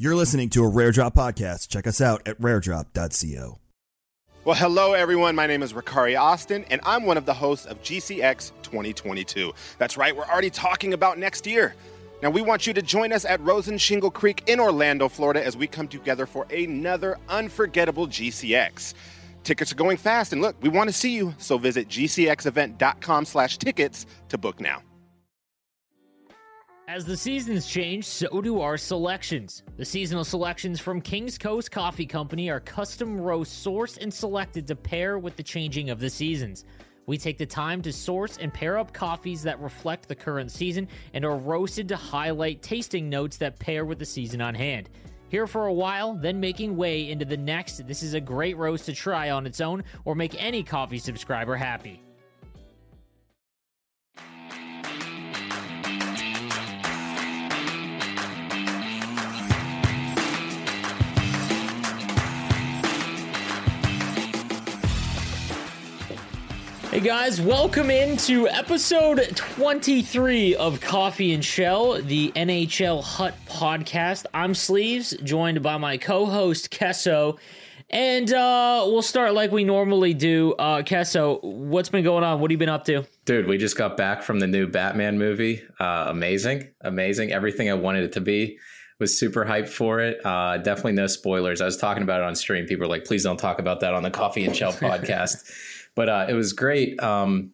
You're 0.00 0.14
listening 0.14 0.48
to 0.50 0.62
a 0.62 0.68
Rare 0.68 0.92
Drop 0.92 1.12
podcast. 1.16 1.66
Check 1.68 1.88
us 1.88 2.00
out 2.00 2.22
at 2.24 2.40
raredrop.co. 2.40 3.58
Well, 4.44 4.54
hello, 4.54 4.92
everyone. 4.92 5.34
My 5.34 5.48
name 5.48 5.60
is 5.60 5.72
Ricari 5.72 6.16
Austin, 6.16 6.64
and 6.70 6.80
I'm 6.86 7.02
one 7.02 7.16
of 7.16 7.26
the 7.26 7.34
hosts 7.34 7.66
of 7.66 7.82
GCX 7.82 8.52
2022. 8.62 9.52
That's 9.78 9.96
right, 9.96 10.16
we're 10.16 10.22
already 10.22 10.50
talking 10.50 10.94
about 10.94 11.18
next 11.18 11.48
year. 11.48 11.74
Now, 12.22 12.30
we 12.30 12.42
want 12.42 12.64
you 12.64 12.72
to 12.74 12.80
join 12.80 13.12
us 13.12 13.24
at 13.24 13.40
Rosen 13.40 13.76
Shingle 13.76 14.12
Creek 14.12 14.44
in 14.46 14.60
Orlando, 14.60 15.08
Florida, 15.08 15.44
as 15.44 15.56
we 15.56 15.66
come 15.66 15.88
together 15.88 16.26
for 16.26 16.46
another 16.52 17.18
unforgettable 17.28 18.06
GCX. 18.06 18.94
Tickets 19.42 19.72
are 19.72 19.76
going 19.76 19.96
fast, 19.96 20.32
and 20.32 20.40
look, 20.40 20.54
we 20.62 20.68
want 20.68 20.88
to 20.88 20.94
see 20.94 21.16
you, 21.16 21.34
so 21.38 21.58
visit 21.58 21.88
gcxevent.com 21.88 23.24
slash 23.24 23.58
tickets 23.58 24.06
to 24.28 24.38
book 24.38 24.60
now. 24.60 24.80
As 26.88 27.04
the 27.04 27.18
seasons 27.18 27.66
change, 27.66 28.06
so 28.06 28.40
do 28.40 28.62
our 28.62 28.78
selections. 28.78 29.62
The 29.76 29.84
seasonal 29.84 30.24
selections 30.24 30.80
from 30.80 31.02
King's 31.02 31.36
Coast 31.36 31.70
Coffee 31.70 32.06
Company 32.06 32.48
are 32.48 32.60
custom 32.60 33.20
roast 33.20 33.62
sourced 33.62 33.98
and 33.98 34.12
selected 34.12 34.66
to 34.66 34.74
pair 34.74 35.18
with 35.18 35.36
the 35.36 35.42
changing 35.42 35.90
of 35.90 36.00
the 36.00 36.08
seasons. 36.08 36.64
We 37.04 37.18
take 37.18 37.36
the 37.36 37.44
time 37.44 37.82
to 37.82 37.92
source 37.92 38.38
and 38.38 38.54
pair 38.54 38.78
up 38.78 38.94
coffees 38.94 39.42
that 39.42 39.60
reflect 39.60 40.08
the 40.08 40.14
current 40.14 40.50
season 40.50 40.88
and 41.12 41.26
are 41.26 41.36
roasted 41.36 41.88
to 41.88 41.96
highlight 41.96 42.62
tasting 42.62 43.10
notes 43.10 43.36
that 43.36 43.58
pair 43.58 43.84
with 43.84 43.98
the 43.98 44.06
season 44.06 44.40
on 44.40 44.54
hand. 44.54 44.88
Here 45.28 45.46
for 45.46 45.66
a 45.66 45.74
while, 45.74 46.14
then 46.14 46.40
making 46.40 46.74
way 46.74 47.10
into 47.10 47.26
the 47.26 47.36
next. 47.36 47.86
This 47.86 48.02
is 48.02 48.14
a 48.14 48.20
great 48.20 48.56
roast 48.56 48.86
to 48.86 48.94
try 48.94 49.28
on 49.28 49.44
its 49.44 49.60
own 49.60 49.84
or 50.06 50.14
make 50.14 50.42
any 50.42 50.62
coffee 50.62 50.98
subscriber 50.98 51.54
happy. 51.54 52.02
Hey 66.98 67.04
guys, 67.04 67.40
welcome 67.40 67.90
into 67.90 68.48
episode 68.48 69.20
23 69.36 70.56
of 70.56 70.80
Coffee 70.80 71.32
and 71.32 71.44
Chel, 71.44 72.02
the 72.02 72.32
NHL 72.34 73.04
Hut 73.04 73.36
podcast. 73.46 74.26
I'm 74.34 74.52
Sleeves, 74.52 75.14
joined 75.22 75.62
by 75.62 75.76
my 75.76 75.96
co 75.96 76.26
host, 76.26 76.72
Kesso. 76.72 77.38
And 77.88 78.32
uh, 78.32 78.82
we'll 78.88 79.02
start 79.02 79.32
like 79.34 79.52
we 79.52 79.62
normally 79.62 80.12
do. 80.12 80.54
Uh, 80.54 80.82
Kesso, 80.82 81.40
what's 81.40 81.88
been 81.88 82.02
going 82.02 82.24
on? 82.24 82.40
What 82.40 82.50
have 82.50 82.56
you 82.56 82.58
been 82.58 82.68
up 82.68 82.84
to? 82.86 83.06
Dude, 83.26 83.46
we 83.46 83.58
just 83.58 83.76
got 83.76 83.96
back 83.96 84.24
from 84.24 84.40
the 84.40 84.48
new 84.48 84.66
Batman 84.66 85.18
movie. 85.18 85.62
Uh, 85.78 86.06
amazing, 86.08 86.66
amazing. 86.80 87.30
Everything 87.30 87.70
I 87.70 87.74
wanted 87.74 88.02
it 88.02 88.12
to 88.14 88.20
be. 88.20 88.58
Was 88.98 89.16
super 89.16 89.44
hyped 89.44 89.68
for 89.68 90.00
it. 90.00 90.18
Uh, 90.26 90.56
definitely 90.56 90.94
no 90.94 91.06
spoilers. 91.06 91.60
I 91.60 91.66
was 91.66 91.76
talking 91.76 92.02
about 92.02 92.22
it 92.22 92.26
on 92.26 92.34
stream. 92.34 92.66
People 92.66 92.88
were 92.88 92.92
like, 92.92 93.04
"Please 93.04 93.22
don't 93.22 93.36
talk 93.36 93.60
about 93.60 93.78
that 93.78 93.94
on 93.94 94.02
the 94.02 94.10
Coffee 94.10 94.44
and 94.44 94.52
Chel 94.52 94.72
podcast." 94.72 95.48
But 95.94 96.08
uh, 96.08 96.26
it 96.28 96.34
was 96.34 96.52
great. 96.52 97.00
Um, 97.02 97.52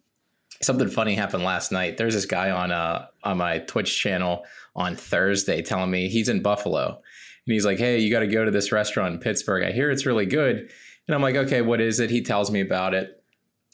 something 0.62 0.89
funny 0.89 1.15
happened 1.15 1.45
last 1.45 1.72
night. 1.72 1.97
There's 1.97 2.15
this 2.15 2.27
guy 2.27 2.50
on 2.50 2.71
uh, 2.71 3.06
on 3.22 3.39
my 3.39 3.59
Twitch 3.59 3.99
channel 3.99 4.45
on 4.75 4.97
Thursday 4.97 5.62
telling 5.62 5.91
me 5.91 6.09
he's 6.09 6.28
in 6.28 6.43
Buffalo, 6.43 6.87
and 6.89 7.53
he's 7.53 7.65
like, 7.65 7.78
"Hey, 7.78 7.99
you 7.99 8.11
got 8.11 8.21
to 8.21 8.27
go 8.27 8.45
to 8.45 8.50
this 8.50 8.72
restaurant 8.72 9.15
in 9.15 9.21
Pittsburgh. 9.21 9.65
I 9.65 9.72
hear 9.72 9.91
it's 9.91 10.06
really 10.06 10.27
good." 10.27 10.71
And 11.06 11.15
I'm 11.15 11.22
like, 11.22 11.37
"Okay, 11.37 11.62
what 11.62 11.81
is 11.81 12.00
it?" 12.00 12.11
He 12.11 12.22
tells 12.22 12.50
me 12.50 12.61
about 12.61 12.95
it. 12.95 13.21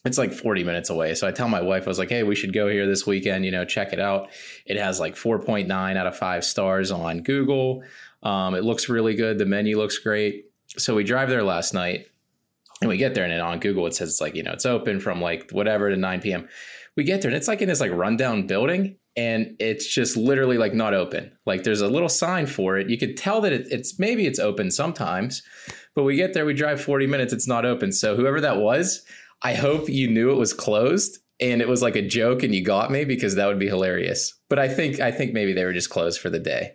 It's 0.05 0.17
like 0.17 0.33
40 0.33 0.65
minutes 0.65 0.89
away. 0.89 1.15
So 1.15 1.29
I 1.29 1.31
tell 1.31 1.49
my 1.49 1.61
wife, 1.61 1.83
I 1.85 1.91
was 1.91 1.99
like, 1.99 2.09
hey, 2.09 2.23
we 2.23 2.35
should 2.35 2.55
go 2.55 2.69
here 2.69 2.87
this 2.87 3.07
weekend, 3.07 3.45
you 3.45 3.51
know, 3.51 3.67
check 3.67 3.93
it 3.93 4.01
out. 4.01 4.31
It 4.65 4.79
has 4.79 4.99
like 4.99 5.15
4.9 5.15 5.97
out 5.97 6.07
of 6.07 6.17
five 6.17 6.43
stars 6.43 6.91
on 6.91 7.23
Google. 7.23 7.83
Um, 8.23 8.55
it 8.55 8.65
looks 8.65 8.89
really 8.89 9.15
good. 9.15 9.37
The 9.37 9.45
menu 9.45 9.77
looks 9.77 9.99
great. 9.99 10.47
So 10.79 10.95
we 10.95 11.05
drive 11.05 11.29
there 11.29 11.43
last 11.43 11.75
night 11.75 12.07
and 12.81 12.89
we 12.89 12.97
get 12.97 13.15
there 13.15 13.25
and 13.25 13.41
on 13.43 13.61
Google 13.61 13.87
it 13.87 13.95
says 13.95 14.09
it's 14.09 14.21
like, 14.21 14.35
you 14.35 14.43
know, 14.43 14.53
it's 14.53 14.67
open 14.67 15.01
from 15.01 15.21
like 15.21 15.51
whatever 15.51 15.91
to 15.91 15.97
9 15.97 16.21
p.m. 16.21 16.49
We 16.97 17.05
get 17.05 17.23
there 17.23 17.31
and 17.31 17.37
it's 17.37 17.49
like 17.49 17.63
in 17.63 17.69
this 17.69 17.81
like 17.81 17.93
rundown 17.93 18.47
building 18.47 18.97
and 19.17 19.55
it's 19.59 19.87
just 19.93 20.17
literally 20.17 20.59
like 20.59 20.75
not 20.75 20.95
open. 20.95 21.33
Like 21.47 21.63
there's 21.63 21.81
a 21.81 21.89
little 21.89 22.09
sign 22.09 22.47
for 22.47 22.79
it. 22.79 22.89
You 22.89 22.99
could 22.99 23.17
tell 23.17 23.41
that 23.43 23.53
it, 23.53 23.67
it's 23.71 23.99
maybe 23.99 24.27
it's 24.27 24.39
open 24.39 24.71
sometimes, 24.71 25.43
but 25.95 26.05
we 26.05 26.17
get 26.17 26.33
there, 26.35 26.45
we 26.47 26.55
drive 26.55 26.81
40 26.81 27.07
minutes, 27.07 27.33
it's 27.33 27.49
not 27.49 27.65
open. 27.67 27.93
So 27.93 28.17
whoever 28.17 28.41
that 28.41 28.59
was, 28.59 29.03
I 29.43 29.55
hope 29.55 29.89
you 29.89 30.09
knew 30.09 30.31
it 30.31 30.37
was 30.39 30.53
closed 30.53 31.19
and 31.41 31.61
it 31.63 31.69
was 31.69 31.81
like 31.83 31.97
a 31.97 32.07
joke 32.07 32.43
and 32.43 32.55
you 32.55 32.63
got 32.63 32.91
me 32.91 33.05
because 33.05 33.35
that 33.37 33.47
would 33.47 33.59
be 33.59 33.69
hilarious. 33.69 34.35
But 34.49 34.59
I 34.59 34.69
think 34.69 35.01
I 35.01 35.11
think 35.11 35.33
maybe 35.33 35.53
they 35.53 35.65
were 35.65 35.73
just 35.73 35.91
closed 35.91 36.21
for 36.21 36.29
the 36.31 36.39
day. 36.39 36.73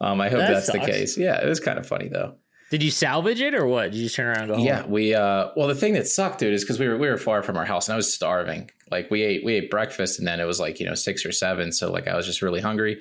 Um, 0.00 0.20
I 0.20 0.28
hope 0.28 0.38
That 0.40 0.52
that's 0.52 0.66
sucks. 0.66 0.78
the 0.78 0.90
case. 0.92 1.18
Yeah, 1.18 1.42
it 1.42 1.48
was 1.48 1.60
kind 1.60 1.78
of 1.78 1.86
funny 1.86 2.08
though. 2.08 2.36
Did 2.70 2.82
you 2.82 2.90
salvage 2.90 3.40
it 3.40 3.54
or 3.54 3.66
what? 3.66 3.92
Did 3.92 3.98
you 3.98 4.08
turn 4.08 4.26
around 4.26 4.38
and 4.38 4.48
go 4.48 4.56
home? 4.56 4.66
Yeah, 4.66 4.86
we 4.86 5.14
uh 5.14 5.48
well 5.56 5.68
the 5.68 5.74
thing 5.74 5.94
that 5.94 6.08
sucked, 6.08 6.40
dude, 6.40 6.52
is 6.52 6.64
because 6.64 6.78
we 6.78 6.88
were 6.88 6.96
we 6.96 7.08
were 7.08 7.16
far 7.18 7.42
from 7.42 7.56
our 7.56 7.64
house 7.64 7.88
and 7.88 7.94
I 7.94 7.96
was 7.96 8.12
starving. 8.12 8.70
Like 8.90 9.10
we 9.10 9.22
ate 9.22 9.44
we 9.44 9.54
ate 9.54 9.70
breakfast 9.70 10.18
and 10.18 10.26
then 10.26 10.40
it 10.40 10.44
was 10.44 10.58
like, 10.58 10.80
you 10.80 10.86
know, 10.86 10.94
six 10.94 11.24
or 11.24 11.32
seven. 11.32 11.72
So 11.72 11.90
like 11.90 12.08
I 12.08 12.16
was 12.16 12.26
just 12.26 12.42
really 12.42 12.60
hungry. 12.60 13.00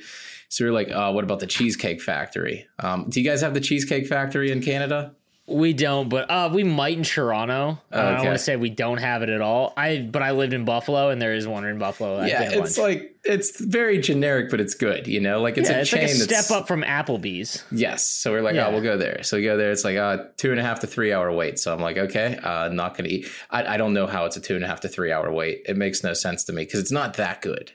So 0.50 0.64
we 0.64 0.70
were 0.70 0.76
like, 0.76 0.92
uh, 0.92 1.12
what 1.12 1.24
about 1.24 1.40
the 1.40 1.48
Cheesecake 1.48 2.02
Factory? 2.02 2.68
Um, 2.80 3.10
do 3.10 3.20
you 3.20 3.28
guys 3.28 3.42
have 3.42 3.54
the 3.54 3.60
Cheesecake 3.60 4.08
Factory 4.08 4.52
in 4.52 4.62
Canada? 4.62 5.16
We 5.48 5.74
don't, 5.74 6.10
but 6.10 6.28
uh, 6.32 6.50
we 6.52 6.64
might 6.64 6.98
in 6.98 7.04
Toronto. 7.04 7.80
Uh, 7.94 7.96
I 7.96 8.02
don't 8.16 8.26
want 8.26 8.38
to 8.38 8.44
say 8.44 8.56
we 8.56 8.72
don't 8.72 8.98
have 8.98 9.22
it 9.22 9.30
at 9.30 9.42
all. 9.42 9.74
I 9.78 10.00
but 10.00 10.24
I 10.24 10.32
lived 10.32 10.54
in 10.54 10.66
Buffalo, 10.66 11.10
and 11.10 11.22
there 11.22 11.36
is 11.36 11.48
one 11.48 11.66
in 11.66 11.78
Buffalo. 11.78 12.26
yeah, 12.26 12.42
it's 12.52 12.78
Lunch. 12.78 12.78
like 12.80 13.16
it's 13.24 13.62
very 13.64 14.00
generic, 14.00 14.50
but 14.50 14.60
it's 14.60 14.74
good, 14.74 15.06
you 15.06 15.20
know? 15.20 15.42
Like 15.42 15.60
it's 15.60 15.70
yeah, 15.70 15.78
a 15.78 15.82
it's 15.82 15.90
chain 15.92 16.02
like 16.02 16.10
a 16.12 16.16
step 16.16 16.50
up 16.50 16.68
from 16.68 16.82
Applebee's. 16.82 17.64
Yes. 17.72 18.10
So 18.10 18.32
we're 18.32 18.42
like, 18.42 18.56
Yeah. 18.56 18.68
oh, 18.68 18.72
we'll 18.72 18.82
go 18.82 18.98
there. 18.98 19.22
So 19.22 19.38
we 19.38 19.44
go 19.44 19.56
there. 19.56 19.72
It's 19.72 19.84
like 19.84 19.98
uh 19.98 20.26
two 20.38 20.50
and 20.50 20.60
a 20.60 20.64
half 20.64 20.80
to 20.80 20.88
three 20.88 21.14
hour 21.14 21.32
wait. 21.32 21.60
So 21.60 21.72
I'm 21.72 21.80
like, 21.80 21.98
okay, 21.98 22.38
uh, 22.42 22.70
not 22.70 22.98
gonna 22.98 23.10
eat. 23.10 23.28
I, 23.52 23.76
I 23.76 23.78
don't 23.78 23.94
know 23.94 24.08
how 24.08 24.26
it's 24.26 24.38
a 24.38 24.42
two 24.42 24.56
and 24.56 24.64
a 24.64 24.68
half 24.68 24.82
to 24.82 24.88
three 24.88 25.12
hour 25.12 25.32
wait. 25.32 25.62
It 25.68 25.78
makes 25.78 26.04
no 26.04 26.14
sense 26.14 26.44
to 26.46 26.54
me 26.54 26.64
because 26.64 26.80
it's 26.80 26.92
not 26.92 27.16
that 27.18 27.44
good. 27.44 27.72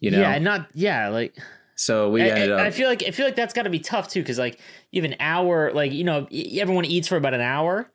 You 0.00 0.10
know. 0.10 0.20
Yeah, 0.20 0.38
not 0.38 0.68
yeah, 0.72 1.08
like 1.08 1.36
so 1.76 2.10
we 2.10 2.22
I, 2.22 2.26
ended 2.28 2.52
I- 2.52 2.54
up. 2.54 2.60
I 2.60 2.70
feel 2.70 2.88
like 2.88 3.02
I 3.02 3.10
feel 3.10 3.26
like 3.26 3.36
that's 3.36 3.54
got 3.54 3.62
to 3.62 3.70
be 3.70 3.80
tough 3.80 4.08
too, 4.08 4.20
because 4.20 4.38
like 4.38 4.58
you 4.90 5.02
have 5.02 5.10
an 5.10 5.16
hour, 5.20 5.72
like 5.72 5.92
you 5.92 6.04
know, 6.04 6.26
everyone 6.56 6.84
eats 6.84 7.08
for 7.08 7.16
about 7.16 7.34
an 7.34 7.40
hour. 7.40 7.90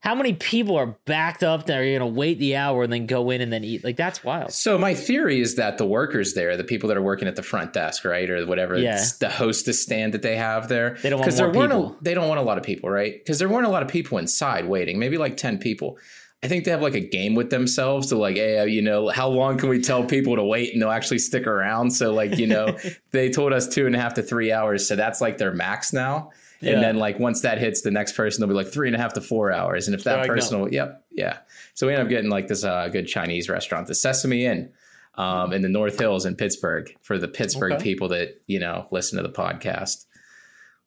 How 0.00 0.14
many 0.14 0.34
people 0.34 0.76
are 0.76 0.98
backed 1.06 1.42
up 1.42 1.64
that 1.64 1.78
are 1.78 1.98
gonna 1.98 2.06
wait 2.06 2.38
the 2.38 2.56
hour 2.56 2.82
and 2.82 2.92
then 2.92 3.06
go 3.06 3.30
in 3.30 3.40
and 3.40 3.50
then 3.50 3.64
eat? 3.64 3.82
Like 3.82 3.96
that's 3.96 4.22
wild. 4.22 4.52
so 4.52 4.76
my 4.76 4.92
theory 4.94 5.40
is 5.40 5.54
that 5.56 5.78
the 5.78 5.86
workers 5.86 6.34
there, 6.34 6.58
the 6.58 6.62
people 6.64 6.88
that 6.90 6.98
are 6.98 7.02
working 7.02 7.26
at 7.26 7.36
the 7.36 7.42
front 7.42 7.72
desk, 7.72 8.04
right, 8.04 8.28
or 8.28 8.44
whatever, 8.44 8.76
Yeah. 8.78 9.02
the 9.20 9.30
hostess 9.30 9.82
stand 9.82 10.12
that 10.12 10.20
they 10.20 10.36
have 10.36 10.68
there, 10.68 10.98
They 11.02 11.08
don't 11.08 11.20
want 11.20 11.30
'Cause 11.30 11.38
there 11.38 11.46
weren't 11.50 11.72
people. 11.72 11.96
A, 11.98 12.04
they 12.04 12.12
don't 12.12 12.28
want 12.28 12.38
a 12.38 12.42
lot 12.42 12.58
of 12.58 12.64
people, 12.64 12.90
right? 12.90 13.14
Because 13.14 13.38
there 13.38 13.48
weren't 13.48 13.64
a 13.66 13.70
lot 13.70 13.82
of 13.82 13.88
people 13.88 14.18
inside 14.18 14.66
waiting, 14.66 14.98
maybe 14.98 15.16
like 15.16 15.38
ten 15.38 15.56
people. 15.56 15.96
I 16.44 16.46
think 16.46 16.66
they 16.66 16.70
have 16.72 16.82
like 16.82 16.94
a 16.94 17.00
game 17.00 17.34
with 17.34 17.48
themselves 17.48 18.08
to 18.08 18.18
like, 18.18 18.36
hey, 18.36 18.68
you 18.68 18.82
know, 18.82 19.08
how 19.08 19.28
long 19.28 19.56
can 19.56 19.70
we 19.70 19.80
tell 19.80 20.04
people 20.04 20.36
to 20.36 20.44
wait 20.44 20.74
and 20.74 20.82
they'll 20.82 20.90
actually 20.90 21.18
stick 21.18 21.46
around? 21.46 21.90
So 21.90 22.12
like, 22.12 22.36
you 22.36 22.46
know, 22.46 22.76
they 23.12 23.30
told 23.30 23.54
us 23.54 23.66
two 23.66 23.86
and 23.86 23.96
a 23.96 23.98
half 23.98 24.12
to 24.14 24.22
three 24.22 24.52
hours, 24.52 24.86
so 24.86 24.94
that's 24.94 25.22
like 25.22 25.38
their 25.38 25.54
max 25.54 25.94
now. 25.94 26.32
Yeah. 26.60 26.74
And 26.74 26.82
then 26.82 26.96
like 26.96 27.18
once 27.18 27.40
that 27.40 27.56
hits, 27.56 27.80
the 27.80 27.90
next 27.90 28.12
person 28.12 28.40
they'll 28.40 28.48
be 28.48 28.54
like 28.54 28.70
three 28.70 28.88
and 28.88 28.94
a 28.94 28.98
half 28.98 29.14
to 29.14 29.22
four 29.22 29.52
hours. 29.52 29.88
And 29.88 29.94
if 29.94 30.04
that 30.04 30.18
like, 30.18 30.28
person 30.28 30.60
will, 30.60 30.72
yep, 30.72 31.04
yeah. 31.10 31.38
So 31.72 31.86
we 31.86 31.94
end 31.94 32.02
up 32.02 32.10
getting 32.10 32.30
like 32.30 32.48
this 32.48 32.62
uh, 32.62 32.88
good 32.88 33.06
Chinese 33.06 33.48
restaurant, 33.48 33.86
the 33.86 33.94
Sesame 33.94 34.44
Inn, 34.44 34.70
um, 35.14 35.54
in 35.54 35.62
the 35.62 35.68
North 35.70 35.98
Hills 35.98 36.26
in 36.26 36.36
Pittsburgh 36.36 36.94
for 37.00 37.18
the 37.18 37.28
Pittsburgh 37.28 37.72
Okay. 37.72 37.82
people 37.82 38.08
that 38.08 38.42
you 38.46 38.60
know 38.60 38.86
listen 38.90 39.16
to 39.16 39.22
the 39.26 39.32
podcast. 39.34 40.04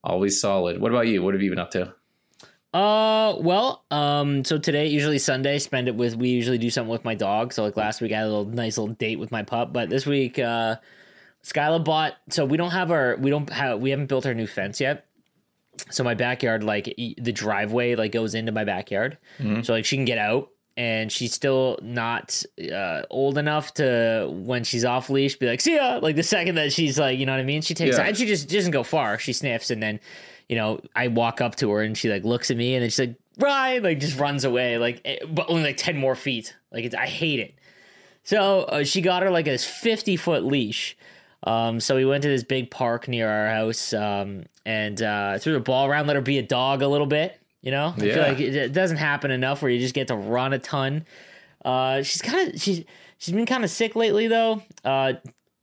Always 0.04 0.39
solid. 0.39 0.80
What 0.80 0.92
about 0.92 1.07
you? 1.07 1.24
What 1.24 1.33
have 1.33 1.42
you 1.42 1.50
been 1.50 1.59
up 1.59 1.71
to? 1.71 1.95
Uh, 2.78 3.36
well, 3.40 3.84
um, 3.90 4.46
so 4.46 4.60
today 4.60 4.86
usually 4.86 5.18
Sunday, 5.18 5.58
spend 5.58 5.88
it 5.88 5.96
with. 5.96 6.16
We 6.16 6.30
usually 6.30 6.60
do 6.60 6.70
something 6.70 6.92
with 6.92 7.04
my 7.04 7.16
dog. 7.16 7.52
So 7.52 7.64
like 7.64 7.76
last 7.76 8.02
week, 8.02 8.12
I 8.12 8.18
had 8.18 8.26
a 8.26 8.30
little 8.30 8.46
nice 8.46 8.78
little 8.78 8.94
date 8.94 9.18
with 9.18 9.32
my 9.32 9.42
pup. 9.42 9.74
But 9.74 9.90
this 9.90 10.06
week, 10.06 10.38
uh, 10.38 10.76
Skyla 11.44 11.84
bought. 11.84 12.18
So 12.30 12.46
we 12.46 12.56
don't 12.56 12.70
have 12.70 12.92
our. 12.92 13.18
We 13.18 13.32
don't 13.32 13.50
have. 13.50 13.80
We 13.80 13.90
haven't 13.90 14.06
built 14.06 14.28
our 14.28 14.36
new 14.36 14.46
fence 14.46 14.80
yet. 14.80 15.08
So 15.90 16.04
my 16.04 16.14
backyard, 16.14 16.64
like 16.64 16.94
the 16.96 17.32
driveway, 17.32 17.96
like 17.96 18.12
goes 18.12 18.36
into 18.36 18.52
my 18.52 18.64
backyard. 18.64 19.18
Mm-hmm. 19.40 19.64
So 19.64 19.74
like 19.74 19.86
she 19.86 19.96
can 19.96 20.06
get 20.06 20.20
out, 20.20 20.50
and 20.76 21.12
she's 21.12 21.34
still 21.34 21.80
not 21.82 22.44
uh, 22.72 23.02
old 23.10 23.40
enough 23.40 23.74
to 23.76 24.30
when 24.32 24.64
she's 24.64 24.86
off 24.86 25.10
leash 25.10 25.36
be 25.36 25.48
like 25.48 25.62
see 25.62 25.78
ya. 25.78 25.98
Like 26.00 26.16
the 26.16 26.22
second 26.22 26.54
that 26.56 26.72
she's 26.74 27.00
like, 27.00 27.18
you 27.18 27.26
know 27.26 27.32
what 27.32 27.42
I 27.42 27.44
mean. 27.44 27.64
She 27.64 27.74
takes. 27.74 27.98
Yeah. 27.98 28.04
And 28.04 28.16
she 28.16 28.28
just 28.28 28.48
doesn't 28.48 28.70
go 28.70 28.84
far. 28.84 29.18
She 29.18 29.34
sniffs, 29.34 29.72
and 29.72 29.82
then 29.82 30.00
you 30.50 30.56
know, 30.56 30.80
I 30.96 31.08
walk 31.10 31.42
up 31.42 31.56
to 31.58 31.70
her 31.72 31.82
and 31.82 31.98
she 31.98 32.10
like 32.10 32.24
looks 32.24 32.52
at 32.52 32.58
me 32.58 32.76
and 32.76 32.84
then 32.84 32.90
she's 32.90 33.00
like, 33.00 33.16
Ryan, 33.40 33.84
like 33.84 34.00
just 34.00 34.20
runs 34.20 34.46
away, 34.46 34.78
like, 34.78 35.02
eh, 35.06 35.18
but 35.28 35.50
only 35.50 35.64
like 35.64 35.78
10 35.78 35.98
more 35.98 36.16
feet. 36.16 36.56
Like, 36.72 36.86
it's, 36.86 36.96
I 36.96 37.06
hate 37.06 37.40
it. 37.40 37.54
So 38.24 38.64
uh, 38.64 38.84
she 38.84 39.02
got 39.02 39.24
her 39.24 39.30
like 39.30 39.46
this 39.46 39.66
50 39.66 40.18
foot 40.18 40.44
leash. 40.44 40.98
Um, 41.44 41.80
so 41.80 41.96
we 41.96 42.06
went 42.06 42.24
to 42.24 42.30
this 42.30 42.44
big 42.44 42.72
park 42.72 43.08
near 43.08 43.30
our 43.30 43.50
house 43.50 43.94
um, 43.94 44.44
and 44.66 45.02
uh, 45.02 45.38
threw 45.38 45.54
the 45.54 45.60
ball 45.60 45.88
around, 45.88 46.08
let 46.08 46.16
her 46.16 46.22
be 46.22 46.38
a 46.38 46.44
dog 46.44 46.82
a 46.82 46.88
little 46.88 47.08
bit. 47.08 47.40
You 47.62 47.72
know, 47.72 47.94
I 47.98 48.04
yeah. 48.04 48.14
feel 48.14 48.24
like 48.24 48.40
it, 48.40 48.56
it, 48.56 48.74
doesn't 48.74 48.98
happen 48.98 49.32
enough 49.32 49.62
where 49.62 49.72
you 49.72 49.80
just 49.80 49.94
get 49.94 50.08
to 50.10 50.16
run 50.16 50.54
a 50.54 50.60
ton. 50.60 51.06
Uh, 51.66 52.02
she's 52.02 52.22
kind 52.22 52.54
of 52.54 52.62
she's 52.62 52.84
she's 53.18 53.34
been 53.34 53.46
kind 53.46 53.64
of 53.64 53.70
sick 53.70 53.96
lately 53.96 54.28
though. 54.28 54.62
Uh, 54.86 55.14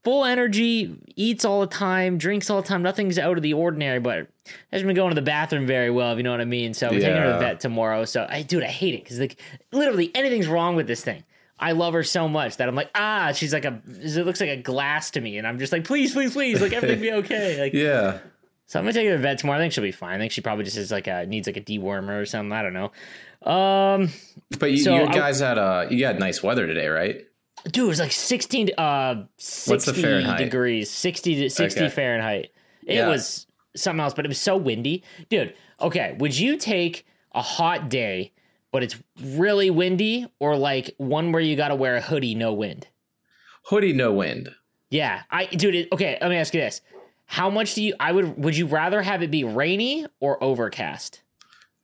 full 0.05 0.23
energy, 0.23 0.95
eats 1.15 1.43
all 1.43 1.61
the 1.61 1.67
time, 1.67 2.17
drinks 2.17 2.49
all 2.49 2.61
the 2.61 2.67
time. 2.67 2.83
Nothing's 2.83 3.17
out 3.17 3.35
of 3.35 3.43
the 3.43 3.53
ordinary, 3.53 3.99
but 3.99 4.27
hasn't 4.71 4.87
been 4.87 4.95
going 4.95 5.09
to 5.09 5.15
the 5.15 5.23
bathroom 5.23 5.65
very 5.65 5.89
well, 5.89 6.13
if 6.13 6.17
you 6.17 6.23
know 6.23 6.31
what 6.31 6.39
I 6.39 6.45
mean. 6.45 6.75
So 6.75 6.89
we're 6.89 6.99
yeah. 6.99 7.07
taking 7.07 7.21
her 7.21 7.27
to 7.27 7.33
the 7.33 7.39
vet 7.39 7.59
tomorrow. 7.59 8.05
So 8.05 8.25
I, 8.29 8.43
dude, 8.43 8.63
I 8.63 8.67
hate 8.67 8.93
it 8.93 9.03
because 9.03 9.19
like 9.19 9.41
literally 9.71 10.11
anything's 10.15 10.47
wrong 10.47 10.75
with 10.75 10.87
this 10.87 11.03
thing. 11.03 11.23
I 11.59 11.71
love 11.71 11.93
her 11.93 12.03
so 12.03 12.27
much 12.27 12.57
that 12.57 12.67
I'm 12.67 12.75
like, 12.75 12.91
ah, 12.95 13.31
she's 13.33 13.51
like 13.51 13.65
a, 13.65 13.81
it 13.87 14.25
looks 14.25 14.41
like 14.41 14.49
a 14.49 14.57
glass 14.57 15.11
to 15.11 15.21
me, 15.21 15.37
and 15.37 15.47
I'm 15.47 15.57
just 15.57 15.71
like, 15.71 15.85
please, 15.85 16.13
please, 16.13 16.33
please, 16.33 16.61
like 16.61 16.73
everything 16.73 17.01
be 17.01 17.11
okay. 17.11 17.59
Like, 17.65 17.73
yeah. 17.73 18.19
So 18.67 18.79
I'm 18.79 18.85
gonna 18.85 18.93
take 18.93 19.05
her 19.05 19.11
to 19.11 19.17
the 19.17 19.23
vet 19.23 19.39
tomorrow. 19.39 19.59
I 19.59 19.61
think 19.61 19.73
she'll 19.73 19.83
be 19.83 19.91
fine. 19.91 20.15
I 20.15 20.17
think 20.17 20.31
she 20.31 20.41
probably 20.41 20.65
just 20.65 20.77
is 20.77 20.91
like 20.91 21.07
a 21.07 21.25
needs 21.25 21.47
like 21.47 21.57
a 21.57 21.61
dewormer 21.61 22.21
or 22.21 22.25
something. 22.25 22.51
I 22.51 22.61
don't 22.61 22.73
know. 22.73 22.91
Um, 23.49 24.09
but 24.59 24.71
you, 24.71 24.77
so 24.79 24.95
you 24.95 25.05
guys 25.07 25.41
I, 25.41 25.49
had 25.49 25.57
uh, 25.57 25.87
you 25.89 26.05
had 26.05 26.19
nice 26.19 26.43
weather 26.43 26.67
today, 26.67 26.87
right? 26.87 27.25
Dude, 27.65 27.85
it 27.85 27.87
was 27.87 27.99
like 27.99 28.11
16 28.11 28.69
uh 28.77 29.23
60 29.37 30.35
degrees, 30.37 30.89
60 30.89 31.35
to 31.35 31.49
60 31.49 31.79
okay. 31.79 31.89
Fahrenheit. 31.89 32.51
It 32.85 32.95
yeah. 32.95 33.07
was 33.07 33.47
something 33.75 33.99
else, 33.99 34.13
but 34.13 34.25
it 34.25 34.27
was 34.27 34.39
so 34.39 34.55
windy. 34.55 35.03
Dude, 35.29 35.53
okay, 35.81 36.15
would 36.19 36.37
you 36.37 36.57
take 36.57 37.05
a 37.33 37.41
hot 37.41 37.89
day 37.89 38.31
but 38.75 38.83
it's 38.83 38.97
really 39.23 39.69
windy 39.69 40.27
or 40.37 40.57
like 40.57 40.93
one 40.97 41.31
where 41.31 41.41
you 41.41 41.55
got 41.55 41.69
to 41.69 41.75
wear 41.75 41.95
a 41.95 42.01
hoodie 42.01 42.35
no 42.35 42.51
wind? 42.51 42.85
Hoodie 43.67 43.93
no 43.93 44.11
wind. 44.11 44.53
Yeah. 44.89 45.21
I 45.31 45.45
dude, 45.45 45.75
it, 45.75 45.87
okay, 45.93 46.17
let 46.19 46.29
me 46.29 46.35
ask 46.35 46.53
you 46.53 46.59
this. 46.59 46.81
How 47.25 47.49
much 47.49 47.73
do 47.73 47.81
you 47.81 47.95
I 48.01 48.11
would 48.11 48.37
would 48.37 48.57
you 48.57 48.65
rather 48.65 49.01
have 49.01 49.23
it 49.23 49.31
be 49.31 49.45
rainy 49.45 50.05
or 50.19 50.43
overcast? 50.43 51.21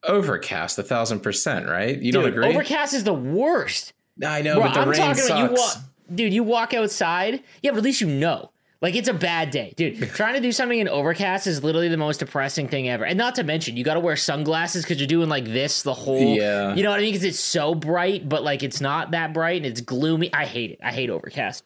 Overcast, 0.03 0.77
a 0.79 0.83
thousand 0.83 1.21
percent, 1.21 1.65
right? 1.69 1.95
You 1.95 2.11
dude, 2.11 2.23
don't 2.23 2.27
agree? 2.29 2.47
Overcast 2.49 2.93
is 2.93 3.05
the 3.05 3.13
worst. 3.13 3.93
I 4.23 4.41
know, 4.41 4.55
Bro, 4.55 4.63
but 4.63 4.73
the 4.73 4.79
I'm 4.81 4.89
rain 4.89 4.99
talking 4.99 5.15
sucks. 5.15 5.29
About 5.29 5.49
you 5.49 5.55
wa- 5.55 6.15
dude, 6.15 6.33
you 6.33 6.43
walk 6.43 6.73
outside. 6.73 7.43
Yeah, 7.61 7.71
but 7.71 7.77
at 7.77 7.83
least 7.83 8.01
you 8.01 8.07
know. 8.07 8.51
Like 8.81 8.95
it's 8.95 9.07
a 9.07 9.13
bad 9.13 9.51
day, 9.51 9.73
dude. 9.77 10.09
trying 10.15 10.33
to 10.33 10.39
do 10.39 10.51
something 10.51 10.79
in 10.79 10.87
overcast 10.87 11.45
is 11.45 11.63
literally 11.63 11.87
the 11.87 11.97
most 11.97 12.17
depressing 12.17 12.67
thing 12.67 12.89
ever. 12.89 13.05
And 13.05 13.15
not 13.15 13.35
to 13.35 13.43
mention, 13.43 13.77
you 13.77 13.83
got 13.83 13.93
to 13.93 13.99
wear 13.99 14.15
sunglasses 14.15 14.83
because 14.83 14.99
you're 14.99 15.07
doing 15.07 15.29
like 15.29 15.45
this 15.45 15.83
the 15.83 15.93
whole. 15.93 16.35
Yeah. 16.35 16.73
You 16.73 16.81
know 16.81 16.89
what 16.89 16.99
I 16.99 17.03
mean? 17.03 17.13
Because 17.13 17.23
it's 17.23 17.39
so 17.39 17.75
bright, 17.75 18.27
but 18.27 18.43
like 18.43 18.63
it's 18.63 18.81
not 18.81 19.11
that 19.11 19.33
bright 19.33 19.57
and 19.57 19.67
it's 19.67 19.81
gloomy. 19.81 20.33
I 20.33 20.45
hate 20.45 20.71
it. 20.71 20.79
I 20.83 20.91
hate 20.91 21.11
overcast. 21.11 21.63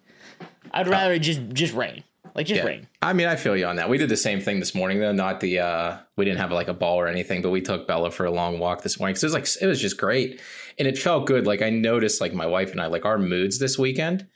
I'd 0.71 0.89
rather 0.89 1.13
uh, 1.13 1.17
just 1.17 1.41
just 1.53 1.73
rain. 1.73 2.03
Like 2.35 2.47
just 2.47 2.59
yeah. 2.59 2.67
rain. 2.67 2.87
I 3.01 3.13
mean, 3.13 3.27
I 3.27 3.37
feel 3.37 3.55
you 3.55 3.65
on 3.65 3.77
that. 3.77 3.87
We 3.87 3.97
did 3.97 4.09
the 4.09 4.17
same 4.17 4.41
thing 4.41 4.59
this 4.59 4.75
morning 4.75 4.99
though. 4.99 5.13
Not 5.13 5.39
the 5.39 5.59
uh 5.59 5.97
we 6.17 6.25
didn't 6.25 6.39
have 6.39 6.51
like 6.51 6.67
a 6.67 6.73
ball 6.73 6.99
or 6.99 7.07
anything, 7.07 7.41
but 7.41 7.49
we 7.49 7.61
took 7.61 7.87
Bella 7.87 8.11
for 8.11 8.25
a 8.25 8.31
long 8.31 8.59
walk 8.59 8.81
this 8.81 8.99
morning. 8.99 9.13
because 9.13 9.23
it 9.23 9.27
was 9.27 9.33
like 9.33 9.63
it 9.63 9.67
was 9.67 9.79
just 9.79 9.97
great. 9.97 10.41
And 10.77 10.87
it 10.87 10.97
felt 10.97 11.25
good. 11.25 11.45
Like 11.45 11.61
I 11.61 11.69
noticed 11.69 12.21
like 12.21 12.33
my 12.33 12.45
wife 12.45 12.71
and 12.71 12.81
I, 12.81 12.87
like 12.87 13.05
our 13.05 13.17
moods 13.17 13.59
this 13.59 13.77
weekend 13.77 14.27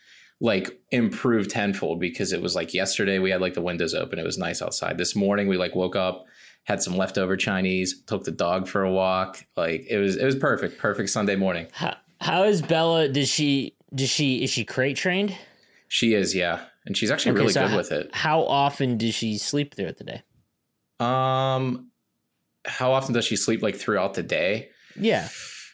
like 0.41 0.79
improved 0.91 1.49
tenfold 1.49 1.99
because 1.99 2.31
it 2.31 2.41
was 2.41 2.55
like 2.55 2.73
yesterday 2.73 3.19
we 3.19 3.29
had 3.29 3.41
like 3.41 3.55
the 3.55 3.61
windows 3.61 3.93
open. 3.93 4.19
It 4.19 4.23
was 4.23 4.37
nice 4.37 4.61
outside. 4.61 4.97
This 4.97 5.13
morning 5.13 5.49
we 5.49 5.57
like 5.57 5.75
woke 5.75 5.97
up, 5.97 6.25
had 6.63 6.81
some 6.81 6.95
leftover 6.95 7.35
Chinese, 7.35 8.01
took 8.03 8.23
the 8.23 8.31
dog 8.31 8.67
for 8.67 8.83
a 8.83 8.91
walk. 8.91 9.45
Like 9.57 9.85
it 9.89 9.97
was 9.97 10.15
it 10.15 10.25
was 10.25 10.37
perfect. 10.37 10.77
Perfect 10.77 11.09
Sunday 11.09 11.35
morning. 11.35 11.67
How, 11.73 11.97
how 12.21 12.43
is 12.43 12.61
Bella? 12.61 13.09
Does 13.09 13.27
she 13.27 13.75
does 13.93 14.09
she 14.09 14.41
is 14.43 14.49
she 14.49 14.63
crate 14.63 14.95
trained? 14.95 15.35
She 15.89 16.13
is, 16.13 16.33
yeah 16.33 16.61
and 16.89 16.97
she's 16.97 17.11
actually 17.11 17.33
okay, 17.33 17.41
really 17.41 17.53
so 17.53 17.67
good 17.67 17.77
with 17.77 17.91
it. 17.91 18.09
How 18.13 18.41
often 18.41 18.97
does 18.97 19.13
she 19.13 19.37
sleep 19.37 19.75
throughout 19.75 19.97
the 19.97 20.03
day? 20.03 20.23
Um, 20.99 21.91
how 22.65 22.93
often 22.93 23.13
does 23.13 23.25
she 23.25 23.35
sleep 23.35 23.61
like 23.61 23.75
throughout 23.75 24.15
the 24.15 24.23
day? 24.23 24.69
Yeah. 24.99 25.29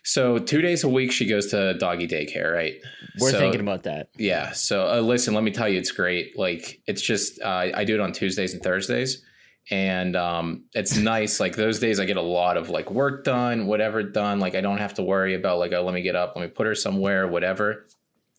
So 0.05 0.37
two 0.37 0.61
days 0.61 0.83
a 0.83 0.89
week 0.89 1.11
she 1.11 1.25
goes 1.25 1.47
to 1.47 1.73
doggy 1.77 2.07
daycare, 2.07 2.53
right? 2.53 2.75
We're 3.19 3.31
so, 3.31 3.39
thinking 3.39 3.61
about 3.61 3.83
that. 3.83 4.09
Yeah. 4.17 4.51
So 4.51 4.87
uh, 4.87 5.01
listen, 5.01 5.33
let 5.33 5.43
me 5.43 5.51
tell 5.51 5.67
you, 5.67 5.77
it's 5.77 5.91
great. 5.91 6.37
Like 6.37 6.81
it's 6.87 7.01
just 7.01 7.41
uh, 7.41 7.71
I 7.73 7.83
do 7.83 7.95
it 7.95 7.99
on 7.99 8.11
Tuesdays 8.13 8.53
and 8.53 8.63
Thursdays, 8.63 9.23
and 9.69 10.15
um, 10.15 10.65
it's 10.73 10.95
nice. 10.95 11.39
Like 11.39 11.55
those 11.55 11.79
days, 11.79 11.99
I 11.99 12.05
get 12.05 12.17
a 12.17 12.21
lot 12.21 12.55
of 12.55 12.69
like 12.69 12.91
work 12.91 13.23
done, 13.23 13.67
whatever 13.67 14.03
done. 14.03 14.39
Like 14.39 14.55
I 14.55 14.61
don't 14.61 14.77
have 14.77 14.93
to 14.95 15.03
worry 15.03 15.33
about 15.33 15.59
like 15.59 15.73
oh 15.73 15.83
let 15.83 15.93
me 15.93 16.01
get 16.01 16.15
up, 16.15 16.33
let 16.35 16.43
me 16.43 16.49
put 16.49 16.67
her 16.67 16.75
somewhere, 16.75 17.27
whatever. 17.27 17.87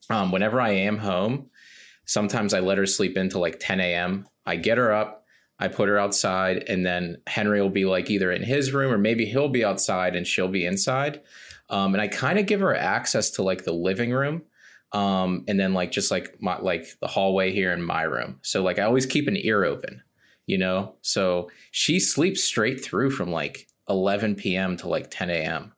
Um, 0.09 0.31
whenever 0.31 0.61
I 0.61 0.71
am 0.71 0.99
home, 0.99 1.51
Sometimes 2.07 2.55
I 2.55 2.61
let 2.61 2.79
her 2.79 2.87
sleep 2.87 3.17
into 3.17 3.39
like 3.39 3.59
10 3.61 3.81
a.m. 3.81 4.29
I 4.47 4.57
get 4.57 4.79
her 4.79 4.93
up, 4.93 5.25
I 5.59 5.69
put 5.69 5.89
her 5.89 5.99
outside, 5.99 6.65
and 6.69 6.87
then 6.87 7.19
Henry 7.27 7.61
will 7.61 7.69
be 7.69 7.85
like 7.85 8.11
either 8.11 8.31
in 8.31 8.45
his 8.45 8.73
room 8.73 8.93
or 8.93 8.99
maybe 8.99 9.27
he'll 9.27 9.49
be 9.49 9.65
outside 9.65 10.15
and 10.15 10.27
she'll 10.27 10.49
be 10.49 10.65
inside. 10.65 11.21
Um, 11.69 11.95
and 11.95 12.01
I 12.01 12.09
kind 12.09 12.39
of 12.39 12.47
give 12.47 12.61
her 12.61 12.75
access 12.75 13.31
to 13.33 13.43
like 13.43 13.65
the 13.65 13.73
living 13.73 14.13
room. 14.13 14.43
Um, 14.93 15.45
and 15.49 15.59
then 15.59 15.75
like 15.75 15.91
just 15.91 16.11
like 16.11 16.41
my 16.41 16.59
like 16.59 16.87
the 17.01 17.09
hallway 17.09 17.53
here 17.53 17.73
in 17.73 17.83
my 17.83 18.03
room. 18.03 18.39
So 18.43 18.63
like 18.63 18.79
I 18.79 18.83
always 18.83 19.05
keep 19.05 19.27
an 19.29 19.37
ear 19.37 19.65
open, 19.65 20.03
you 20.47 20.59
know? 20.59 20.95
So 21.03 21.51
she 21.73 21.99
sleeps 21.99 22.45
straight 22.45 22.83
through 22.83 23.11
from 23.11 23.31
like 23.31 23.67
11 23.89 24.37
p.m. 24.37 24.77
to 24.79 24.89
like 24.89 25.11
10 25.11 25.31
a.m. 25.31 25.73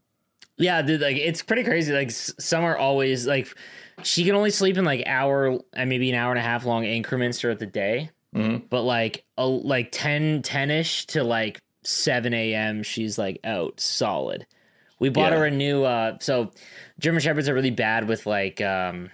Yeah, 0.59 0.83
dude, 0.83 1.01
like 1.01 1.17
it's 1.17 1.43
pretty 1.43 1.65
crazy. 1.65 1.93
Like 1.93 2.11
some 2.11 2.65
are 2.65 2.77
always 2.77 3.27
like 3.27 3.57
she 4.03 4.25
can 4.25 4.35
only 4.35 4.51
sleep 4.51 4.77
in 4.77 4.85
like 4.85 5.05
hour 5.07 5.59
and 5.73 5.89
maybe 5.89 6.11
an 6.11 6.17
hour 6.17 6.31
and 6.31 6.39
a 6.39 6.43
half 6.43 6.65
long 6.65 6.85
increments 6.85 7.41
throughout 7.41 7.61
the 7.61 7.67
day. 7.67 8.11
Mm-hmm. 8.35 8.67
But 8.69 8.83
like 8.83 9.25
a, 9.37 9.47
like 9.47 9.89
10 9.93 10.43
10ish 10.43 11.07
to 11.07 11.25
like 11.25 11.61
7 11.85 12.35
a.m. 12.35 12.83
she's 12.83 13.19
like 13.19 13.41
out 13.45 13.81
solid. 13.81 14.47
We 14.99 15.09
bought 15.09 15.33
yeah. 15.33 15.39
her 15.39 15.45
a 15.47 15.51
new 15.51 15.85
uh 15.85 16.19
so 16.21 16.51
German 16.99 17.21
shepherds 17.21 17.49
are 17.49 17.55
really 17.55 17.71
bad 17.71 18.09
with 18.09 18.27
like 18.27 18.61
um 18.61 19.11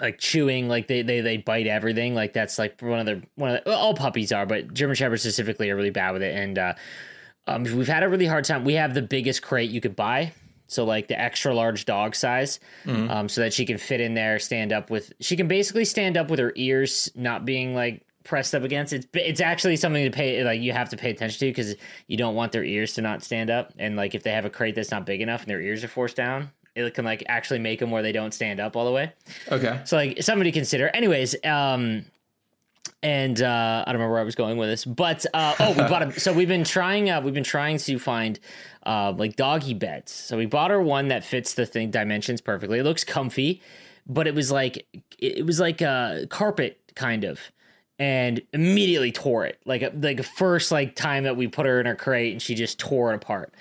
like 0.00 0.18
chewing 0.18 0.68
like 0.68 0.88
they 0.88 1.02
they 1.02 1.20
they 1.20 1.36
bite 1.36 1.66
everything 1.66 2.14
like 2.14 2.32
that's 2.32 2.58
like 2.58 2.80
one 2.80 3.00
of 3.00 3.06
the 3.06 3.22
one 3.36 3.50
of 3.50 3.64
the, 3.64 3.72
all 3.74 3.94
puppies 3.94 4.32
are 4.32 4.46
but 4.46 4.72
German 4.74 4.96
shepherds 4.96 5.22
specifically 5.22 5.70
are 5.70 5.76
really 5.76 5.90
bad 5.90 6.12
with 6.12 6.22
it 6.22 6.34
and 6.34 6.58
uh 6.58 6.74
um, 7.44 7.64
we've 7.64 7.88
had 7.88 8.04
a 8.04 8.08
really 8.08 8.26
hard 8.26 8.44
time. 8.44 8.64
We 8.64 8.74
have 8.74 8.94
the 8.94 9.02
biggest 9.02 9.42
crate 9.42 9.68
you 9.68 9.80
could 9.80 9.96
buy 9.96 10.32
so 10.72 10.84
like 10.84 11.08
the 11.08 11.20
extra 11.20 11.54
large 11.54 11.84
dog 11.84 12.14
size, 12.14 12.58
mm-hmm. 12.84 13.10
um, 13.10 13.28
so 13.28 13.42
that 13.42 13.52
she 13.52 13.66
can 13.66 13.78
fit 13.78 14.00
in 14.00 14.14
there, 14.14 14.38
stand 14.38 14.72
up 14.72 14.90
with. 14.90 15.12
She 15.20 15.36
can 15.36 15.46
basically 15.46 15.84
stand 15.84 16.16
up 16.16 16.30
with 16.30 16.40
her 16.40 16.52
ears 16.56 17.10
not 17.14 17.44
being 17.44 17.74
like 17.74 18.04
pressed 18.24 18.54
up 18.54 18.62
against. 18.62 18.92
It's 18.92 19.06
it's 19.14 19.40
actually 19.40 19.76
something 19.76 20.04
to 20.04 20.10
pay 20.10 20.44
like 20.44 20.60
you 20.60 20.72
have 20.72 20.88
to 20.90 20.96
pay 20.96 21.10
attention 21.10 21.38
to 21.40 21.46
because 21.46 21.74
you 22.06 22.16
don't 22.16 22.34
want 22.34 22.52
their 22.52 22.64
ears 22.64 22.94
to 22.94 23.02
not 23.02 23.22
stand 23.22 23.50
up. 23.50 23.72
And 23.78 23.96
like 23.96 24.14
if 24.14 24.22
they 24.22 24.32
have 24.32 24.44
a 24.44 24.50
crate 24.50 24.74
that's 24.74 24.90
not 24.90 25.06
big 25.06 25.20
enough 25.20 25.42
and 25.42 25.50
their 25.50 25.60
ears 25.60 25.84
are 25.84 25.88
forced 25.88 26.16
down, 26.16 26.50
it 26.74 26.94
can 26.94 27.04
like 27.04 27.22
actually 27.28 27.58
make 27.58 27.80
them 27.80 27.90
where 27.90 28.02
they 28.02 28.12
don't 28.12 28.32
stand 28.32 28.60
up 28.60 28.76
all 28.76 28.84
the 28.84 28.92
way. 28.92 29.12
Okay. 29.50 29.80
So 29.84 29.96
like 29.96 30.22
somebody 30.22 30.52
consider. 30.52 30.88
Anyways, 30.88 31.34
um, 31.44 32.06
and 33.02 33.42
uh, 33.42 33.84
I 33.84 33.90
don't 33.90 33.96
remember 33.96 34.12
where 34.12 34.20
I 34.20 34.24
was 34.24 34.36
going 34.36 34.56
with 34.56 34.68
this, 34.68 34.84
but 34.84 35.26
uh, 35.34 35.54
oh, 35.58 35.70
we 35.70 35.82
bought 35.82 36.02
a. 36.02 36.12
So 36.20 36.32
we've 36.32 36.48
been 36.48 36.64
trying. 36.64 37.10
Uh, 37.10 37.20
we've 37.20 37.34
been 37.34 37.42
trying 37.42 37.78
to 37.78 37.98
find 37.98 38.38
uh, 38.84 39.12
like 39.16 39.36
doggy 39.36 39.74
beds. 39.74 40.12
So 40.12 40.36
we 40.36 40.46
bought 40.46 40.70
her 40.70 40.80
one 40.80 41.08
that 41.08 41.24
fits 41.24 41.54
the 41.54 41.66
thing 41.66 41.90
dimensions 41.90 42.40
perfectly. 42.40 42.78
It 42.78 42.84
looks 42.84 43.02
comfy, 43.02 43.60
but 44.06 44.26
it 44.26 44.34
was 44.34 44.52
like 44.52 44.86
it 45.18 45.44
was 45.44 45.58
like 45.58 45.80
a 45.80 46.26
carpet 46.30 46.78
kind 46.94 47.24
of, 47.24 47.40
and 48.02 48.42
immediately 48.52 49.12
tore 49.12 49.46
it. 49.46 49.60
Like 49.64 49.92
like 50.00 50.24
first 50.24 50.72
like 50.72 50.96
time 50.96 51.22
that 51.22 51.36
we 51.36 51.46
put 51.46 51.66
her 51.66 51.78
in 51.78 51.86
her 51.86 51.94
crate, 51.94 52.32
and 52.32 52.42
she 52.42 52.56
just 52.56 52.80
tore 52.80 53.12
it 53.12 53.16
apart. 53.16 53.54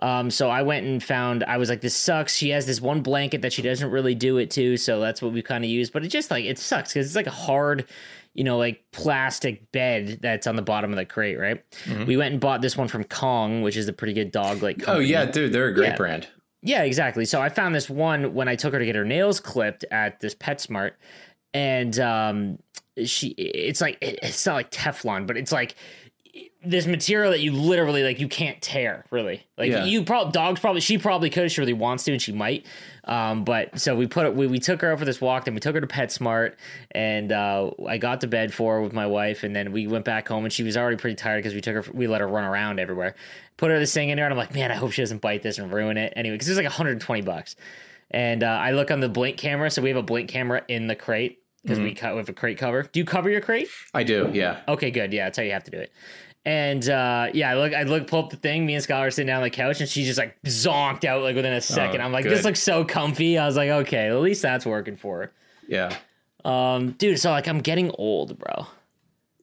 Um, 0.00 0.30
so 0.30 0.50
I 0.50 0.60
went 0.60 0.84
and 0.84 1.02
found. 1.02 1.42
I 1.44 1.56
was 1.56 1.70
like, 1.70 1.80
this 1.80 1.94
sucks. 1.96 2.36
She 2.36 2.50
has 2.50 2.66
this 2.66 2.78
one 2.78 3.00
blanket 3.00 3.40
that 3.40 3.54
she 3.54 3.62
doesn't 3.62 3.90
really 3.90 4.14
do 4.14 4.36
it 4.36 4.50
to, 4.50 4.76
so 4.76 5.00
that's 5.00 5.22
what 5.22 5.32
we 5.32 5.40
kind 5.40 5.64
of 5.64 5.70
use. 5.70 5.88
But 5.88 6.04
it 6.04 6.08
just 6.08 6.30
like 6.30 6.44
it 6.44 6.58
sucks 6.58 6.92
because 6.92 7.06
it's 7.06 7.16
like 7.16 7.26
a 7.26 7.30
hard 7.30 7.86
you 8.34 8.44
know, 8.44 8.58
like 8.58 8.84
plastic 8.92 9.72
bed 9.72 10.18
that's 10.20 10.46
on 10.46 10.56
the 10.56 10.62
bottom 10.62 10.90
of 10.90 10.96
the 10.98 11.06
crate, 11.06 11.38
right? 11.38 11.64
Mm-hmm. 11.86 12.04
We 12.04 12.18
went 12.18 12.32
and 12.32 12.40
bought 12.40 12.60
this 12.60 12.76
one 12.76 12.86
from 12.86 13.04
Kong, 13.04 13.62
which 13.62 13.78
is 13.78 13.88
a 13.88 13.94
pretty 13.94 14.12
good 14.12 14.30
dog. 14.30 14.62
Like, 14.62 14.84
Oh 14.86 14.98
yeah, 14.98 15.24
dude, 15.24 15.54
they're 15.54 15.68
a 15.68 15.72
great 15.72 15.92
Yeah. 15.92 15.96
brand. 15.96 16.28
Yeah, 16.60 16.82
exactly. 16.82 17.24
So 17.24 17.40
I 17.40 17.48
found 17.48 17.74
this 17.74 17.88
one 17.88 18.34
when 18.34 18.46
I 18.46 18.54
took 18.54 18.74
her 18.74 18.78
to 18.78 18.84
get 18.84 18.94
her 18.94 19.06
nails 19.06 19.40
clipped 19.40 19.86
at 19.90 20.20
this 20.20 20.34
PetSmart, 20.34 20.90
and 21.54 21.98
um, 22.00 22.58
she 23.04 23.28
it's 23.28 23.80
like 23.80 23.98
it's 24.00 24.46
not 24.46 24.54
like 24.54 24.70
Teflon, 24.70 25.26
but 25.26 25.36
it's 25.36 25.52
like 25.52 25.74
this 26.62 26.86
material 26.86 27.30
that 27.30 27.40
you 27.40 27.52
literally 27.52 28.02
like 28.02 28.18
you 28.18 28.28
can't 28.28 28.60
tear 28.60 29.04
really. 29.10 29.46
Like 29.56 29.70
Yeah. 29.70 29.84
you 29.84 30.02
probably 30.04 30.32
dogs 30.32 30.60
probably 30.60 30.80
she 30.80 30.98
probably 30.98 31.30
could 31.30 31.44
if 31.44 31.52
she 31.52 31.60
really 31.60 31.72
wants 31.72 32.04
to 32.04 32.12
and 32.12 32.20
she 32.20 32.32
might. 32.32 32.66
Um 33.04 33.44
but 33.44 33.78
so 33.78 33.94
we 33.94 34.06
put 34.06 34.26
it 34.26 34.34
we, 34.34 34.46
we 34.48 34.58
took 34.58 34.82
her 34.82 34.92
out 34.92 34.98
for 34.98 35.04
this 35.04 35.20
walk 35.20 35.44
then 35.44 35.54
we 35.54 35.60
took 35.60 35.74
her 35.76 35.80
to 35.80 35.86
PetSmart 35.86 36.54
and 36.90 37.30
uh 37.30 37.70
I 37.86 37.98
got 37.98 38.20
to 38.22 38.26
bed 38.26 38.52
for 38.52 38.74
her 38.74 38.82
with 38.82 38.92
my 38.92 39.06
wife 39.06 39.44
and 39.44 39.54
then 39.54 39.70
we 39.72 39.86
went 39.86 40.04
back 40.04 40.28
home 40.28 40.44
and 40.44 40.52
she 40.52 40.64
was 40.64 40.76
already 40.76 40.96
pretty 40.96 41.14
tired 41.14 41.38
because 41.38 41.54
we 41.54 41.60
took 41.60 41.86
her 41.86 41.92
we 41.92 42.06
let 42.08 42.20
her 42.20 42.28
run 42.28 42.44
around 42.44 42.80
everywhere. 42.80 43.14
Put 43.56 43.70
her 43.70 43.78
this 43.78 43.94
thing 43.94 44.08
in 44.08 44.16
there 44.16 44.26
and 44.26 44.34
I'm 44.34 44.38
like 44.38 44.52
man 44.52 44.72
I 44.72 44.74
hope 44.74 44.90
she 44.92 45.02
doesn't 45.02 45.20
bite 45.22 45.42
this 45.42 45.58
and 45.58 45.72
ruin 45.72 45.96
it. 45.96 46.12
Anyway 46.16 46.34
because 46.34 46.48
it 46.48 46.52
was 46.52 46.58
like 46.58 46.64
120 46.66 47.22
bucks 47.22 47.54
and 48.10 48.42
uh, 48.42 48.46
I 48.46 48.72
look 48.72 48.90
on 48.90 49.00
the 49.00 49.08
blink 49.08 49.36
camera 49.36 49.70
so 49.70 49.82
we 49.82 49.88
have 49.88 49.98
a 49.98 50.02
blink 50.02 50.28
camera 50.28 50.62
in 50.68 50.86
the 50.86 50.96
crate 50.96 51.40
because 51.62 51.80
we 51.80 51.94
cut 51.94 52.14
with 52.14 52.28
a 52.28 52.32
crate 52.32 52.58
cover 52.58 52.84
do 52.84 53.00
you 53.00 53.04
cover 53.04 53.28
your 53.28 53.40
crate 53.40 53.68
I 53.92 54.04
do, 54.04 54.30
yeah. 54.32 54.60
Okay, 54.68 54.92
good. 54.92 55.12
Yeah, 55.12 55.24
that's 55.24 55.38
how 55.38 55.42
you 55.42 55.50
have 55.52 55.64
to 55.64 55.70
do 55.70 55.78
it. 55.78 55.92
And 56.46 56.88
uh, 56.88 57.26
yeah, 57.34 57.50
I 57.50 57.54
look, 57.54 57.74
I 57.74 57.82
look, 57.82 58.06
pull 58.06 58.22
up 58.22 58.30
the 58.30 58.36
thing. 58.36 58.66
Me 58.66 58.74
and 58.76 58.84
Skylar 58.84 59.08
are 59.08 59.10
sitting 59.10 59.26
down 59.26 59.38
on 59.38 59.42
the 59.42 59.50
couch, 59.50 59.80
and 59.80 59.88
she's 59.88 60.06
just 60.06 60.16
like 60.16 60.40
zonked 60.44 61.04
out 61.04 61.22
like 61.22 61.34
within 61.34 61.52
a 61.52 61.60
second. 61.60 62.00
Oh, 62.00 62.04
I'm 62.04 62.12
like, 62.12 62.22
good. 62.22 62.30
this 62.30 62.44
looks 62.44 62.62
so 62.62 62.84
comfy. 62.84 63.36
I 63.36 63.46
was 63.46 63.56
like, 63.56 63.68
okay, 63.68 64.06
at 64.06 64.20
least 64.20 64.42
that's 64.42 64.64
working 64.64 64.96
for 64.96 65.22
her. 65.22 65.32
Yeah. 65.66 65.96
Um, 66.44 66.92
dude, 66.92 67.18
so 67.18 67.30
like 67.30 67.48
I'm 67.48 67.58
getting 67.58 67.90
old, 67.98 68.38
bro. 68.38 68.68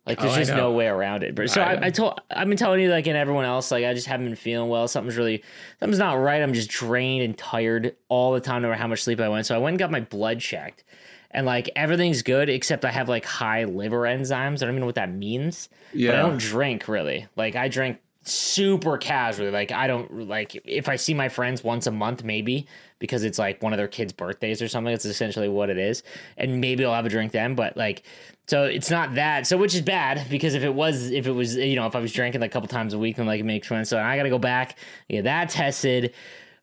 Like 0.05 0.19
there's 0.19 0.33
Oh, 0.33 0.38
just 0.38 0.51
no 0.51 0.72
way 0.72 0.88
around 0.88 1.24
it. 1.24 1.33
But 1.33 1.50
so 1.50 1.62
I, 1.62 1.74
I, 1.74 1.86
I, 1.86 1.89
told 1.89 2.19
I've 2.29 2.48
been 2.48 2.57
telling 2.57 2.81
you 2.81 2.89
like 2.89 3.07
and 3.07 3.15
everyone 3.15 3.45
else, 3.45 3.72
like 3.72 3.86
I 3.86 3.93
just 3.93 4.07
haven't 4.07 4.25
been 4.25 4.36
feeling 4.36 4.69
well. 4.69 4.88
Something's 4.88 5.15
really 5.15 5.43
something's 5.79 6.00
not 6.00 6.15
right. 6.15 6.41
I'm 6.41 6.53
just 6.53 6.69
drained 6.69 7.24
and 7.24 7.38
tired 7.38 7.95
all 8.10 8.33
the 8.33 8.41
time 8.41 8.62
no 8.62 8.69
matter 8.69 8.81
how 8.81 8.88
much 8.88 9.03
sleep 9.03 9.22
I 9.22 9.29
went. 9.29 9.45
So 9.45 9.55
I 9.55 9.60
went 9.60 9.74
and 9.74 9.79
got 9.79 9.91
my 9.91 10.01
blood 10.01 10.39
checked. 10.39 10.83
And 11.31 11.45
like 11.45 11.69
everything's 11.75 12.22
good 12.22 12.50
except 12.50 12.86
I 12.86 12.91
have 12.91 13.07
like 13.07 13.25
high 13.25 13.63
liver 13.63 14.01
enzymes. 14.01 14.62
I 14.62 14.65
don't 14.65 14.72
even 14.72 14.81
know 14.81 14.86
what 14.86 14.95
that 14.95 15.12
means. 15.12 15.69
But 16.12 16.19
I 16.19 16.22
don't 16.22 16.38
drink 16.38 16.88
really. 16.88 17.27
Like 17.36 17.55
I 17.55 17.69
drink 17.69 18.00
super 18.25 18.98
casually. 18.98 19.51
Like 19.51 19.72
I 19.72 19.88
don't 19.88 20.27
like 20.27 20.55
if 20.65 20.89
I 20.89 20.95
see 20.95 21.13
my 21.13 21.29
friends 21.29 21.63
once 21.63 21.88
a 21.88 21.91
month, 21.91 22.24
maybe 22.24 22.67
because 23.00 23.24
it's 23.24 23.38
like 23.38 23.62
one 23.62 23.74
of 23.74 23.77
their 23.77 23.88
kids' 23.88 24.13
birthdays 24.13 24.62
or 24.62 24.67
something. 24.67 24.93
It's 24.93 25.05
essentially 25.05 25.50
what 25.50 25.69
it 25.69 25.77
is, 25.77 26.03
and 26.38 26.62
maybe 26.62 26.86
I'll 26.86 26.93
have 26.93 27.05
a 27.05 27.10
drink 27.10 27.31
then. 27.31 27.55
But 27.55 27.75
like, 27.75 28.03
so 28.47 28.63
it's 28.63 28.89
not 28.89 29.15
that. 29.15 29.47
So 29.47 29.57
which 29.57 29.73
is 29.73 29.81
bad 29.81 30.29
because 30.29 30.53
if 30.53 30.63
it 30.63 30.73
was, 30.73 31.12
if 31.12 31.27
it 31.27 31.31
was, 31.31 31.55
you 31.55 31.75
know, 31.75 31.85
if 31.88 31.95
I 31.95 32.00
was 32.00 32.12
drinking 32.12 32.41
like 32.41 32.51
a 32.51 32.53
couple 32.53 32.67
times 32.67 32.93
a 32.93 33.00
week, 33.00 33.15
then 33.15 33.25
like 33.25 33.39
it 33.39 33.45
makes 33.45 33.67
sense. 33.69 33.89
So 33.89 33.97
I 34.00 34.17
got 34.17 34.23
to 34.23 34.29
go 34.29 34.39
back, 34.39 34.77
get 35.09 35.23
that 35.23 35.50
tested. 35.50 36.13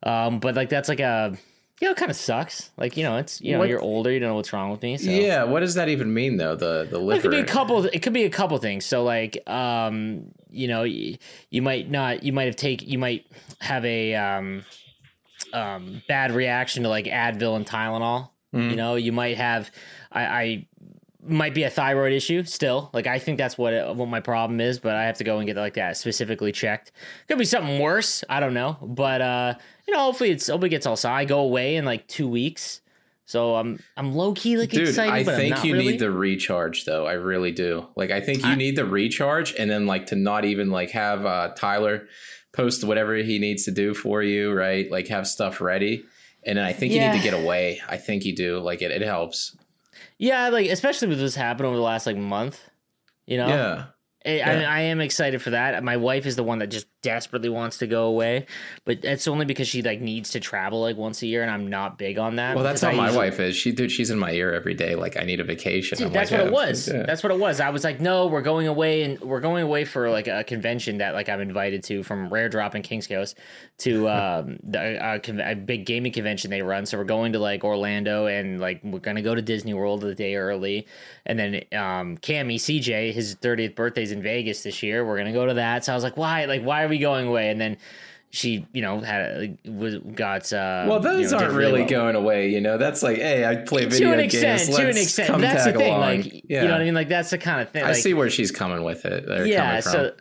Um, 0.02 0.40
but 0.40 0.54
like 0.54 0.68
that's 0.68 0.88
like 0.88 1.00
a. 1.00 1.36
You 1.80 1.88
know, 1.88 1.92
it 1.92 1.96
kind 1.96 2.10
of 2.10 2.16
sucks. 2.18 2.70
Like, 2.76 2.98
you 2.98 3.04
know, 3.04 3.16
it's 3.16 3.40
you 3.40 3.52
know, 3.52 3.60
What- 3.60 3.70
you're 3.70 3.80
older, 3.80 4.12
you 4.12 4.20
don't 4.20 4.28
know 4.28 4.34
what's 4.34 4.52
wrong 4.52 4.70
with 4.70 4.82
me. 4.82 4.98
So 4.98 5.10
Yeah, 5.10 5.44
what 5.44 5.60
does 5.60 5.76
that 5.76 5.88
even 5.88 6.12
mean 6.12 6.36
though? 6.36 6.54
The 6.54 6.86
the 6.90 7.00
well, 7.00 7.16
it 7.16 7.22
could 7.22 7.30
be 7.30 7.38
a 7.38 7.44
couple. 7.44 7.86
It 7.86 8.00
could 8.00 8.12
be 8.12 8.24
a 8.24 8.30
couple 8.30 8.58
things. 8.58 8.84
So, 8.84 9.02
like, 9.02 9.42
um, 9.48 10.24
you 10.50 10.68
know, 10.68 10.82
you, 10.82 11.16
you 11.48 11.62
might 11.62 11.90
not. 11.90 12.22
You 12.22 12.34
might 12.34 12.44
have 12.44 12.56
take. 12.56 12.86
You 12.86 12.98
might 12.98 13.24
have 13.60 13.86
a 13.86 14.14
um, 14.14 14.64
um, 15.54 16.02
bad 16.06 16.32
reaction 16.32 16.82
to 16.82 16.90
like 16.90 17.06
Advil 17.06 17.56
and 17.56 17.66
Tylenol. 17.66 18.28
Mm. 18.54 18.70
You 18.70 18.76
know, 18.76 18.96
you 18.96 19.12
might 19.12 19.38
have. 19.38 19.70
I, 20.12 20.24
I 20.24 20.66
might 21.26 21.54
be 21.54 21.62
a 21.64 21.70
thyroid 21.70 22.12
issue 22.12 22.44
still. 22.44 22.90
Like, 22.92 23.06
I 23.06 23.18
think 23.18 23.38
that's 23.38 23.58
what 23.58 23.72
it, 23.72 23.94
what 23.96 24.08
my 24.08 24.20
problem 24.20 24.60
is. 24.60 24.78
But 24.78 24.96
I 24.96 25.04
have 25.04 25.18
to 25.18 25.24
go 25.24 25.38
and 25.38 25.46
get 25.46 25.56
like 25.56 25.74
that 25.74 25.96
specifically 25.96 26.52
checked. 26.52 26.92
Could 27.28 27.38
be 27.38 27.44
something 27.44 27.78
worse. 27.80 28.24
I 28.28 28.40
don't 28.40 28.54
know. 28.54 28.76
But 28.82 29.20
uh, 29.20 29.54
you 29.86 29.94
know, 29.94 30.00
hopefully 30.00 30.30
it's 30.30 30.46
hopefully 30.48 30.68
it 30.68 30.70
gets 30.70 30.86
all 30.86 30.96
solid. 30.96 31.16
I 31.16 31.24
go 31.24 31.40
away 31.40 31.76
in 31.76 31.84
like 31.84 32.06
two 32.06 32.28
weeks. 32.28 32.80
So 33.26 33.54
I'm 33.54 33.78
I'm 33.96 34.12
low 34.12 34.32
key 34.34 34.56
like 34.56 34.70
Dude, 34.70 34.88
excited, 34.88 35.28
I 35.28 35.36
think 35.36 35.62
you 35.62 35.74
really. 35.74 35.92
need 35.92 36.00
the 36.00 36.10
recharge 36.10 36.84
though. 36.84 37.06
I 37.06 37.12
really 37.12 37.52
do. 37.52 37.86
Like 37.94 38.10
I 38.10 38.20
think 38.20 38.42
you 38.42 38.50
I- 38.50 38.54
need 38.56 38.74
the 38.74 38.84
recharge 38.84 39.54
and 39.56 39.70
then 39.70 39.86
like 39.86 40.06
to 40.06 40.16
not 40.16 40.44
even 40.44 40.70
like 40.70 40.90
have 40.90 41.24
uh 41.24 41.50
Tyler 41.54 42.08
post 42.52 42.82
whatever 42.82 43.14
he 43.14 43.38
needs 43.38 43.66
to 43.66 43.70
do 43.70 43.94
for 43.94 44.20
you, 44.20 44.52
right? 44.52 44.90
Like 44.90 45.06
have 45.08 45.28
stuff 45.28 45.60
ready. 45.60 46.02
And 46.42 46.58
then 46.58 46.64
I 46.64 46.72
think 46.72 46.92
you 46.92 46.98
need 46.98 47.16
to 47.18 47.22
get 47.22 47.34
away. 47.34 47.80
I 47.88 47.98
think 47.98 48.24
you 48.24 48.34
do. 48.34 48.58
Like 48.58 48.82
it, 48.82 48.90
it 48.90 49.02
helps. 49.02 49.56
Yeah, 50.20 50.50
like 50.50 50.68
especially 50.68 51.08
with 51.08 51.22
what's 51.22 51.34
happened 51.34 51.66
over 51.66 51.76
the 51.76 51.82
last 51.82 52.06
like 52.06 52.16
month. 52.16 52.60
You 53.26 53.38
know, 53.38 53.48
Yeah. 53.48 53.84
I, 54.26 54.40
I, 54.40 54.54
I 54.64 54.80
am 54.80 55.00
excited 55.00 55.40
for 55.40 55.50
that. 55.50 55.82
My 55.82 55.96
wife 55.96 56.26
is 56.26 56.36
the 56.36 56.44
one 56.44 56.58
that 56.58 56.66
just 56.66 56.86
desperately 57.02 57.48
wants 57.48 57.78
to 57.78 57.86
go 57.86 58.04
away, 58.04 58.46
but 58.84 59.04
it's 59.04 59.26
only 59.26 59.44
because 59.44 59.68
she 59.68 59.82
like 59.82 60.00
needs 60.00 60.30
to 60.30 60.40
travel 60.40 60.80
like 60.82 60.96
once 60.96 61.22
a 61.22 61.26
year, 61.26 61.42
and 61.42 61.50
I'm 61.50 61.68
not 61.68 61.98
big 61.98 62.18
on 62.18 62.36
that. 62.36 62.54
Well, 62.54 62.64
that's 62.64 62.80
how 62.82 62.88
I 62.90 62.94
my 62.94 63.06
usually- 63.06 63.30
wife 63.30 63.40
is. 63.40 63.56
She 63.56 63.72
dude, 63.72 63.90
she's 63.90 64.10
in 64.10 64.18
my 64.18 64.32
ear 64.32 64.52
every 64.52 64.74
day. 64.74 64.94
Like 64.94 65.16
I 65.18 65.24
need 65.24 65.40
a 65.40 65.44
vacation. 65.44 65.98
Dude, 65.98 66.12
that's 66.12 66.30
like, 66.30 66.40
what 66.40 66.46
it 66.48 66.52
was. 66.52 66.88
yeah." 66.88 67.04
That's 67.04 67.22
what 67.22 67.32
it 67.32 67.38
was. 67.38 67.60
I 67.60 67.70
was 67.70 67.84
like, 67.84 68.00
no, 68.00 68.26
we're 68.26 68.42
going 68.42 68.66
away, 68.66 69.02
and 69.02 69.20
we're 69.20 69.40
going 69.40 69.62
away 69.62 69.84
for 69.84 70.10
like 70.10 70.28
a 70.28 70.44
convention 70.44 70.98
that 70.98 71.14
like 71.14 71.28
I'm 71.28 71.40
invited 71.40 71.82
to 71.84 72.02
from 72.02 72.28
Rare 72.28 72.48
Drop 72.48 72.74
in 72.74 72.82
Kings 72.82 73.06
Coast 73.06 73.38
to 73.78 74.08
um 74.20 74.58
the, 74.62 75.14
a, 75.14 75.18
con- 75.20 75.40
a 75.40 75.54
big 75.54 75.86
gaming 75.86 76.12
convention 76.12 76.50
they 76.50 76.62
run. 76.62 76.86
So 76.86 76.98
we're 76.98 77.04
going 77.04 77.32
to 77.32 77.38
like 77.38 77.64
Orlando, 77.64 78.26
and 78.26 78.60
like 78.60 78.80
we're 78.84 78.98
gonna 78.98 79.22
go 79.22 79.34
to 79.34 79.42
Disney 79.42 79.74
World 79.74 80.02
the 80.02 80.14
day 80.14 80.36
early, 80.36 80.86
and 81.26 81.38
then 81.38 81.54
um 81.72 82.18
Cammy 82.18 82.56
CJ 82.56 83.12
his 83.12 83.34
30th 83.36 83.74
birthday's 83.74 84.12
in 84.12 84.22
Vegas 84.22 84.62
this 84.62 84.82
year. 84.82 85.04
We're 85.04 85.16
gonna 85.16 85.32
go 85.32 85.46
to 85.46 85.54
that. 85.54 85.84
So 85.84 85.92
I 85.92 85.94
was 85.94 86.04
like, 86.04 86.16
why? 86.16 86.44
Like, 86.44 86.62
why 86.62 86.82
are 86.84 86.88
we 86.90 86.98
going 86.98 87.26
away? 87.26 87.50
And 87.50 87.60
then. 87.60 87.78
She, 88.32 88.64
you 88.72 88.80
know, 88.80 89.00
had 89.00 89.58
was 89.66 89.96
got. 89.98 90.52
Uh, 90.52 90.84
Well, 90.86 90.98
you 90.98 91.02
those 91.02 91.32
know, 91.32 91.38
aren't 91.38 91.54
really 91.54 91.80
well. 91.80 91.90
going 91.90 92.14
away, 92.14 92.48
you 92.50 92.60
know. 92.60 92.78
That's 92.78 93.02
like, 93.02 93.16
hey, 93.16 93.44
I 93.44 93.56
play 93.56 93.86
video 93.86 94.10
to 94.10 94.22
an 94.22 94.28
games. 94.28 94.34
extent. 94.36 94.76
To 94.76 94.88
an 94.88 94.96
extent, 94.96 95.28
come 95.30 95.40
that's 95.40 95.64
the 95.64 95.72
thing. 95.72 95.88
along. 95.88 96.00
Like, 96.00 96.44
yeah. 96.48 96.62
you 96.62 96.68
know 96.68 96.74
what 96.74 96.80
I 96.80 96.84
mean? 96.84 96.94
Like, 96.94 97.08
that's 97.08 97.30
the 97.30 97.38
kind 97.38 97.60
of 97.60 97.70
thing. 97.70 97.82
I 97.82 97.90
see 97.90 98.14
where 98.14 98.30
she's 98.30 98.52
coming 98.52 98.84
with 98.84 99.04
it. 99.04 99.48
Yeah 99.48 99.80
so 99.80 100.12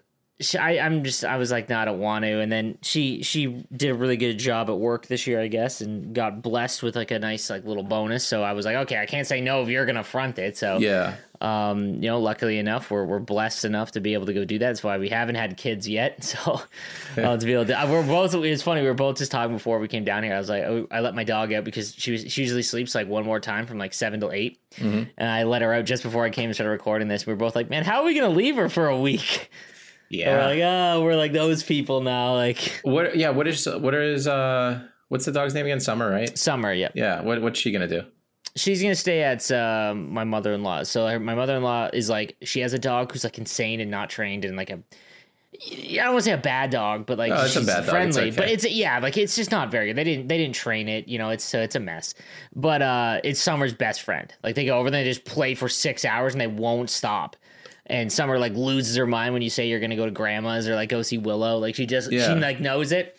she, 0.42 0.58
I, 0.58 0.86
i'm 0.86 1.04
just 1.04 1.26
i 1.26 1.36
was 1.38 1.52
like 1.52 1.68
no 1.70 1.78
i 1.78 1.86
don't 1.86 2.00
want 2.00 2.24
to 2.24 2.40
and 2.40 2.52
then 2.52 2.78
she 2.82 3.24
she 3.24 3.66
did 3.76 3.92
a 3.92 3.94
really 3.94 4.16
good 4.18 4.40
job 4.40 4.70
at 4.70 4.78
work 4.78 5.08
this 5.08 5.28
year 5.28 5.42
i 5.42 5.48
guess 5.48 5.82
and 5.82 6.16
got 6.16 6.42
blessed 6.42 6.82
with 6.82 6.96
like 6.96 7.12
a 7.12 7.20
nice 7.20 7.50
like 7.50 7.66
little 7.66 7.84
bonus 7.84 8.26
so 8.26 8.42
i 8.42 8.54
was 8.54 8.66
like 8.66 8.76
okay 8.78 8.98
i 9.00 9.06
can't 9.06 9.28
say 9.28 9.42
no 9.42 9.62
if 9.62 9.70
you're 9.70 9.86
gonna 9.86 10.04
front 10.04 10.40
it 10.40 10.58
so 10.58 10.78
yeah. 10.78 11.16
Um 11.42 11.96
you 11.96 12.10
know 12.10 12.20
luckily 12.20 12.58
enough 12.58 12.92
we're, 12.92 13.06
we're 13.06 13.20
blessed 13.20 13.64
enough 13.64 13.92
to 13.94 14.02
be 14.02 14.14
able 14.14 14.26
to 14.26 14.34
go 14.34 14.44
do 14.44 14.60
that 14.60 14.68
that's 14.68 14.84
why 14.84 14.98
we 14.98 15.08
haven't 15.08 15.36
had 15.36 15.56
kids 15.56 15.88
yet 15.88 16.22
so 16.24 16.62
uh, 17.18 17.38
to 17.38 17.46
be 17.46 17.54
able 17.54 17.66
to 17.66 17.88
we're 17.90 18.04
both 18.06 18.36
it's 18.36 18.62
funny 18.62 18.82
we 18.82 18.88
were 18.88 18.94
both 18.94 19.18
just 19.18 19.32
talking 19.32 19.56
before 19.56 19.80
we 19.80 19.88
came 19.88 20.04
down 20.04 20.22
here 20.24 20.34
i 20.36 20.38
was 20.38 20.50
like 20.50 20.64
oh, 20.64 20.86
i 20.92 21.00
let 21.00 21.16
my 21.16 21.24
dog 21.24 21.54
out 21.54 21.64
because 21.64 21.94
she 21.96 22.12
was 22.12 22.30
she 22.32 22.42
usually 22.42 22.62
sleeps 22.64 22.94
like 22.94 23.08
one 23.08 23.24
more 23.26 23.40
time 23.40 23.66
from 23.66 23.78
like 23.78 23.94
seven 23.94 24.20
to 24.20 24.30
8 24.32 24.60
Mm-hmm. 24.78 25.04
and 25.18 25.30
i 25.30 25.44
let 25.44 25.62
her 25.64 25.74
out 25.74 25.86
just 25.86 26.04
before 26.04 26.26
i 26.26 26.30
came 26.30 26.46
and 26.46 26.54
started 26.56 26.72
recording 26.72 27.08
this 27.08 27.26
we 27.26 27.34
were 27.34 27.38
both 27.38 27.56
like 27.56 27.70
man 27.72 27.84
how 27.84 28.02
are 28.02 28.06
we 28.06 28.14
gonna 28.14 28.30
leave 28.30 28.56
her 28.58 28.70
for 28.70 28.88
a 28.88 29.00
week 29.00 29.50
Yeah. 30.10 30.32
we're 30.36 30.46
like, 30.56 30.62
oh, 30.64 31.04
we're 31.04 31.16
like 31.16 31.34
those 31.34 31.62
people 31.64 32.02
now. 32.02 32.34
Like 32.34 32.80
What? 32.84 33.16
Yeah. 33.16 33.30
What 33.30 33.48
is? 33.48 33.68
What 33.68 33.94
is? 33.94 34.28
Uh, 34.28 34.82
what's 35.10 35.26
the 35.26 35.32
dog's 35.32 35.54
name 35.54 35.66
again? 35.68 35.80
Summer, 35.80 36.10
right? 36.10 36.36
summer, 36.36 36.74
Yeah. 36.74 36.90
Yeah. 36.96 37.22
What? 37.22 37.42
What's 37.44 37.60
she 37.60 37.72
gonna 37.72 37.88
do? 37.88 38.02
She's 38.56 38.82
gonna 38.82 38.96
stay 38.96 39.22
at 39.24 39.50
um, 39.52 40.12
my 40.14 40.24
mother 40.24 40.54
in 40.54 40.64
law. 40.64 40.84
So 40.84 41.08
her, 41.08 41.20
my 41.20 41.36
mother 41.36 41.56
in 41.56 41.64
law 41.64 41.90
is 41.94 42.10
like, 42.10 42.36
she 42.42 42.60
has 42.62 42.74
a 42.74 42.80
dog 42.80 43.12
who's 43.12 43.24
like 43.24 43.38
insane 43.38 43.80
and 43.80 43.90
not 43.92 44.10
trained 44.10 44.46
and 44.46 44.56
like 44.58 44.70
a. 44.70 44.80
I 45.62 45.96
don't 45.96 46.14
want 46.14 46.20
to 46.20 46.22
say 46.24 46.32
a 46.32 46.38
bad 46.38 46.70
dog, 46.70 47.06
but 47.06 47.18
like 47.18 47.32
a 47.32 47.50
she's 47.50 47.66
dog. 47.66 47.80
It's 47.80 47.90
friendly. 47.90 48.22
okay. 48.28 48.32
But 48.36 48.50
it's 48.50 48.70
yeah, 48.70 49.00
like 49.00 49.18
it's 49.18 49.36
just 49.36 49.52
not 49.52 49.72
very 49.72 49.88
good. 49.88 49.96
They 49.98 50.04
didn't 50.04 50.28
they 50.28 50.38
didn't 50.38 50.56
train 50.56 50.88
it. 50.88 51.08
You 51.08 51.18
know, 51.18 51.30
it's 51.32 51.44
so 51.44 51.60
it's 51.60 51.76
a 51.76 51.80
mess. 51.80 52.14
But 52.56 52.82
uh, 52.82 53.20
it's 53.24 53.42
Summer's 53.42 53.74
best 53.74 54.02
friend. 54.04 54.34
Like 54.44 54.56
they 54.56 54.66
go 54.66 54.78
over 54.80 54.90
there, 54.90 55.04
they 55.04 55.10
just 55.10 55.26
play 55.26 55.56
for 55.56 55.68
six 55.68 56.06
hours 56.06 56.34
and 56.34 56.40
they 56.42 56.48
won't 56.48 56.90
stop. 56.90 57.36
And 57.88 58.12
Summer 58.14 58.38
like 58.40 58.54
loses 58.54 58.96
her 58.96 59.08
mind 59.08 59.34
when 59.34 59.42
you 59.42 59.50
say 59.50 59.68
you're 59.68 59.80
gonna 59.80 59.96
go 59.96 60.06
to 60.06 60.12
grandma's 60.12 60.68
or 60.68 60.76
like 60.76 60.90
go 60.90 61.02
see 61.02 61.18
Willow. 61.18 61.58
Like 61.58 61.76
she 61.76 61.86
just 61.86 62.12
Yeah. 62.12 62.34
she 62.34 62.40
like 62.40 62.60
knows 62.60 62.92
it. 62.92 63.18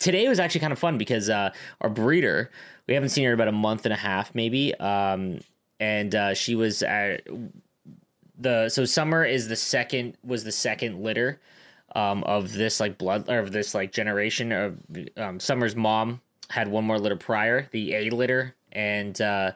Today 0.00 0.28
was 0.28 0.38
actually 0.38 0.60
kind 0.60 0.72
of 0.72 0.78
fun 0.78 0.98
because 0.98 1.30
uh, 1.30 1.50
our 1.80 1.88
breeder 1.88 2.50
we 2.88 2.94
haven't 2.94 3.10
seen 3.10 3.24
her 3.24 3.30
in 3.30 3.34
about 3.34 3.48
a 3.48 3.52
month 3.52 3.84
and 3.86 3.92
a 3.92 3.96
half 3.96 4.34
maybe, 4.34 4.74
um, 4.76 5.38
and 5.78 6.14
uh, 6.14 6.34
she 6.34 6.56
was 6.56 6.82
at 6.82 7.22
the 8.38 8.68
so 8.68 8.84
Summer 8.84 9.24
is 9.24 9.46
the 9.48 9.56
second 9.56 10.16
was 10.24 10.42
the 10.42 10.52
second 10.52 11.02
litter 11.02 11.40
um, 11.94 12.24
of 12.24 12.52
this 12.52 12.80
like 12.80 12.98
blood 12.98 13.28
or 13.28 13.38
of 13.38 13.52
this 13.52 13.74
like 13.74 13.92
generation 13.92 14.52
of 14.52 14.78
um, 15.16 15.38
Summer's 15.38 15.76
mom 15.76 16.20
had 16.50 16.68
one 16.68 16.84
more 16.84 16.98
litter 16.98 17.16
prior, 17.16 17.68
the 17.72 17.94
A 17.94 18.10
litter, 18.10 18.54
and 18.72 19.20
uh, 19.20 19.52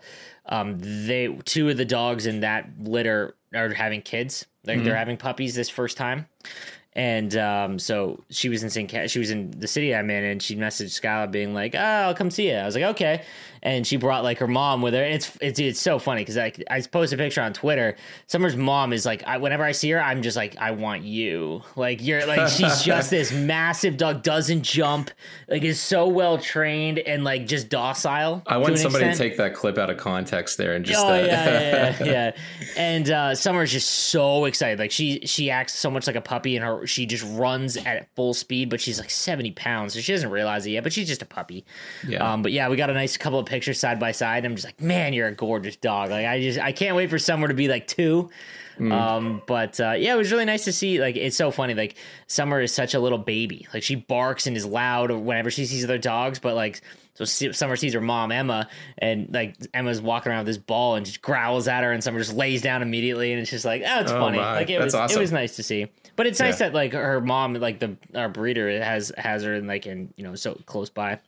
um, 0.47 0.79
they 0.79 1.29
two 1.45 1.71
of 1.71 1.77
the 1.77 1.85
dogs 1.85 2.27
in 2.27 2.41
that 2.41 2.69
litter 2.79 3.35
are 3.55 3.73
having 3.73 4.03
kids. 4.03 4.47
Like 4.65 4.85
they're 4.85 4.97
having 4.97 5.17
puppies 5.17 5.55
this 5.55 5.69
first 5.69 5.97
time, 5.97 6.27
And 6.95 7.35
um, 7.37 7.79
so 7.79 8.23
she 8.29 8.51
was 8.51 8.63
in 8.63 8.69
St. 8.69 9.11
She 9.11 9.19
was 9.19 9.31
in 9.31 9.51
the 9.53 9.67
city 9.67 9.95
I'm 9.95 10.11
in, 10.11 10.25
and 10.25 10.43
she 10.43 10.57
messaged 10.57 11.01
Skylar 11.01 11.31
being 11.31 11.55
like, 11.55 11.75
"Oh, 11.75 11.79
I'll 11.79 12.15
come 12.15 12.31
see 12.31 12.51
you." 12.51 12.57
I 12.57 12.67
was 12.67 12.75
like, 12.75 12.85
"Okay." 12.85 13.23
And 13.63 13.87
she 13.87 13.97
brought 13.97 14.25
like 14.25 14.39
her 14.39 14.49
mom 14.49 14.83
with 14.83 14.95
her, 14.95 15.03
and 15.03 15.15
it's 15.15 15.37
it's 15.41 15.61
it's 15.61 15.81
so 15.81 15.99
funny 15.99 16.23
because 16.23 16.37
I 16.37 16.53
I 16.69 16.81
posted 16.81 17.21
a 17.21 17.23
picture 17.23 17.43
on 17.43 17.53
Twitter. 17.53 17.97
Summer's 18.27 18.57
mom 18.57 18.93
is 18.93 19.07
like, 19.07 19.23
I, 19.25 19.37
whenever 19.37 19.63
I 19.63 19.73
see 19.73 19.91
her, 19.91 20.03
I'm 20.03 20.23
just 20.23 20.37
like, 20.37 20.57
I 20.59 20.73
want 20.73 21.05
you. 21.05 21.63
Like 21.77 22.03
you're 22.03 22.27
like 22.27 22.49
she's 22.49 22.83
just 22.85 23.11
this 23.11 23.33
massive 23.33 23.97
dog, 23.97 24.23
doesn't 24.23 24.63
jump, 24.63 25.11
like 25.49 25.63
is 25.63 25.81
so 25.81 26.09
well 26.09 26.39
trained 26.39 26.99
and 26.99 27.23
like 27.25 27.47
just 27.47 27.69
docile. 27.69 28.43
I 28.47 28.57
want 28.57 28.75
to 28.75 28.79
somebody 28.79 29.07
extent. 29.07 29.17
to 29.19 29.23
take 29.31 29.37
that 29.39 29.55
clip 29.55 29.79
out 29.79 29.91
of 29.91 29.97
context 29.97 30.59
there 30.59 30.75
and 30.75 30.85
just. 30.85 31.05
Oh 31.05 31.15
yeah, 31.15 31.25
yeah, 31.25 31.97
yeah, 31.99 32.05
yeah. 32.05 32.33
And 32.77 33.11
uh, 33.11 33.35
Summer's 33.35 33.73
just 33.73 33.89
so 33.89 34.45
excited. 34.45 34.79
Like 34.79 34.91
she 34.91 35.21
she 35.27 35.51
acts 35.51 35.75
so 35.75 35.91
much 35.91 36.07
like 36.07 36.17
a 36.17 36.21
puppy, 36.21 36.57
and 36.57 36.65
her 36.65 36.87
she 36.87 37.07
just 37.07 37.25
runs 37.37 37.77
at 37.77 38.09
full 38.15 38.35
speed. 38.35 38.71
But 38.71 38.81
she's 38.81 38.99
like 38.99 39.11
seventy 39.11 39.53
pounds, 39.53 39.95
so 39.95 40.01
she 40.01 40.13
doesn't 40.13 40.31
realize 40.31 40.67
it 40.67 40.71
yet. 40.71 40.83
But 40.83 40.93
she's 40.93 41.09
just 41.09 41.23
a 41.23 41.27
puppy. 41.27 41.65
Yeah. 42.07 42.33
Um. 42.33 42.43
But 42.43 42.53
yeah, 42.53 42.69
we 42.69 42.77
got 42.77 42.91
a 42.91 42.95
nice 42.95 43.17
couple 43.17 43.39
of 43.39 43.47
pictures 43.53 43.79
side 43.79 44.01
by 44.01 44.13
side. 44.13 44.45
I'm 44.45 44.55
just 44.57 44.67
like, 44.67 44.81
man, 44.81 45.13
you're 45.13 45.29
a 45.29 45.35
gorgeous 45.35 45.77
dog. 45.77 46.11
Like 46.11 46.27
I 46.27 46.41
just 46.41 46.59
I 46.59 46.73
can't 46.73 46.97
wait 46.97 47.11
for 47.11 47.19
Summer 47.19 47.47
to 47.49 47.55
be 47.55 47.69
like 47.69 47.87
two. 47.87 48.31
Um, 48.81 49.43
but 49.47 49.79
uh, 49.79 49.93
yeah, 49.93 50.15
it 50.15 50.17
was 50.17 50.33
really 50.33 50.47
nice 50.47 50.65
to 50.65 50.73
see. 50.73 50.99
Like, 51.01 51.15
it's 51.15 51.37
so 51.37 51.53
funny. 51.53 51.75
Like, 51.75 51.95
Summer 52.27 52.61
is 52.61 52.75
such 52.75 52.95
a 52.95 53.01
little 53.01 53.19
baby. 53.19 53.69
Like, 53.73 53.85
she 53.85 53.95
barks 53.95 54.49
and 54.49 54.57
is 54.57 54.67
loud 54.67 55.13
whenever 55.13 55.53
she 55.53 55.67
sees 55.67 55.85
other 55.85 55.99
dogs. 55.99 56.41
But 56.41 56.57
like, 56.57 56.81
so 57.15 57.25
Summer 57.25 57.77
sees 57.77 57.93
her 57.95 58.01
mom 58.01 58.33
Emma, 58.33 58.69
and 58.99 59.33
like 59.33 59.57
Emma's 59.73 60.01
walking 60.01 60.33
around 60.33 60.39
with 60.41 60.47
this 60.49 60.59
ball 60.59 60.97
and 60.97 61.07
just 61.07 61.23
growls 61.23 61.69
at 61.69 61.85
her, 61.85 61.93
and 61.93 62.03
Summer 62.03 62.19
just 62.19 62.35
lays 62.35 62.61
down 62.63 62.83
immediately, 62.83 63.31
and 63.33 63.41
it's 63.41 63.51
just 63.51 63.65
like, 63.67 63.83
oh, 63.87 64.01
it's 64.01 64.11
Oh, 64.11 64.19
funny. 64.19 64.39
my. 64.39 64.53
Like, 64.55 64.71
it 64.71 64.79
That's 64.81 64.87
was 64.87 64.95
awesome. 64.97 65.19
it 65.19 65.21
was 65.21 65.33
nice 65.33 65.55
to 65.57 65.63
see. 65.63 65.87
But 66.17 66.27
it's 66.27 66.41
nice 66.41 66.59
Yeah. 66.59 66.69
that 66.71 66.75
like 66.75 66.93
her 66.95 67.21
mom, 67.21 67.55
like 67.55 67.79
the 67.79 67.97
our 68.17 68.31
breeder, 68.31 68.83
has 68.83 69.13
has 69.17 69.45
her 69.45 69.55
and 69.55 69.69
like 69.69 69.87
and 69.87 70.13
you 70.17 70.25
know 70.25 70.35
so 70.35 70.55
close 70.67 70.91
by. 70.91 71.21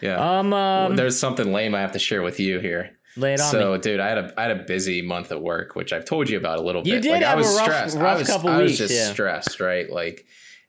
Yeah. 0.00 0.38
Um, 0.38 0.52
um 0.52 0.96
There's 0.96 1.18
something 1.18 1.52
lame 1.52 1.74
I 1.74 1.80
have 1.80 1.92
to 1.92 1.98
share 1.98 2.22
with 2.22 2.38
you 2.40 2.58
here. 2.60 2.90
lay 3.16 3.34
it 3.34 3.40
on 3.40 3.50
so, 3.50 3.72
me. 3.72 3.78
dude, 3.78 4.00
I 4.00 4.08
had 4.08 4.18
a 4.18 4.34
I 4.38 4.42
had 4.42 4.50
a 4.52 4.62
busy 4.64 5.02
month 5.02 5.32
at 5.32 5.40
work, 5.42 5.74
which 5.74 5.92
I've 5.92 6.04
told 6.04 6.28
you 6.28 6.36
about 6.38 6.58
a 6.58 6.62
little 6.62 6.86
You 6.86 6.94
bit. 6.94 7.02
did 7.02 7.12
like, 7.12 7.22
I 7.24 7.28
have 7.30 7.38
a 7.38 7.42
was 7.42 7.54
rough- 7.56 7.64
stressed. 7.64 7.96
rough 7.98 8.16
I 8.16 8.18
was, 8.18 8.28
couple 8.28 8.50
I 8.50 8.58
was 8.62 8.70
weeks, 8.72 8.78
just 8.78 8.94
yeah. 8.94 9.12
stressed, 9.12 9.60
right? 9.60 9.90
Like 9.90 10.26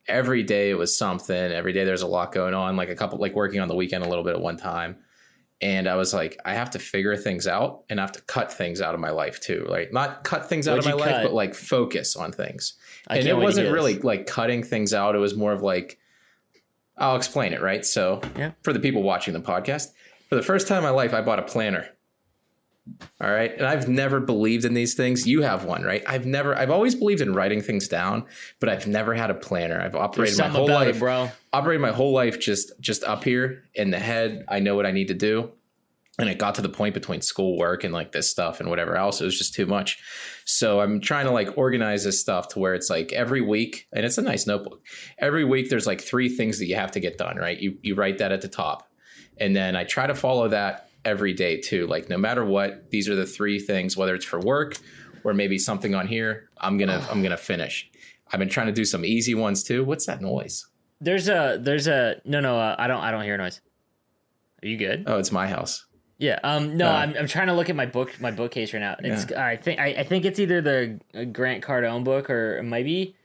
every 0.08 0.44
day 0.44 0.70
it 0.70 0.76
was 0.78 0.98
something. 0.98 1.36
Every 1.36 1.74
day 1.74 1.84
there's 1.84 2.02
a 2.04 2.08
lot 2.08 2.32
going 2.32 2.54
on. 2.54 2.76
Like 2.78 2.90
a 2.90 2.96
couple, 2.96 3.18
like 3.20 3.36
working 3.36 3.60
on 3.60 3.68
the 3.68 3.76
weekend 3.76 4.06
a 4.06 4.10
little 4.10 4.24
bit 4.24 4.36
at 4.36 4.42
one 4.42 4.58
time. 4.58 4.98
And 5.60 5.88
I 5.90 5.96
was 5.96 6.14
like, 6.14 6.40
I 6.46 6.54
have 6.54 6.70
to 6.72 6.80
figure 6.80 7.18
things 7.18 7.48
out 7.48 7.84
and 7.90 8.00
I 8.00 8.04
have 8.04 8.12
to 8.12 8.22
cut 8.22 8.54
things 8.54 8.80
out 8.80 8.94
of 8.94 9.00
my 9.02 9.10
life 9.10 9.40
too. 9.42 9.66
Like 9.68 9.92
not 9.92 10.24
cut 10.24 10.48
things 10.48 10.68
out 10.68 10.78
What'd 10.78 10.92
of 10.94 10.98
my 11.00 11.04
you 11.04 11.12
life, 11.12 11.16
cut? 11.18 11.24
but 11.24 11.34
like 11.34 11.56
focus 11.56 12.16
on 12.16 12.32
things. 12.32 12.74
I 13.08 13.18
and 13.18 13.28
it 13.28 13.36
wasn't 13.36 13.72
really 13.74 13.98
like 13.98 14.28
cutting 14.28 14.62
things 14.62 14.94
out. 14.94 15.16
It 15.16 15.18
was 15.18 15.36
more 15.36 15.52
of 15.54 15.64
like, 15.64 15.98
I'll 16.98 17.16
explain 17.16 17.54
it, 17.54 17.62
right? 17.62 17.86
So 17.86 18.22
Yeah. 18.38 18.52
for 18.64 18.74
the 18.74 18.80
people 18.80 19.04
watching 19.04 19.34
the 19.34 19.42
podcast, 19.42 19.88
for 20.30 20.36
the 20.36 20.42
first 20.44 20.68
time 20.68 20.80
in 20.80 20.84
my 20.84 20.90
life, 20.90 21.14
I 21.14 21.22
bought 21.22 21.40
a 21.40 21.44
planner. 21.44 21.88
All 23.20 23.30
right. 23.30 23.52
And 23.58 23.66
I've 23.66 23.90
never 23.90 24.22
believed 24.22 24.64
in 24.64 24.74
these 24.74 24.94
things. 24.94 25.28
You 25.28 25.42
have 25.42 25.66
one, 25.66 25.84
right? 25.84 26.02
I've 26.08 26.26
never, 26.26 26.58
I've 26.58 26.70
always 26.72 26.96
believed 26.96 27.20
in 27.20 27.34
writing 27.34 27.62
things 27.62 27.90
down, 27.90 28.24
but 28.62 28.70
I've 28.70 28.88
never 28.88 29.14
had 29.14 29.30
a 29.30 29.34
planner. 29.34 29.80
I've 29.82 29.96
operated 29.96 30.38
my 30.38 30.48
whole 30.48 30.68
life, 30.70 30.96
it, 30.96 31.00
bro. 31.00 31.30
operated 31.52 31.82
my 31.82 31.92
whole 31.92 32.14
life 32.14 32.40
just, 32.40 32.72
just 32.80 33.04
up 33.04 33.26
here 33.26 33.64
in 33.76 33.92
the 33.92 34.00
head. 34.00 34.46
I 34.48 34.60
know 34.60 34.76
what 34.78 34.86
I 34.86 34.92
need 34.92 35.10
to 35.10 35.14
do. 35.14 35.52
And 36.20 36.30
it 36.30 36.40
got 36.40 36.56
to 36.56 36.64
the 36.64 36.70
point 36.70 36.96
between 36.96 37.22
school 37.22 37.58
work 37.58 37.84
and 37.84 37.94
like 37.94 38.12
this 38.12 38.30
stuff 38.30 38.60
and 38.60 38.70
whatever 38.70 38.96
else. 38.96 39.22
It 39.22 39.26
was 39.26 39.38
just 39.38 39.54
too 39.54 39.68
much. 39.68 40.00
So 40.46 40.80
I'm 40.80 41.00
trying 41.00 41.26
to 41.26 41.32
like 41.32 41.58
organize 41.58 42.04
this 42.04 42.20
stuff 42.20 42.48
to 42.50 42.60
where 42.60 42.74
it's 42.74 42.90
like 42.90 43.14
every 43.14 43.42
week, 43.42 43.88
and 43.94 44.04
it's 44.04 44.18
a 44.18 44.24
nice 44.24 44.48
notebook. 44.48 44.82
Every 45.20 45.46
week 45.46 45.70
there's 45.70 45.86
like 45.86 46.02
three 46.02 46.30
things 46.30 46.58
that 46.58 46.66
you 46.66 46.76
have 46.76 46.92
to 46.92 47.00
get 47.00 47.20
done, 47.20 47.38
right? 47.38 47.60
You 47.60 47.78
you 47.84 47.94
write 47.94 48.18
that 48.18 48.32
at 48.32 48.42
the 48.42 48.48
top. 48.48 48.90
And 49.40 49.56
then 49.56 49.76
I 49.76 49.84
try 49.84 50.08
to 50.08 50.16
follow 50.16 50.48
that 50.48 50.90
every 51.06 51.34
day 51.34 51.62
too. 51.62 51.88
Like 51.88 52.10
no 52.10 52.18
matter 52.18 52.44
what, 52.44 52.90
these 52.90 53.08
are 53.10 53.16
the 53.16 53.26
three 53.26 53.60
things, 53.60 53.96
whether 53.96 54.16
it's 54.16 54.26
for 54.26 54.40
work 54.40 54.78
or 55.24 55.34
maybe 55.34 55.58
something 55.58 55.96
on 55.96 56.08
here, 56.08 56.50
I'm 56.60 56.78
gonna 56.78 57.06
I'm 57.12 57.24
gonna 57.24 57.38
finish. 57.38 57.90
I've 58.32 58.40
been 58.40 58.50
trying 58.50 58.68
to 58.68 58.74
do 58.74 58.86
some 58.86 59.06
easy 59.06 59.36
ones 59.36 59.64
too. 59.64 59.84
What's 59.84 60.06
that 60.06 60.22
noise? 60.22 60.66
There's 61.00 61.30
a 61.30 61.60
there's 61.62 61.88
a 61.88 62.22
no 62.26 62.40
no 62.40 62.58
uh, 62.58 62.76
I 62.78 62.88
don't 62.88 63.02
I 63.02 63.12
don't 63.12 63.24
hear 63.24 63.38
noise. 63.38 63.62
Are 64.64 64.68
you 64.68 64.78
good? 64.78 65.04
Oh, 65.06 65.20
it's 65.20 65.32
my 65.32 65.48
house. 65.48 65.86
Yeah. 66.20 66.40
Um. 66.44 66.78
No, 66.78 66.88
Uh, 66.88 66.94
I'm, 66.94 67.16
I'm 67.16 67.28
trying 67.28 67.48
to 67.48 67.54
look 67.54 67.70
at 67.70 67.76
my 67.76 67.86
book 67.86 68.20
my 68.20 68.32
bookcase 68.32 68.74
right 68.74 68.80
now. 68.80 68.96
It's 69.00 69.32
I 69.32 69.56
think 69.56 69.80
I, 69.80 69.88
I 70.00 70.04
think 70.04 70.26
it's 70.26 70.40
either 70.40 70.62
the 70.62 71.26
Grant 71.32 71.64
Cardone 71.64 72.04
book 72.04 72.30
or 72.30 72.58
it 72.58 72.64
might 72.64 72.86
be 72.86 73.16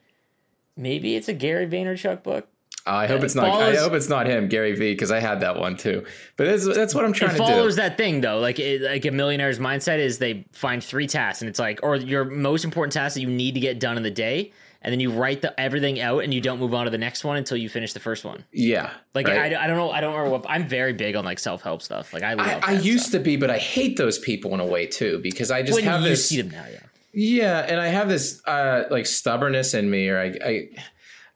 maybe 0.77 1.17
it's 1.17 1.29
a 1.29 1.33
Gary 1.33 1.67
Vaynerchuk 1.67 2.23
book. 2.23 2.49
Uh, 2.85 2.91
I 2.91 3.07
hope 3.07 3.23
it's 3.23 3.35
not. 3.37 3.47
follows- 3.47 3.77
I 3.79 3.81
hope 3.81 3.93
it's 3.93 4.09
not 4.09 4.27
him, 4.27 4.49
Gary 4.49 4.73
V, 4.73 4.93
because 4.93 5.13
I 5.13 5.21
had 5.21 5.41
that 5.41 5.57
one 5.57 5.77
too. 5.77 6.05
But 6.37 6.49
that's, 6.49 6.67
that's 6.75 6.95
what 6.97 7.05
I'm 7.05 7.13
trying 7.13 7.31
to 7.31 7.37
do. 7.37 7.43
follows 7.45 7.77
that 7.77 7.97
thing 7.97 8.21
though. 8.23 8.41
Like 8.41 8.59
it, 8.59 8.83
like 8.83 9.05
a 9.05 9.11
millionaire's 9.13 9.61
mindset 9.61 9.99
is 9.99 10.19
they 10.19 10.45
find 10.53 10.83
three 10.83 11.07
tasks 11.07 11.43
and 11.43 11.49
it's 11.49 11.61
like 11.61 11.79
or 11.85 11.95
your 11.97 12.25
most 12.25 12.65
important 12.65 12.93
task 12.93 13.15
that 13.15 13.21
you 13.21 13.29
need 13.31 13.55
to 13.55 13.61
get 13.61 13.79
done 13.79 13.97
in 13.97 14.03
the 14.03 14.11
day, 14.11 14.53
and 14.83 14.93
then 14.93 15.01
you 15.01 15.11
write 15.11 15.43
the 15.43 15.59
everything 15.59 16.01
out 16.01 16.25
and 16.25 16.35
you 16.35 16.41
don't 16.41 16.59
move 16.59 16.75
on 16.75 16.85
to 16.85 16.91
the 16.91 16.99
next 16.99 17.25
one 17.25 17.37
until 17.37 17.57
you 17.57 17.69
finish 17.69 17.93
the 17.93 18.01
first 18.01 18.25
one. 18.25 18.45
Yeah, 18.53 18.91
Like 19.15 19.29
right? 19.29 19.55
I, 19.55 19.65
I 19.65 19.67
don't 19.67 19.77
know 19.77 19.91
I 19.91 20.01
don't 20.01 20.13
remember 20.13 20.31
what 20.39 20.47
I'm 20.49 20.69
very 20.69 20.93
big 20.93 21.17
on 21.17 21.25
like 21.25 21.39
self 21.39 21.63
help 21.63 21.83
stuff. 21.83 22.13
Like 22.13 22.23
I 22.23 22.35
love. 22.35 22.47
I, 22.47 22.61
I 22.63 22.73
used 22.73 23.07
stuff. 23.07 23.21
to 23.21 23.25
be, 23.25 23.37
but 23.37 23.51
I 23.51 23.59
hate 23.59 23.97
those 23.97 24.19
people 24.19 24.53
in 24.55 24.61
a 24.61 24.67
way 24.67 24.87
too 24.87 25.21
because 25.23 25.51
I 25.51 25.63
just 25.63 25.75
when 25.75 25.85
have 25.85 26.03
you 26.03 26.09
this. 26.09 26.29
see 26.29 26.41
them 26.43 26.51
now, 26.51 26.67
yeah. 26.71 26.81
Yeah, 27.15 27.67
and 27.69 27.79
I 27.79 27.89
have 27.89 28.09
this 28.09 28.43
uh, 28.47 28.85
like 28.91 29.05
stubbornness 29.07 29.75
in 29.75 29.91
me, 29.91 30.09
or 30.09 30.19
I, 30.19 30.35
I, 30.45 30.69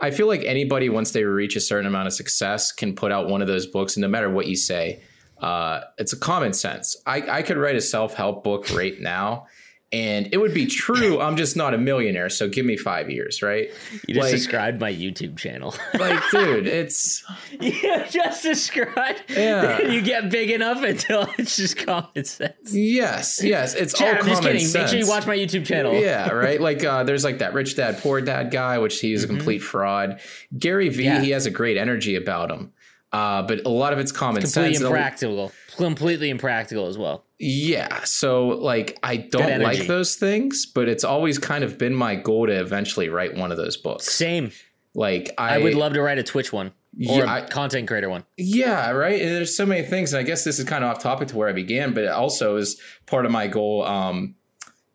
I 0.00 0.10
feel 0.10 0.26
like 0.26 0.42
anybody 0.42 0.88
once 0.88 1.10
they 1.10 1.24
reach 1.24 1.54
a 1.54 1.60
certain 1.60 1.86
amount 1.86 2.06
of 2.06 2.14
success 2.14 2.72
can 2.72 2.94
put 2.94 3.12
out 3.12 3.28
one 3.28 3.42
of 3.42 3.48
those 3.48 3.66
books, 3.66 3.96
and 3.96 4.00
no 4.02 4.08
matter 4.08 4.30
what 4.30 4.46
you 4.46 4.56
say, 4.56 5.02
uh, 5.40 5.80
it's 5.98 6.14
a 6.14 6.18
common 6.18 6.54
sense. 6.54 6.96
I, 7.06 7.20
I 7.38 7.42
could 7.42 7.58
write 7.58 7.76
a 7.76 7.80
self 7.82 8.14
help 8.14 8.42
book 8.42 8.70
right 8.74 8.98
now. 8.98 9.46
And 9.92 10.28
it 10.32 10.38
would 10.38 10.52
be 10.52 10.66
true. 10.66 11.20
I'm 11.20 11.36
just 11.36 11.56
not 11.56 11.72
a 11.72 11.78
millionaire, 11.78 12.28
so 12.28 12.48
give 12.48 12.66
me 12.66 12.76
five 12.76 13.08
years, 13.08 13.40
right? 13.40 13.68
You 14.08 14.14
just 14.16 14.24
like, 14.24 14.30
described 14.32 14.80
my 14.80 14.92
YouTube 14.92 15.36
channel. 15.38 15.76
like, 15.98 16.20
dude, 16.32 16.66
it's 16.66 17.24
you 17.60 17.72
just 18.10 18.42
described. 18.42 19.22
Yeah. 19.28 19.80
you 19.88 20.02
get 20.02 20.28
big 20.28 20.50
enough 20.50 20.82
until 20.82 21.28
it's 21.38 21.56
just 21.56 21.76
common 21.78 22.24
sense. 22.24 22.74
yes, 22.74 23.40
yes, 23.42 23.74
it's 23.74 23.94
all 23.94 24.00
Chat, 24.00 24.14
I'm 24.14 24.20
common 24.22 24.32
just 24.32 24.42
kidding. 24.42 24.60
sense. 24.60 24.74
Make 24.74 24.88
sure 24.88 24.98
you 24.98 25.08
watch 25.08 25.26
my 25.26 25.36
YouTube 25.36 25.64
channel. 25.64 25.94
Yeah, 25.94 26.30
right. 26.30 26.60
Like 26.60 26.82
uh, 26.84 27.04
there's 27.04 27.22
like 27.24 27.38
that 27.38 27.54
rich 27.54 27.76
dad, 27.76 27.98
poor 27.98 28.20
dad 28.20 28.50
guy, 28.50 28.78
which 28.78 28.98
he 29.00 29.12
is 29.12 29.22
a 29.22 29.28
complete 29.28 29.60
fraud. 29.60 30.20
Gary 30.58 30.88
Vee, 30.88 31.04
Mm-hmm. 31.06 31.14
Yeah. 31.14 31.20
he 31.22 31.30
has 31.30 31.46
a 31.46 31.50
great 31.52 31.76
energy 31.76 32.16
about 32.16 32.50
him, 32.50 32.72
uh, 33.12 33.42
but 33.42 33.64
a 33.64 33.68
lot 33.68 33.92
of 33.92 33.98
it's 33.98 34.12
common 34.12 34.42
Completely 34.42 34.74
sense. 34.74 34.84
impractical. 34.84 35.52
Completely 35.76 36.30
impractical 36.30 36.86
as 36.86 36.98
well. 36.98 37.24
Yeah, 37.38 38.02
so 38.04 38.48
like 38.48 38.98
I 39.02 39.16
don't 39.18 39.60
like 39.62 39.86
those 39.86 40.16
things, 40.16 40.66
but 40.66 40.88
it's 40.88 41.04
always 41.04 41.38
kind 41.38 41.64
of 41.64 41.76
been 41.78 41.94
my 41.94 42.14
goal 42.14 42.46
to 42.46 42.52
eventually 42.52 43.08
write 43.08 43.36
one 43.36 43.50
of 43.52 43.58
those 43.58 43.76
books. 43.76 44.06
Same. 44.12 44.52
Like 44.94 45.30
I, 45.36 45.56
I, 45.56 45.58
would 45.58 45.74
love 45.74 45.92
to 45.92 46.00
write 46.02 46.18
a 46.18 46.22
Twitch 46.22 46.50
one 46.52 46.68
or 46.68 46.72
Yeah, 46.96 47.30
I- 47.30 47.42
content 47.42 47.86
creator 47.88 48.08
one. 48.08 48.24
Yeah, 48.38 48.90
right. 48.92 49.20
And 49.20 49.30
there's 49.30 49.54
so 49.54 49.66
many 49.66 49.82
things, 49.82 50.14
and 50.14 50.20
I 50.20 50.22
guess 50.22 50.44
this 50.44 50.58
is 50.58 50.64
kind 50.64 50.82
of 50.82 50.90
off 50.90 51.02
topic 51.02 51.28
to 51.28 51.36
where 51.36 51.48
I 51.48 51.52
began, 51.52 51.92
but 51.92 52.04
it 52.04 52.10
also 52.10 52.56
is 52.56 52.80
part 53.04 53.26
of 53.26 53.32
my 53.32 53.46
goal. 53.46 53.84
Um, 53.84 54.36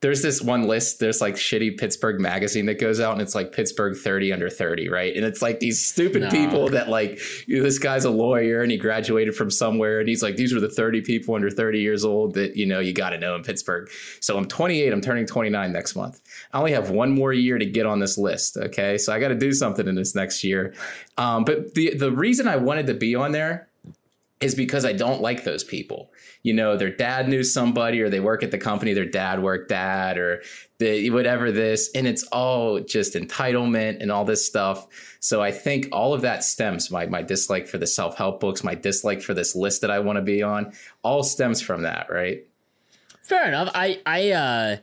there's 0.01 0.23
this 0.23 0.41
one 0.41 0.63
list. 0.63 0.99
There's 0.99 1.21
like 1.21 1.35
shitty 1.35 1.77
Pittsburgh 1.77 2.19
magazine 2.19 2.65
that 2.65 2.79
goes 2.79 2.99
out, 2.99 3.13
and 3.13 3.21
it's 3.21 3.35
like 3.35 3.51
Pittsburgh 3.51 3.95
30 3.95 4.33
under 4.33 4.49
30, 4.49 4.89
right? 4.89 5.15
And 5.15 5.23
it's 5.23 5.43
like 5.43 5.59
these 5.59 5.83
stupid 5.83 6.23
No. 6.23 6.29
people 6.29 6.69
that 6.69 6.89
like 6.89 7.19
you 7.47 7.57
know, 7.57 7.63
this 7.63 7.77
guy's 7.77 8.03
a 8.03 8.09
lawyer 8.09 8.61
and 8.61 8.71
he 8.71 8.77
graduated 8.77 9.35
from 9.35 9.51
somewhere, 9.51 9.99
and 9.99 10.09
he's 10.09 10.23
like, 10.23 10.37
these 10.37 10.53
are 10.53 10.59
the 10.59 10.69
30 10.69 11.01
people 11.01 11.35
under 11.35 11.51
30 11.51 11.79
years 11.79 12.03
old 12.03 12.33
that 12.33 12.57
you 12.57 12.65
know 12.65 12.79
you 12.79 12.93
got 12.93 13.11
to 13.11 13.19
know 13.19 13.35
in 13.35 13.43
Pittsburgh. 13.43 13.89
So 14.19 14.37
I'm 14.37 14.45
28. 14.45 14.91
I'm 14.91 15.01
turning 15.01 15.27
29 15.27 15.71
next 15.71 15.95
month. 15.95 16.19
I 16.51 16.57
only 16.57 16.71
have 16.71 16.89
one 16.89 17.11
more 17.11 17.31
year 17.31 17.59
to 17.59 17.65
get 17.65 17.85
on 17.85 17.99
this 17.99 18.17
list. 18.17 18.57
Okay, 18.57 18.97
so 18.97 19.13
I 19.13 19.19
got 19.19 19.27
to 19.29 19.35
do 19.35 19.53
something 19.53 19.87
in 19.87 19.93
this 19.93 20.15
next 20.15 20.43
year. 20.43 20.73
Um, 21.17 21.43
but 21.43 21.75
the 21.75 21.93
the 21.95 22.11
reason 22.11 22.47
I 22.47 22.55
wanted 22.55 22.87
to 22.87 22.95
be 22.95 23.13
on 23.13 23.33
there 23.33 23.67
is 24.41 24.55
because 24.55 24.85
I 24.85 24.93
don't 24.93 25.21
like 25.21 25.43
those 25.43 25.63
people. 25.63 26.11
You 26.41 26.53
know, 26.53 26.75
their 26.75 26.89
dad 26.89 27.29
knew 27.29 27.43
somebody 27.43 28.01
or 28.01 28.09
they 28.09 28.19
work 28.19 28.41
at 28.43 28.49
the 28.49 28.57
company 28.57 28.93
their 28.93 29.05
dad 29.05 29.41
worked 29.41 29.71
at 29.71 30.17
or 30.17 30.41
the 30.79 31.11
whatever 31.11 31.51
this 31.51 31.91
and 31.93 32.07
it's 32.07 32.23
all 32.23 32.79
just 32.79 33.13
entitlement 33.13 34.01
and 34.01 34.11
all 34.11 34.25
this 34.25 34.45
stuff. 34.45 34.87
So 35.19 35.41
I 35.41 35.51
think 35.51 35.89
all 35.91 36.13
of 36.13 36.21
that 36.21 36.43
stems 36.43 36.89
my 36.89 37.05
my 37.05 37.21
dislike 37.21 37.67
for 37.67 37.77
the 37.77 37.87
self-help 37.87 38.39
books, 38.39 38.63
my 38.63 38.73
dislike 38.75 39.21
for 39.21 39.35
this 39.35 39.55
list 39.55 39.81
that 39.81 39.91
I 39.91 39.99
want 39.99 40.17
to 40.17 40.23
be 40.23 40.41
on, 40.41 40.73
all 41.03 41.23
stems 41.23 41.61
from 41.61 41.83
that, 41.83 42.11
right? 42.11 42.45
Fair 43.21 43.47
enough. 43.47 43.69
I 43.75 44.01
I 44.05 44.31
uh 44.31 44.77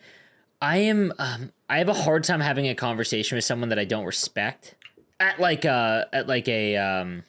I 0.62 0.76
am 0.78 1.12
um 1.18 1.52
I 1.68 1.78
have 1.78 1.88
a 1.88 1.94
hard 1.94 2.22
time 2.22 2.40
having 2.40 2.68
a 2.68 2.74
conversation 2.76 3.36
with 3.36 3.44
someone 3.44 3.70
that 3.70 3.78
I 3.78 3.84
don't 3.84 4.04
respect 4.04 4.76
at 5.18 5.40
like 5.40 5.64
uh 5.64 6.04
at 6.12 6.28
like 6.28 6.46
a 6.46 6.76
um 6.76 7.24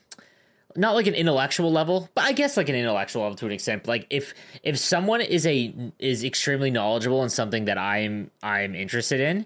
not 0.75 0.95
like 0.95 1.07
an 1.07 1.15
intellectual 1.15 1.71
level, 1.71 2.09
but 2.13 2.25
I 2.25 2.31
guess 2.31 2.57
like 2.57 2.69
an 2.69 2.75
intellectual 2.75 3.23
level 3.23 3.35
to 3.37 3.45
an 3.45 3.51
extent. 3.51 3.87
Like 3.87 4.05
if 4.09 4.33
if 4.63 4.77
someone 4.77 5.21
is 5.21 5.47
a 5.47 5.73
is 5.99 6.23
extremely 6.23 6.71
knowledgeable 6.71 7.23
in 7.23 7.29
something 7.29 7.65
that 7.65 7.77
I'm 7.77 8.31
I'm 8.43 8.75
interested 8.75 9.19
in, 9.19 9.45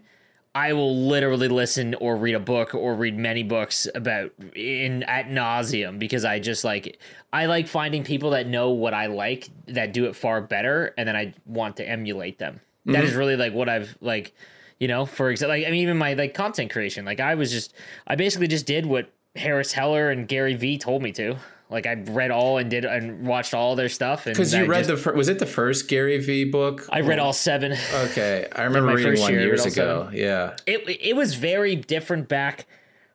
I 0.56 0.74
will 0.74 1.08
literally 1.08 1.48
listen 1.48 1.96
or 1.96 2.16
read 2.16 2.36
a 2.36 2.40
book 2.40 2.76
or 2.76 2.94
read 2.94 3.18
many 3.18 3.42
books 3.42 3.88
about 3.96 4.32
in 4.56 5.04
ad 5.04 5.32
nauseam 5.32 5.98
because 5.98 6.26
I 6.26 6.40
just 6.40 6.64
like 6.64 7.00
I 7.32 7.48
like 7.48 7.68
finding 7.68 8.04
people 8.04 8.32
that 8.32 8.48
know 8.48 8.70
what 8.70 8.94
I 8.94 9.08
like 9.08 9.50
that 9.68 9.94
do 9.94 10.06
it 10.06 10.16
far 10.16 10.42
better, 10.42 10.94
and 10.98 11.08
then 11.08 11.16
I 11.16 11.34
want 11.46 11.78
to 11.78 11.88
emulate 11.88 12.38
them. 12.38 12.56
Mm-hmm. 12.82 12.92
That 12.92 13.04
is 13.06 13.16
really 13.16 13.36
like 13.36 13.54
what 13.54 13.70
I've 13.70 13.98
like, 14.02 14.36
you 14.80 14.88
know, 14.88 15.06
for 15.06 15.32
example, 15.32 15.58
like 15.58 15.66
I 15.66 15.72
mean, 15.72 15.82
even 15.82 15.98
my 15.98 16.14
like 16.14 16.34
content 16.34 16.72
creation, 16.72 17.06
like 17.06 17.20
I 17.20 17.34
was 17.34 17.52
just 17.52 17.74
I 18.06 18.16
basically 18.16 18.48
just 18.48 18.68
did 18.68 18.86
what 18.86 19.10
Harris 19.36 19.72
Heller 19.72 20.12
and 20.12 20.28
Gary 20.28 20.56
Vee 20.56 20.78
told 20.78 21.02
me 21.02 21.12
to. 21.13 21.38
Like 21.69 21.88
I 21.88 21.93
read 21.93 22.30
all 22.30 22.60
and 22.60 22.69
did 22.69 22.86
and 22.86 23.26
watched 23.26 23.56
all 23.56 23.76
their 23.76 23.89
stuff. 23.89 24.26
Because 24.26 24.54
you 24.54 24.65
read 24.65 24.86
just, 24.86 25.06
the 25.06 25.13
was 25.13 25.28
it 25.28 25.39
the 25.39 25.48
first 25.48 25.88
Gary 25.88 26.19
Vee 26.19 26.46
book? 26.46 26.88
I 26.91 27.02
read 27.02 27.17
all 27.17 27.34
seven. 27.34 27.76
Okay, 27.93 28.48
I 28.56 28.63
remember 28.65 28.93
reading 28.93 29.19
one 29.19 29.34
years 29.34 29.65
ago. 29.65 30.04
Seven. 30.04 30.19
Yeah, 30.19 30.56
it 30.67 30.88
it 31.02 31.15
was 31.15 31.34
very 31.34 31.76
different 31.76 32.30
back 32.30 32.67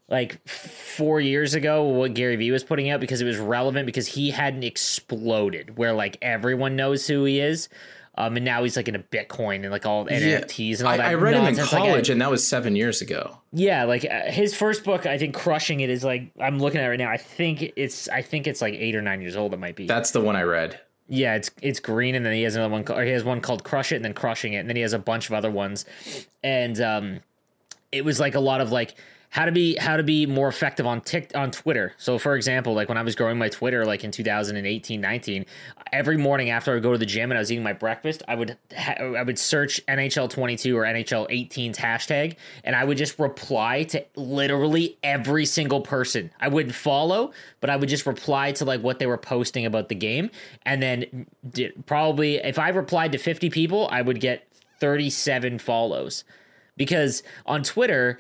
like 0.09 0.46
four 0.48 1.20
years 1.20 1.54
ago 1.54 1.85
what 1.85 2.14
Gary 2.14 2.35
Vee 2.35 2.50
was 2.50 2.64
putting 2.64 2.90
out 2.90 2.98
because 2.98 3.20
it 3.20 3.26
was 3.26 3.37
relevant 3.37 3.87
because 3.87 4.09
he 4.09 4.31
hadn't 4.31 4.64
exploded 4.64 5.76
where 5.76 5.92
like 5.92 6.16
everyone 6.20 6.74
knows 6.74 7.07
who 7.07 7.24
he 7.24 7.38
is. 7.38 7.68
Um, 8.18 8.35
and 8.35 8.44
now 8.44 8.64
he's 8.64 8.76
like 8.76 8.88
into 8.88 8.98
Bitcoin 8.98 9.62
and 9.62 9.70
like 9.70 9.87
all 9.87 10.04
NFTs 10.07 10.78
and 10.78 10.88
all 10.88 10.94
I, 10.94 10.96
that. 10.96 11.07
I 11.07 11.14
read 11.14 11.35
nonsense. 11.35 11.70
him 11.70 11.78
in 11.78 11.87
college, 11.87 12.09
like, 12.09 12.12
and 12.14 12.20
that 12.20 12.33
was 12.33 12.44
seven 12.44 12.74
years 12.74 13.00
ago. 13.00 13.38
Yeah, 13.52 13.85
like 13.85 14.04
uh, 14.04 14.22
his 14.33 14.57
first 14.57 14.83
book, 14.83 15.07
I 15.07 15.18
think 15.18 15.37
"Crushing 15.37 15.78
It" 15.78 15.88
is 15.88 16.02
like 16.02 16.33
I'm 16.40 16.59
looking 16.59 16.81
at 16.81 16.87
it 16.87 16.88
right 16.88 16.98
now. 16.98 17.12
I 17.12 17.16
think 17.16 17.62
it's 17.76 18.09
I 18.09 18.22
think 18.22 18.48
it's 18.48 18.61
like 18.61 18.74
eight 18.74 18.96
or 18.96 19.02
nine 19.02 19.20
years 19.20 19.37
old. 19.37 19.54
It 19.54 19.61
might 19.61 19.76
be. 19.76 19.87
That's 19.87 20.11
the 20.11 20.20
one 20.20 20.35
I 20.35 20.42
read. 20.42 20.81
Yeah, 21.07 21.37
it's 21.37 21.52
it's 21.62 21.78
green, 21.78 22.16
and 22.16 22.26
then 22.26 22.35
he 22.35 22.42
has 22.42 22.57
another 22.57 22.72
one. 22.72 22.85
Or 22.90 23.04
he 23.04 23.12
has 23.12 23.22
one 23.22 23.40
called 23.40 23.62
"Crush 23.62 23.92
It," 23.92 23.96
and 23.96 24.04
then 24.04 24.14
"Crushing 24.14 24.54
It," 24.54 24.59
and 24.59 24.68
then 24.68 24.74
he 24.74 24.83
has 24.83 24.94
a 24.94 24.98
bunch 24.98 25.28
of 25.28 25.35
other 25.35 25.50
ones. 25.52 25.85
And 26.42 26.81
um, 26.81 27.20
it 27.92 28.04
was 28.04 28.18
like 28.18 28.35
a 28.35 28.40
lot 28.40 28.61
of 28.61 28.72
like 28.72 28.96
how 29.30 29.44
to 29.44 29.52
be 29.52 29.76
how 29.76 29.96
to 29.96 30.02
be 30.02 30.24
more 30.24 30.48
effective 30.48 30.86
on 30.86 31.02
tick 31.02 31.32
on 31.34 31.50
Twitter. 31.50 31.92
So 31.98 32.18
for 32.18 32.34
example, 32.34 32.72
like 32.74 32.88
when 32.88 32.96
I 32.96 33.02
was 33.02 33.14
growing 33.14 33.36
my 33.36 33.48
Twitter 33.48 33.84
like 33.84 34.02
in 34.02 34.10
2018, 34.10 35.00
19, 35.00 35.44
every 35.92 36.16
morning 36.16 36.50
after 36.50 36.70
I 36.70 36.74
would 36.74 36.82
go 36.82 36.92
to 36.92 36.98
the 36.98 37.06
gym 37.06 37.30
and 37.30 37.36
I 37.36 37.40
was 37.40 37.52
eating 37.52 37.62
my 37.62 37.74
breakfast, 37.74 38.22
I 38.26 38.34
would 38.34 38.56
ha- 38.74 38.94
I 38.94 39.22
would 39.22 39.38
search 39.38 39.84
NHL 39.86 40.30
22 40.30 40.76
or 40.76 40.84
NHL 40.84 41.28
18's 41.30 41.78
hashtag 41.78 42.36
and 42.64 42.74
I 42.74 42.84
would 42.84 42.96
just 42.96 43.18
reply 43.18 43.84
to 43.84 44.04
literally 44.16 44.96
every 45.02 45.44
single 45.44 45.82
person. 45.82 46.30
I 46.40 46.48
wouldn't 46.48 46.74
follow, 46.74 47.32
but 47.60 47.68
I 47.68 47.76
would 47.76 47.90
just 47.90 48.06
reply 48.06 48.52
to 48.52 48.64
like 48.64 48.80
what 48.80 48.98
they 48.98 49.06
were 49.06 49.18
posting 49.18 49.66
about 49.66 49.90
the 49.90 49.94
game 49.94 50.30
and 50.64 50.82
then 50.82 51.26
probably 51.84 52.36
if 52.36 52.58
I 52.58 52.70
replied 52.70 53.12
to 53.12 53.18
50 53.18 53.50
people, 53.50 53.88
I 53.90 54.00
would 54.00 54.20
get 54.20 54.48
37 54.80 55.58
follows. 55.58 56.24
Because 56.76 57.24
on 57.44 57.64
Twitter, 57.64 58.18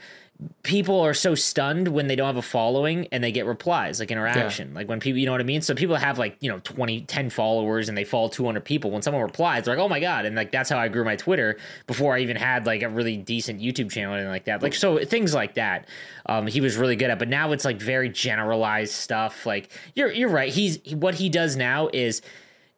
people 0.62 1.00
are 1.00 1.14
so 1.14 1.34
stunned 1.34 1.88
when 1.88 2.06
they 2.06 2.14
don't 2.14 2.26
have 2.26 2.36
a 2.36 2.42
following 2.42 3.08
and 3.10 3.24
they 3.24 3.32
get 3.32 3.44
replies 3.44 3.98
like 3.98 4.12
interaction 4.12 4.68
yeah. 4.68 4.74
like 4.76 4.88
when 4.88 5.00
people 5.00 5.18
you 5.18 5.26
know 5.26 5.32
what 5.32 5.40
i 5.40 5.44
mean? 5.44 5.62
So 5.62 5.74
people 5.74 5.96
have 5.96 6.16
like 6.16 6.36
you 6.40 6.48
know 6.48 6.60
20 6.60 7.02
10 7.02 7.30
followers 7.30 7.88
and 7.88 7.98
they 7.98 8.04
follow 8.04 8.28
200 8.28 8.64
people. 8.64 8.92
When 8.92 9.02
someone 9.02 9.22
replies 9.22 9.64
they're 9.64 9.74
like 9.74 9.84
oh 9.84 9.88
my 9.88 9.98
god. 9.98 10.26
And 10.26 10.36
like 10.36 10.52
that's 10.52 10.70
how 10.70 10.78
i 10.78 10.86
grew 10.86 11.04
my 11.04 11.16
twitter 11.16 11.58
before 11.88 12.14
i 12.14 12.20
even 12.20 12.36
had 12.36 12.66
like 12.66 12.82
a 12.82 12.88
really 12.88 13.16
decent 13.16 13.60
youtube 13.60 13.90
channel 13.90 14.14
and 14.14 14.28
like 14.28 14.44
that. 14.44 14.62
Like 14.62 14.74
so 14.74 15.04
things 15.04 15.34
like 15.34 15.54
that 15.54 15.88
um, 16.26 16.46
he 16.46 16.60
was 16.60 16.76
really 16.76 16.94
good 16.94 17.10
at. 17.10 17.18
But 17.18 17.28
now 17.28 17.52
it's 17.52 17.64
like 17.64 17.80
very 17.80 18.08
generalized 18.08 18.92
stuff. 18.92 19.44
Like 19.44 19.70
you're 19.94 20.12
you're 20.12 20.28
right. 20.28 20.52
He's 20.52 20.78
what 20.92 21.14
he 21.14 21.28
does 21.28 21.56
now 21.56 21.88
is 21.92 22.22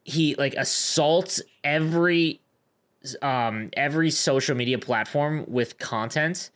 he 0.05 0.35
like 0.37 0.55
assaults 0.55 1.43
every 1.63 2.41
um 3.23 3.71
every 3.75 4.11
social 4.11 4.57
media 4.57 4.79
platform 4.79 5.45
with 5.47 5.79
content 5.79 6.51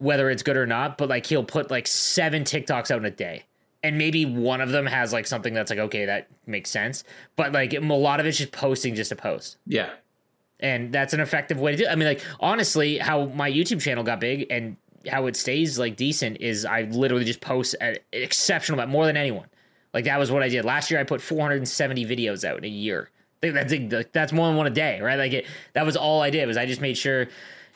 whether 0.00 0.30
it's 0.30 0.42
good 0.42 0.56
or 0.56 0.66
not, 0.66 0.98
but 0.98 1.08
like 1.08 1.26
he'll 1.26 1.44
put 1.44 1.70
like 1.70 1.86
seven 1.86 2.42
TikToks 2.42 2.90
out 2.90 2.98
in 2.98 3.04
a 3.04 3.10
day. 3.10 3.44
And 3.82 3.96
maybe 3.96 4.26
one 4.26 4.60
of 4.60 4.70
them 4.70 4.86
has 4.86 5.12
like 5.12 5.26
something 5.26 5.54
that's 5.54 5.70
like, 5.70 5.78
okay, 5.78 6.06
that 6.06 6.28
makes 6.46 6.70
sense. 6.70 7.04
But 7.36 7.52
like 7.52 7.72
a 7.72 7.80
lot 7.80 8.18
of 8.18 8.26
it's 8.26 8.38
just 8.38 8.52
posting 8.52 8.94
just 8.94 9.12
a 9.12 9.16
post. 9.16 9.56
Yeah. 9.66 9.90
And 10.58 10.92
that's 10.92 11.14
an 11.14 11.20
effective 11.20 11.58
way 11.60 11.72
to 11.72 11.76
do 11.76 11.84
it. 11.84 11.88
I 11.88 11.94
mean, 11.94 12.08
like, 12.08 12.22
honestly, 12.40 12.98
how 12.98 13.26
my 13.26 13.50
YouTube 13.50 13.80
channel 13.80 14.04
got 14.04 14.20
big 14.20 14.46
and 14.50 14.76
how 15.08 15.26
it 15.26 15.36
stays 15.36 15.78
like 15.78 15.96
decent 15.96 16.38
is 16.40 16.64
I 16.64 16.82
literally 16.82 17.24
just 17.24 17.40
post 17.40 17.74
an 17.80 17.96
exceptional 18.12 18.78
amount 18.78 18.90
more 18.90 19.06
than 19.06 19.16
anyone. 19.16 19.46
Like 19.92 20.04
that 20.04 20.18
was 20.18 20.30
what 20.30 20.42
I 20.42 20.48
did 20.48 20.64
last 20.64 20.90
year. 20.90 21.00
I 21.00 21.04
put 21.04 21.20
470 21.20 22.04
videos 22.06 22.44
out 22.44 22.58
in 22.58 22.64
a 22.64 22.68
year. 22.68 23.10
That's 23.42 23.72
that's 24.12 24.32
more 24.32 24.48
than 24.48 24.56
one 24.56 24.66
a 24.66 24.70
day, 24.70 25.00
right? 25.00 25.18
Like 25.18 25.32
it, 25.32 25.46
that 25.72 25.86
was 25.86 25.96
all 25.96 26.20
I 26.20 26.28
did 26.30 26.46
was 26.46 26.58
I 26.58 26.66
just 26.66 26.82
made 26.82 26.98
sure 26.98 27.28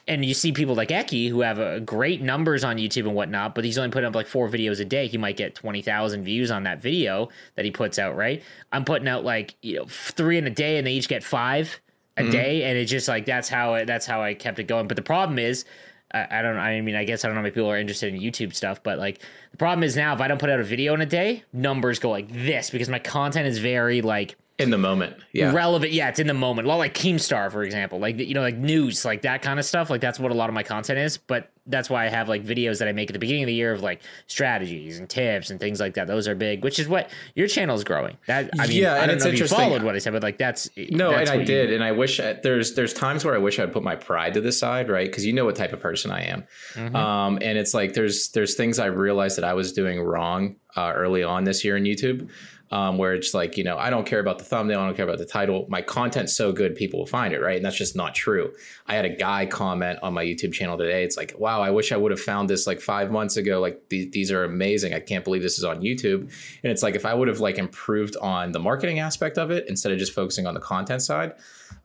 and 0.06 0.24
you 0.24 0.34
see 0.34 0.52
people 0.52 0.74
like 0.74 0.90
Eki 0.90 1.28
who 1.28 1.40
have 1.40 1.58
uh, 1.58 1.78
great 1.80 2.20
numbers 2.20 2.62
on 2.64 2.76
YouTube 2.76 3.06
and 3.06 3.14
whatnot, 3.14 3.54
but 3.54 3.64
he's 3.64 3.78
only 3.78 3.90
putting 3.90 4.06
up 4.06 4.14
like 4.14 4.26
four 4.26 4.48
videos 4.48 4.80
a 4.80 4.84
day. 4.84 5.06
He 5.06 5.16
might 5.16 5.36
get 5.36 5.54
20,000 5.54 6.22
views 6.22 6.50
on 6.50 6.64
that 6.64 6.80
video 6.80 7.30
that 7.54 7.64
he 7.64 7.70
puts 7.70 7.98
out, 7.98 8.16
right? 8.16 8.42
I'm 8.70 8.84
putting 8.84 9.08
out 9.08 9.24
like, 9.24 9.54
you 9.62 9.76
know, 9.76 9.86
three 9.88 10.36
in 10.36 10.46
a 10.46 10.50
day 10.50 10.76
and 10.76 10.86
they 10.86 10.92
each 10.92 11.08
get 11.08 11.24
five 11.24 11.80
a 12.16 12.22
mm-hmm. 12.22 12.30
day. 12.30 12.64
And 12.64 12.76
it's 12.76 12.90
just 12.90 13.08
like, 13.08 13.24
that's 13.24 13.48
how, 13.48 13.74
it, 13.74 13.86
that's 13.86 14.04
how 14.04 14.22
I 14.22 14.34
kept 14.34 14.58
it 14.58 14.64
going. 14.64 14.88
But 14.88 14.96
the 14.96 15.02
problem 15.02 15.38
is, 15.38 15.64
I, 16.12 16.26
I 16.30 16.42
don't, 16.42 16.56
I 16.58 16.80
mean, 16.82 16.96
I 16.96 17.04
guess 17.04 17.24
I 17.24 17.28
don't 17.28 17.34
know 17.34 17.40
how 17.40 17.44
many 17.44 17.54
people 17.54 17.70
are 17.70 17.78
interested 17.78 18.12
in 18.12 18.20
YouTube 18.20 18.54
stuff, 18.54 18.82
but 18.82 18.98
like 18.98 19.20
the 19.52 19.56
problem 19.56 19.82
is 19.84 19.96
now 19.96 20.14
if 20.14 20.20
I 20.20 20.28
don't 20.28 20.38
put 20.38 20.50
out 20.50 20.60
a 20.60 20.64
video 20.64 20.92
in 20.94 21.00
a 21.00 21.06
day, 21.06 21.44
numbers 21.52 21.98
go 21.98 22.10
like 22.10 22.30
this 22.30 22.68
because 22.68 22.90
my 22.90 22.98
content 22.98 23.46
is 23.46 23.58
very 23.58 24.02
like, 24.02 24.36
in 24.58 24.70
the 24.70 24.78
moment 24.78 25.16
yeah. 25.32 25.52
Relevant 25.52 25.92
yeah 25.92 26.08
it's 26.08 26.20
in 26.20 26.28
the 26.28 26.34
moment. 26.34 26.66
A 26.66 26.68
lot 26.68 26.76
like 26.76 26.94
keemstar 26.94 27.50
for 27.50 27.64
example 27.64 27.98
like 27.98 28.18
you 28.18 28.34
know 28.34 28.40
like 28.40 28.56
news 28.56 29.04
like 29.04 29.22
that 29.22 29.42
kind 29.42 29.58
of 29.58 29.64
stuff 29.64 29.90
like 29.90 30.00
that's 30.00 30.20
what 30.20 30.30
a 30.30 30.34
lot 30.34 30.48
of 30.48 30.54
my 30.54 30.62
content 30.62 31.00
is 31.00 31.18
but 31.18 31.50
that's 31.66 31.90
why 31.90 32.04
i 32.04 32.08
have 32.08 32.28
like 32.28 32.44
videos 32.44 32.78
that 32.78 32.86
i 32.86 32.92
make 32.92 33.10
at 33.10 33.14
the 33.14 33.18
beginning 33.18 33.42
of 33.42 33.48
the 33.48 33.54
year 33.54 33.72
of 33.72 33.80
like 33.80 34.02
strategies 34.28 35.00
and 35.00 35.08
tips 35.08 35.50
and 35.50 35.58
things 35.58 35.80
like 35.80 35.94
that. 35.94 36.06
Those 36.06 36.28
are 36.28 36.36
big 36.36 36.62
which 36.62 36.78
is 36.78 36.86
what 36.86 37.10
your 37.34 37.48
channel 37.48 37.74
is 37.74 37.82
growing. 37.82 38.16
That 38.28 38.50
i 38.60 38.68
mean 38.68 38.80
yeah, 38.80 39.02
i 39.02 39.06
don't 39.06 39.18
know 39.18 39.26
if 39.26 39.38
you 39.38 39.46
followed 39.48 39.82
what 39.82 39.96
i 39.96 39.98
said 39.98 40.12
but 40.12 40.22
like 40.22 40.38
that's 40.38 40.70
no 40.76 41.10
that's 41.10 41.30
and 41.30 41.40
i 41.40 41.44
did 41.44 41.70
you, 41.70 41.74
and 41.74 41.82
i 41.82 41.90
wish 41.90 42.20
I, 42.20 42.34
there's 42.34 42.74
there's 42.74 42.94
times 42.94 43.24
where 43.24 43.34
i 43.34 43.38
wish 43.38 43.58
i'd 43.58 43.72
put 43.72 43.82
my 43.82 43.96
pride 43.96 44.34
to 44.34 44.40
the 44.40 44.52
side 44.52 44.88
right? 44.88 45.06
Because 45.06 45.26
you 45.26 45.32
know 45.32 45.44
what 45.44 45.56
type 45.56 45.72
of 45.72 45.80
person 45.80 46.12
i 46.12 46.22
am. 46.22 46.44
Mm-hmm. 46.74 46.94
um 46.94 47.38
and 47.42 47.58
it's 47.58 47.74
like 47.74 47.94
there's 47.94 48.28
there's 48.28 48.54
things 48.54 48.78
i 48.78 48.86
realized 48.86 49.36
that 49.36 49.44
i 49.44 49.54
was 49.54 49.72
doing 49.72 50.00
wrong 50.00 50.56
uh, 50.76 50.92
early 50.94 51.22
on 51.22 51.44
this 51.44 51.64
year 51.64 51.76
in 51.76 51.84
youtube 51.84 52.28
um, 52.70 52.98
where 52.98 53.14
it's 53.14 53.34
like, 53.34 53.56
you 53.56 53.64
know, 53.64 53.76
I 53.76 53.90
don't 53.90 54.06
care 54.06 54.20
about 54.20 54.38
the 54.38 54.44
thumbnail, 54.44 54.80
I 54.80 54.86
don't 54.86 54.96
care 54.96 55.04
about 55.04 55.18
the 55.18 55.26
title. 55.26 55.66
My 55.68 55.82
content's 55.82 56.34
so 56.34 56.52
good, 56.52 56.74
people 56.74 56.98
will 56.98 57.06
find 57.06 57.34
it, 57.34 57.40
right? 57.40 57.56
And 57.56 57.64
that's 57.64 57.76
just 57.76 57.94
not 57.94 58.14
true. 58.14 58.52
I 58.86 58.94
had 58.94 59.04
a 59.04 59.14
guy 59.14 59.46
comment 59.46 59.98
on 60.02 60.14
my 60.14 60.24
YouTube 60.24 60.52
channel 60.52 60.76
today. 60.76 61.04
It's 61.04 61.16
like, 61.16 61.34
wow, 61.38 61.60
I 61.60 61.70
wish 61.70 61.92
I 61.92 61.96
would 61.96 62.10
have 62.10 62.20
found 62.20 62.50
this 62.50 62.66
like 62.66 62.80
five 62.80 63.10
months 63.10 63.36
ago. 63.36 63.60
Like 63.60 63.88
th- 63.90 64.10
these 64.12 64.32
are 64.32 64.44
amazing. 64.44 64.94
I 64.94 65.00
can't 65.00 65.24
believe 65.24 65.42
this 65.42 65.58
is 65.58 65.64
on 65.64 65.82
YouTube. 65.82 66.20
And 66.20 66.72
it's 66.72 66.82
like 66.82 66.94
if 66.94 67.06
I 67.06 67.14
would 67.14 67.28
have 67.28 67.40
like 67.40 67.58
improved 67.58 68.16
on 68.20 68.52
the 68.52 68.60
marketing 68.60 68.98
aspect 68.98 69.38
of 69.38 69.50
it 69.50 69.66
instead 69.68 69.92
of 69.92 69.98
just 69.98 70.12
focusing 70.12 70.46
on 70.46 70.54
the 70.54 70.60
content 70.60 71.02
side, 71.02 71.34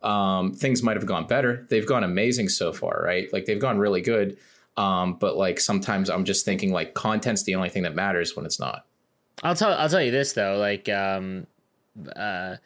um, 0.02 0.52
things 0.54 0.82
might 0.82 0.96
have 0.96 1.06
gone 1.06 1.26
better. 1.26 1.66
They've 1.68 1.86
gone 1.86 2.04
amazing 2.04 2.48
so 2.48 2.72
far, 2.72 3.02
right? 3.04 3.32
Like 3.32 3.44
they've 3.44 3.60
gone 3.60 3.78
really 3.78 4.00
good. 4.00 4.38
Um, 4.76 5.18
but 5.18 5.36
like 5.36 5.60
sometimes 5.60 6.08
I'm 6.08 6.24
just 6.24 6.44
thinking 6.44 6.72
like 6.72 6.94
content's 6.94 7.42
the 7.42 7.54
only 7.54 7.68
thing 7.68 7.82
that 7.82 7.94
matters 7.94 8.34
when 8.34 8.46
it's 8.46 8.58
not. 8.58 8.86
I'll 9.42 9.54
tell 9.54 9.72
I'll 9.72 9.88
tell 9.88 10.02
you 10.02 10.10
this 10.10 10.32
though, 10.32 10.56
like 10.58 10.88
um 10.88 11.46
uh 12.14 12.56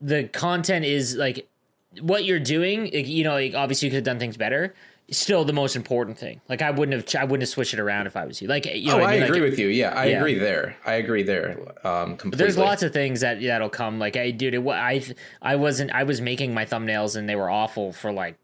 the 0.00 0.24
content 0.24 0.84
is 0.84 1.16
like 1.16 1.48
what 2.00 2.24
you're 2.24 2.40
doing, 2.40 2.90
like, 2.92 3.06
you 3.06 3.24
know, 3.24 3.34
like, 3.34 3.54
obviously 3.54 3.86
you 3.86 3.90
could 3.90 3.96
have 3.96 4.04
done 4.04 4.18
things 4.18 4.36
better. 4.36 4.74
Still 5.10 5.44
the 5.44 5.52
most 5.52 5.76
important 5.76 6.18
thing. 6.18 6.40
Like 6.48 6.62
I 6.62 6.70
wouldn't 6.70 6.94
have 6.94 7.22
I 7.22 7.24
wouldn't 7.24 7.42
have 7.42 7.50
switched 7.50 7.74
it 7.74 7.80
around 7.80 8.06
if 8.06 8.16
I 8.16 8.24
was 8.24 8.40
you. 8.40 8.48
Like 8.48 8.64
you 8.64 8.86
know 8.86 9.00
oh, 9.00 9.04
I, 9.04 9.16
mean? 9.16 9.24
agree 9.24 9.40
like, 9.40 9.50
with 9.50 9.58
you. 9.58 9.68
Yeah, 9.68 9.90
I 9.90 10.06
yeah. 10.06 10.18
agree 10.18 10.38
there. 10.38 10.76
I 10.86 10.94
agree 10.94 11.22
there. 11.22 11.58
Um, 11.86 12.16
completely. 12.16 12.38
there's 12.38 12.56
lots 12.56 12.82
of 12.82 12.94
things 12.94 13.20
that 13.20 13.42
that'll 13.42 13.68
come. 13.68 13.98
Like 13.98 14.16
I 14.16 14.30
dude, 14.30 14.54
it, 14.54 14.66
I 14.66 15.04
I 15.42 15.56
wasn't 15.56 15.90
I 15.90 16.04
was 16.04 16.22
making 16.22 16.54
my 16.54 16.64
thumbnails 16.64 17.16
and 17.16 17.28
they 17.28 17.36
were 17.36 17.50
awful 17.50 17.92
for 17.92 18.12
like 18.12 18.36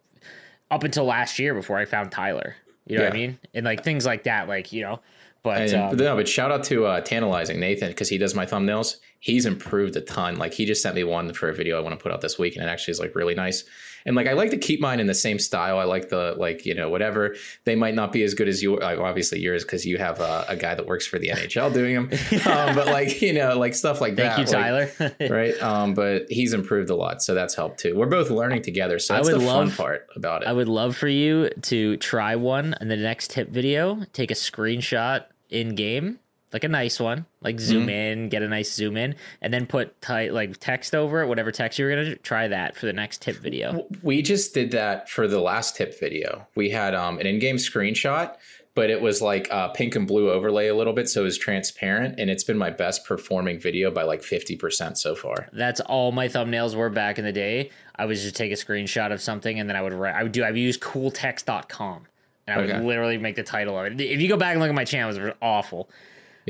up 0.71 0.85
until 0.85 1.07
last 1.07 1.39
year 1.39 1.55
before 1.55 1.79
I 1.79 1.87
found 1.87 2.13
Tyler. 2.13 2.57
You 2.87 2.99
know 2.99 3.05
yeah. 3.05 3.09
what 3.09 3.17
I 3.17 3.19
mean? 3.19 3.39
And 3.55 3.65
like 3.65 3.83
things 3.83 4.05
like 4.05 4.25
that. 4.25 4.47
Like 4.47 4.71
you 4.71 4.83
know 4.83 5.01
but, 5.43 5.61
and, 5.63 5.75
um, 5.75 5.97
no, 5.97 6.17
but 6.17 6.29
shout 6.29 6.51
out 6.51 6.65
to 6.65 6.87
uh, 6.87 7.01
Tantalizing 7.01 7.61
Nathan 7.61 7.89
because 7.89 8.09
he 8.09 8.19
does 8.19 8.35
my 8.35 8.45
thumbnails. 8.45 8.97
He's 9.21 9.47
improved 9.47 9.97
a 9.97 10.01
ton. 10.01 10.37
Like 10.37 10.53
he 10.55 10.67
just 10.67 10.83
sent 10.83 10.95
me 10.95 11.05
one 11.05 11.33
for 11.33 11.49
a 11.49 11.55
video 11.55 11.79
I 11.79 11.81
want 11.81 11.99
to 11.99 12.03
put 12.03 12.13
out 12.13 12.21
this 12.21 12.39
week, 12.39 12.57
and 12.57 12.65
it 12.65 12.69
actually 12.69 12.93
is 12.93 13.01
like 13.01 13.15
really 13.15 13.35
nice. 13.35 13.65
And 14.07 14.17
like 14.17 14.27
I 14.27 14.33
like 14.33 14.51
to 14.51 14.59
keep 14.59 14.81
mine 14.81 15.01
in 15.01 15.07
the 15.07 15.15
same 15.15 15.39
style. 15.39 15.79
I 15.79 15.85
like 15.85 16.09
the 16.09 16.35
like 16.39 16.65
you 16.65 16.75
know 16.75 16.89
whatever 16.89 17.35
they 17.65 17.75
might 17.75 17.95
not 17.95 18.13
be 18.13 18.23
as 18.23 18.35
good 18.35 18.49
as 18.49 18.63
you. 18.63 18.81
obviously 18.81 19.41
yours 19.41 19.65
because 19.65 19.85
you 19.85 19.99
have 19.99 20.21
a, 20.21 20.45
a, 20.49 20.57
guy 20.57 20.75
that 20.75 20.87
works 20.87 21.07
for 21.07 21.19
the 21.19 21.29
NHL 21.29 21.73
doing 21.73 21.95
them. 21.95 22.05
um, 22.47 22.75
but 22.75 22.87
like 22.87 23.21
you 23.21 23.33
know 23.33 23.59
like 23.59 23.75
stuff 23.75 24.01
like 24.01 24.17
Thank 24.17 24.49
that. 24.49 24.49
Thank 24.49 25.01
you, 25.01 25.15
Tyler. 25.19 25.35
right. 25.35 25.63
Um, 25.63 25.95
but 25.95 26.27
he's 26.31 26.53
improved 26.53 26.91
a 26.91 26.97
lot, 26.97 27.23
so 27.23 27.35
that's 27.35 27.55
helped 27.55 27.81
too. 27.81 27.97
We're 27.97 28.07
both 28.07 28.31
learning 28.31 28.63
together, 28.63 28.99
so 28.99 29.15
that's 29.15 29.29
I 29.29 29.33
would 29.33 29.41
the 29.41 29.45
love, 29.45 29.69
fun 29.69 29.77
part 29.77 30.07
about 30.15 30.43
it. 30.43 30.49
I 30.49 30.53
would 30.53 30.69
love 30.69 30.97
for 30.97 31.09
you 31.09 31.51
to 31.63 31.97
try 31.97 32.37
one 32.37 32.75
in 32.81 32.89
the 32.89 32.97
next 32.97 33.31
tip 33.31 33.51
video. 33.51 34.05
Take 34.13 34.31
a 34.31 34.35
screenshot 34.35 35.25
in 35.51 35.75
game 35.75 36.20
like 36.53 36.65
a 36.65 36.69
nice 36.69 36.99
one, 36.99 37.27
like 37.43 37.61
zoom 37.61 37.89
in, 37.89 38.29
get 38.29 38.43
a 38.43 38.49
nice 38.49 38.73
zoom 38.73 38.97
in, 38.97 39.15
and 39.41 39.53
then 39.55 39.67
put 39.67 40.01
tight 40.01 40.33
like 40.33 40.59
text 40.59 40.95
over 40.95 41.23
it, 41.23 41.27
whatever 41.29 41.53
text 41.53 41.79
you 41.79 41.85
were 41.85 41.91
gonna 41.91 42.05
do, 42.07 42.15
try 42.17 42.49
that 42.49 42.77
for 42.77 42.87
the 42.87 42.93
next 42.93 43.23
tip 43.23 43.37
video. 43.37 43.87
We 44.03 44.23
just 44.23 44.53
did 44.55 44.73
that 44.73 45.09
for 45.09 45.29
the 45.29 45.41
last 45.41 45.77
tip 45.77 45.99
video. 46.01 46.47
We 46.55 46.71
had 46.71 46.95
um, 46.95 47.19
an 47.19 47.27
in-game 47.27 47.57
screenshot, 47.57 48.35
but 48.75 48.91
it 48.91 49.01
was 49.01 49.21
like 49.23 49.49
uh, 49.53 49.69
pink 49.69 49.95
and 49.97 50.07
blue 50.07 50.31
overlay 50.31 50.69
a 50.69 50.75
little 50.75 50.93
bit, 50.93 51.09
so 51.09 51.21
it 51.21 51.25
was 51.25 51.39
transparent, 51.39 52.19
and 52.19 52.31
it's 52.31 52.45
been 52.45 52.59
my 52.59 52.71
best 52.71 53.05
performing 53.05 53.61
video 53.61 53.91
by 53.91 54.03
like 54.05 54.23
fifty 54.23 54.57
percent 54.57 54.99
so 54.99 55.15
far. 55.15 55.49
That's 55.53 55.81
all 55.81 56.11
my 56.13 56.29
thumbnails 56.29 56.75
were 56.75 56.91
back 56.91 57.19
in 57.19 57.25
the 57.25 57.33
day. 57.33 57.71
I 57.97 58.07
would 58.07 58.17
just 58.17 58.35
take 58.37 58.51
a 58.51 58.55
screenshot 58.55 59.13
of 59.13 59.21
something 59.21 59.61
and 59.61 59.69
then 59.69 59.77
I 59.77 59.83
would 59.83 59.93
write. 59.93 60.15
I 60.15 60.23
would 60.23 60.33
do. 60.33 60.43
I 60.43 60.51
would 60.51 60.59
use 60.59 60.79
cooltext.com 60.79 62.07
and 62.47 62.55
I 62.59 62.61
would 62.63 62.71
Okay. 62.71 62.81
literally 62.85 63.19
make 63.19 63.37
the 63.37 63.43
title 63.43 63.79
of 63.79 63.87
it. 63.87 64.01
If 64.01 64.21
you 64.21 64.29
go 64.29 64.37
back 64.37 64.53
and 64.53 64.61
look 64.61 64.69
at 64.69 64.75
my 64.75 64.85
channel, 64.85 65.15
it 65.15 65.21
was 65.23 65.33
awful. 65.43 65.91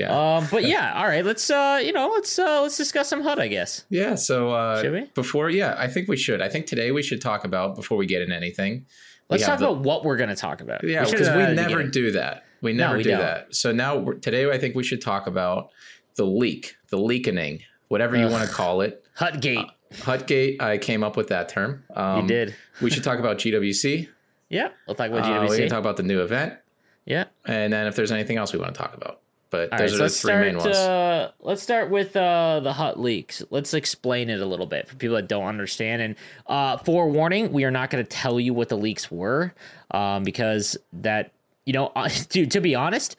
Yeah. 0.00 0.36
Um, 0.36 0.46
but 0.50 0.64
yeah, 0.64 0.94
all 0.96 1.06
right. 1.06 1.24
Let's 1.24 1.50
uh, 1.50 1.80
you 1.84 1.92
know, 1.92 2.08
let's 2.08 2.38
uh, 2.38 2.62
let's 2.62 2.76
discuss 2.76 3.08
some 3.08 3.22
HUD, 3.22 3.38
I 3.38 3.48
guess. 3.48 3.84
Yeah. 3.90 4.14
So 4.14 4.50
uh, 4.50 4.80
Should 4.80 4.92
we? 4.92 5.04
before, 5.14 5.50
yeah, 5.50 5.74
I 5.78 5.88
think 5.88 6.08
we 6.08 6.16
should. 6.16 6.40
I 6.40 6.48
think 6.48 6.66
today 6.66 6.90
we 6.90 7.02
should 7.02 7.20
talk 7.20 7.44
about 7.44 7.76
before 7.76 7.96
we 7.98 8.06
get 8.06 8.22
into 8.22 8.34
anything. 8.34 8.86
Let's 9.28 9.44
talk 9.44 9.58
the- 9.58 9.68
about 9.68 9.82
what 9.84 10.04
we're 10.04 10.16
gonna 10.16 10.34
talk 10.36 10.60
about. 10.60 10.82
Yeah, 10.84 11.04
because 11.04 11.28
we 11.28 11.42
at 11.42 11.48
the 11.50 11.54
never 11.54 11.82
do 11.84 12.12
that. 12.12 12.44
We 12.62 12.72
never 12.72 12.96
we 12.96 13.02
do 13.04 13.10
that. 13.10 13.54
So 13.54 13.72
now 13.72 14.04
today, 14.20 14.50
I 14.50 14.58
think 14.58 14.74
we 14.74 14.82
should 14.84 15.00
talk 15.02 15.26
about 15.26 15.70
the 16.16 16.24
leak, 16.24 16.76
the 16.88 16.98
leakening, 16.98 17.62
whatever 17.88 18.16
you 18.16 18.26
want 18.28 18.48
to 18.48 18.54
call 18.54 18.80
it. 18.80 19.04
Hutgate. 19.18 19.68
Hutgate. 19.92 20.60
I 20.60 20.78
came 20.78 21.02
up 21.02 21.16
with 21.16 21.28
that 21.28 21.48
term. 21.48 21.84
Um, 21.94 22.22
you 22.22 22.28
did. 22.28 22.54
We 22.80 22.90
should 22.90 23.04
talk 23.04 23.18
about 23.18 23.38
GWC. 23.38 24.08
Yeah. 24.52 24.70
We'll 24.88 24.96
talk 24.96 25.10
about 25.10 25.22
Uh, 25.22 25.46
GWC. 25.46 25.50
we 25.50 25.56
can 25.58 25.68
talk 25.68 25.78
about 25.78 25.96
the 25.96 26.02
new 26.02 26.22
event, 26.22 26.54
yeah. 27.06 27.26
and 27.46 27.72
then 27.72 27.86
if 27.86 27.94
there's 27.94 28.10
anything 28.10 28.36
else 28.36 28.52
we 28.52 28.58
want 28.58 28.74
to 28.74 28.80
talk 28.80 28.94
about. 28.94 29.20
But 29.50 29.72
All 29.72 29.78
those 29.78 29.90
right, 29.90 29.94
are 29.94 29.96
the 29.96 30.02
let's 30.04 30.20
three 30.20 30.28
start. 30.30 30.46
main 30.46 30.56
ones. 30.58 30.76
Uh, 30.76 31.30
let's 31.40 31.62
start 31.62 31.90
with 31.90 32.16
uh, 32.16 32.60
the 32.60 32.72
hot 32.72 32.98
leaks. 32.98 33.42
Let's 33.50 33.74
explain 33.74 34.30
it 34.30 34.40
a 34.40 34.46
little 34.46 34.66
bit 34.66 34.88
for 34.88 34.94
people 34.96 35.16
that 35.16 35.28
don't 35.28 35.46
understand. 35.46 36.02
And 36.02 36.16
uh, 36.46 36.76
forewarning, 36.78 37.52
we 37.52 37.64
are 37.64 37.70
not 37.70 37.90
going 37.90 38.04
to 38.04 38.08
tell 38.08 38.38
you 38.38 38.54
what 38.54 38.68
the 38.68 38.78
leaks 38.78 39.10
were 39.10 39.52
um, 39.90 40.22
because 40.22 40.76
that 40.92 41.32
you 41.66 41.72
know, 41.72 41.92
uh, 41.94 42.08
dude. 42.30 42.50
To 42.52 42.60
be 42.60 42.74
honest, 42.74 43.16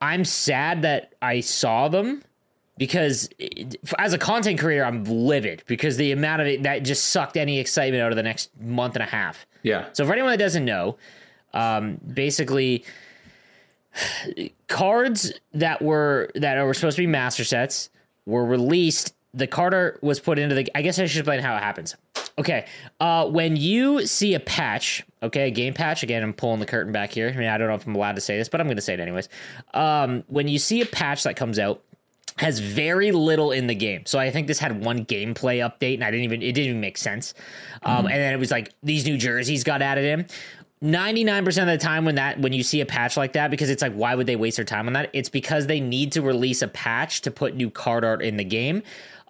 I'm 0.00 0.24
sad 0.24 0.82
that 0.82 1.14
I 1.22 1.40
saw 1.40 1.88
them 1.88 2.22
because 2.76 3.28
it, 3.38 3.76
as 3.98 4.12
a 4.12 4.18
content 4.18 4.58
creator, 4.58 4.84
I'm 4.84 5.04
livid 5.04 5.62
because 5.66 5.96
the 5.96 6.12
amount 6.12 6.42
of 6.42 6.48
it 6.48 6.62
that 6.64 6.80
just 6.82 7.06
sucked 7.06 7.36
any 7.36 7.58
excitement 7.60 8.02
out 8.02 8.10
of 8.10 8.16
the 8.16 8.22
next 8.22 8.50
month 8.60 8.94
and 8.96 9.02
a 9.02 9.06
half. 9.06 9.46
yeah. 9.62 9.86
So 9.92 10.04
for 10.04 10.12
anyone 10.12 10.32
that 10.32 10.38
doesn't 10.38 10.64
know, 10.64 10.96
um, 11.52 12.00
basically 12.12 12.84
cards 14.68 15.32
that 15.52 15.82
were 15.82 16.30
that 16.34 16.62
were 16.64 16.74
supposed 16.74 16.96
to 16.96 17.02
be 17.02 17.06
master 17.06 17.44
sets 17.44 17.90
were 18.26 18.44
released. 18.44 19.14
The 19.32 19.46
card 19.46 19.74
art 19.74 20.02
was 20.02 20.20
put 20.20 20.38
into 20.38 20.54
the. 20.54 20.68
I 20.76 20.82
guess 20.82 20.98
I 20.98 21.06
should 21.06 21.20
explain 21.20 21.40
how 21.40 21.56
it 21.56 21.62
happens. 21.62 21.96
Okay, 22.36 22.66
uh, 22.98 23.28
when 23.28 23.56
you 23.56 24.06
see 24.06 24.34
a 24.34 24.40
patch, 24.40 25.04
okay, 25.22 25.48
a 25.48 25.50
game 25.50 25.74
patch. 25.74 26.02
Again, 26.02 26.22
I'm 26.22 26.32
pulling 26.32 26.60
the 26.60 26.66
curtain 26.66 26.92
back 26.92 27.12
here. 27.12 27.28
I 27.28 27.36
mean, 27.36 27.48
I 27.48 27.58
don't 27.58 27.68
know 27.68 27.74
if 27.74 27.86
I'm 27.86 27.94
allowed 27.94 28.16
to 28.16 28.20
say 28.20 28.36
this, 28.36 28.48
but 28.48 28.60
I'm 28.60 28.66
going 28.66 28.76
to 28.76 28.82
say 28.82 28.94
it 28.94 29.00
anyways. 29.00 29.28
Um, 29.72 30.24
when 30.26 30.48
you 30.48 30.58
see 30.58 30.80
a 30.80 30.86
patch 30.86 31.22
that 31.24 31.36
comes 31.36 31.58
out, 31.58 31.82
has 32.36 32.58
very 32.58 33.12
little 33.12 33.52
in 33.52 33.68
the 33.68 33.74
game. 33.74 34.06
So 34.06 34.18
I 34.18 34.30
think 34.30 34.48
this 34.48 34.58
had 34.58 34.84
one 34.84 35.04
gameplay 35.04 35.58
update, 35.58 35.94
and 35.94 36.04
I 36.04 36.10
didn't 36.10 36.24
even 36.24 36.42
it 36.42 36.52
didn't 36.52 36.68
even 36.70 36.80
make 36.80 36.98
sense. 36.98 37.34
Um, 37.82 38.06
and 38.06 38.16
then 38.16 38.32
it 38.32 38.38
was 38.38 38.50
like 38.50 38.72
these 38.82 39.04
new 39.04 39.16
jerseys 39.16 39.62
got 39.62 39.82
added 39.82 40.04
in. 40.04 40.26
99% 40.84 41.46
of 41.62 41.66
the 41.66 41.78
time 41.78 42.04
when 42.04 42.16
that 42.16 42.38
when 42.40 42.52
you 42.52 42.62
see 42.62 42.80
a 42.82 42.86
patch 42.86 43.16
like 43.16 43.32
that 43.32 43.50
because 43.50 43.70
it's 43.70 43.80
like 43.82 43.94
why 43.94 44.14
would 44.14 44.26
they 44.26 44.36
waste 44.36 44.56
their 44.56 44.64
time 44.66 44.86
on 44.86 44.92
that 44.92 45.08
it's 45.14 45.30
because 45.30 45.66
they 45.66 45.80
need 45.80 46.12
to 46.12 46.20
release 46.20 46.60
a 46.60 46.68
patch 46.68 47.22
to 47.22 47.30
put 47.30 47.56
new 47.56 47.70
card 47.70 48.04
art 48.04 48.20
in 48.22 48.36
the 48.36 48.44
game 48.44 48.82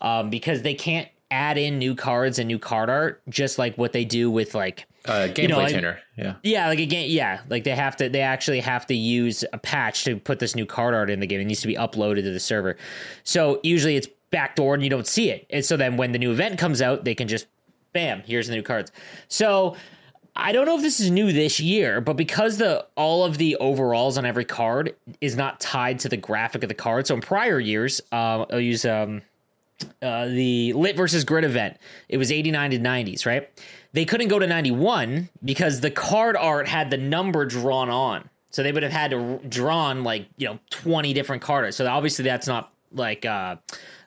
um, 0.02 0.30
because 0.30 0.62
they 0.62 0.74
can't 0.74 1.08
add 1.30 1.56
in 1.56 1.78
new 1.78 1.94
cards 1.94 2.38
and 2.40 2.48
new 2.48 2.58
card 2.58 2.90
art 2.90 3.22
just 3.28 3.56
like 3.58 3.76
what 3.78 3.92
they 3.92 4.04
do 4.04 4.30
with 4.30 4.54
like 4.54 4.86
Uh, 5.06 5.28
gameplay 5.28 5.38
you 5.42 5.48
know, 5.48 5.60
I- 5.60 5.70
tuner. 5.72 5.98
Yeah. 6.16 6.34
yeah, 6.42 6.68
like 6.68 6.78
again, 6.80 7.06
yeah, 7.10 7.40
like 7.48 7.64
they 7.64 7.74
have 7.74 7.96
to, 7.96 8.08
they 8.08 8.20
actually 8.20 8.60
have 8.60 8.86
to 8.86 8.94
use 8.94 9.44
a 9.52 9.58
patch 9.58 10.04
to 10.04 10.16
put 10.16 10.38
this 10.38 10.54
new 10.54 10.64
card 10.66 10.94
art 10.94 11.10
in 11.10 11.20
the 11.20 11.26
game. 11.26 11.40
It 11.40 11.44
needs 11.44 11.60
to 11.62 11.66
be 11.66 11.74
uploaded 11.76 12.22
to 12.24 12.30
the 12.30 12.38
server. 12.40 12.76
So 13.24 13.60
usually 13.62 13.96
it's 13.96 14.08
backdoor 14.30 14.74
and 14.74 14.82
you 14.82 14.90
don't 14.90 15.06
see 15.06 15.30
it. 15.30 15.46
And 15.50 15.64
so 15.64 15.76
then 15.76 15.96
when 15.96 16.12
the 16.12 16.18
new 16.18 16.30
event 16.30 16.58
comes 16.58 16.80
out, 16.80 17.04
they 17.04 17.14
can 17.14 17.26
just, 17.28 17.46
bam, 17.92 18.22
here's 18.26 18.46
the 18.48 18.54
new 18.54 18.62
cards. 18.62 18.92
So 19.28 19.76
I 20.36 20.52
don't 20.52 20.66
know 20.66 20.76
if 20.76 20.82
this 20.82 20.98
is 20.98 21.10
new 21.10 21.32
this 21.32 21.60
year, 21.60 22.00
but 22.00 22.16
because 22.16 22.58
the 22.58 22.86
all 22.96 23.24
of 23.24 23.38
the 23.38 23.56
overalls 23.56 24.18
on 24.18 24.24
every 24.24 24.44
card 24.44 24.94
is 25.20 25.36
not 25.36 25.60
tied 25.60 26.00
to 26.00 26.08
the 26.08 26.16
graphic 26.16 26.62
of 26.64 26.68
the 26.68 26.74
card. 26.74 27.06
So 27.06 27.14
in 27.14 27.20
prior 27.20 27.60
years, 27.60 28.00
um, 28.10 28.46
I'll 28.50 28.60
use 28.60 28.84
um, 28.84 29.22
uh, 30.02 30.26
the 30.26 30.72
lit 30.72 30.96
versus 30.96 31.24
grid 31.24 31.44
event. 31.44 31.76
It 32.08 32.16
was 32.16 32.32
89 32.32 32.72
to 32.72 32.78
90s, 32.78 33.26
right? 33.26 33.48
They 33.92 34.04
couldn't 34.04 34.28
go 34.28 34.40
to 34.40 34.46
91 34.46 35.28
because 35.44 35.80
the 35.80 35.90
card 35.90 36.36
art 36.36 36.66
had 36.66 36.90
the 36.90 36.96
number 36.96 37.44
drawn 37.46 37.88
on. 37.88 38.28
So 38.50 38.62
they 38.62 38.72
would 38.72 38.82
have 38.82 38.92
had 38.92 39.12
to 39.12 39.40
drawn 39.48 40.04
like, 40.04 40.26
you 40.36 40.48
know, 40.48 40.58
20 40.70 41.12
different 41.12 41.42
card 41.42 41.64
art. 41.64 41.74
So 41.74 41.86
obviously 41.86 42.24
that's 42.24 42.46
not 42.46 42.72
like 42.92 43.24
uh 43.24 43.56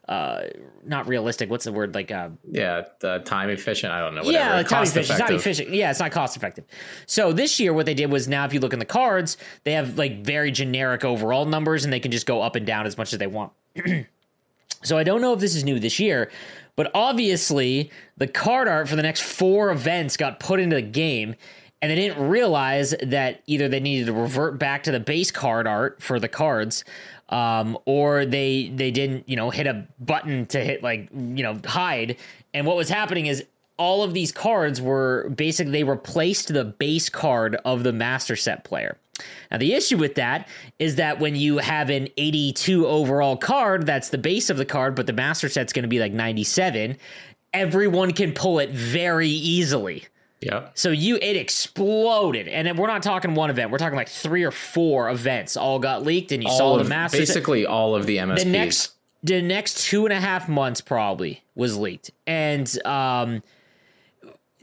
uh 0.07 0.43
not 0.85 1.07
realistic. 1.07 1.49
What's 1.49 1.65
the 1.65 1.71
word 1.71 1.93
like 1.93 2.11
uh 2.11 2.29
Yeah. 2.49 2.83
The 2.99 3.19
time 3.19 3.49
efficient. 3.49 3.91
I 3.91 3.99
don't 3.99 4.15
know. 4.15 4.23
Whatever. 4.23 4.57
yeah, 4.57 4.63
time 4.63 4.83
efficient. 4.83 5.19
It's 5.19 5.19
not 5.19 5.31
efficient. 5.33 5.69
Yeah, 5.69 5.89
it's 5.91 5.99
not 5.99 6.11
cost 6.11 6.37
effective. 6.37 6.65
So 7.05 7.33
this 7.33 7.59
year, 7.59 7.73
what 7.73 7.85
they 7.85 7.93
did 7.93 8.11
was 8.11 8.27
now, 8.27 8.45
if 8.45 8.53
you 8.53 8.59
look 8.59 8.73
in 8.73 8.79
the 8.79 8.85
cards, 8.85 9.37
they 9.63 9.73
have 9.73 9.97
like 9.97 10.23
very 10.23 10.51
generic 10.51 11.03
overall 11.03 11.45
numbers, 11.45 11.83
and 11.83 11.91
they 11.91 11.99
can 11.99 12.11
just 12.11 12.25
go 12.25 12.41
up 12.41 12.55
and 12.55 12.65
down 12.65 12.85
as 12.85 12.97
much 12.97 13.11
as 13.11 13.19
they 13.19 13.27
want. 13.27 13.51
so 14.83 14.97
I 14.97 15.03
don't 15.03 15.21
know 15.21 15.33
if 15.33 15.39
this 15.39 15.55
is 15.55 15.63
new 15.63 15.79
this 15.79 15.99
year, 15.99 16.31
but 16.75 16.89
obviously 16.93 17.91
the 18.17 18.27
card 18.27 18.67
art 18.67 18.87
for 18.87 18.95
the 18.95 19.03
next 19.03 19.21
four 19.23 19.71
events 19.71 20.15
got 20.17 20.39
put 20.39 20.59
into 20.59 20.75
the 20.75 20.81
game. 20.81 21.35
And 21.79 21.91
they 21.91 21.95
didn't 21.95 22.27
realize 22.27 22.95
that 23.03 23.43
either 23.45 23.67
they 23.67 23.79
needed 23.79 24.07
to 24.07 24.13
revert 24.13 24.57
back 24.57 24.81
to 24.83 24.91
the 24.91 24.99
base 24.99 25.29
card 25.29 25.67
art 25.67 26.01
for 26.01 26.19
the 26.19 26.27
cards, 26.27 26.83
um, 27.29 27.77
or 27.85 28.25
they 28.25 28.69
they 28.69 28.91
didn't 28.91 29.27
you 29.27 29.35
know 29.35 29.49
hit 29.49 29.67
a 29.67 29.85
button 29.99 30.45
to 30.47 30.63
hit 30.63 30.83
like 30.83 31.09
you 31.11 31.43
know 31.43 31.59
hide. 31.65 32.17
And 32.53 32.65
what 32.65 32.75
was 32.75 32.89
happening 32.89 33.27
is 33.27 33.43
all 33.77 34.03
of 34.03 34.13
these 34.13 34.31
cards 34.31 34.81
were 34.81 35.29
basically 35.29 35.71
they 35.71 35.83
replaced 35.83 36.53
the 36.53 36.65
base 36.65 37.09
card 37.09 37.55
of 37.65 37.83
the 37.83 37.93
master 37.93 38.35
set 38.35 38.63
player. 38.63 38.97
Now 39.51 39.57
the 39.57 39.73
issue 39.73 39.97
with 39.97 40.15
that 40.15 40.47
is 40.79 40.95
that 40.95 41.19
when 41.19 41.35
you 41.35 41.57
have 41.57 41.89
an 41.89 42.07
82 42.17 42.87
overall 42.87 43.37
card, 43.37 43.85
that's 43.85 44.09
the 44.09 44.17
base 44.17 44.49
of 44.49 44.57
the 44.57 44.65
card, 44.65 44.95
but 44.95 45.07
the 45.07 45.13
master 45.13 45.49
set's 45.49 45.73
going 45.73 45.83
to 45.83 45.89
be 45.89 45.99
like 45.99 46.13
97. 46.13 46.97
Everyone 47.53 48.13
can 48.13 48.33
pull 48.33 48.59
it 48.59 48.69
very 48.69 49.29
easily. 49.29 50.05
Yeah. 50.41 50.69
So 50.75 50.91
you 50.91 51.17
it 51.21 51.35
exploded, 51.35 52.47
and 52.47 52.77
we're 52.77 52.87
not 52.87 53.01
talking 53.01 53.33
one 53.33 53.49
event. 53.49 53.71
We're 53.71 53.79
talking 53.79 53.95
like 53.97 54.09
three 54.09 54.43
or 54.43 54.51
four 54.51 55.09
events 55.09 55.57
all 55.57 55.79
got 55.79 56.03
leaked, 56.03 56.31
and 56.31 56.43
you 56.43 56.49
saw 56.49 56.65
All 56.65 56.75
the 56.75 56.81
of, 56.81 56.89
master. 56.89 57.17
set- 57.17 57.27
basically 57.27 57.65
all 57.65 57.95
of 57.95 58.05
the 58.05 58.17
MSPs. 58.17 58.43
the 58.43 58.45
next 58.49 58.91
the 59.23 59.41
next 59.41 59.83
two 59.87 60.05
and 60.05 60.13
a 60.13 60.19
half 60.19 60.47
months 60.47 60.79
probably 60.79 61.43
was 61.55 61.75
leaked, 61.75 62.11
and 62.27 62.71
um, 62.85 63.41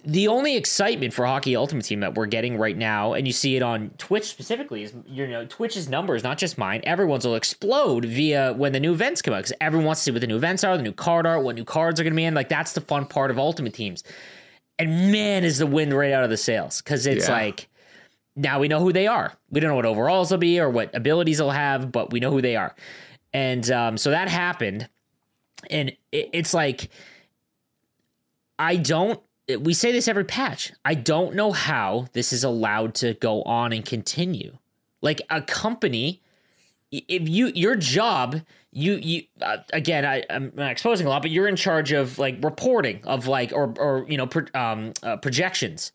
the 0.07 0.29
only 0.29 0.57
excitement 0.57 1.15
for 1.15 1.25
Hockey 1.27 1.57
Ultimate 1.57 1.85
Team 1.87 2.01
that 2.01 2.15
we're 2.15 2.27
getting 2.27 2.57
right 2.59 2.77
now, 2.77 3.15
and 3.15 3.27
you 3.27 3.33
see 3.33 3.57
it 3.57 3.63
on 3.63 3.91
Twitch 3.99 4.25
specifically, 4.25 4.83
is 4.85 4.93
you 5.09 5.27
know 5.27 5.45
Twitch's 5.47 5.89
numbers, 5.89 6.23
not 6.23 6.39
just 6.39 6.57
mine. 6.57 6.83
Everyone's 6.85 7.27
will 7.27 7.35
explode 7.35 8.05
via 8.05 8.53
when 8.53 8.73
the 8.73 8.81
new 8.81 8.93
events 8.93 9.23
come 9.23 9.35
out 9.35 9.39
because 9.39 9.55
everyone 9.61 9.87
wants 9.87 10.03
to 10.03 10.05
see 10.05 10.11
what 10.13 10.21
the 10.21 10.27
new 10.29 10.37
events 10.37 10.63
are, 10.63 10.77
the 10.77 10.83
new 10.85 10.93
card 10.93 11.27
art, 11.27 11.43
what 11.43 11.57
new 11.57 11.65
cards 11.65 11.99
are 11.99 12.05
going 12.05 12.13
to 12.13 12.17
be 12.17 12.25
in. 12.25 12.35
Like 12.35 12.49
that's 12.49 12.75
the 12.75 12.81
fun 12.81 13.07
part 13.07 13.31
of 13.33 13.39
Ultimate 13.41 13.75
Teams. 13.75 14.05
And 14.79 15.13
man, 15.13 15.45
is 15.45 15.59
the 15.59 15.67
wind 15.67 15.93
right 15.97 16.13
out 16.13 16.25
of 16.25 16.31
the 16.31 16.37
sails 16.37 16.83
because 16.83 17.07
it's 17.07 17.29
Yeah. 17.29 17.33
like 17.35 17.69
now 18.37 18.59
we 18.59 18.69
know 18.69 18.81
who 18.81 18.93
they 18.93 19.07
are. 19.07 19.33
We 19.51 19.61
don't 19.61 19.71
know 19.71 19.77
what 19.77 19.87
overalls 19.87 20.31
will 20.31 20.39
be 20.39 20.59
or 20.59 20.69
what 20.69 20.95
abilities 20.95 21.39
they'll 21.39 21.51
have, 21.51 21.93
but 21.93 22.13
we 22.13 22.19
know 22.21 22.31
who 22.33 22.43
they 22.43 22.57
are. 22.57 22.75
And 23.33 23.69
um, 23.71 23.99
so 23.99 24.11
that 24.11 24.29
happened, 24.29 24.89
and 25.71 25.91
it, 26.13 26.31
it's 26.33 26.55
like 26.55 26.91
I 28.59 28.77
don't. 28.77 29.21
We 29.61 29.75
say 29.75 29.93
this 29.93 30.09
every 30.09 30.25
patch. 30.25 30.73
I 30.85 30.95
don't 30.95 31.35
know 31.35 31.53
how 31.53 32.07
this 32.13 32.33
is 32.33 32.45
allowed 32.45 32.95
to 32.97 33.15
go 33.15 33.43
on 33.43 33.73
and 33.73 33.85
continue. 33.85 34.57
Like 35.03 35.21
a 35.29 35.43
company, 35.43 36.23
if 36.91 37.29
you 37.29 37.49
your 37.49 37.77
job, 37.77 38.41
you 38.75 38.97
you 38.97 39.23
uh, 39.41 39.59
again, 39.73 40.05
I, 40.05 40.25
I'm 40.29 40.53
not 40.55 40.71
exposing 40.73 41.07
a 41.07 41.11
lot, 41.11 41.23
but 41.23 41.31
you're 41.31 41.47
in 41.47 41.57
charge 41.57 41.93
of 41.93 42.19
like 42.19 42.43
reporting 42.43 43.01
of 43.05 43.29
like 43.29 43.53
or 43.53 43.73
or 43.79 44.05
you 44.09 44.17
know 44.17 44.27
pro, 44.27 44.45
um, 44.55 44.93
uh, 45.03 45.17
projections. 45.17 45.93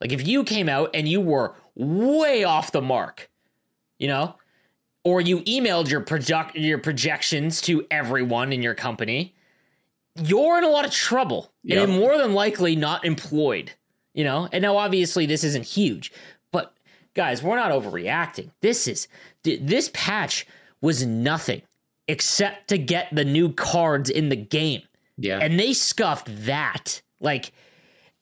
Like 0.00 0.10
if 0.10 0.26
you 0.26 0.42
came 0.42 0.68
out 0.68 0.90
and 0.94 1.06
you 1.06 1.20
were 1.20 1.54
way 1.76 2.42
off 2.44 2.72
the 2.72 2.80
mark, 2.80 3.30
you 3.98 4.08
know, 4.08 4.36
or 5.04 5.20
you 5.20 5.40
emailed 5.40 5.90
your 5.90 6.00
project 6.00 6.56
your 6.56 6.78
projections 6.78 7.60
to 7.62 7.86
everyone 7.90 8.52
in 8.54 8.62
your 8.62 8.74
company, 8.74 9.34
you're 10.22 10.56
in 10.56 10.64
a 10.64 10.68
lot 10.70 10.86
of 10.86 10.90
trouble 10.90 11.52
Yep. 11.64 11.88
and 11.88 11.98
more 11.98 12.16
than 12.16 12.32
likely 12.32 12.74
not 12.74 13.04
employed. 13.04 13.72
You 14.14 14.24
know, 14.24 14.48
and 14.50 14.62
now 14.62 14.76
obviously 14.78 15.26
this 15.26 15.44
isn't 15.44 15.64
huge, 15.64 16.12
but 16.52 16.72
guys, 17.14 17.42
we're 17.42 17.56
not 17.56 17.70
overreacting. 17.72 18.50
This 18.62 18.88
is 18.88 19.08
this 19.42 19.90
patch 19.92 20.46
was 20.80 21.04
nothing. 21.04 21.62
Except 22.08 22.68
to 22.68 22.78
get 22.78 23.08
the 23.12 23.24
new 23.24 23.52
cards 23.52 24.10
in 24.10 24.28
the 24.28 24.36
game. 24.36 24.82
Yeah. 25.16 25.38
And 25.40 25.58
they 25.58 25.72
scuffed 25.72 26.28
that. 26.46 27.00
Like, 27.20 27.52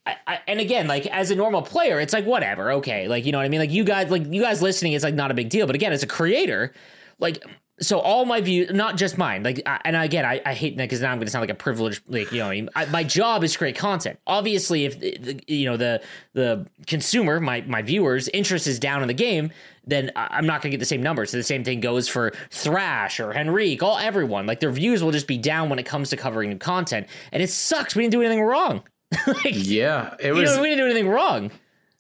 I, 0.07 0.17
I, 0.27 0.39
and 0.47 0.61
again, 0.61 0.87
like 0.87 1.07
as 1.07 1.31
a 1.31 1.37
normal 1.37 1.63
player, 1.63 2.01
it's 2.01 2.13
like 2.13 2.25
whatever, 2.25 2.73
okay, 2.73 3.09
like 3.09 3.25
you 3.25 3.33
know 3.33 3.39
what 3.39 3.45
I 3.45 3.49
mean. 3.49 3.61
Like 3.61 3.71
you 3.71 3.85
guys, 3.85 4.11
like 4.11 4.27
you 4.33 4.43
guys 4.43 4.63
listening, 4.63 4.93
it's 4.93 5.05
like 5.05 5.15
not 5.15 5.31
a 5.31 5.35
big 5.35 5.49
deal. 5.49 5.67
But 5.67 5.77
again, 5.77 5.93
as 5.93 6.03
a 6.03 6.09
creator, 6.09 6.73
like 7.19 7.43
so 7.83 7.99
all 7.99 8.25
my 8.25 8.41
views, 8.41 8.71
not 8.73 8.97
just 8.97 9.19
mine, 9.19 9.43
like, 9.43 9.61
I, 9.67 9.81
and 9.85 9.97
again, 9.97 10.25
I, 10.25 10.41
I 10.47 10.55
hate 10.55 10.77
that 10.77 10.85
because 10.85 11.01
now 11.01 11.11
I'm 11.11 11.19
going 11.19 11.27
to 11.27 11.31
sound 11.31 11.43
like 11.43 11.51
a 11.51 11.55
privileged, 11.55 12.03
like, 12.07 12.33
you 12.33 12.39
know, 12.39 12.47
I 12.47 12.51
mean? 12.51 12.69
I, 12.75 12.85
my 12.87 13.05
job 13.05 13.45
is 13.45 13.53
to 13.53 13.59
create 13.59 13.77
content. 13.77 14.19
Obviously, 14.27 14.85
if 14.85 14.99
the, 14.99 15.43
you 15.47 15.67
know 15.67 15.77
the 15.77 16.03
the 16.33 16.67
consumer, 16.87 17.41
my 17.41 17.63
my 17.63 17.83
viewers' 17.83 18.29
interest 18.29 18.67
is 18.67 18.79
down 18.79 19.03
in 19.03 19.09
the 19.09 19.15
game, 19.15 19.51
then 19.87 20.11
I'm 20.17 20.47
not 20.47 20.63
going 20.63 20.71
to 20.71 20.77
get 20.77 20.81
the 20.81 20.87
same 20.87 21.03
numbers. 21.03 21.31
So 21.31 21.37
the 21.37 21.43
same 21.43 21.65
thing 21.65 21.81
goes 21.81 22.09
for 22.09 22.33
Thrash 22.51 23.21
or 23.21 23.35
Henrique, 23.37 23.83
all 23.83 23.99
everyone. 23.99 24.47
Like 24.47 24.61
their 24.61 24.71
views 24.71 25.03
will 25.03 25.13
just 25.13 25.27
be 25.27 25.39
down 25.39 25.69
when 25.69 25.79
it 25.79 25.87
comes 25.87 26.11
to 26.11 26.17
covering 26.17 26.51
new 26.51 26.59
content, 26.59 27.09
and 27.33 27.43
it 27.43 27.51
sucks. 27.51 27.95
We 27.95 28.03
didn't 28.03 28.13
do 28.13 28.23
anything 28.23 28.43
wrong. 28.43 28.83
like, 29.27 29.45
yeah, 29.45 30.15
it 30.21 30.33
was. 30.33 30.51
You 30.51 30.57
know, 30.57 30.63
we 30.63 30.69
didn't 30.69 30.85
do 30.85 30.91
anything 30.91 31.09
wrong. 31.09 31.51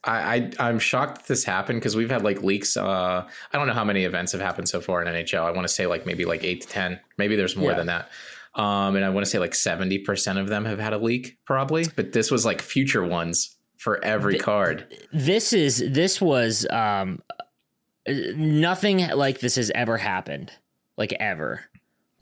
I, 0.04 0.50
I 0.58 0.68
am 0.68 0.80
shocked 0.80 1.18
that 1.18 1.28
this 1.28 1.44
happened 1.44 1.80
because 1.80 1.94
we've 1.94 2.10
had 2.10 2.24
like 2.24 2.42
leaks. 2.42 2.76
Uh, 2.76 3.24
I 3.52 3.58
don't 3.58 3.68
know 3.68 3.72
how 3.72 3.84
many 3.84 4.04
events 4.04 4.32
have 4.32 4.40
happened 4.40 4.68
so 4.68 4.80
far 4.80 5.00
in 5.02 5.08
NHL. 5.08 5.44
I 5.44 5.52
want 5.52 5.66
to 5.66 5.72
say 5.72 5.86
like 5.86 6.06
maybe 6.06 6.24
like 6.24 6.42
eight 6.42 6.62
to 6.62 6.68
ten. 6.68 6.98
Maybe 7.18 7.36
there's 7.36 7.56
more 7.56 7.70
yeah. 7.70 7.76
than 7.76 7.86
that. 7.86 8.10
Um, 8.54 8.96
and 8.96 9.04
I 9.04 9.10
want 9.10 9.24
to 9.24 9.30
say 9.30 9.38
like 9.38 9.54
seventy 9.54 9.98
percent 9.98 10.38
of 10.38 10.48
them 10.48 10.64
have 10.64 10.80
had 10.80 10.92
a 10.92 10.98
leak, 10.98 11.38
probably. 11.44 11.86
But 11.94 12.12
this 12.12 12.30
was 12.30 12.44
like 12.44 12.60
future 12.60 13.04
ones 13.04 13.56
for 13.76 14.04
every 14.04 14.34
Th- 14.34 14.42
card. 14.42 14.86
This 15.12 15.52
is 15.52 15.84
this 15.88 16.20
was 16.20 16.66
um, 16.70 17.22
nothing 18.06 19.08
like 19.10 19.38
this 19.38 19.54
has 19.54 19.70
ever 19.72 19.96
happened, 19.96 20.50
like 20.96 21.12
ever. 21.20 21.64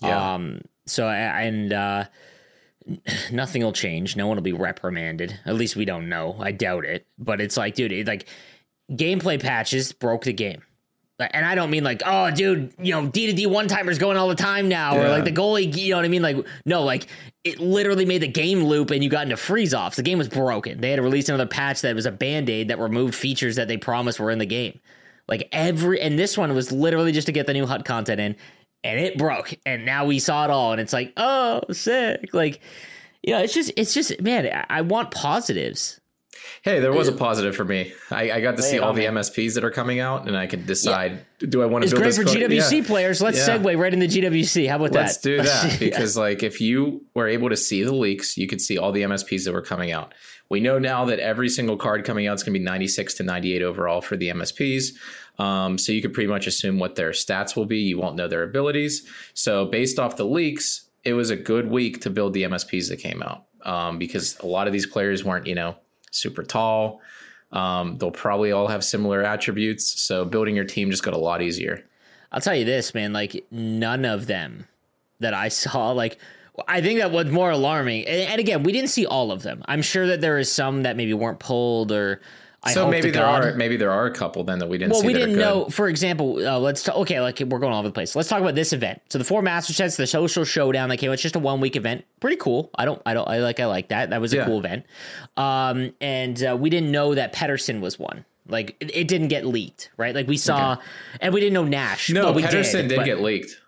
Yeah. 0.03 0.35
Um. 0.35 0.61
So 0.87 1.09
and 1.09 1.73
uh 1.73 2.05
nothing 3.33 3.63
will 3.63 3.73
change. 3.73 4.17
No 4.17 4.27
one 4.27 4.37
will 4.37 4.43
be 4.43 4.53
reprimanded. 4.53 5.39
At 5.45 5.55
least 5.55 5.77
we 5.77 5.85
don't 5.85 6.09
know. 6.09 6.37
I 6.39 6.53
doubt 6.53 6.85
it. 6.85 7.07
But 7.19 7.41
it's 7.41 7.57
like, 7.57 7.75
dude, 7.75 7.93
it, 7.93 8.07
like 8.07 8.27
gameplay 8.91 9.41
patches 9.41 9.93
broke 9.93 10.25
the 10.25 10.33
game. 10.33 10.63
And 11.33 11.45
I 11.45 11.55
don't 11.55 11.69
mean 11.69 11.85
like, 11.85 12.03
oh, 12.07 12.31
dude, 12.31 12.73
you 12.79 12.93
know, 12.93 13.07
D 13.07 13.27
to 13.27 13.35
D 13.35 13.47
one 13.47 13.69
timers 13.69 13.99
going 13.99 14.17
all 14.17 14.29
the 14.29 14.35
time 14.35 14.71
now, 14.71 14.95
yeah. 14.95 15.03
or 15.03 15.09
like 15.11 15.25
the 15.25 15.33
goalie, 15.33 15.75
you 15.77 15.91
know 15.91 15.97
what 15.97 16.07
I 16.07 16.09
mean? 16.09 16.23
Like, 16.23 16.47
no, 16.65 16.83
like 16.83 17.09
it 17.45 17.61
literally 17.61 18.07
made 18.07 18.23
the 18.23 18.29
game 18.29 18.65
loop 18.65 18.91
and 18.91 19.05
you 19.05 19.11
got 19.11 19.25
into 19.25 19.37
freeze 19.37 19.75
offs. 19.75 19.97
The 19.97 20.03
game 20.03 20.17
was 20.17 20.29
broken. 20.29 20.81
They 20.81 20.89
had 20.89 20.97
to 20.97 21.03
release 21.03 21.29
another 21.29 21.47
patch 21.47 21.83
that 21.83 21.95
was 21.95 22.07
a 22.07 22.11
band 22.11 22.49
aid 22.49 22.69
that 22.69 22.79
removed 22.79 23.15
features 23.15 23.57
that 23.57 23.69
they 23.69 23.77
promised 23.77 24.19
were 24.19 24.31
in 24.31 24.39
the 24.39 24.47
game. 24.47 24.81
Like 25.29 25.47
every, 25.53 26.01
and 26.01 26.19
this 26.19 26.39
one 26.39 26.55
was 26.55 26.73
literally 26.73 27.13
just 27.13 27.27
to 27.27 27.33
get 27.33 27.47
the 27.47 27.53
new 27.53 27.67
HUT 27.67 27.85
content 27.85 28.21
in 28.21 28.37
and 28.85 28.99
it 28.99 29.19
broke 29.19 29.55
and 29.67 29.85
now 29.85 30.07
we 30.07 30.19
saw 30.19 30.45
it 30.45 30.51
all 30.51 30.73
and 30.73 30.81
it's 30.81 30.93
like 30.93 31.13
oh 31.17 31.61
sick. 31.73 32.31
Like 32.33 32.61
you 33.23 33.35
know 33.35 33.41
it's 33.41 33.55
just 33.55 33.73
it's 33.77 33.93
just 33.93 34.21
man 34.21 34.65
i 34.69 34.81
want 34.81 35.11
positives. 35.11 36.01
Hey 36.63 36.81
there 36.81 36.93
was 36.93 37.09
a 37.09 37.15
uh, 37.15 37.17
positive 37.17 37.55
for 37.55 37.65
me. 37.65 37.93
I, 38.11 38.31
I 38.33 38.41
got 38.41 38.57
to 38.57 38.63
see 38.63 38.79
all 38.79 38.93
the 38.93 39.05
msps 39.05 39.55
that 39.55 39.65
are 39.65 39.71
coming 39.71 40.01
out 40.01 40.27
and 40.27 40.37
i 40.37 40.47
could 40.47 40.67
decide 40.67 41.25
yeah. 41.41 41.49
do 41.49 41.63
i 41.63 41.67
want 41.67 41.83
to 41.83 41.87
it's 41.87 41.93
build 41.93 42.03
great 42.03 42.15
this 42.15 42.19
for 42.19 42.25
gwc 42.25 42.81
yeah. 42.81 42.87
players. 42.87 43.21
Let's 43.21 43.39
yeah. 43.39 43.59
segue 43.59 43.79
right 43.79 43.93
into 43.93 44.07
the 44.07 44.21
gwc 44.21 44.69
how 44.69 44.77
about 44.77 44.93
let's 44.93 45.19
that? 45.19 45.39
let's 45.39 45.63
do 45.63 45.69
that 45.69 45.79
because 45.79 46.17
like 46.17 46.43
if 46.43 46.61
you 46.61 47.05
were 47.15 47.29
able 47.29 47.51
to 47.51 47.57
see 47.57 47.83
the 47.83 47.95
leaks 47.95 48.37
you 48.37 48.47
could 48.47 48.61
see 48.61 48.79
all 48.79 48.93
the 48.93 49.03
msps 49.03 49.45
that 49.45 49.53
were 49.53 49.63
coming 49.63 49.93
out. 49.93 50.15
We 50.49 50.59
know 50.59 50.81
now 50.81 51.05
that 51.05 51.21
every 51.21 51.49
single 51.49 51.77
card 51.77 52.05
coming 52.05 52.27
out 52.27 52.35
is 52.35 52.43
going 52.43 52.55
to 52.55 52.59
be 52.59 52.65
96 52.65 53.15
to 53.15 53.23
98 53.23 53.63
overall 53.63 54.01
for 54.01 54.17
the 54.17 54.29
msps 54.29 54.93
um, 55.41 55.79
so 55.79 55.91
you 55.91 56.03
could 56.03 56.13
pretty 56.13 56.29
much 56.29 56.47
assume 56.47 56.79
what 56.79 56.97
their 56.97 57.13
stats 57.13 57.57
will 57.57 57.65
be. 57.65 57.79
You 57.79 57.99
won't 57.99 58.15
know 58.15 58.29
their 58.29 58.43
abilities. 58.43 59.09
So 59.33 59.65
based 59.65 59.99
off 59.99 60.17
the 60.17 60.27
leaks, 60.27 60.91
it 61.03 61.15
was 61.15 61.31
a 61.31 61.37
good 61.37 61.71
week 61.71 62.03
to 62.03 62.11
build 62.11 62.35
the 62.35 62.43
MSPs 62.43 62.91
that 62.91 62.99
came 62.99 63.23
out 63.23 63.47
um, 63.65 63.99
because 63.99 64.39
a 64.41 64.47
lot 64.47 64.67
of 64.67 64.75
these 64.75 64.85
players 64.85 65.25
weren't, 65.25 65.47
you 65.47 65.55
know, 65.55 65.77
super 66.11 66.43
tall. 66.43 67.01
Um, 67.53 67.97
they'll 67.97 68.11
probably 68.11 68.53
all 68.53 68.69
have 68.69 68.85
similar 68.85 69.23
attributes. 69.23 70.03
So 70.03 70.27
building 70.27 70.55
your 70.55 70.67
team 70.67 70.91
just 70.91 71.03
got 71.03 71.15
a 71.15 71.19
lot 71.19 71.41
easier. 71.41 71.87
I'll 72.31 72.43
tell 72.43 72.55
you 72.55 72.67
this, 72.67 72.93
man. 72.93 73.15
Like 73.15 73.47
none 73.51 74.05
of 74.05 74.27
them 74.27 74.69
that 75.21 75.33
I 75.33 75.49
saw, 75.63 75.93
like 75.93 76.19
I 76.69 76.83
think 76.83 77.01
that 77.01 77.13
was 77.13 77.31
more 77.31 77.51
alarming. 77.51 78.07
And, 78.07 78.33
and, 78.33 78.41
again, 78.41 78.63
we 78.63 78.73
didn't 78.73 78.91
see 78.91 79.07
all 79.07 79.33
of 79.33 79.43
them. 79.43 79.63
I'm 79.67 79.81
sure 79.81 80.07
that 80.09 80.21
there 80.21 80.37
is 80.37 80.53
some 80.53 80.83
that 80.83 80.97
maybe 80.99 81.15
weren't 81.15 81.39
pulled 81.39 81.93
or 81.93 82.21
I 82.63 82.73
so 82.73 82.91
maybe 82.91 83.11
there 83.11 83.23
God. 83.23 83.45
are 83.45 83.55
maybe 83.55 83.79
there 83.79 83.91
are 83.91 84.05
a 84.05 84.13
couple 84.13 84.45
then 84.45 84.59
that 84.59 84.69
we 84.69 84.77
didn't. 84.77 84.93
Well, 84.93 85.03
we 85.03 85.15
didn't 85.15 85.39
know. 85.39 85.71
For 85.71 85.89
example, 85.89 86.47
uh, 86.47 86.59
let's 86.59 86.83
talk, 86.83 86.95
okay, 86.97 87.19
like 87.21 87.41
we're 87.41 87.59
going 87.59 87.73
all 87.73 87.79
over 87.79 87.89
the 87.89 87.93
place. 87.93 88.15
Let's 88.15 88.29
talk 88.29 88.41
about 88.41 88.55
this 88.55 88.75
event. 88.75 89.01
So 89.09 89.17
the 89.17 89.25
four 89.25 89.41
master 89.41 89.73
sets, 89.73 89.97
the 89.97 90.07
social 90.07 90.45
showdown 90.45 90.91
that 90.91 90.99
came. 90.99 91.11
It's 91.11 91.23
just 91.23 91.37
a 91.37 91.39
one 91.39 91.61
week 91.61 91.75
event. 91.75 92.05
Pretty 92.21 92.37
cool. 92.37 92.71
I 92.75 92.85
don't. 92.85 93.01
I 93.07 93.15
don't. 93.15 93.27
I 93.27 93.39
like. 93.39 93.61
I 93.61 93.67
like 93.67 93.89
that. 93.89 94.11
That 94.11 94.21
was 94.21 94.35
a 94.35 94.37
yeah. 94.37 94.45
cool 94.45 94.59
event. 94.59 94.85
Um, 95.39 95.95
and 96.03 96.43
uh, 96.43 96.57
we 96.59 96.69
didn't 96.69 96.93
know 96.93 97.15
that 97.15 97.33
Pettersson 97.33 97.81
was 97.81 97.99
one. 97.99 98.27
Like 98.47 98.77
it, 98.81 98.95
it, 98.95 99.09
didn't 99.09 99.29
get 99.29 99.47
leaked, 99.47 99.91
right? 99.97 100.15
Like 100.15 100.27
we 100.27 100.37
saw, 100.37 100.73
okay. 100.73 100.83
and 101.23 101.33
we 101.33 101.41
didn't 101.41 101.55
know 101.55 101.65
Nash. 101.65 102.11
No, 102.11 102.33
Pettersson 102.35 102.89
did, 102.89 102.97
did 102.97 103.05
get 103.05 103.21
leaked. 103.21 103.59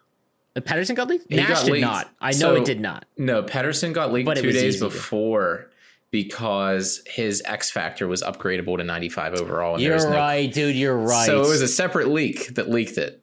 Pettersson 0.56 0.96
got 0.96 1.08
leaked. 1.08 1.26
He 1.30 1.36
Nash 1.36 1.48
got 1.48 1.64
did 1.64 1.72
leaked. 1.72 1.86
not. 1.86 2.10
I 2.20 2.32
know 2.32 2.36
so, 2.36 2.54
it 2.56 2.64
did 2.66 2.80
not. 2.80 3.06
No, 3.16 3.42
Pettersson 3.42 3.94
got 3.94 4.12
leaked 4.12 4.26
but 4.26 4.36
two 4.36 4.52
days 4.52 4.80
before 4.80 5.70
because 6.12 7.02
his 7.06 7.42
X 7.44 7.70
factor 7.70 8.06
was 8.06 8.22
upgradable 8.22 8.76
to 8.76 8.84
95 8.84 9.34
overall. 9.34 9.80
you're 9.80 9.98
no, 9.98 10.14
right, 10.14 10.52
dude. 10.52 10.76
You're 10.76 10.96
right. 10.96 11.26
So 11.26 11.42
it 11.42 11.48
was 11.48 11.62
a 11.62 11.66
separate 11.68 12.08
leak 12.08 12.54
that 12.54 12.70
leaked 12.70 12.98
it. 12.98 13.20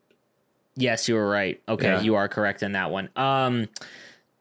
Yes, 0.75 1.07
you 1.07 1.15
were 1.15 1.29
right. 1.29 1.61
Okay, 1.69 1.87
yeah. 1.87 2.01
you 2.01 2.15
are 2.15 2.27
correct 2.27 2.63
in 2.63 2.71
that 2.73 2.89
one. 2.89 3.09
Um, 3.15 3.69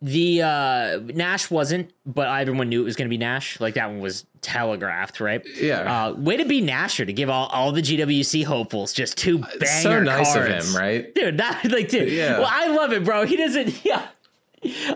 the 0.01 0.43
uh, 0.43 1.01
Nash 1.03 1.51
wasn't, 1.51 1.93
but 2.07 2.29
everyone 2.29 2.69
knew 2.69 2.81
it 2.81 2.85
was 2.85 2.97
going 2.97 3.07
to 3.07 3.11
be 3.11 3.19
Nash. 3.19 3.61
Like 3.61 3.75
that 3.75 3.91
one 3.91 3.99
was 3.99 4.25
telegraphed, 4.41 5.21
right? 5.21 5.43
Yeah. 5.61 6.07
Uh, 6.07 6.13
way 6.15 6.37
to 6.37 6.45
be 6.45 6.63
Nasher 6.63 7.05
to 7.05 7.13
give 7.13 7.29
all, 7.29 7.49
all 7.49 7.73
the 7.73 7.83
GWC 7.83 8.45
hopefuls 8.45 8.93
just 8.93 9.19
two 9.19 9.39
banger 9.39 9.83
so 9.83 10.03
nice 10.03 10.33
cards. 10.33 10.69
of 10.69 10.75
him, 10.75 10.81
right? 10.81 11.15
Dude, 11.15 11.39
that 11.39 11.65
like, 11.71 11.89
dude. 11.89 12.13
Yeah. 12.13 12.39
Well, 12.39 12.49
I 12.51 12.69
love 12.69 12.93
it, 12.93 13.05
bro. 13.05 13.27
He 13.27 13.37
doesn't. 13.37 13.85
Yeah. 13.89 14.07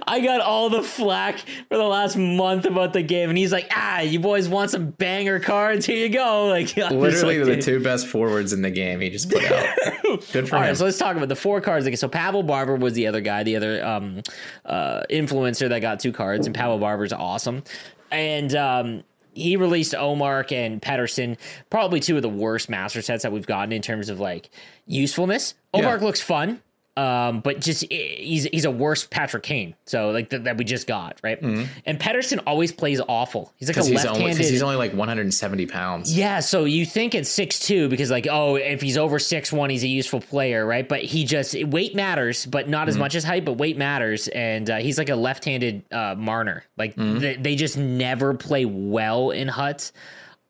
I 0.07 0.20
got 0.20 0.40
all 0.40 0.70
the 0.70 0.83
flack 0.83 1.38
for 1.68 1.77
the 1.77 1.85
last 1.85 2.16
month 2.16 2.64
about 2.64 2.92
the 2.92 3.03
game, 3.03 3.29
and 3.29 3.38
he's 3.38 3.53
like, 3.53 3.70
"Ah, 3.75 4.01
you 4.01 4.18
boys 4.20 4.48
want 4.48 4.70
some 4.70 4.90
banger 4.90 5.40
cards? 5.40 5.87
Here 5.87 5.96
you 5.96 6.09
go!" 6.09 6.33
Like 6.53 6.77
literally 6.77 7.42
like, 7.42 7.57
the 7.57 7.62
two 7.62 7.83
best 7.83 8.07
forwards 8.07 8.53
in 8.53 8.62
the 8.62 8.70
game. 8.70 9.01
He 9.01 9.11
just 9.11 9.31
put 9.31 9.44
out. 9.44 9.77
Good 10.33 10.48
for 10.48 10.57
all 10.57 10.62
him. 10.62 10.68
Right, 10.68 10.77
so 10.77 10.85
let's 10.85 10.98
talk 10.98 11.16
about 11.16 11.29
the 11.29 11.37
four 11.37 11.61
cards. 11.61 11.87
Okay, 11.87 11.96
so 11.96 12.09
Pavel 12.09 12.42
Barber 12.42 12.77
was 12.77 12.94
the 12.94 13.07
other 13.07 13.20
guy, 13.20 13.42
the 13.42 13.57
other 13.57 13.85
um, 13.85 14.22
uh, 14.64 15.03
influencer 15.11 15.68
that 15.68 15.81
got 15.81 16.01
two 16.01 16.12
cards, 16.12 16.46
and 16.46 16.55
Pavel 16.55 16.79
Barber's 16.79 17.12
awesome. 17.12 17.62
And 18.11 18.55
um, 18.55 19.05
he 19.35 19.57
released 19.57 19.92
Ullmark 19.92 20.53
and 20.53 20.81
Pettersson, 20.81 21.38
probably 21.70 22.01
two 22.01 22.16
of 22.16 22.22
the 22.22 22.29
worst 22.29 22.68
master 22.68 23.03
sets 23.03 23.22
that 23.22 23.33
we've 23.33 23.46
gotten 23.46 23.72
in 23.72 23.83
terms 23.83 24.09
of 24.09 24.20
like 24.20 24.51
usefulness. 24.87 25.55
Ullmark 25.75 26.01
yeah. 26.01 26.07
looks 26.07 26.20
fun. 26.20 26.61
Um, 26.94 27.40
but 27.40 27.61
just 27.61 27.90
he's 27.90 28.44
he's 28.44 28.66
a 28.66 28.70
worse 28.70 29.07
Patrick 29.07 29.42
Kane. 29.42 29.74
So 29.87 30.11
like 30.11 30.28
th- 30.28 30.42
that 30.42 30.59
we 30.59 30.64
just 30.64 30.87
got 30.87 31.18
right. 31.22 31.40
Mm-hmm. 31.40 31.64
And 31.87 31.98
Pettersson 31.98 32.42
always 32.46 32.70
plays 32.70 33.00
awful. 33.00 33.50
He's 33.57 33.68
like 33.68 33.78
a 33.78 33.81
left-handed. 33.81 34.20
Only, 34.20 34.35
he's 34.35 34.62
only 34.62 34.76
like 34.76 34.92
170 34.92 35.66
pounds. 35.66 36.14
Yeah. 36.14 36.40
So 36.40 36.64
you 36.64 36.85
think 36.85 37.14
it's 37.14 37.31
six 37.31 37.59
two 37.59 37.88
because 37.88 38.11
like 38.11 38.26
oh 38.31 38.57
if 38.57 38.83
he's 38.83 38.98
over 38.98 39.18
six 39.18 39.50
one 39.50 39.70
he's 39.70 39.85
a 39.85 39.88
useful 39.88 40.20
player 40.20 40.66
right. 40.66 40.87
But 40.87 41.02
he 41.02 41.24
just 41.24 41.55
weight 41.64 41.94
matters, 41.94 42.44
but 42.44 42.68
not 42.68 42.88
as 42.88 42.94
mm-hmm. 42.94 43.00
much 43.00 43.14
as 43.14 43.24
height. 43.24 43.46
But 43.46 43.55
weight 43.55 43.78
matters, 43.78 44.28
and 44.28 44.68
uh, 44.68 44.76
he's 44.76 44.98
like 44.98 45.09
a 45.09 45.16
left-handed 45.16 45.85
uh, 45.90 46.14
Marner. 46.18 46.64
Like 46.76 46.94
mm-hmm. 46.96 47.20
they, 47.20 47.37
they 47.37 47.57
just 47.57 47.78
never 47.78 48.35
play 48.35 48.66
well 48.66 49.31
in 49.31 49.48
Hut. 49.48 49.92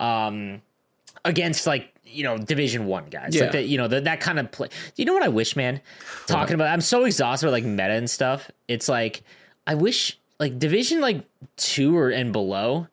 Um, 0.00 0.60
against 1.24 1.66
like 1.66 1.91
you 2.12 2.24
know 2.24 2.38
division 2.38 2.86
one 2.86 3.06
guys. 3.06 3.34
Yeah. 3.34 3.44
like 3.44 3.52
that 3.52 3.66
you 3.66 3.78
know 3.78 3.88
the, 3.88 4.00
that 4.00 4.20
kind 4.20 4.38
of 4.38 4.50
play 4.52 4.68
you 4.96 5.04
know 5.04 5.12
what 5.12 5.22
i 5.22 5.28
wish 5.28 5.56
man? 5.56 5.80
Talking 6.26 6.54
about 6.54 6.68
i'm 6.68 6.80
so 6.80 7.04
exhausted 7.04 7.46
with 7.46 7.52
like 7.52 7.64
meta 7.64 7.92
and 7.92 8.08
stuff. 8.08 8.50
It's 8.68 8.88
like 8.88 9.22
i 9.66 9.74
wish 9.74 10.18
like 10.38 10.58
division 10.58 11.00
like 11.00 11.22
two 11.56 11.96
or 11.96 12.10
and 12.10 12.32
below 12.32 12.88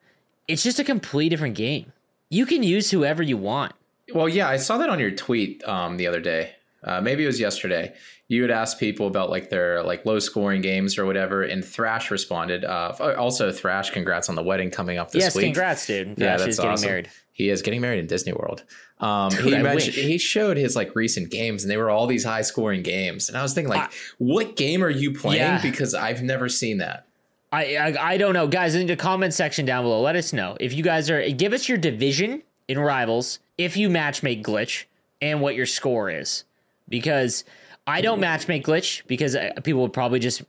it's 0.47 0.63
just 0.63 0.79
a 0.79 0.83
complete 0.83 1.29
different 1.29 1.55
game. 1.55 1.91
You 2.29 2.45
can 2.45 2.63
use 2.63 2.91
whoever 2.91 3.21
you 3.23 3.37
want. 3.37 3.73
Well 4.13 4.29
yeah 4.29 4.47
i 4.47 4.57
saw 4.57 4.77
that 4.77 4.89
on 4.89 4.99
your 4.99 5.11
tweet 5.11 5.63
um 5.67 5.97
the 5.97 6.07
other 6.07 6.19
day. 6.21 6.55
Uh, 6.81 7.01
maybe 7.01 7.23
it 7.23 7.27
was 7.27 7.41
yesterday. 7.41 7.93
You 8.29 8.41
had 8.43 8.51
asked 8.51 8.79
people 8.79 9.07
about 9.07 9.29
like 9.29 9.49
their 9.49 9.83
like 9.83 10.05
low 10.05 10.19
scoring 10.19 10.61
games 10.61 10.97
or 10.97 11.05
whatever 11.05 11.43
and 11.43 11.65
thrash 11.65 12.09
responded 12.09 12.63
uh 12.63 12.93
also 13.17 13.51
thrash 13.51 13.89
congrats 13.89 14.29
on 14.29 14.35
the 14.35 14.43
wedding 14.43 14.71
coming 14.71 14.97
up 14.97 15.11
this 15.11 15.23
yes, 15.23 15.35
week. 15.35 15.45
congrats 15.45 15.87
dude. 15.87 16.15
Thrash 16.15 16.25
yeah, 16.25 16.37
that's 16.37 16.49
is 16.49 16.57
getting 16.57 16.71
awesome. 16.71 16.89
married. 16.89 17.09
He 17.39 17.49
is 17.49 17.61
getting 17.61 17.79
married 17.79 17.99
in 17.99 18.07
Disney 18.07 18.33
World. 18.33 18.65
Um, 18.99 19.29
Dude, 19.29 19.45
he 19.45 19.57
mentioned 19.57 19.95
he 19.95 20.17
showed 20.17 20.57
his 20.57 20.75
like 20.75 20.95
recent 20.95 21.31
games, 21.31 21.63
and 21.63 21.71
they 21.71 21.77
were 21.77 21.89
all 21.89 22.05
these 22.05 22.25
high 22.25 22.41
scoring 22.41 22.83
games. 22.83 23.29
And 23.29 23.37
I 23.37 23.41
was 23.41 23.53
thinking, 23.53 23.69
like, 23.69 23.89
I, 23.89 23.93
what 24.17 24.55
game 24.55 24.83
are 24.83 24.89
you 24.89 25.13
playing? 25.13 25.41
Yeah. 25.41 25.61
Because 25.61 25.93
I've 25.93 26.21
never 26.21 26.49
seen 26.49 26.79
that. 26.79 27.05
I, 27.51 27.77
I, 27.77 28.11
I 28.11 28.17
don't 28.17 28.33
know, 28.33 28.47
guys. 28.47 28.75
In 28.75 28.87
the 28.87 28.95
comment 28.95 29.33
section 29.33 29.65
down 29.65 29.83
below, 29.83 30.01
let 30.01 30.15
us 30.15 30.33
know 30.33 30.57
if 30.59 30.73
you 30.73 30.83
guys 30.83 31.09
are. 31.09 31.29
Give 31.29 31.53
us 31.53 31.69
your 31.69 31.77
division 31.77 32.43
in 32.67 32.77
rivals 32.77 33.39
if 33.57 33.77
you 33.77 33.89
match 33.89 34.21
make 34.21 34.43
glitch 34.43 34.85
and 35.21 35.41
what 35.41 35.55
your 35.55 35.65
score 35.65 36.09
is, 36.09 36.43
because 36.87 37.43
I 37.87 38.01
don't 38.01 38.19
match 38.19 38.47
make 38.47 38.65
glitch 38.65 39.01
because 39.07 39.35
uh, 39.35 39.51
people 39.63 39.81
would 39.81 39.93
probably 39.93 40.19
just 40.19 40.43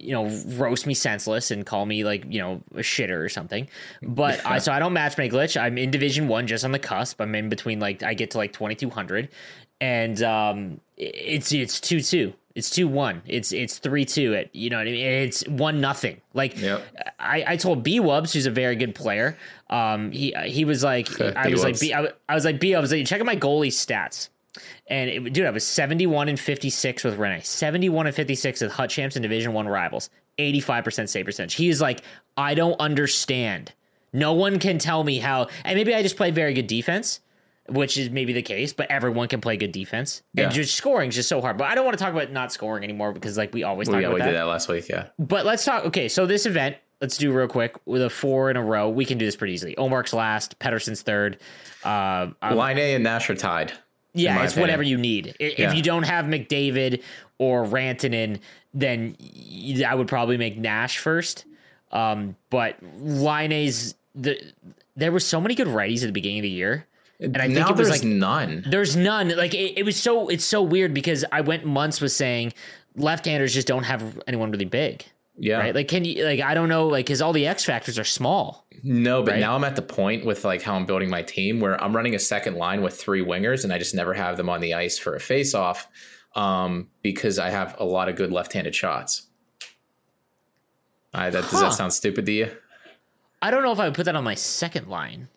you 0.00 0.12
know 0.12 0.28
roast 0.56 0.86
me 0.86 0.94
senseless 0.94 1.50
and 1.50 1.66
call 1.66 1.86
me 1.86 2.04
like 2.04 2.24
you 2.28 2.40
know 2.40 2.62
a 2.74 2.80
shitter 2.80 3.24
or 3.24 3.28
something. 3.28 3.68
But 4.02 4.44
I 4.46 4.58
so 4.58 4.72
I 4.72 4.78
don't 4.78 4.92
match 4.92 5.18
my 5.18 5.28
glitch. 5.28 5.60
I'm 5.60 5.78
in 5.78 5.90
Division 5.90 6.28
One, 6.28 6.46
just 6.46 6.64
on 6.64 6.72
the 6.72 6.78
cusp. 6.78 7.20
I'm 7.20 7.34
in 7.34 7.48
between 7.48 7.80
like 7.80 8.02
I 8.02 8.14
get 8.14 8.30
to 8.32 8.38
like 8.38 8.52
2200, 8.52 9.28
and 9.80 10.22
um, 10.22 10.80
it's 10.96 11.52
it's 11.52 11.80
two 11.80 12.00
two. 12.00 12.34
It's 12.54 12.70
two 12.70 12.88
one. 12.88 13.22
It's 13.26 13.52
it's 13.52 13.78
three 13.78 14.04
two. 14.04 14.32
It 14.32 14.50
you 14.52 14.68
know 14.70 14.78
what 14.78 14.88
I 14.88 14.90
mean. 14.90 15.06
It's 15.06 15.46
one 15.46 15.80
nothing. 15.80 16.20
Like 16.34 16.60
Yep. 16.60 16.82
I, 17.20 17.44
I 17.46 17.56
told 17.56 17.84
B 17.84 18.00
Wubs, 18.00 18.32
who's 18.32 18.46
a 18.46 18.50
very 18.50 18.74
good 18.74 18.96
player. 18.96 19.36
Um, 19.70 20.10
he 20.10 20.34
he 20.44 20.64
was 20.64 20.82
like 20.82 21.20
I 21.36 21.48
was 21.48 21.62
like. 21.62 21.78
B, 21.78 21.94
I, 21.94 22.08
I 22.28 22.34
was 22.34 22.44
like 22.44 22.58
B. 22.58 22.74
I 22.74 22.80
was 22.80 22.90
like 22.90 23.06
check 23.06 23.20
out 23.20 23.26
my 23.26 23.36
goalie 23.36 23.68
stats. 23.68 24.28
And 24.86 25.10
it, 25.10 25.32
dude, 25.32 25.46
I 25.46 25.50
was 25.50 25.66
71 25.66 26.28
and 26.28 26.38
56 26.38 27.04
with 27.04 27.16
Rene, 27.18 27.40
71 27.40 28.06
and 28.06 28.14
56 28.14 28.60
with 28.60 28.72
Hut 28.72 28.90
Champs 28.90 29.16
and 29.16 29.22
Division 29.22 29.52
One 29.52 29.68
rivals, 29.68 30.10
85% 30.38 31.08
save 31.08 31.24
percentage. 31.24 31.54
He 31.54 31.68
is 31.68 31.80
like, 31.80 32.02
I 32.36 32.54
don't 32.54 32.78
understand. 32.80 33.72
No 34.12 34.32
one 34.32 34.58
can 34.58 34.78
tell 34.78 35.04
me 35.04 35.18
how. 35.18 35.48
And 35.64 35.76
maybe 35.76 35.94
I 35.94 36.02
just 36.02 36.16
play 36.16 36.30
very 36.30 36.54
good 36.54 36.66
defense, 36.66 37.20
which 37.68 37.98
is 37.98 38.10
maybe 38.10 38.32
the 38.32 38.42
case, 38.42 38.72
but 38.72 38.90
everyone 38.90 39.28
can 39.28 39.40
play 39.40 39.56
good 39.56 39.72
defense. 39.72 40.22
Yeah. 40.34 40.44
And 40.44 40.52
just 40.52 40.74
scoring 40.74 41.10
is 41.10 41.14
just 41.14 41.28
so 41.28 41.40
hard. 41.40 41.58
But 41.58 41.68
I 41.68 41.74
don't 41.74 41.84
want 41.84 41.98
to 41.98 42.02
talk 42.02 42.12
about 42.12 42.32
not 42.32 42.52
scoring 42.52 42.84
anymore 42.84 43.12
because 43.12 43.36
like 43.36 43.52
we 43.52 43.64
always 43.64 43.88
talk 43.88 43.98
about 43.98 44.14
we 44.14 44.20
that. 44.20 44.26
did 44.26 44.36
that 44.36 44.44
last 44.44 44.68
week. 44.68 44.88
Yeah. 44.88 45.08
But 45.18 45.44
let's 45.44 45.64
talk. 45.64 45.84
Okay, 45.86 46.08
so 46.08 46.24
this 46.24 46.46
event, 46.46 46.76
let's 47.00 47.18
do 47.18 47.32
real 47.32 47.48
quick 47.48 47.76
with 47.84 48.02
a 48.02 48.10
four 48.10 48.50
in 48.50 48.56
a 48.56 48.64
row. 48.64 48.88
We 48.88 49.04
can 49.04 49.18
do 49.18 49.26
this 49.26 49.36
pretty 49.36 49.52
easily. 49.52 49.74
Ullmark's 49.76 50.14
last, 50.14 50.58
Pettersson's 50.58 51.02
third. 51.02 51.38
Uh, 51.84 52.28
Laine 52.42 52.78
and 52.78 53.04
Nash 53.04 53.28
are 53.28 53.34
tied. 53.34 53.72
Yeah, 54.18 54.42
it's 54.44 54.56
whatever 54.56 54.82
you 54.82 54.98
need. 54.98 55.34
If 55.38 55.58
Yeah. 55.58 55.72
you 55.72 55.82
don't 55.82 56.02
have 56.04 56.26
McDavid 56.26 57.02
or 57.38 57.64
Rantanen, 57.64 58.40
then 58.74 59.16
I 59.86 59.94
would 59.94 60.08
probably 60.08 60.36
make 60.36 60.58
Nash 60.58 60.98
first. 60.98 61.44
Um, 61.92 62.36
but 62.50 62.76
Laine's 63.00 63.94
the 64.14 64.38
there 64.96 65.12
were 65.12 65.20
so 65.20 65.40
many 65.40 65.54
good 65.54 65.68
righties 65.68 66.02
at 66.02 66.06
the 66.06 66.12
beginning 66.12 66.40
of 66.40 66.42
the 66.42 66.50
year, 66.50 66.86
and 67.20 67.36
I 67.36 67.42
think 67.46 67.54
now 67.54 67.70
it 67.70 67.76
was 67.76 67.88
like 67.90 68.02
none. 68.04 68.64
there's 68.66 68.96
none. 68.96 69.34
Like 69.36 69.54
it, 69.54 69.78
it 69.78 69.84
was 69.84 69.96
so 69.96 70.28
it's 70.28 70.44
so 70.44 70.60
weird 70.62 70.92
because 70.92 71.24
I 71.32 71.40
went 71.40 71.64
months 71.64 72.00
with 72.00 72.12
saying 72.12 72.52
left-handers 72.96 73.54
just 73.54 73.66
don't 73.68 73.84
have 73.84 74.20
anyone 74.26 74.50
really 74.50 74.64
big. 74.64 75.04
Yeah. 75.38 75.58
Right? 75.58 75.74
Like 75.74 75.88
can 75.88 76.04
you 76.04 76.24
like 76.24 76.40
I 76.40 76.54
don't 76.54 76.68
know 76.68 76.88
like 76.88 77.06
cuz 77.06 77.22
all 77.22 77.32
the 77.32 77.46
X 77.46 77.64
factors 77.64 77.98
are 77.98 78.04
small. 78.04 78.66
No, 78.82 79.22
but 79.22 79.32
Right? 79.32 79.40
now 79.40 79.54
I'm 79.54 79.64
at 79.64 79.76
the 79.76 79.82
point 79.82 80.24
with 80.24 80.44
like 80.44 80.62
how 80.62 80.74
I'm 80.74 80.86
building 80.86 81.10
my 81.10 81.22
team 81.22 81.60
where 81.60 81.82
I'm 81.82 81.94
running 81.94 82.14
a 82.14 82.18
second 82.18 82.56
line 82.56 82.82
with 82.82 82.96
three 82.96 83.24
wingers 83.24 83.64
and 83.64 83.72
I 83.72 83.78
just 83.78 83.94
never 83.94 84.14
have 84.14 84.36
them 84.36 84.48
on 84.48 84.60
the 84.60 84.74
ice 84.74 84.98
for 84.98 85.14
a 85.14 85.20
face 85.20 85.54
off 85.54 85.88
um, 86.34 86.88
because 87.02 87.38
I 87.38 87.50
have 87.50 87.76
a 87.78 87.84
lot 87.84 88.08
of 88.08 88.16
good 88.16 88.30
left 88.32 88.52
handed 88.52 88.74
shots. 88.74 89.26
I, 91.14 91.30
that, 91.30 91.50
Does 91.50 91.60
that 91.60 91.72
sound 91.72 91.92
stupid 91.92 92.26
to 92.26 92.32
you? 92.32 92.50
I 93.40 93.50
don't 93.50 93.62
know 93.62 93.72
if 93.72 93.78
I 93.80 93.86
would 93.86 93.94
put 93.94 94.04
that 94.04 94.14
on 94.14 94.24
my 94.24 94.34
second 94.34 94.88
line. 94.88 95.28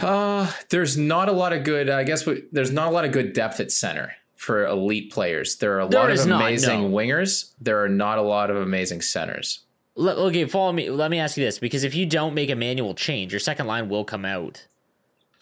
Uh, 0.00 0.52
there's 0.68 0.96
not 0.98 1.28
a 1.28 1.32
lot 1.32 1.52
of 1.52 1.64
good, 1.64 1.88
I 1.88 2.04
guess 2.04 2.26
we, 2.26 2.44
there's 2.52 2.70
not 2.70 2.88
a 2.88 2.90
lot 2.90 3.04
of 3.04 3.12
good 3.12 3.32
depth 3.32 3.58
at 3.60 3.72
center 3.72 4.12
for 4.36 4.66
elite 4.66 5.10
players. 5.10 5.56
There 5.56 5.76
are 5.76 5.80
a 5.80 5.88
There 5.88 6.00
lot 6.00 6.10
of 6.10 6.26
not, 6.26 6.40
amazing 6.42 6.90
no. 6.90 6.96
wingers. 6.96 7.52
There 7.60 7.82
are 7.82 7.88
not 7.88 8.18
a 8.18 8.22
lot 8.22 8.50
of 8.50 8.56
amazing 8.56 9.00
centers. 9.02 9.60
Let, 9.94 10.16
okay, 10.18 10.44
follow 10.44 10.72
me. 10.72 10.90
Let 10.90 11.10
me 11.10 11.18
ask 11.18 11.36
you 11.36 11.44
this 11.44 11.58
because 11.58 11.82
if 11.84 11.94
you 11.94 12.04
don't 12.06 12.34
make 12.34 12.50
a 12.50 12.54
manual 12.54 12.94
change, 12.94 13.32
your 13.32 13.40
second 13.40 13.66
line 13.66 13.88
will 13.88 14.04
come 14.04 14.24
out. 14.24 14.66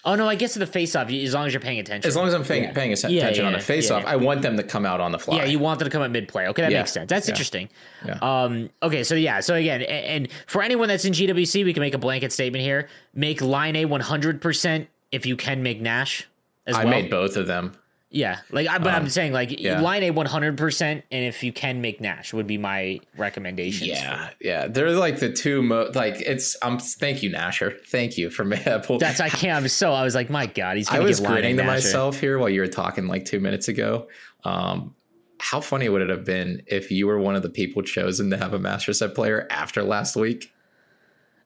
Oh 0.06 0.14
no, 0.16 0.28
I 0.28 0.34
guess 0.34 0.52
to 0.52 0.58
the 0.58 0.66
face 0.66 0.94
off, 0.94 1.10
as 1.10 1.32
long 1.32 1.46
as 1.46 1.54
you're 1.54 1.62
paying 1.62 1.78
attention. 1.80 2.06
As 2.06 2.14
long 2.14 2.28
as 2.28 2.34
I'm 2.34 2.44
paying, 2.44 2.72
paying 2.74 2.92
atten- 2.92 3.10
Yeah, 3.10 3.22
attention 3.22 3.46
on 3.46 3.52
yeah, 3.52 3.58
the 3.58 3.64
face 3.64 3.90
off, 3.90 4.02
yeah. 4.02 4.10
I 4.10 4.16
want 4.16 4.42
them 4.42 4.56
to 4.58 4.62
come 4.62 4.84
out 4.84 5.00
on 5.00 5.12
the 5.12 5.18
fly. 5.18 5.38
Yeah, 5.38 5.44
you 5.46 5.58
want 5.58 5.78
them 5.78 5.86
to 5.86 5.90
come 5.90 6.02
at 6.02 6.10
mid 6.10 6.28
play. 6.28 6.46
Okay, 6.48 6.60
that 6.60 6.70
Yeah, 6.70 6.80
makes 6.80 6.92
sense. 6.92 7.08
That's 7.08 7.26
yeah, 7.26 7.32
interesting. 7.32 7.68
yeah. 8.04 8.18
Um, 8.20 8.68
okay, 8.82 9.02
so 9.02 9.14
yeah, 9.14 9.40
so 9.40 9.54
again, 9.54 9.80
a- 9.80 9.86
and, 9.86 10.28
for 10.46 10.62
anyone 10.62 10.88
that's 10.88 11.06
in 11.06 11.14
GWC, 11.14 11.64
we 11.64 11.72
can 11.72 11.80
make 11.80 11.94
a 11.94 11.98
blanket 11.98 12.32
statement 12.32 12.62
here. 12.62 12.88
Make 13.14 13.40
Laine 13.40 13.88
100% 13.88 14.86
if 15.10 15.24
you 15.24 15.36
can 15.36 15.62
make 15.62 15.80
Nash 15.80 16.28
as 16.66 16.76
I 16.76 16.84
well. 16.84 16.90
made 16.90 17.10
both 17.10 17.36
of 17.38 17.46
them. 17.46 17.72
Yeah, 18.14 18.38
like, 18.52 18.68
I, 18.68 18.78
but 18.78 18.94
I'm 18.94 19.08
saying 19.08 19.32
like 19.32 19.60
yeah. 19.60 19.80
Laine 19.80 20.14
100%, 20.14 20.82
and 20.82 21.04
if 21.10 21.42
you 21.42 21.52
can 21.52 21.80
make 21.80 22.00
Nash 22.00 22.32
would 22.32 22.46
be 22.46 22.58
my 22.58 23.00
recommendation. 23.16 23.88
Yeah, 23.88 24.30
yeah, 24.40 24.68
they're 24.68 24.92
like 24.92 25.18
the 25.18 25.32
two 25.32 25.62
mo 25.62 25.90
like 25.96 26.20
it's. 26.20 26.56
Um, 26.62 26.78
thank 26.78 27.24
you, 27.24 27.30
Nasher. 27.30 27.76
Thank 27.86 28.16
you 28.16 28.30
for 28.30 28.44
me. 28.44 28.56
That's 28.64 29.18
I 29.18 29.28
can't. 29.28 29.56
I'm 29.56 29.66
so. 29.66 29.92
I 29.92 30.04
was 30.04 30.14
like, 30.14 30.30
my 30.30 30.46
God, 30.46 30.76
he's. 30.76 30.88
I 30.88 31.00
was 31.00 31.18
grinning 31.18 31.56
to 31.56 31.64
Nasher. 31.64 31.66
myself 31.66 32.20
here 32.20 32.38
while 32.38 32.48
you 32.48 32.60
were 32.60 32.68
talking 32.68 33.08
like 33.08 33.24
two 33.24 33.40
minutes 33.40 33.66
ago. 33.66 34.06
Um, 34.44 34.94
how 35.40 35.60
funny 35.60 35.88
would 35.88 36.00
it 36.00 36.08
have 36.08 36.24
been 36.24 36.62
if 36.68 36.92
you 36.92 37.08
were 37.08 37.18
one 37.18 37.34
of 37.34 37.42
the 37.42 37.50
people 37.50 37.82
chosen 37.82 38.30
to 38.30 38.36
have 38.36 38.54
a 38.54 38.60
master 38.60 38.92
set 38.92 39.16
player 39.16 39.48
after 39.50 39.82
last 39.82 40.14
week? 40.14 40.53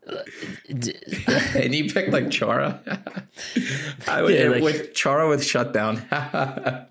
and 0.69 1.75
you 1.75 1.93
picked 1.93 2.11
like 2.11 2.31
Chara. 2.31 2.81
I 4.07 4.23
would, 4.23 4.35
Yeah, 4.35 4.49
like- 4.49 4.63
with 4.63 4.95
Chara 4.95 5.29
with 5.29 5.45
shutdown. 5.45 6.03
I, 6.11 6.87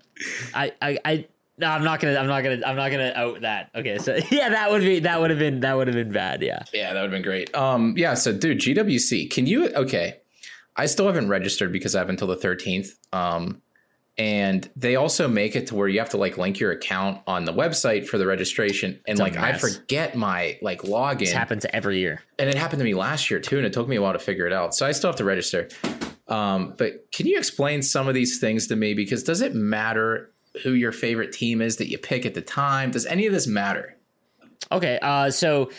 I, 0.54 0.98
I. 1.04 1.26
No, 1.60 1.66
I'm 1.68 1.82
not 1.82 2.00
gonna. 2.00 2.16
I'm 2.16 2.26
not 2.28 2.42
gonna. 2.44 2.60
I'm 2.64 2.76
not 2.76 2.90
gonna 2.90 3.12
out 3.16 3.40
that. 3.40 3.70
Okay, 3.74 3.98
so 3.98 4.18
yeah, 4.30 4.48
that 4.50 4.70
would 4.70 4.82
be. 4.82 5.00
That 5.00 5.20
would 5.20 5.30
have 5.30 5.38
been. 5.38 5.60
That 5.60 5.76
would 5.76 5.88
have 5.88 5.94
been 5.96 6.12
bad. 6.12 6.40
Yeah. 6.42 6.62
Yeah, 6.72 6.92
that 6.92 7.00
would 7.00 7.10
have 7.10 7.10
been 7.10 7.22
great. 7.22 7.54
Um, 7.54 7.94
yeah, 7.96 8.14
so 8.14 8.32
dude, 8.32 8.58
GWC, 8.58 9.30
can 9.30 9.46
you 9.46 9.68
okay. 9.70 10.18
I 10.76 10.86
still 10.86 11.06
haven't 11.06 11.28
registered 11.28 11.72
because 11.72 11.96
I 11.96 11.98
have 11.98 12.08
until 12.08 12.28
the 12.28 12.36
13th. 12.36 12.90
Um, 13.12 13.60
and 14.18 14.68
they 14.74 14.96
also 14.96 15.28
make 15.28 15.54
it 15.54 15.68
to 15.68 15.76
where 15.76 15.86
you 15.86 16.00
have 16.00 16.08
to 16.10 16.16
like 16.16 16.36
link 16.36 16.58
your 16.58 16.72
account 16.72 17.20
on 17.26 17.44
the 17.44 17.52
website 17.52 18.06
for 18.06 18.18
the 18.18 18.26
registration. 18.26 19.00
And 19.06 19.18
a 19.18 19.22
like 19.22 19.36
I 19.36 19.56
forget 19.56 20.16
my 20.16 20.58
like 20.60 20.82
login. 20.82 21.20
This 21.20 21.32
happens 21.32 21.64
every 21.72 22.00
year. 22.00 22.20
And 22.38 22.50
it 22.50 22.56
happened 22.56 22.80
to 22.80 22.84
me 22.84 22.94
last 22.94 23.30
year 23.30 23.38
too, 23.38 23.58
and 23.58 23.66
it 23.66 23.72
took 23.72 23.86
me 23.86 23.96
a 23.96 24.02
while 24.02 24.12
to 24.12 24.18
figure 24.18 24.46
it 24.46 24.52
out. 24.52 24.74
So 24.74 24.86
I 24.86 24.92
still 24.92 25.08
have 25.08 25.16
to 25.16 25.24
register. 25.24 25.68
Um, 26.26 26.74
but 26.76 27.10
can 27.12 27.26
you 27.26 27.38
explain 27.38 27.82
some 27.82 28.08
of 28.08 28.14
these 28.14 28.40
things 28.40 28.66
to 28.66 28.76
me? 28.76 28.92
Because 28.94 29.22
does 29.22 29.40
it 29.40 29.54
matter 29.54 30.32
who 30.64 30.72
your 30.72 30.92
favorite 30.92 31.32
team 31.32 31.62
is 31.62 31.76
that 31.76 31.88
you 31.88 31.96
pick 31.96 32.26
at 32.26 32.34
the 32.34 32.42
time? 32.42 32.90
Does 32.90 33.06
any 33.06 33.26
of 33.26 33.32
this 33.32 33.46
matter? 33.46 33.97
Okay, 34.70 34.98
uh, 35.00 35.30
so 35.30 35.70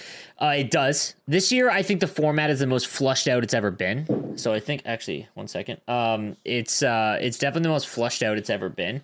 uh, 0.42 0.54
it 0.58 0.72
does. 0.72 1.14
This 1.28 1.52
year, 1.52 1.70
I 1.70 1.82
think 1.84 2.00
the 2.00 2.08
format 2.08 2.50
is 2.50 2.60
the 2.60 2.68
most 2.68 2.88
flushed 2.88 3.28
out 3.28 3.44
it's 3.44 3.54
ever 3.54 3.72
been. 3.72 4.38
So 4.38 4.54
I 4.54 4.60
think 4.60 4.82
actually, 4.86 5.28
one 5.36 5.48
second. 5.48 5.80
Um, 5.88 6.36
it's 6.46 6.82
uh, 6.82 7.18
it's 7.22 7.38
definitely 7.38 7.64
the 7.64 7.74
most 7.74 7.88
flushed 7.88 8.24
out 8.24 8.38
it's 8.38 8.50
ever 8.50 8.70
been. 8.70 9.04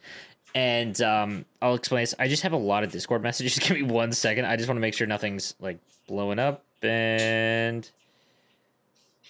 And 0.55 0.99
um, 1.01 1.45
I'll 1.61 1.75
explain 1.75 2.03
this. 2.03 2.15
I 2.17 2.27
just 2.29 2.43
have 2.43 2.53
a 2.53 2.57
lot 2.57 2.83
of 2.83 2.91
Discord 2.91 3.21
messages. 3.23 3.59
Give 3.59 3.71
me 3.77 3.83
one 3.83 4.11
second. 4.11 4.45
I 4.45 4.55
just 4.55 4.67
want 4.69 4.77
to 4.77 4.81
make 4.81 4.93
sure 4.93 5.05
nothing's 5.07 5.53
like 5.59 5.77
blowing 6.07 6.39
up. 6.39 6.63
And 6.81 7.89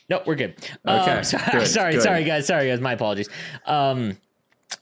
no, 0.10 0.22
we're 0.26 0.36
good. 0.36 0.56
Okay, 0.88 1.12
Um, 1.18 1.24
so- 1.24 1.38
good, 1.52 1.68
sorry, 1.68 1.94
good. 1.94 2.02
sorry, 2.04 2.24
guys. 2.24 2.46
Sorry, 2.48 2.68
guys. 2.68 2.80
My 2.80 2.94
apologies. 2.94 3.28
Um, 3.66 4.18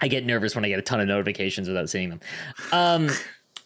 I 0.01 0.07
get 0.07 0.25
nervous 0.25 0.55
when 0.55 0.65
I 0.65 0.69
get 0.69 0.79
a 0.79 0.81
ton 0.83 0.99
of 0.99 1.07
notifications 1.07 1.67
without 1.67 1.89
seeing 1.89 2.09
them. 2.09 2.19
Um, 2.73 3.09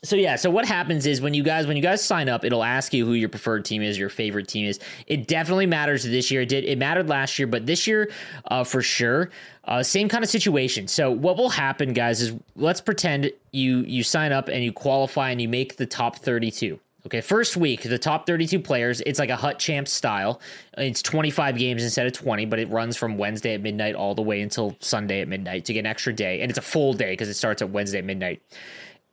so 0.04 0.16
yeah, 0.16 0.36
so 0.36 0.50
what 0.50 0.66
happens 0.66 1.06
is 1.06 1.22
when 1.22 1.34
you 1.34 1.43
guys 1.43 1.66
when 1.68 1.76
you 1.76 1.84
guys 1.84 2.04
sign 2.04 2.30
up, 2.30 2.45
it'll 2.45 2.64
ask 2.64 2.93
you 2.93 3.06
who 3.06 3.14
your 3.14 3.30
preferred 3.30 3.66
team 3.66 3.82
is, 3.82 3.98
your 3.98 4.10
favorite 4.10 4.48
team 4.48 4.66
is. 4.66 4.80
It 5.08 5.28
definitely 5.28 5.66
matters 5.66 6.04
this 6.04 6.30
year. 6.30 6.41
It 6.41 6.50
did 6.50 6.64
it 6.66 6.78
mattered 6.78 7.10
last 7.10 7.39
year, 7.39 7.48
but 7.48 7.66
this 7.66 7.88
year, 7.88 8.12
uh, 8.45 8.64
for 8.64 8.82
sure, 8.82 9.32
uh, 9.66 9.84
same 9.84 10.08
kind 10.08 10.24
of 10.24 10.30
situation. 10.30 10.88
So 10.88 11.12
what 11.12 11.38
will 11.38 11.50
happen, 11.50 11.93
guys, 11.93 12.22
is 12.22 12.34
let's 12.56 12.82
pretend 12.82 13.32
you 13.52 13.80
you 13.80 14.04
sign 14.04 14.32
up 14.32 14.50
and 14.50 14.64
you 14.64 14.72
qualify 14.72 15.32
and 15.32 15.41
you 15.41 15.50
make 15.50 15.78
the 15.78 15.86
top 15.86 16.18
thirty 16.18 16.52
two. 16.52 16.80
Okay, 17.08 17.22
first 17.22 17.56
week, 17.56 17.84
the 17.84 17.98
top 17.98 18.28
32 18.28 18.60
players, 18.60 19.00
it's 19.00 19.18
like 19.18 19.30
a 19.30 19.38
Hut 19.38 19.60
Champ 19.60 19.88
style. 19.88 20.41
It's 20.78 21.02
25 21.02 21.58
games 21.58 21.82
instead 21.82 22.06
of 22.06 22.12
20, 22.12 22.45
but 22.48 22.60
it 22.60 22.70
runs 22.70 22.98
from 22.98 23.18
Wednesday 23.18 23.54
at 23.54 23.62
midnight 23.62 23.95
all 23.95 24.14
the 24.14 24.22
way 24.22 24.41
until 24.41 24.76
Sunday 24.82 25.22
at 25.22 25.30
midnight 25.30 25.64
to 25.66 25.74
get 25.74 25.80
an 25.80 25.86
extra 25.86 26.12
day. 26.12 26.41
And 26.41 26.50
it's 26.50 26.58
a 26.58 26.62
full 26.62 26.91
day 26.91 27.14
because 27.14 27.30
it 27.30 27.36
starts 27.36 27.62
at 27.62 27.70
Wednesday 27.70 28.00
at 28.00 28.04
midnight. 28.04 28.41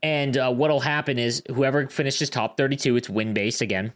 And 0.05 0.37
uh, 0.37 0.53
what'll 0.53 0.81
happen 0.81 1.19
is 1.19 1.43
whoever 1.49 1.89
finishes 1.89 2.29
top 2.29 2.59
32, 2.59 2.97
it's 2.97 3.09
win 3.09 3.33
based 3.33 3.63
again. 3.63 3.95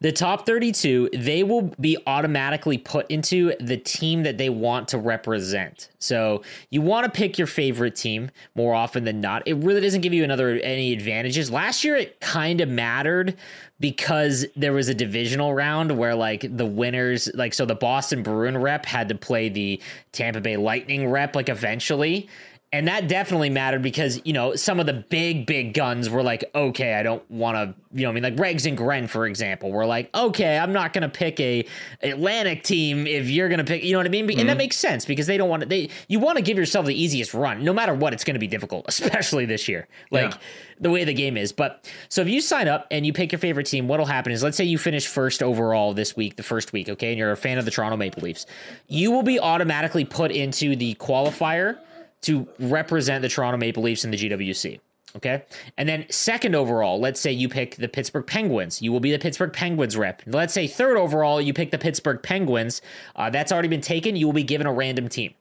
The 0.00 0.10
top 0.10 0.44
32, 0.44 1.10
they 1.12 1.44
will 1.44 1.72
be 1.80 1.96
automatically 2.08 2.76
put 2.76 3.08
into 3.08 3.54
the 3.60 3.76
team 3.76 4.24
that 4.24 4.38
they 4.38 4.50
want 4.50 4.88
to 4.88 4.98
represent. 4.98 5.88
So 6.00 6.42
you 6.70 6.82
want 6.82 7.04
to 7.04 7.16
pick 7.16 7.38
your 7.38 7.46
favorite 7.46 7.94
team 7.94 8.32
more 8.56 8.74
often 8.74 9.04
than 9.04 9.20
not. 9.20 9.46
It 9.46 9.54
really 9.54 9.80
doesn't 9.80 10.00
give 10.00 10.12
you 10.12 10.24
another 10.24 10.58
any 10.58 10.92
advantages. 10.92 11.52
Last 11.52 11.84
year 11.84 11.94
it 11.94 12.18
kind 12.18 12.60
of 12.60 12.68
mattered 12.68 13.36
because 13.78 14.44
there 14.56 14.72
was 14.72 14.88
a 14.88 14.94
divisional 14.94 15.54
round 15.54 15.96
where 15.96 16.16
like 16.16 16.44
the 16.56 16.66
winners, 16.66 17.30
like 17.34 17.54
so 17.54 17.64
the 17.64 17.76
Boston 17.76 18.24
Bruin 18.24 18.58
rep 18.58 18.84
had 18.84 19.08
to 19.10 19.14
play 19.14 19.48
the 19.48 19.80
Tampa 20.10 20.40
Bay 20.40 20.56
Lightning 20.56 21.08
rep 21.08 21.36
like 21.36 21.48
eventually 21.48 22.28
And 22.72 22.88
that 22.88 23.06
definitely 23.06 23.50
mattered 23.50 23.82
because, 23.82 24.20
you 24.24 24.32
know, 24.32 24.54
some 24.54 24.80
of 24.80 24.86
the 24.86 24.94
big, 24.94 25.44
big 25.44 25.74
guns 25.74 26.08
were 26.08 26.22
like, 26.22 26.44
okay, 26.54 26.94
I 26.94 27.02
don't 27.02 27.28
want 27.30 27.56
to, 27.56 27.74
you 27.92 28.04
know, 28.04 28.10
I 28.10 28.12
mean, 28.12 28.22
like 28.22 28.36
Regs 28.36 28.66
and 28.66 28.76
Gren, 28.76 29.08
for 29.08 29.26
example, 29.26 29.70
were 29.70 29.84
like, 29.84 30.08
okay, 30.14 30.56
I'm 30.56 30.72
not 30.72 30.94
going 30.94 31.02
to 31.02 31.08
pick 31.10 31.38
a 31.38 31.66
Atlantic 32.02 32.64
team 32.64 33.06
if 33.06 33.28
you're 33.28 33.48
going 33.48 33.58
to 33.58 33.64
pick, 33.64 33.84
you 33.84 33.92
know 33.92 33.98
what 33.98 34.06
I 34.06 34.08
mean? 34.08 34.24
And 34.24 34.38
mm-hmm. 34.38 34.46
that 34.46 34.56
makes 34.56 34.78
sense 34.78 35.04
because 35.04 35.26
they 35.26 35.36
don't 35.36 35.50
want 35.50 35.62
to, 35.62 35.68
they, 35.68 35.90
you 36.08 36.18
want 36.18 36.38
to 36.38 36.42
give 36.42 36.56
yourself 36.56 36.86
the 36.86 37.00
easiest 37.00 37.34
run. 37.34 37.62
No 37.62 37.74
matter 37.74 37.94
what, 37.94 38.14
it's 38.14 38.24
going 38.24 38.36
to 38.36 38.40
be 38.40 38.48
difficult, 38.48 38.84
especially 38.88 39.44
this 39.44 39.68
year. 39.68 39.86
Like, 40.10 40.32
yeah 40.32 40.38
the 40.82 40.90
way 40.90 41.04
the 41.04 41.14
game 41.14 41.36
is. 41.36 41.52
But 41.52 41.88
so 42.08 42.20
if 42.20 42.28
you 42.28 42.40
sign 42.40 42.68
up 42.68 42.86
and 42.90 43.06
you 43.06 43.12
pick 43.12 43.32
your 43.32 43.38
favorite 43.38 43.66
team, 43.66 43.88
what'll 43.88 44.04
happen 44.04 44.32
is 44.32 44.42
let's 44.42 44.56
say 44.56 44.64
you 44.64 44.78
finish 44.78 45.06
first 45.06 45.42
overall 45.42 45.94
this 45.94 46.16
week, 46.16 46.36
the 46.36 46.42
first 46.42 46.72
week, 46.72 46.88
okay, 46.88 47.10
and 47.10 47.18
you're 47.18 47.30
a 47.30 47.36
fan 47.36 47.56
of 47.56 47.64
the 47.64 47.70
Toronto 47.70 47.96
Maple 47.96 48.22
Leafs, 48.22 48.46
you 48.88 49.10
will 49.10 49.22
be 49.22 49.38
automatically 49.38 50.04
put 50.04 50.32
into 50.32 50.76
the 50.76 50.94
qualifier 50.96 51.78
to 52.22 52.48
represent 52.58 53.22
the 53.22 53.28
Toronto 53.28 53.58
Maple 53.58 53.82
Leafs 53.82 54.04
in 54.04 54.10
the 54.10 54.16
GWC. 54.16 54.80
Okay. 55.14 55.44
And 55.76 55.88
then 55.88 56.06
second 56.10 56.54
overall, 56.54 56.98
let's 56.98 57.20
say 57.20 57.32
you 57.32 57.48
pick 57.48 57.76
the 57.76 57.88
Pittsburgh 57.88 58.26
Penguins. 58.26 58.80
You 58.80 58.92
will 58.92 59.00
be 59.00 59.12
the 59.12 59.18
Pittsburgh 59.18 59.52
Penguins 59.52 59.96
rep. 59.96 60.22
Let's 60.26 60.54
say 60.54 60.66
third 60.66 60.96
overall, 60.96 61.40
you 61.40 61.52
pick 61.52 61.70
the 61.70 61.78
Pittsburgh 61.78 62.22
Penguins. 62.22 62.80
Uh, 63.14 63.28
that's 63.28 63.52
already 63.52 63.68
been 63.68 63.82
taken. 63.82 64.16
You 64.16 64.26
will 64.26 64.32
be 64.32 64.42
given 64.42 64.66
a 64.66 64.72
random 64.72 65.08
team. 65.08 65.34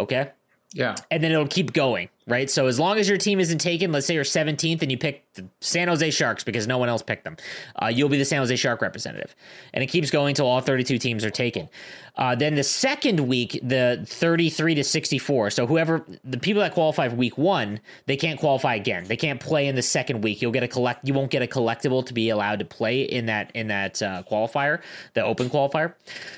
Okay. 0.00 0.30
Yeah. 0.74 0.96
And 1.10 1.24
then 1.24 1.32
it'll 1.32 1.46
keep 1.46 1.72
going, 1.72 2.10
right? 2.26 2.50
So 2.50 2.66
as 2.66 2.78
long 2.78 2.98
as 2.98 3.08
your 3.08 3.16
team 3.16 3.40
isn't 3.40 3.56
taken, 3.56 3.90
let's 3.90 4.06
say 4.06 4.12
you're 4.12 4.22
17th 4.22 4.82
and 4.82 4.90
you 4.90 4.98
pick 4.98 5.24
the 5.32 5.48
San 5.62 5.88
Jose 5.88 6.10
Sharks 6.10 6.44
because 6.44 6.66
no 6.66 6.76
one 6.76 6.90
else 6.90 7.00
picked 7.00 7.24
them, 7.24 7.38
uh, 7.82 7.86
you'll 7.86 8.10
be 8.10 8.18
the 8.18 8.24
San 8.26 8.40
Jose 8.40 8.54
Shark 8.54 8.82
representative. 8.82 9.34
And 9.72 9.82
it 9.82 9.86
keeps 9.86 10.10
going 10.10 10.32
until 10.32 10.46
all 10.46 10.60
32 10.60 10.98
teams 10.98 11.24
are 11.24 11.30
taken. 11.30 11.70
Uh, 12.16 12.34
then 12.34 12.54
the 12.54 12.64
second 12.64 13.20
week, 13.20 13.58
the 13.62 14.04
33 14.06 14.74
to 14.74 14.84
64. 14.84 15.50
So 15.50 15.66
whoever, 15.66 16.04
the 16.22 16.38
people 16.38 16.60
that 16.60 16.74
qualify 16.74 17.08
for 17.08 17.16
week 17.16 17.38
one, 17.38 17.80
they 18.04 18.16
can't 18.16 18.38
qualify 18.38 18.74
again. 18.74 19.04
They 19.04 19.16
can't 19.16 19.40
play 19.40 19.68
in 19.68 19.74
the 19.74 19.82
second 19.82 20.20
week. 20.20 20.42
You'll 20.42 20.52
get 20.52 20.64
a 20.64 20.68
collect, 20.68 21.08
you 21.08 21.14
won't 21.14 21.30
get 21.30 21.40
a 21.40 21.46
collectible 21.46 22.04
to 22.04 22.12
be 22.12 22.28
allowed 22.28 22.58
to 22.58 22.66
play 22.66 23.02
in 23.02 23.24
that, 23.26 23.52
in 23.54 23.68
that 23.68 24.02
uh, 24.02 24.22
qualifier, 24.30 24.82
the 25.14 25.24
open 25.24 25.48
qualifier. 25.48 25.94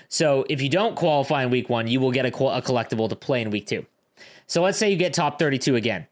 So 0.08 0.46
if 0.48 0.62
you 0.62 0.68
don't 0.68 0.94
qualify 0.94 1.42
in 1.42 1.50
week 1.50 1.68
one, 1.68 1.88
you 1.88 1.98
will 1.98 2.12
get 2.12 2.26
a, 2.26 2.28
a 2.28 2.62
collectible 2.62 3.08
to 3.08 3.16
play 3.16 3.42
in 3.42 3.50
week 3.50 3.66
two. 3.66 3.84
So 4.50 4.62
let's 4.62 4.78
say 4.78 4.90
you 4.90 4.96
get 4.96 5.14
top 5.14 5.38
32 5.38 5.76
again. 5.76 6.08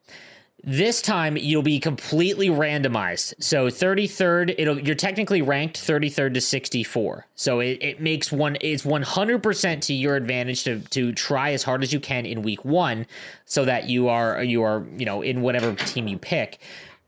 This 0.62 1.02
time 1.02 1.36
you'll 1.36 1.62
be 1.62 1.80
completely 1.80 2.50
randomized. 2.50 3.34
So 3.40 3.66
33rd, 3.66 4.54
it'll 4.56 4.78
you're 4.78 4.94
technically 4.94 5.42
ranked 5.42 5.76
33rd 5.76 6.34
to 6.34 6.40
64. 6.40 7.26
So 7.34 7.58
it, 7.58 7.78
it 7.80 8.00
makes 8.00 8.30
one 8.30 8.56
it's 8.60 8.84
100% 8.84 9.80
to 9.80 9.92
your 9.92 10.14
advantage 10.14 10.62
to 10.64 10.78
to 10.78 11.12
try 11.12 11.50
as 11.50 11.64
hard 11.64 11.82
as 11.82 11.92
you 11.92 11.98
can 11.98 12.26
in 12.26 12.42
week 12.42 12.64
1 12.64 13.06
so 13.44 13.64
that 13.64 13.88
you 13.88 14.06
are 14.08 14.44
you 14.44 14.62
are, 14.62 14.86
you 14.96 15.04
know, 15.04 15.20
in 15.20 15.42
whatever 15.42 15.74
team 15.74 16.06
you 16.06 16.16
pick. 16.16 16.58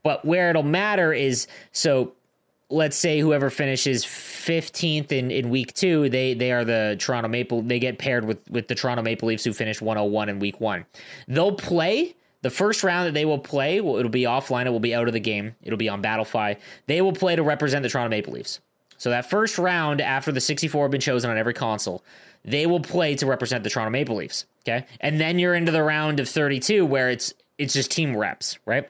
But 0.03 0.25
where 0.25 0.49
it'll 0.49 0.63
matter 0.63 1.13
is 1.13 1.47
so 1.71 2.11
let's 2.71 2.97
say 2.97 3.19
whoever 3.19 3.49
finishes 3.49 4.05
15th 4.05 5.11
in, 5.11 5.29
in 5.29 5.49
week 5.49 5.73
two, 5.73 6.09
they 6.09 6.33
they 6.33 6.51
are 6.51 6.63
the 6.63 6.95
Toronto 6.99 7.27
Maple. 7.27 7.61
They 7.61 7.79
get 7.79 7.99
paired 7.99 8.25
with 8.25 8.49
with 8.49 8.67
the 8.67 8.75
Toronto 8.75 9.03
Maple 9.03 9.27
Leafs 9.27 9.43
who 9.43 9.53
finished 9.53 9.81
101 9.81 10.29
in 10.29 10.39
week 10.39 10.59
one. 10.59 10.85
They'll 11.27 11.55
play 11.55 12.15
the 12.41 12.49
first 12.49 12.83
round 12.83 13.07
that 13.07 13.13
they 13.13 13.25
will 13.25 13.39
play. 13.39 13.81
Well, 13.81 13.97
it'll 13.97 14.09
be 14.09 14.23
offline. 14.23 14.65
It 14.65 14.71
will 14.71 14.79
be 14.79 14.95
out 14.95 15.07
of 15.07 15.13
the 15.13 15.19
game. 15.19 15.55
It'll 15.61 15.77
be 15.77 15.89
on 15.89 16.01
Battlefy. 16.01 16.57
They 16.87 17.01
will 17.01 17.13
play 17.13 17.35
to 17.35 17.43
represent 17.43 17.83
the 17.83 17.89
Toronto 17.89 18.09
Maple 18.09 18.33
Leafs. 18.33 18.59
So 18.97 19.09
that 19.09 19.29
first 19.29 19.57
round 19.57 19.99
after 19.99 20.31
the 20.31 20.41
64 20.41 20.85
have 20.85 20.91
been 20.91 21.01
chosen 21.01 21.31
on 21.31 21.37
every 21.37 21.53
console, 21.53 22.03
they 22.45 22.65
will 22.65 22.79
play 22.79 23.15
to 23.15 23.25
represent 23.25 23.63
the 23.63 23.69
Toronto 23.69 23.91
Maple 23.91 24.15
Leafs. 24.15 24.45
Okay, 24.63 24.85
and 24.99 25.19
then 25.19 25.39
you're 25.39 25.55
into 25.55 25.71
the 25.71 25.83
round 25.83 26.19
of 26.19 26.29
32 26.29 26.85
where 26.85 27.09
it's 27.09 27.33
it's 27.57 27.73
just 27.73 27.91
team 27.91 28.15
reps, 28.15 28.57
right? 28.65 28.89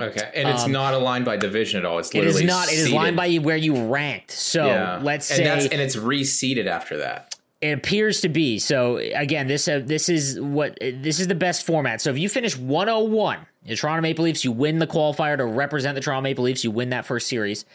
Okay, 0.00 0.30
and 0.34 0.48
it's 0.48 0.64
um, 0.64 0.72
not 0.72 0.94
aligned 0.94 1.24
by 1.24 1.36
division 1.36 1.78
at 1.78 1.84
all. 1.84 1.98
It's 1.98 2.12
literally 2.14 2.42
it 2.42 2.44
is 2.44 2.48
not. 2.48 2.68
It 2.68 2.78
is 2.78 2.92
aligned 2.92 3.16
by 3.16 3.36
where 3.36 3.56
you 3.56 3.86
ranked. 3.86 4.30
So 4.30 4.66
yeah. 4.66 5.00
let's 5.02 5.30
and 5.30 5.62
say, 5.62 5.68
and 5.70 5.80
it's 5.80 5.96
reseeded 5.96 6.66
after 6.66 6.98
that. 6.98 7.36
It 7.60 7.72
appears 7.72 8.22
to 8.22 8.28
be. 8.28 8.58
So 8.58 8.96
again, 8.96 9.46
this 9.46 9.68
uh, 9.68 9.82
this 9.84 10.08
is 10.08 10.40
what 10.40 10.78
this 10.80 11.20
is 11.20 11.28
the 11.28 11.34
best 11.34 11.66
format. 11.66 12.00
So 12.00 12.10
if 12.10 12.18
you 12.18 12.28
finish 12.28 12.56
101, 12.56 13.38
the 13.64 13.76
Toronto 13.76 14.00
Maple 14.00 14.24
Leafs, 14.24 14.44
you 14.44 14.52
win 14.52 14.78
the 14.78 14.86
qualifier 14.86 15.36
to 15.36 15.44
represent 15.44 15.94
the 15.94 16.00
Toronto 16.00 16.22
Maple 16.22 16.44
Leafs. 16.44 16.64
You 16.64 16.70
win 16.70 16.90
that 16.90 17.04
first 17.04 17.28
series. 17.28 17.66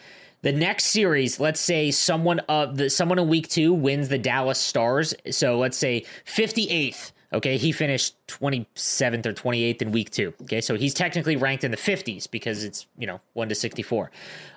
The 0.41 0.51
next 0.51 0.86
series, 0.86 1.39
let's 1.39 1.59
say 1.59 1.91
someone 1.91 2.39
of 2.41 2.78
the 2.78 2.89
someone 2.89 3.19
in 3.19 3.28
week 3.28 3.47
two 3.47 3.73
wins 3.73 4.09
the 4.09 4.17
Dallas 4.17 4.59
Stars. 4.59 5.13
So 5.32 5.57
let's 5.57 5.78
say 5.78 6.05
58th 6.26 7.11
Okay, 7.36 7.57
he 7.57 7.73
finished 7.73 8.15
27th 8.27 9.25
or 9.25 9.33
28th 9.33 9.81
in 9.81 9.91
week 9.91 10.09
two. 10.09 10.33
Okay, 10.43 10.61
so 10.61 10.75
he's 10.75 10.93
technically 10.93 11.36
ranked 11.36 11.65
in 11.65 11.71
the 11.71 11.77
50s 11.77 12.31
because 12.31 12.63
it's, 12.63 12.88
you 12.97 13.05
know, 13.05 13.19
1 13.33 13.49
to 13.49 13.55
64. 13.55 14.09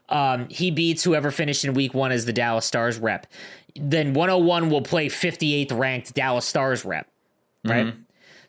Um, 0.09 0.49
he 0.49 0.71
beats 0.71 1.03
whoever 1.03 1.33
finished 1.33 1.65
in 1.65 1.75
week 1.75 1.93
one 1.93 2.13
as 2.13 2.25
the 2.25 2.33
Dallas 2.33 2.65
Stars 2.65 2.97
rep. 2.99 3.27
Then 3.75 4.15
101 4.15 4.71
will 4.71 4.83
play 4.83 5.09
58th 5.09 5.77
ranked 5.77 6.15
Dallas 6.15 6.47
Stars 6.47 6.85
rep, 6.85 7.09
right? 7.65 7.87
Mm-hmm. 7.87 8.01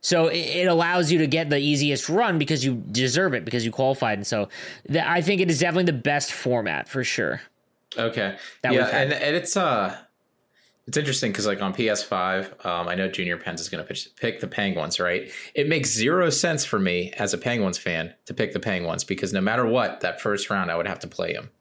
So 0.02 0.28
it, 0.28 0.38
it, 0.38 0.68
allows 0.68 1.12
you 1.12 1.18
to 1.18 1.28
get 1.28 1.50
the 1.50 1.58
easiest 1.58 2.08
run 2.08 2.38
because 2.38 2.64
you 2.64 2.76
deserve 2.76 3.34
it 3.34 3.44
because 3.44 3.66
you 3.66 3.72
qualified. 3.72 4.20
And 4.20 4.28
so 4.28 4.48
th- 4.88 5.04
I 5.04 5.22
think 5.22 5.42
it 5.42 5.50
is 5.50 5.60
definitely 5.60 5.92
the 5.92 5.94
best 5.94 6.32
format 6.32 6.88
for 6.88 7.04
sure. 7.04 7.42
Okay. 7.98 8.38
That 8.62 8.74
yeah, 8.74 8.86
and, 8.88 9.12
and 9.12 9.36
it's 9.36 9.58
uh 9.58 9.98
it's 10.90 10.98
interesting 10.98 11.32
because 11.32 11.46
like 11.46 11.62
on 11.62 11.72
PS5, 11.72 12.66
um, 12.66 12.88
I 12.88 12.96
know 12.96 13.08
Junior 13.08 13.38
Pens 13.38 13.62
is 13.62 13.70
going 13.70 13.86
to 13.86 14.10
pick 14.16 14.40
the 14.40 14.48
Penguins, 14.48 15.00
right? 15.00 15.32
It 15.54 15.70
makes 15.70 15.92
zero 15.92 16.32
sense 16.32 16.66
for 16.66 16.80
me 16.80 17.14
as 17.16 17.32
a 17.32 17.38
Penguins 17.38 17.78
fan 17.78 18.16
to 18.26 18.34
pick 18.34 18.54
the 18.54 18.60
Penguins 18.60 19.04
because 19.04 19.32
no 19.32 19.40
matter 19.40 19.68
what, 19.68 20.00
that 20.00 20.20
first 20.20 20.50
round 20.50 20.72
I 20.72 20.76
would 20.76 20.88
have 20.88 20.98
to 21.02 21.08
play 21.08 21.34
them. 21.34 21.52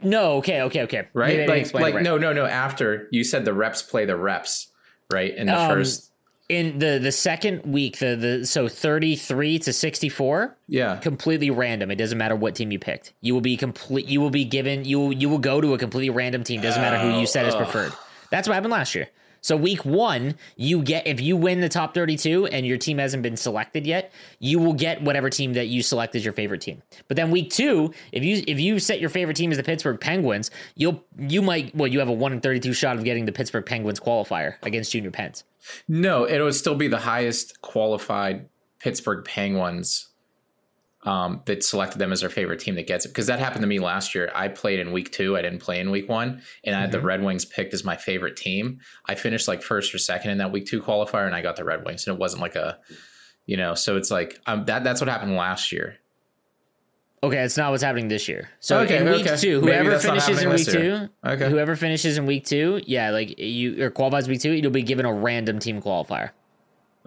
No, 0.00 0.34
okay, 0.34 0.62
okay, 0.62 0.82
okay. 0.82 1.08
Right? 1.12 1.48
Like, 1.48 1.74
like 1.74 1.94
right. 1.96 2.04
no, 2.04 2.16
no, 2.16 2.32
no. 2.32 2.46
After 2.46 3.08
you 3.10 3.24
said 3.24 3.44
the 3.44 3.52
reps 3.52 3.82
play 3.82 4.04
the 4.04 4.16
reps, 4.16 4.70
right? 5.12 5.34
In 5.34 5.48
the 5.48 5.60
um, 5.60 5.68
first 5.68 6.07
in 6.48 6.78
the 6.78 6.98
the 6.98 7.12
second 7.12 7.64
week 7.64 7.98
the 7.98 8.16
the 8.16 8.46
so 8.46 8.68
33 8.68 9.58
to 9.60 9.72
64 9.72 10.56
yeah. 10.70 10.96
Completely 10.96 11.50
random. 11.50 11.90
It 11.90 11.96
doesn't 11.96 12.18
matter 12.18 12.36
what 12.36 12.54
team 12.54 12.70
you 12.70 12.78
picked. 12.78 13.14
You 13.20 13.34
will 13.34 13.40
be 13.40 13.56
complete 13.56 14.06
you 14.06 14.20
will 14.20 14.30
be 14.30 14.44
given 14.44 14.84
you 14.84 14.98
will, 15.00 15.12
you 15.12 15.28
will 15.28 15.38
go 15.38 15.60
to 15.60 15.74
a 15.74 15.78
completely 15.78 16.10
random 16.10 16.44
team. 16.44 16.60
Doesn't 16.60 16.82
matter 16.82 16.98
who 16.98 17.18
you 17.20 17.26
said 17.26 17.46
is 17.46 17.54
preferred. 17.54 17.92
That's 18.30 18.46
what 18.46 18.54
happened 18.54 18.72
last 18.72 18.94
year 18.94 19.08
so 19.40 19.56
week 19.56 19.84
one, 19.84 20.34
you 20.56 20.82
get 20.82 21.06
if 21.06 21.20
you 21.20 21.36
win 21.36 21.60
the 21.60 21.68
top 21.68 21.94
32 21.94 22.46
and 22.46 22.66
your 22.66 22.78
team 22.78 22.98
hasn't 22.98 23.22
been 23.22 23.36
selected 23.36 23.86
yet, 23.86 24.12
you 24.38 24.58
will 24.58 24.72
get 24.72 25.02
whatever 25.02 25.30
team 25.30 25.54
that 25.54 25.68
you 25.68 25.82
select 25.82 26.14
as 26.14 26.24
your 26.24 26.34
favorite 26.34 26.60
team. 26.60 26.82
But 27.06 27.16
then 27.16 27.30
week 27.30 27.50
two, 27.50 27.92
if 28.12 28.24
you 28.24 28.42
if 28.46 28.58
you 28.60 28.78
set 28.78 29.00
your 29.00 29.10
favorite 29.10 29.36
team 29.36 29.50
as 29.50 29.56
the 29.56 29.62
Pittsburgh 29.62 30.00
Penguins, 30.00 30.50
you'll 30.74 31.04
you 31.18 31.42
might 31.42 31.74
well 31.74 31.88
you 31.88 31.98
have 31.98 32.08
a 32.08 32.12
one 32.12 32.32
in 32.32 32.40
32 32.40 32.72
shot 32.72 32.96
of 32.96 33.04
getting 33.04 33.24
the 33.24 33.32
Pittsburgh 33.32 33.66
Penguins 33.66 34.00
qualifier 34.00 34.54
against 34.62 34.92
Junior 34.92 35.10
Pens. 35.10 35.44
No, 35.86 36.24
it 36.24 36.40
would 36.40 36.54
still 36.54 36.74
be 36.74 36.88
the 36.88 36.98
highest 36.98 37.60
qualified 37.60 38.48
Pittsburgh 38.78 39.24
Penguins 39.24 40.07
um, 41.04 41.42
that 41.46 41.62
selected 41.62 41.98
them 41.98 42.12
as 42.12 42.20
their 42.20 42.30
favorite 42.30 42.60
team 42.60 42.74
that 42.74 42.86
gets 42.86 43.04
it. 43.04 43.08
Because 43.08 43.26
that 43.28 43.38
happened 43.38 43.62
to 43.62 43.68
me 43.68 43.78
last 43.78 44.14
year. 44.14 44.30
I 44.34 44.48
played 44.48 44.80
in 44.80 44.92
week 44.92 45.12
two. 45.12 45.36
I 45.36 45.42
didn't 45.42 45.60
play 45.60 45.78
in 45.78 45.90
week 45.90 46.08
one. 46.08 46.42
And 46.64 46.74
I 46.74 46.80
had 46.80 46.90
mm-hmm. 46.90 47.00
the 47.00 47.06
Red 47.06 47.22
Wings 47.22 47.44
picked 47.44 47.72
as 47.74 47.84
my 47.84 47.96
favorite 47.96 48.36
team. 48.36 48.80
I 49.06 49.14
finished 49.14 49.48
like 49.48 49.62
first 49.62 49.94
or 49.94 49.98
second 49.98 50.30
in 50.30 50.38
that 50.38 50.52
week 50.52 50.66
two 50.66 50.82
qualifier 50.82 51.26
and 51.26 51.34
I 51.34 51.42
got 51.42 51.56
the 51.56 51.64
Red 51.64 51.84
Wings. 51.84 52.06
And 52.06 52.14
it 52.14 52.20
wasn't 52.20 52.42
like 52.42 52.56
a, 52.56 52.78
you 53.46 53.56
know, 53.56 53.74
so 53.74 53.96
it's 53.96 54.10
like 54.10 54.40
um, 54.46 54.64
that. 54.66 54.84
that's 54.84 55.00
what 55.00 55.08
happened 55.08 55.36
last 55.36 55.72
year. 55.72 55.96
Okay, 57.20 57.38
it's 57.38 57.56
not 57.56 57.72
what's 57.72 57.82
happening 57.82 58.06
this 58.06 58.28
year. 58.28 58.48
So 58.60 58.78
okay, 58.80 58.98
in 58.98 59.10
week 59.10 59.26
okay. 59.26 59.36
two, 59.36 59.60
whoever 59.60 59.98
finishes 59.98 60.40
in 60.40 60.50
week 60.50 60.66
two, 60.66 61.08
okay. 61.26 61.50
whoever 61.50 61.74
finishes 61.74 62.16
in 62.16 62.26
week 62.26 62.44
two, 62.44 62.80
yeah, 62.86 63.10
like 63.10 63.36
you 63.38 63.82
or 63.82 63.90
qualifies 63.90 64.28
week 64.28 64.40
two, 64.40 64.52
you'll 64.52 64.70
be 64.70 64.82
given 64.82 65.04
a 65.04 65.12
random 65.12 65.58
team 65.58 65.82
qualifier. 65.82 66.30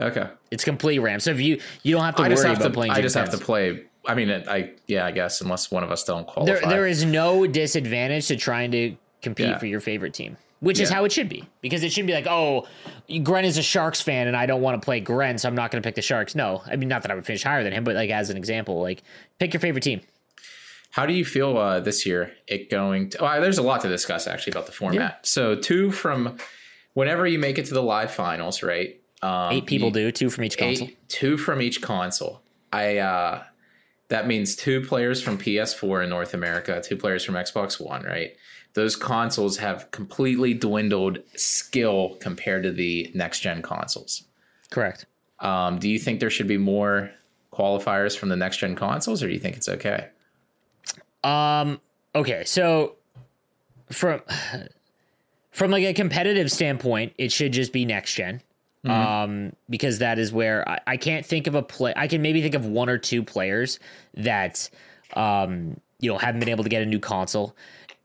Okay, 0.02 0.28
it's 0.50 0.64
complete 0.64 1.00
random. 1.00 1.20
So 1.20 1.32
if 1.32 1.40
you 1.40 1.60
you 1.84 1.96
don't 1.96 2.04
have 2.04 2.16
to 2.16 2.24
I 2.24 2.30
worry 2.30 2.52
about 2.52 2.62
to, 2.62 2.70
playing, 2.70 2.92
I 2.92 3.02
just 3.02 3.16
have 3.16 3.32
to 3.32 3.38
play 3.38 3.86
I 4.06 4.16
mean, 4.16 4.32
I 4.32 4.72
yeah, 4.88 5.06
I 5.06 5.12
guess 5.12 5.42
unless 5.42 5.70
one 5.70 5.84
of 5.84 5.92
us 5.92 6.04
don't 6.04 6.26
qualify, 6.26 6.60
there, 6.60 6.70
there 6.70 6.88
is 6.88 7.06
no 7.06 7.46
disadvantage 7.46 8.28
to 8.28 8.36
trying 8.36 8.72
to 8.72 8.96
compete 9.22 9.48
yeah. 9.48 9.58
for 9.58 9.68
your 9.68 9.80
favorite 9.80 10.14
team, 10.14 10.38
which 10.60 10.80
yeah. 10.80 10.84
is 10.84 10.90
how 10.90 11.06
it 11.06 11.12
should 11.12 11.30
be. 11.30 11.48
Because 11.62 11.84
it 11.84 11.92
should 11.92 12.08
be 12.08 12.14
like, 12.14 12.26
oh, 12.28 12.68
Gren 13.22 13.46
is 13.46 13.58
a 13.58 13.62
Sharks 13.62 14.02
fan, 14.02 14.28
and 14.28 14.36
I 14.36 14.48
don't 14.48 14.62
want 14.62 14.82
to 14.82 14.84
play 14.84 15.00
Gren, 15.00 15.38
so 15.38 15.48
I'm 15.48 15.56
not 15.56 15.70
going 15.70 15.82
to 15.82 15.88
pick 15.88 15.96
the 15.96 16.02
Sharks. 16.02 16.34
No, 16.34 16.64
I 16.66 16.78
mean, 16.78 16.90
not 16.90 17.04
that 17.04 17.12
I 17.12 17.16
would 17.16 17.26
finish 17.26 17.44
higher 17.44 17.64
than 17.64 17.74
him, 17.74 17.84
but 17.84 17.96
like 17.96 18.10
as 18.10 18.30
an 18.32 18.38
example, 18.38 18.82
like 18.82 19.04
pick 19.40 19.54
your 19.54 19.62
favorite 19.62 19.84
team. 19.84 20.02
How 20.90 21.06
do 21.06 21.14
you 21.14 21.24
feel 21.24 21.58
uh, 21.58 21.80
this 21.80 22.06
year? 22.06 22.34
It 22.48 22.70
going 22.70 23.12
to? 23.12 23.20
Well, 23.22 23.40
there's 23.40 23.60
a 23.60 23.64
lot 23.64 23.82
to 23.82 23.88
discuss 23.88 24.28
actually 24.28 24.52
about 24.52 24.66
the 24.66 24.74
format. 24.74 25.00
Yeah. 25.00 25.14
So 25.22 25.56
two 25.56 25.92
from 25.92 26.38
whenever 26.96 27.28
you 27.28 27.38
make 27.38 27.60
it 27.60 27.66
to 27.68 27.74
the 27.74 27.84
live 27.84 28.12
finals, 28.12 28.64
right? 28.64 29.01
Um, 29.24 29.52
eight 29.52 29.66
people 29.66 29.90
you, 29.90 29.94
do 29.94 30.12
two 30.12 30.30
from 30.30 30.44
each 30.46 30.58
console. 30.58 30.88
Eight, 30.88 31.10
two 31.10 31.38
from 31.38 31.62
each 31.62 31.82
console. 31.82 32.42
I 32.74 32.98
uh, 32.98 33.44
that 34.08 34.28
means 34.28 34.56
two 34.56 34.82
players 34.82 35.22
from 35.22 35.38
PS4 35.38 36.04
in 36.04 36.10
North 36.10 36.34
America, 36.34 36.82
two 36.84 36.98
players 36.98 37.24
from 37.24 37.36
Xbox 37.36 37.80
One, 37.80 38.04
right? 38.04 38.36
Those 38.74 38.96
consoles 38.96 39.58
have 39.58 39.92
completely 39.92 40.54
dwindled 40.54 41.20
skill 41.36 42.18
compared 42.20 42.64
to 42.64 42.72
the 42.72 43.12
next 43.14 43.42
gen 43.42 43.62
consoles. 43.62 44.24
Correct. 44.70 45.06
Um, 45.40 45.80
do 45.80 45.90
you 45.90 46.00
think 46.00 46.20
there 46.20 46.30
should 46.30 46.48
be 46.48 46.58
more 46.58 47.12
qualifiers 47.52 48.18
from 48.18 48.30
the 48.30 48.36
next 48.36 48.58
gen 48.58 48.76
consoles, 48.76 49.22
or 49.22 49.28
do 49.28 49.34
you 49.34 49.40
think 49.40 49.58
it's 49.58 49.70
okay? 49.70 50.08
Um. 51.24 51.80
Okay. 52.16 52.44
So 52.46 52.96
from 53.92 54.22
from 55.52 55.72
like 55.72 55.84
a 55.84 55.94
competitive 55.94 56.52
standpoint, 56.52 57.14
it 57.18 57.32
should 57.32 57.54
just 57.54 57.72
be 57.72 57.86
next 57.86 58.16
gen. 58.16 58.42
Mm-hmm. 58.86 58.92
Um, 58.92 59.54
because 59.70 60.00
that 60.00 60.18
is 60.18 60.34
where 60.34 60.68
I, 60.68 60.80
I 60.88 60.98
can't 60.98 61.24
think 61.24 61.46
of 61.46 61.54
a 61.54 61.62
play. 61.62 61.94
I 61.96 62.08
can 62.08 62.24
maybe 62.24 62.42
think 62.42 62.56
of 62.56 62.66
one 62.66 62.90
or 62.90 62.98
two 62.98 63.22
players 63.22 63.80
that, 64.16 64.72
um, 65.14 65.80
you 66.00 66.12
know, 66.12 66.18
haven't 66.18 66.40
been 66.40 66.50
able 66.50 66.64
to 66.64 66.70
get 66.70 66.82
a 66.82 66.86
new 66.88 67.00
console. 67.00 67.56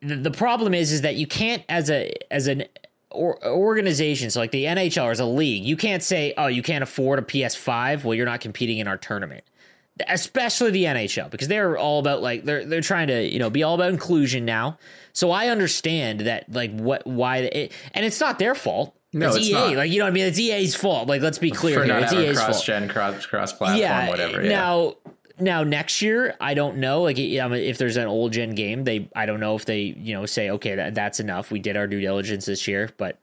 The, 0.03 0.17
the 0.17 0.31
problem 0.31 0.75
is, 0.75 0.93
is 0.93 1.01
that 1.01 1.15
you 1.15 1.27
can't 1.27 1.63
as 1.71 1.89
a 1.89 2.13
as 2.31 2.47
an 2.47 2.65
or, 3.11 3.43
organization, 3.47 4.31
so 4.31 4.41
like 4.41 4.51
the 4.51 4.65
NHL 4.65 5.11
as 5.11 5.19
a 5.19 5.25
league, 5.25 5.65
you 5.65 5.79
can't 5.79 6.03
say, 6.03 6.35
oh, 6.37 6.49
you 6.49 6.63
can't 6.63 6.83
afford 6.83 7.21
a 7.21 7.23
PS5. 7.23 8.05
Well, 8.05 8.15
you're 8.15 8.27
not 8.27 8.43
competing 8.43 8.77
in 8.77 8.87
our 8.87 8.99
tournament 8.99 9.45
especially 10.09 10.71
the 10.71 10.85
NHL 10.85 11.31
because 11.31 11.49
they're 11.49 11.79
all 11.79 11.99
about 11.99 12.21
like 12.21 12.45
they're 12.45 12.65
they're 12.65 12.81
trying 12.81 13.09
to 13.09 13.23
you 13.23 13.39
know 13.39 13.51
be 13.51 13.63
all 13.63 13.75
about 13.75 13.91
inclusion 13.91 14.45
now. 14.45 14.79
So 15.13 15.31
I 15.31 15.49
understand 15.49 16.21
that 16.21 16.53
like 16.53 16.77
what 16.77 17.07
why 17.07 17.39
it, 17.39 17.73
and 17.95 18.05
it's 18.05 18.21
not 18.21 18.39
their 18.39 18.55
fault. 18.55 18.95
No, 19.17 19.29
it's, 19.29 19.37
it's 19.37 19.47
EA. 19.49 19.53
Not. 19.53 19.77
Like 19.77 19.91
you 19.91 19.99
know, 19.99 20.05
what 20.05 20.11
I 20.11 20.15
mean, 20.15 20.27
it's 20.27 20.39
EA's 20.39 20.75
fault. 20.75 21.09
Like 21.09 21.23
let's 21.23 21.39
be 21.39 21.51
clear 21.51 21.81
For 21.81 21.85
here, 21.85 21.99
it's 21.99 22.13
EA's 22.13 22.37
fault. 22.37 22.47
cross 22.47 22.65
gen, 22.65 22.89
cross 22.89 23.27
cross 23.27 23.53
platform, 23.53 23.81
yeah, 23.81 24.09
whatever. 24.09 24.43
Yeah. 24.43 24.49
Now. 24.49 24.95
Now 25.39 25.65
next 25.65 26.01
year, 26.01 26.35
I 26.41 26.55
don't 26.55 26.79
know. 26.79 27.03
Like, 27.03 27.19
if 27.19 27.77
there's 27.77 27.99
an 27.99 28.07
old 28.07 28.33
gen 28.33 28.55
game, 28.55 28.85
they 28.85 29.11
I 29.15 29.27
don't 29.27 29.39
know 29.39 29.55
if 29.55 29.67
they 29.67 29.81
you 29.83 30.15
know 30.15 30.25
say 30.25 30.49
okay 30.49 30.77
that 30.77 30.95
that's 30.95 31.21
enough. 31.21 31.51
We 31.51 31.59
did 31.59 31.77
our 31.77 31.87
due 31.87 32.01
diligence 32.01 32.47
this 32.47 32.67
year, 32.67 32.89
but 32.97 33.19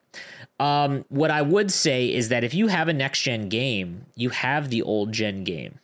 um, 0.59 1.05
what 1.09 1.31
I 1.31 1.41
would 1.41 1.71
say 1.71 2.13
is 2.13 2.29
that 2.29 2.43
if 2.43 2.53
you 2.53 2.67
have 2.67 2.87
a 2.87 2.93
next 2.93 3.21
gen 3.21 3.49
game, 3.49 4.05
you 4.15 4.29
have 4.29 4.69
the 4.69 4.83
old 4.83 5.11
gen 5.11 5.43
game. 5.43 5.79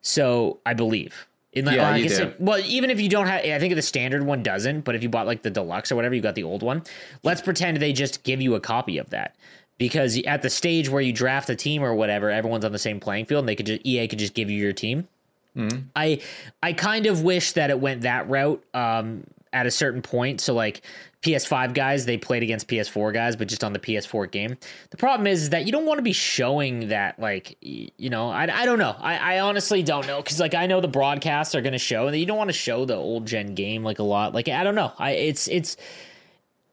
So 0.00 0.58
I 0.66 0.74
believe. 0.74 1.28
In 1.52 1.66
yeah, 1.66 1.76
well, 1.76 1.98
you 1.98 2.08
do. 2.08 2.22
It, 2.22 2.40
well, 2.40 2.58
even 2.64 2.88
if 2.88 2.98
you 2.98 3.10
don't 3.10 3.26
have, 3.26 3.44
I 3.44 3.58
think 3.58 3.74
the 3.74 3.82
standard 3.82 4.24
one 4.24 4.42
doesn't. 4.42 4.82
But 4.82 4.94
if 4.94 5.02
you 5.02 5.10
bought 5.10 5.26
like 5.26 5.42
the 5.42 5.50
deluxe 5.50 5.92
or 5.92 5.96
whatever, 5.96 6.14
you 6.14 6.22
got 6.22 6.34
the 6.34 6.44
old 6.44 6.62
one. 6.62 6.82
Let's 7.22 7.42
pretend 7.42 7.76
they 7.76 7.92
just 7.92 8.22
give 8.22 8.40
you 8.40 8.54
a 8.54 8.60
copy 8.60 8.96
of 8.96 9.10
that 9.10 9.36
because 9.76 10.18
at 10.22 10.42
the 10.42 10.48
stage 10.48 10.88
where 10.88 11.02
you 11.02 11.12
draft 11.12 11.50
a 11.50 11.56
team 11.56 11.82
or 11.82 11.94
whatever, 11.94 12.30
everyone's 12.30 12.64
on 12.64 12.72
the 12.72 12.78
same 12.78 13.00
playing 13.00 13.26
field, 13.26 13.40
and 13.40 13.48
they 13.48 13.56
could 13.56 13.66
just 13.66 13.82
EA 13.84 14.08
could 14.08 14.18
just 14.18 14.32
give 14.32 14.48
you 14.48 14.56
your 14.56 14.72
team. 14.72 15.08
Mm-hmm. 15.56 15.80
I 15.94 16.20
I 16.62 16.72
kind 16.72 17.04
of 17.04 17.22
wish 17.22 17.52
that 17.52 17.68
it 17.68 17.78
went 17.78 18.02
that 18.02 18.30
route 18.30 18.64
um, 18.72 19.24
at 19.52 19.66
a 19.66 19.70
certain 19.70 20.00
point. 20.00 20.40
So 20.40 20.54
like 20.54 20.80
PS5 21.22 21.72
guys, 21.72 22.04
they 22.04 22.18
played 22.18 22.42
against 22.42 22.66
PS4 22.66 23.14
guys, 23.14 23.36
but 23.36 23.46
just 23.46 23.62
on 23.62 23.72
the 23.72 23.78
PS4 23.78 24.28
game. 24.30 24.56
The 24.90 24.96
problem 24.96 25.28
is, 25.28 25.44
is 25.44 25.50
that 25.50 25.66
you 25.66 25.72
don't 25.72 25.86
want 25.86 25.98
to 25.98 26.02
be 26.02 26.12
showing 26.12 26.88
that, 26.88 27.18
like, 27.20 27.56
you 27.60 28.10
know, 28.10 28.28
I, 28.28 28.42
I 28.42 28.64
don't 28.64 28.80
know. 28.80 28.96
I, 28.98 29.36
I 29.36 29.40
honestly 29.40 29.84
don't 29.84 30.06
know 30.08 30.20
because, 30.20 30.40
like, 30.40 30.54
I 30.54 30.66
know 30.66 30.80
the 30.80 30.88
broadcasts 30.88 31.54
are 31.54 31.60
going 31.60 31.74
to 31.74 31.78
show, 31.78 32.08
and 32.08 32.16
you 32.16 32.26
don't 32.26 32.38
want 32.38 32.48
to 32.48 32.56
show 32.56 32.84
the 32.84 32.96
old 32.96 33.26
gen 33.26 33.54
game 33.54 33.84
like 33.84 34.00
a 34.00 34.02
lot. 34.02 34.34
Like, 34.34 34.48
I 34.48 34.64
don't 34.64 34.74
know. 34.74 34.92
I 34.98 35.12
it's 35.12 35.46
it's 35.46 35.76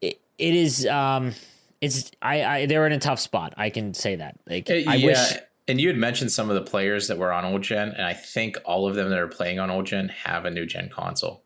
it, 0.00 0.20
it 0.38 0.54
is 0.54 0.84
um 0.86 1.32
it's 1.80 2.10
I 2.20 2.42
I 2.42 2.66
they're 2.66 2.86
in 2.86 2.92
a 2.92 2.98
tough 2.98 3.20
spot. 3.20 3.54
I 3.56 3.70
can 3.70 3.94
say 3.94 4.16
that. 4.16 4.38
Like, 4.48 4.68
uh, 4.68 4.74
I 4.74 4.96
yeah. 4.96 5.06
wish. 5.06 5.38
And 5.68 5.80
you 5.80 5.86
had 5.86 5.96
mentioned 5.96 6.32
some 6.32 6.48
of 6.48 6.56
the 6.56 6.68
players 6.68 7.06
that 7.06 7.18
were 7.18 7.32
on 7.32 7.44
old 7.44 7.62
gen, 7.62 7.90
and 7.90 8.04
I 8.04 8.14
think 8.14 8.56
all 8.64 8.88
of 8.88 8.96
them 8.96 9.10
that 9.10 9.18
are 9.20 9.28
playing 9.28 9.60
on 9.60 9.70
old 9.70 9.86
gen 9.86 10.08
have 10.08 10.44
a 10.44 10.50
new 10.50 10.66
gen 10.66 10.88
console. 10.88 11.44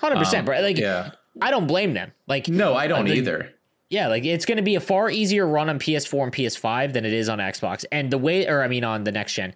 Hundred 0.00 0.16
um, 0.16 0.22
percent, 0.22 0.48
right? 0.48 0.62
Like, 0.62 0.78
yeah. 0.78 1.10
I 1.40 1.50
don't 1.50 1.66
blame 1.66 1.94
them. 1.94 2.12
Like 2.26 2.48
no, 2.48 2.74
I 2.74 2.86
don't 2.86 3.06
like, 3.06 3.16
either. 3.16 3.52
Yeah, 3.88 4.08
like 4.08 4.24
it's 4.24 4.46
going 4.46 4.56
to 4.56 4.62
be 4.62 4.74
a 4.74 4.80
far 4.80 5.10
easier 5.10 5.46
run 5.46 5.68
on 5.68 5.78
PS4 5.78 6.24
and 6.24 6.32
PS5 6.32 6.92
than 6.92 7.04
it 7.04 7.12
is 7.12 7.28
on 7.28 7.38
Xbox. 7.38 7.84
And 7.92 8.10
the 8.10 8.18
way, 8.18 8.46
or 8.48 8.62
I 8.62 8.68
mean, 8.68 8.82
on 8.82 9.04
the 9.04 9.12
next 9.12 9.34
gen, 9.34 9.54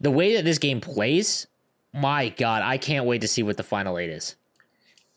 the 0.00 0.10
way 0.10 0.36
that 0.36 0.44
this 0.44 0.58
game 0.58 0.80
plays, 0.80 1.46
my 1.92 2.28
God, 2.28 2.62
I 2.62 2.78
can't 2.78 3.06
wait 3.06 3.22
to 3.22 3.28
see 3.28 3.42
what 3.42 3.56
the 3.56 3.62
final 3.62 3.98
eight 3.98 4.10
is. 4.10 4.36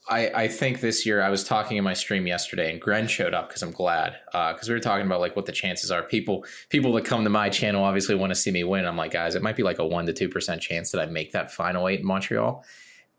I, 0.07 0.27
I 0.29 0.47
think 0.47 0.81
this 0.81 1.05
year 1.05 1.21
I 1.21 1.29
was 1.29 1.43
talking 1.43 1.77
in 1.77 1.83
my 1.83 1.93
stream 1.93 2.27
yesterday 2.27 2.71
and 2.71 2.79
Gren 2.79 3.07
showed 3.07 3.33
up 3.33 3.49
because 3.49 3.63
I'm 3.63 3.71
glad 3.71 4.15
because 4.27 4.69
uh, 4.69 4.71
we 4.71 4.73
were 4.75 4.79
talking 4.79 5.05
about 5.05 5.19
like 5.19 5.35
what 5.35 5.47
the 5.47 5.51
chances 5.51 5.89
are. 5.89 6.03
People 6.03 6.45
people 6.69 6.93
that 6.93 7.05
come 7.05 7.23
to 7.23 7.29
my 7.29 7.49
channel 7.49 7.83
obviously 7.83 8.13
want 8.13 8.29
to 8.29 8.35
see 8.35 8.51
me 8.51 8.63
win. 8.63 8.85
I'm 8.85 8.97
like 8.97 9.11
guys, 9.11 9.33
it 9.33 9.41
might 9.41 9.55
be 9.55 9.63
like 9.63 9.79
a 9.79 9.85
one 9.85 10.05
to 10.05 10.13
two 10.13 10.29
percent 10.29 10.61
chance 10.61 10.91
that 10.91 11.01
I 11.01 11.07
make 11.07 11.31
that 11.31 11.51
final 11.51 11.87
eight 11.87 12.01
in 12.01 12.05
Montreal 12.05 12.63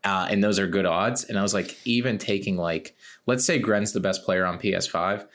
uh, 0.07 0.25
and 0.29 0.41
those 0.41 0.57
are 0.57 0.67
good 0.67 0.85
odds. 0.85 1.25
And 1.25 1.37
I 1.37 1.41
was 1.41 1.53
like, 1.53 1.75
even 1.85 2.17
taking 2.17 2.55
like, 2.55 2.95
let's 3.25 3.43
say 3.43 3.59
Gren's 3.59 3.91
the 3.91 3.99
best 3.99 4.23
player 4.23 4.45
on 4.45 4.57
PS5, 4.57 5.27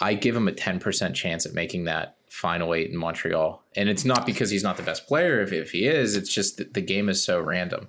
I 0.00 0.12
give 0.12 0.36
him 0.36 0.46
a 0.46 0.52
10% 0.52 1.14
chance 1.14 1.46
at 1.46 1.54
making 1.54 1.84
that 1.84 2.16
final 2.28 2.74
eight 2.74 2.90
in 2.90 2.96
Montreal. 2.98 3.62
And 3.74 3.88
it's 3.88 4.04
not 4.04 4.26
because 4.26 4.50
he's 4.50 4.62
not 4.62 4.76
the 4.76 4.82
best 4.82 5.06
player. 5.06 5.40
If, 5.40 5.50
if 5.52 5.70
he 5.70 5.86
is, 5.86 6.14
it's 6.14 6.28
just 6.28 6.58
that 6.58 6.74
the 6.74 6.82
game 6.82 7.08
is 7.08 7.24
so 7.24 7.40
random. 7.40 7.88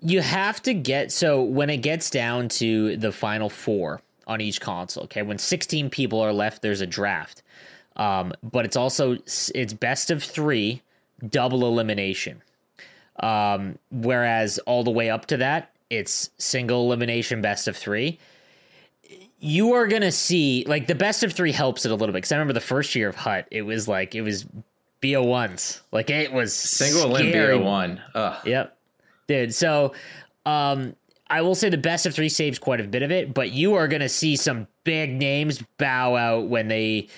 You 0.00 0.20
have 0.20 0.62
to 0.64 0.74
get, 0.74 1.10
so 1.10 1.42
when 1.42 1.70
it 1.70 1.78
gets 1.78 2.10
down 2.10 2.50
to 2.50 2.98
the 2.98 3.10
final 3.10 3.48
four 3.48 4.02
on 4.26 4.42
each 4.42 4.60
console, 4.60 5.04
okay, 5.04 5.22
when 5.22 5.38
16 5.38 5.88
people 5.88 6.20
are 6.20 6.34
left, 6.34 6.60
there's 6.60 6.82
a 6.82 6.86
draft. 6.86 7.42
Um, 7.96 8.34
but 8.42 8.66
it's 8.66 8.76
also, 8.76 9.16
it's 9.54 9.72
best 9.72 10.10
of 10.10 10.22
three, 10.22 10.82
double 11.26 11.66
elimination. 11.66 12.42
Um, 13.20 13.78
whereas 13.90 14.58
all 14.60 14.84
the 14.84 14.90
way 14.90 15.10
up 15.10 15.26
to 15.26 15.38
that, 15.38 15.72
it's 15.90 16.30
single 16.38 16.84
elimination 16.86 17.40
best 17.40 17.68
of 17.68 17.76
three. 17.76 18.18
You 19.38 19.74
are 19.74 19.86
gonna 19.86 20.12
see 20.12 20.64
like 20.66 20.86
the 20.86 20.94
best 20.94 21.22
of 21.22 21.32
three 21.32 21.52
helps 21.52 21.84
it 21.84 21.90
a 21.90 21.94
little 21.94 22.12
bit 22.12 22.18
because 22.18 22.32
I 22.32 22.36
remember 22.36 22.54
the 22.54 22.60
first 22.60 22.94
year 22.94 23.08
of 23.08 23.16
Hut, 23.16 23.46
it 23.50 23.62
was 23.62 23.86
like 23.86 24.14
it 24.14 24.22
was 24.22 24.46
BO 25.02 25.22
ones, 25.22 25.82
like 25.92 26.10
it 26.10 26.32
was 26.32 26.54
single 26.54 27.02
elim 27.04 27.32
BO 27.32 27.64
one. 27.64 28.00
Yep, 28.44 28.76
dude. 29.28 29.54
So, 29.54 29.92
um, 30.46 30.96
I 31.28 31.42
will 31.42 31.54
say 31.54 31.68
the 31.68 31.76
best 31.78 32.06
of 32.06 32.14
three 32.14 32.28
saves 32.28 32.58
quite 32.58 32.80
a 32.80 32.84
bit 32.84 33.02
of 33.02 33.10
it, 33.10 33.34
but 33.34 33.52
you 33.52 33.74
are 33.74 33.88
gonna 33.88 34.08
see 34.08 34.36
some 34.36 34.66
big 34.84 35.12
names 35.12 35.62
bow 35.78 36.16
out 36.16 36.46
when 36.46 36.68
they 36.68 37.08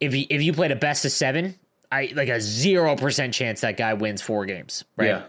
if 0.00 0.14
you 0.14 0.26
if 0.30 0.42
you 0.42 0.52
played 0.52 0.70
a 0.70 0.76
best 0.76 1.04
of 1.04 1.12
seven, 1.12 1.54
I 1.92 2.12
like 2.14 2.28
a 2.28 2.40
zero 2.40 2.96
percent 2.96 3.34
chance 3.34 3.60
that 3.60 3.76
guy 3.76 3.94
wins 3.94 4.22
four 4.22 4.46
games. 4.46 4.84
Right. 4.96 5.08
Yeah. 5.08 5.24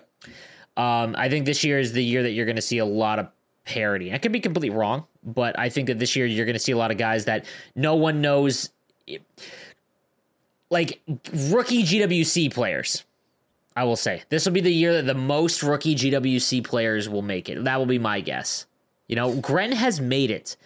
Um, 0.78 1.16
I 1.18 1.30
think 1.30 1.46
this 1.46 1.64
year 1.64 1.80
is 1.80 1.94
the 1.94 2.04
year 2.04 2.24
that 2.24 2.32
you're 2.32 2.46
going 2.46 2.56
to 2.56 2.62
see 2.62 2.78
a 2.78 2.86
lot 2.86 3.20
of 3.20 3.28
parity. 3.66 4.14
I 4.14 4.18
could 4.18 4.32
be 4.32 4.40
completely 4.40 4.70
wrong, 4.70 5.06
but 5.24 5.58
I 5.60 5.70
think 5.70 5.88
that 5.88 6.00
this 6.00 6.16
year 6.16 6.26
you're 6.26 6.46
going 6.46 6.54
to 6.54 6.60
see 6.60 6.72
a 6.72 6.78
lot 6.78 6.92
of 6.92 6.98
guys 6.98 7.26
that 7.26 7.46
no 7.76 7.96
one 7.96 8.22
knows, 8.22 8.70
like 10.70 11.02
rookie 11.34 11.84
GWC 11.84 12.54
players. 12.54 13.04
I 13.76 13.84
will 13.84 13.96
say 13.96 14.24
this 14.30 14.46
will 14.46 14.54
be 14.54 14.62
the 14.62 14.74
year 14.74 14.94
that 14.94 15.06
the 15.06 15.14
most 15.14 15.64
rookie 15.64 15.96
GWC 15.96 16.64
players 16.64 17.08
will 17.08 17.22
make 17.22 17.48
it. 17.48 17.64
That 17.64 17.78
will 17.78 17.86
be 17.86 18.00
my 18.00 18.20
guess. 18.20 18.66
You 19.08 19.16
know, 19.16 19.36
Gren 19.36 19.72
has 19.72 20.02
made 20.02 20.32
it 20.32 20.58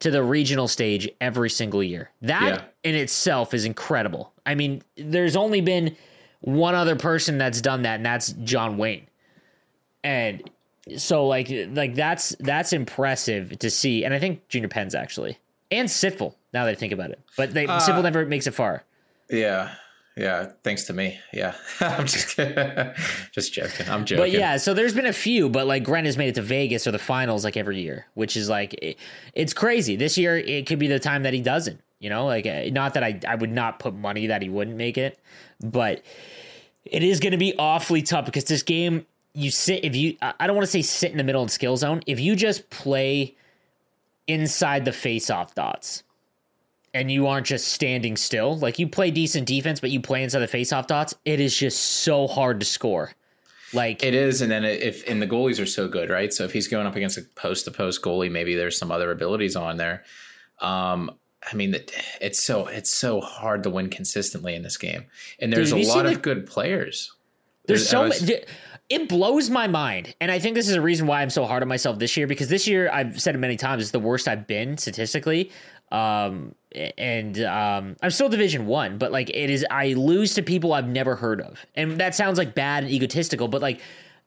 to 0.00 0.10
the 0.10 0.22
regional 0.22 0.68
stage 0.68 1.08
every 1.20 1.50
single 1.50 1.82
year. 1.82 2.10
That 2.22 2.42
yeah. 2.42 2.90
in 2.90 2.94
itself 2.94 3.54
is 3.54 3.64
incredible. 3.64 4.32
I 4.44 4.54
mean, 4.54 4.82
there's 4.96 5.36
only 5.36 5.60
been 5.60 5.96
one 6.46 6.74
other 6.74 6.96
person 6.96 7.38
that's 7.38 7.60
done 7.60 7.82
that, 7.82 7.96
and 7.96 8.06
that's 8.06 8.32
John 8.32 8.78
Wayne 8.78 9.06
and 10.06 10.48
so 10.96 11.26
like 11.26 11.52
like 11.70 11.96
that's 11.96 12.36
that's 12.38 12.72
impressive 12.72 13.58
to 13.58 13.70
see, 13.70 14.04
and 14.04 14.14
I 14.14 14.20
think 14.20 14.46
Junior 14.48 14.68
Pens 14.68 14.94
actually 14.94 15.38
and 15.70 15.90
Sitful. 15.90 16.36
Now 16.52 16.64
that 16.64 16.70
I 16.70 16.74
think 16.74 16.92
about 16.92 17.10
it, 17.10 17.20
but 17.36 17.52
they 17.52 17.66
uh, 17.66 17.80
Sitful 17.80 18.04
never 18.04 18.24
makes 18.24 18.46
it 18.46 18.52
far. 18.52 18.84
Yeah, 19.28 19.74
yeah. 20.16 20.52
Thanks 20.62 20.84
to 20.84 20.92
me. 20.92 21.18
Yeah, 21.32 21.56
I'm 21.80 22.06
just 22.06 22.36
just 23.32 23.52
joking. 23.52 23.88
I'm 23.88 24.04
joking. 24.04 24.22
But 24.22 24.30
yeah, 24.30 24.56
so 24.58 24.74
there's 24.74 24.94
been 24.94 25.06
a 25.06 25.12
few, 25.12 25.48
but 25.48 25.66
like 25.66 25.82
Gren 25.82 26.04
has 26.04 26.16
made 26.16 26.28
it 26.28 26.36
to 26.36 26.42
Vegas 26.42 26.86
or 26.86 26.92
the 26.92 27.00
finals 27.00 27.44
like 27.44 27.56
every 27.56 27.80
year, 27.80 28.06
which 28.14 28.36
is 28.36 28.48
like 28.48 28.74
it, 28.74 28.96
it's 29.34 29.52
crazy. 29.52 29.96
This 29.96 30.16
year 30.16 30.38
it 30.38 30.66
could 30.66 30.78
be 30.78 30.86
the 30.86 31.00
time 31.00 31.24
that 31.24 31.34
he 31.34 31.40
doesn't. 31.40 31.80
You 31.98 32.10
know, 32.10 32.26
like 32.26 32.46
uh, 32.46 32.64
not 32.70 32.94
that 32.94 33.02
I 33.02 33.18
I 33.26 33.34
would 33.34 33.50
not 33.50 33.80
put 33.80 33.92
money 33.92 34.28
that 34.28 34.40
he 34.40 34.48
wouldn't 34.48 34.76
make 34.76 34.96
it, 34.96 35.18
but 35.60 36.02
it 36.90 37.02
is 37.02 37.20
going 37.20 37.32
to 37.32 37.38
be 37.38 37.54
awfully 37.58 38.02
tough 38.02 38.26
because 38.26 38.44
this 38.44 38.62
game 38.62 39.06
you 39.32 39.50
sit 39.50 39.84
if 39.84 39.94
you 39.94 40.16
I 40.22 40.46
don't 40.46 40.56
want 40.56 40.64
to 40.66 40.70
say 40.70 40.82
sit 40.82 41.10
in 41.10 41.18
the 41.18 41.24
middle 41.24 41.42
of 41.42 41.50
skill 41.50 41.76
zone. 41.76 42.02
If 42.06 42.18
you 42.18 42.34
just 42.34 42.70
play 42.70 43.34
inside 44.26 44.84
the 44.84 44.92
face-off 44.92 45.54
dots 45.54 46.02
and 46.94 47.12
you 47.12 47.26
aren't 47.26 47.46
just 47.46 47.68
standing 47.68 48.16
still, 48.16 48.56
like 48.56 48.78
you 48.78 48.88
play 48.88 49.10
decent 49.10 49.46
defense 49.46 49.78
but 49.78 49.90
you 49.90 50.00
play 50.00 50.22
inside 50.22 50.40
the 50.40 50.48
face-off 50.48 50.86
dots, 50.86 51.14
it 51.24 51.38
is 51.38 51.56
just 51.56 51.78
so 51.78 52.26
hard 52.26 52.60
to 52.60 52.66
score. 52.66 53.12
Like 53.72 54.02
it 54.02 54.14
is, 54.14 54.40
and 54.40 54.50
then 54.50 54.64
if 54.64 55.06
and 55.08 55.20
the 55.20 55.26
goalies 55.26 55.60
are 55.60 55.66
so 55.66 55.88
good, 55.88 56.08
right? 56.08 56.32
So 56.32 56.44
if 56.44 56.52
he's 56.52 56.68
going 56.68 56.86
up 56.86 56.96
against 56.96 57.18
a 57.18 57.22
post 57.34 57.64
to 57.64 57.70
post 57.70 58.00
goalie, 58.00 58.30
maybe 58.30 58.54
there's 58.54 58.78
some 58.78 58.92
other 58.92 59.10
abilities 59.10 59.56
on 59.56 59.76
there. 59.76 60.04
Um, 60.60 61.10
I 61.50 61.54
mean, 61.54 61.76
it's 62.20 62.42
so 62.42 62.66
it's 62.66 62.90
so 62.90 63.20
hard 63.20 63.62
to 63.62 63.70
win 63.70 63.88
consistently 63.88 64.54
in 64.54 64.62
this 64.62 64.76
game, 64.76 65.06
and 65.40 65.52
there's 65.52 65.72
Dude, 65.72 65.84
a 65.84 65.88
lot 65.88 66.06
of 66.06 66.12
like, 66.12 66.22
good 66.22 66.46
players. 66.46 67.12
There's, 67.66 67.90
there's 67.90 68.20
so 68.20 68.26
many 68.26 68.44
it 68.88 69.08
blows 69.08 69.50
my 69.50 69.66
mind. 69.66 70.14
And 70.20 70.30
I 70.30 70.38
think 70.38 70.54
this 70.54 70.68
is 70.68 70.74
a 70.74 70.80
reason 70.80 71.08
why 71.08 71.20
I'm 71.20 71.30
so 71.30 71.44
hard 71.44 71.62
on 71.62 71.68
myself 71.68 71.98
this 71.98 72.16
year 72.16 72.28
because 72.28 72.48
this 72.48 72.68
year, 72.68 72.88
I've 72.92 73.20
said 73.20 73.34
it 73.34 73.38
many 73.38 73.56
times, 73.56 73.82
it's 73.82 73.90
the 73.90 73.98
worst 73.98 74.28
I've 74.28 74.46
been 74.46 74.78
statistically 74.78 75.50
Um, 75.92 76.54
and 76.98 77.40
um, 77.42 77.96
I'm 78.02 78.10
still 78.10 78.28
Division 78.28 78.66
One, 78.66 78.98
but 78.98 79.12
like 79.12 79.30
it 79.30 79.50
is, 79.50 79.64
I 79.70 79.92
lose 79.92 80.34
to 80.34 80.42
people 80.42 80.72
I've 80.72 80.88
never 80.88 81.14
heard 81.14 81.40
of, 81.40 81.64
and 81.76 81.98
that 81.98 82.14
sounds 82.14 82.38
like 82.38 82.54
bad 82.54 82.82
and 82.84 82.92
egotistical, 82.92 83.46
but 83.46 83.62
like 83.62 83.80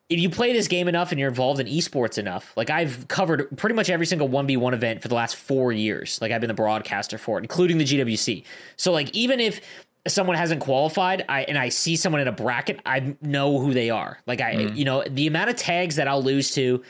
if 0.10 0.20
you 0.20 0.30
play 0.30 0.53
this 0.53 0.68
game 0.68 0.88
enough 0.88 1.12
and 1.12 1.20
you're 1.20 1.30
involved 1.30 1.60
in 1.60 1.68
esports 1.68 2.18
enough, 2.18 2.51
like 2.57 2.72
I've 2.72 3.07
covered 3.07 3.55
pretty 3.57 3.76
much 3.76 3.91
every 3.91 4.07
single 4.07 4.28
1v1 4.28 4.74
event 4.74 5.01
for 5.03 5.07
the 5.07 5.16
last 5.16 5.36
four 5.36 5.72
years. 5.72 6.20
Like 6.20 6.32
I've 6.32 6.41
been 6.41 6.47
the 6.47 6.55
broadcaster 6.55 7.20
for 7.20 7.38
it, 7.38 7.41
including 7.41 7.78
the 7.78 7.86
GWC. 7.86 8.43
So 8.76 8.91
like 8.91 9.14
even 9.14 9.39
if 9.39 9.62
someone 10.07 10.36
hasn't 10.36 10.62
qualified, 10.62 11.26
I 11.30 11.43
and 11.43 11.60
I 11.60 11.70
see 11.70 11.95
someone 11.95 12.22
in 12.22 12.28
a 12.28 12.32
bracket, 12.32 12.80
I 12.88 13.16
know 13.22 13.60
who 13.60 13.74
they 13.74 13.91
are. 13.91 14.20
Like 14.26 14.41
I, 14.41 14.55
mm. 14.55 14.76
you 14.76 14.84
know, 14.84 15.03
the 15.03 15.28
amount 15.28 15.51
of 15.51 15.57
tags 15.57 15.97
that 15.97 16.07
I'll 16.07 16.24
lose 16.24 16.51
to 16.55 16.84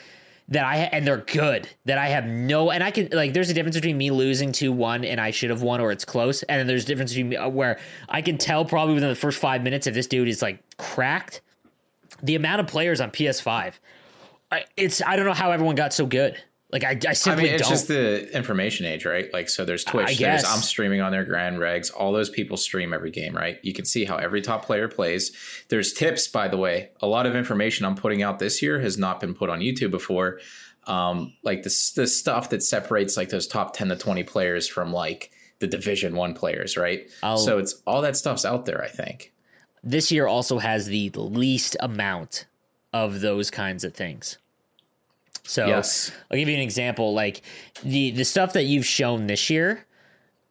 that 0.47 0.65
I 0.65 0.77
and 0.77 1.05
they're 1.05 1.17
good 1.17 1.69
that 1.85 1.97
I 1.97 2.07
have 2.07 2.25
no 2.25 2.71
and 2.71 2.83
I 2.83 2.89
can 2.89 3.09
like 3.11 3.33
there's 3.33 3.49
a 3.49 3.53
difference 3.53 3.75
between 3.75 3.97
me 3.97 4.11
losing 4.11 4.51
to 4.53 4.71
one 4.71 5.05
and 5.05 5.21
I 5.21 5.29
should 5.31 5.51
have 5.51 5.61
won 5.61 5.79
or 5.79 5.91
it's 5.91 6.05
close 6.05 6.41
and 6.43 6.59
then 6.59 6.67
there's 6.67 6.85
a 6.85 6.87
difference 6.87 7.13
between 7.13 7.37
uh, 7.37 7.49
where 7.49 7.79
I 8.07 8.23
can 8.23 8.37
tell 8.37 8.65
probably 8.65 8.95
within 8.95 9.09
the 9.09 9.15
first 9.15 9.39
five 9.39 9.61
minutes 9.61 9.85
if 9.85 9.93
this 9.93 10.07
dude 10.07 10.27
is 10.27 10.41
like 10.41 10.63
cracked. 10.77 11.41
The 12.23 12.35
amount 12.35 12.61
of 12.61 12.67
players 12.67 13.01
on 13.01 13.11
PS5, 13.11 13.73
I, 14.51 14.65
it's 14.77 15.01
I 15.01 15.15
don't 15.15 15.25
know 15.25 15.33
how 15.33 15.51
everyone 15.51 15.75
got 15.75 15.93
so 15.93 16.05
good. 16.05 16.37
Like 16.71 16.83
I, 16.83 16.99
I 17.07 17.13
simply 17.13 17.43
I 17.43 17.45
mean, 17.45 17.53
it's 17.55 17.63
don't. 17.63 17.71
just 17.71 17.87
the 17.87 18.35
information 18.35 18.85
age, 18.85 19.03
right? 19.03 19.33
Like 19.33 19.49
so, 19.49 19.65
there's 19.65 19.83
Twitch, 19.83 20.19
there's 20.19 20.43
I'm 20.45 20.59
streaming 20.61 21.01
on 21.01 21.11
their 21.11 21.25
grand 21.25 21.57
regs. 21.57 21.91
All 21.91 22.11
those 22.11 22.29
people 22.29 22.57
stream 22.57 22.93
every 22.93 23.09
game, 23.09 23.35
right? 23.35 23.57
You 23.63 23.73
can 23.73 23.85
see 23.85 24.05
how 24.05 24.17
every 24.17 24.41
top 24.41 24.65
player 24.65 24.87
plays. 24.87 25.35
There's 25.69 25.93
tips, 25.93 26.27
by 26.27 26.47
the 26.47 26.57
way. 26.57 26.91
A 27.01 27.07
lot 27.07 27.25
of 27.25 27.35
information 27.35 27.87
I'm 27.87 27.95
putting 27.95 28.21
out 28.21 28.37
this 28.37 28.61
year 28.61 28.79
has 28.81 28.99
not 28.99 29.19
been 29.19 29.33
put 29.33 29.49
on 29.49 29.61
YouTube 29.61 29.89
before. 29.89 30.41
Um, 30.85 31.33
like 31.43 31.63
the 31.63 31.91
the 31.95 32.05
stuff 32.05 32.51
that 32.51 32.61
separates 32.61 33.17
like 33.17 33.29
those 33.29 33.47
top 33.47 33.75
ten 33.75 33.89
to 33.89 33.95
twenty 33.95 34.23
players 34.23 34.67
from 34.67 34.93
like 34.93 35.31
the 35.57 35.67
Division 35.67 36.15
One 36.15 36.35
players, 36.35 36.77
right? 36.77 37.09
I'll, 37.23 37.37
so 37.37 37.57
it's 37.57 37.81
all 37.87 38.03
that 38.03 38.15
stuff's 38.15 38.45
out 38.45 38.65
there. 38.65 38.83
I 38.83 38.89
think 38.89 39.33
this 39.83 40.11
year 40.11 40.27
also 40.27 40.59
has 40.59 40.85
the 40.87 41.09
least 41.15 41.77
amount 41.79 42.45
of 42.93 43.21
those 43.21 43.51
kinds 43.51 43.83
of 43.83 43.93
things. 43.93 44.37
So 45.43 45.65
yes. 45.65 46.11
I'll 46.29 46.37
give 46.37 46.47
you 46.47 46.55
an 46.55 46.61
example. 46.61 47.13
Like 47.13 47.41
the 47.83 48.11
the 48.11 48.25
stuff 48.25 48.53
that 48.53 48.65
you've 48.65 48.85
shown 48.85 49.27
this 49.27 49.49
year 49.49 49.85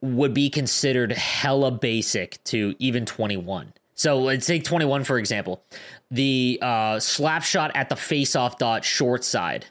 would 0.00 0.34
be 0.34 0.50
considered 0.50 1.12
hella 1.12 1.70
basic 1.70 2.42
to 2.44 2.74
even 2.78 3.04
21. 3.04 3.72
So 3.94 4.18
let's 4.18 4.46
take 4.46 4.64
21 4.64 5.04
for 5.04 5.18
example. 5.18 5.62
The 6.10 6.58
uh, 6.62 7.00
slap 7.00 7.42
shot 7.42 7.70
at 7.74 7.88
the 7.88 7.96
face 7.96 8.34
off 8.34 8.58
dot 8.58 8.84
short 8.84 9.24
side, 9.24 9.66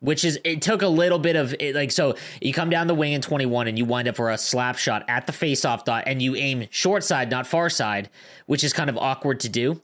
which 0.00 0.24
is 0.24 0.38
it 0.44 0.62
took 0.62 0.82
a 0.82 0.88
little 0.88 1.18
bit 1.18 1.36
of 1.36 1.54
it, 1.58 1.74
like 1.74 1.90
so 1.90 2.14
you 2.40 2.52
come 2.52 2.70
down 2.70 2.86
the 2.86 2.94
wing 2.94 3.12
in 3.12 3.20
21 3.20 3.68
and 3.68 3.78
you 3.78 3.84
wind 3.84 4.08
up 4.08 4.16
for 4.16 4.30
a 4.30 4.38
slap 4.38 4.76
shot 4.76 5.04
at 5.08 5.26
the 5.26 5.32
face 5.32 5.64
off 5.64 5.84
dot 5.84 6.04
and 6.06 6.22
you 6.22 6.36
aim 6.36 6.66
short 6.70 7.02
side, 7.04 7.30
not 7.30 7.46
far 7.46 7.68
side, 7.68 8.08
which 8.46 8.62
is 8.62 8.72
kind 8.72 8.90
of 8.90 8.96
awkward 8.96 9.40
to 9.40 9.48
do 9.48 9.80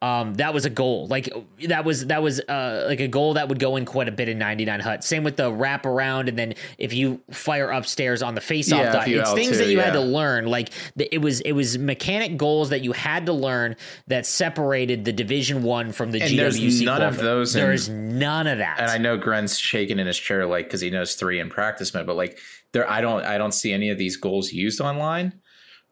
um, 0.00 0.34
that 0.34 0.54
was 0.54 0.64
a 0.64 0.70
goal. 0.70 1.08
Like 1.08 1.28
that 1.66 1.84
was 1.84 2.06
that 2.06 2.22
was 2.22 2.38
uh, 2.40 2.84
like 2.86 3.00
a 3.00 3.08
goal 3.08 3.34
that 3.34 3.48
would 3.48 3.58
go 3.58 3.74
in 3.74 3.84
quite 3.84 4.08
a 4.08 4.12
bit 4.12 4.28
in 4.28 4.38
99 4.38 4.78
Hut. 4.78 5.02
Same 5.02 5.24
with 5.24 5.36
the 5.36 5.52
wrap 5.52 5.86
around, 5.86 6.28
and 6.28 6.38
then 6.38 6.54
if 6.78 6.92
you 6.92 7.20
fire 7.32 7.70
upstairs 7.70 8.22
on 8.22 8.36
the 8.36 8.40
face 8.40 8.70
off 8.72 8.78
yeah, 8.78 8.92
dot, 8.92 9.08
it's 9.08 9.32
things 9.32 9.58
that 9.58 9.66
you 9.66 9.78
yeah. 9.78 9.86
had 9.86 9.94
to 9.94 10.00
learn. 10.00 10.46
Like 10.46 10.70
the, 10.94 11.12
it 11.12 11.18
was 11.18 11.40
it 11.40 11.52
was 11.52 11.78
mechanic 11.78 12.36
goals 12.36 12.70
that 12.70 12.82
you 12.82 12.92
had 12.92 13.26
to 13.26 13.32
learn 13.32 13.74
that 14.06 14.24
separated 14.24 15.04
the 15.04 15.12
Division 15.12 15.64
One 15.64 15.90
from 15.90 16.12
the 16.12 16.20
and 16.20 16.30
GWC. 16.30 16.36
There's 16.36 16.82
none 16.82 17.02
of 17.02 17.16
those. 17.16 17.52
There's 17.52 17.88
in, 17.88 18.20
none 18.20 18.46
of 18.46 18.58
that. 18.58 18.78
And 18.78 18.90
I 18.90 18.98
know 18.98 19.16
Gren's 19.16 19.58
shaking 19.58 19.98
in 19.98 20.06
his 20.06 20.18
chair 20.18 20.46
like 20.46 20.66
because 20.66 20.80
he 20.80 20.90
knows 20.90 21.16
three 21.16 21.40
in 21.40 21.50
practice 21.50 21.92
mode, 21.92 22.06
but 22.06 22.14
like 22.14 22.38
there, 22.72 22.88
I 22.88 23.00
don't 23.00 23.24
I 23.24 23.36
don't 23.36 23.52
see 23.52 23.72
any 23.72 23.90
of 23.90 23.98
these 23.98 24.16
goals 24.16 24.52
used 24.52 24.80
online. 24.80 25.40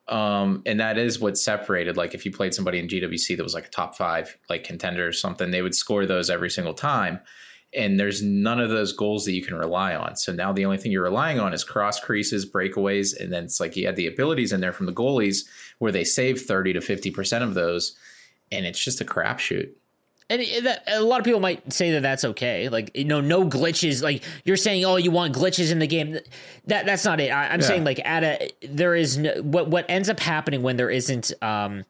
Um, 0.09 0.63
and 0.67 0.79
that 0.81 0.99
is 0.99 1.19
what 1.19 1.37
separated. 1.37 1.97
Like 1.97 2.15
if 2.15 2.25
you 2.25 2.33
played 2.33 2.55
somebody 2.55 2.79
in 2.79 2.89
GWC 2.89 3.37
that 3.37 3.43
was 3.43 3.55
like 3.55 3.67
a 3.67 3.71
top 3.71 3.97
five, 3.97 4.37
like 4.49 4.65
contender 4.65 5.07
or 5.07 5.13
something, 5.13 5.51
they 5.51 5.63
would 5.63 5.75
score 5.75 6.07
those 6.07 6.31
every 6.31 6.51
single 6.51 6.75
time. 6.75 7.21
And 7.75 7.99
there's 7.99 8.23
none 8.23 8.61
of 8.61 8.71
those 8.71 8.93
goals 8.93 9.25
that 9.25 9.33
you 9.33 9.43
can 9.45 9.57
rely 9.57 9.97
on. 9.97 10.17
So 10.17 10.33
now 10.33 10.53
the 10.53 10.65
only 10.65 10.79
thing 10.79 10.93
you're 10.93 11.03
relying 11.03 11.41
on 11.41 11.53
is 11.53 11.65
cross 11.65 11.99
creases, 11.99 12.51
breakaways, 12.51 13.19
and 13.19 13.33
then 13.33 13.45
it's 13.45 13.59
like 13.59 13.77
you 13.77 13.87
had 13.87 13.97
the 13.97 14.07
abilities 14.07 14.53
in 14.53 14.61
there 14.61 14.73
from 14.73 14.87
the 14.87 14.93
goalies 14.93 15.41
where 15.79 15.93
they 15.93 16.05
save 16.05 16.41
30 16.41 16.75
to 16.75 16.79
50% 16.79 17.43
of 17.43 17.55
those. 17.55 17.97
And 18.53 18.65
it's 18.65 18.83
just 18.83 19.01
a 19.01 19.05
crapshoot 19.05 19.71
and 20.29 20.43
that, 20.65 20.83
a 20.89 21.01
lot 21.03 21.21
of 21.21 21.25
people 21.25 21.41
might 21.41 21.73
say 21.73 21.93
that 21.93 22.03
that's 22.03 22.25
okay. 22.25 22.69
Like 22.69 22.91
you 22.97 23.05
know, 23.05 23.21
no 23.21 23.49
glitches. 23.49 24.03
Like 24.03 24.25
you're 24.45 24.57
saying, 24.57 24.85
oh, 24.85 24.97
you 24.97 25.11
want 25.11 25.35
glitches 25.35 25.71
in 25.71 25.79
the 25.79 25.87
game. 25.87 26.19
That 26.67 26.87
that's 26.87 27.05
not 27.05 27.21
it. 27.21 27.29
I, 27.29 27.55
am 27.55 27.61
yeah. 27.61 27.67
saying 27.67 27.85
like 27.85 28.01
at 28.05 28.25
a 28.25 28.51
there 28.69 28.95
is 28.95 29.19
no, 29.19 29.41
what 29.43 29.69
what 29.69 29.87
ends 29.89 30.09
up 30.09 30.19
happening 30.19 30.63
when 30.63 30.77
there 30.77 30.91
isn't 30.91 31.33
um, 31.43 31.85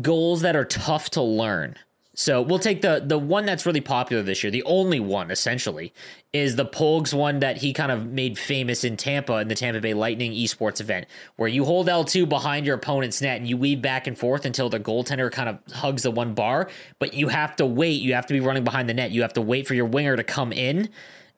goals 0.00 0.42
that 0.42 0.56
are 0.56 0.64
tough 0.64 1.10
to 1.10 1.22
learn 1.22 1.76
so 2.14 2.42
we'll 2.42 2.58
take 2.58 2.82
the 2.82 3.02
the 3.04 3.18
one 3.18 3.46
that's 3.46 3.64
really 3.64 3.80
popular 3.80 4.22
this 4.22 4.42
year, 4.42 4.50
the 4.50 4.62
only 4.64 5.00
one 5.00 5.30
essentially, 5.30 5.94
is 6.32 6.56
the 6.56 6.66
Pogues 6.66 7.14
one 7.14 7.38
that 7.38 7.56
he 7.56 7.72
kind 7.72 7.90
of 7.90 8.06
made 8.06 8.38
famous 8.38 8.84
in 8.84 8.98
Tampa 8.98 9.38
in 9.38 9.48
the 9.48 9.54
Tampa 9.54 9.80
Bay 9.80 9.94
Lightning 9.94 10.32
esports 10.32 10.80
event, 10.80 11.06
where 11.36 11.48
you 11.48 11.64
hold 11.64 11.88
L2 11.88 12.28
behind 12.28 12.66
your 12.66 12.74
opponent's 12.76 13.22
net 13.22 13.38
and 13.38 13.48
you 13.48 13.56
weave 13.56 13.80
back 13.80 14.06
and 14.06 14.18
forth 14.18 14.44
until 14.44 14.68
the 14.68 14.78
goaltender 14.78 15.32
kind 15.32 15.48
of 15.48 15.58
hugs 15.72 16.02
the 16.02 16.10
one 16.10 16.34
bar, 16.34 16.68
but 16.98 17.14
you 17.14 17.28
have 17.28 17.56
to 17.56 17.64
wait, 17.64 18.02
you 18.02 18.12
have 18.12 18.26
to 18.26 18.34
be 18.34 18.40
running 18.40 18.64
behind 18.64 18.90
the 18.90 18.94
net, 18.94 19.10
you 19.10 19.22
have 19.22 19.32
to 19.32 19.42
wait 19.42 19.66
for 19.66 19.72
your 19.72 19.86
winger 19.86 20.14
to 20.14 20.24
come 20.24 20.52
in, 20.52 20.90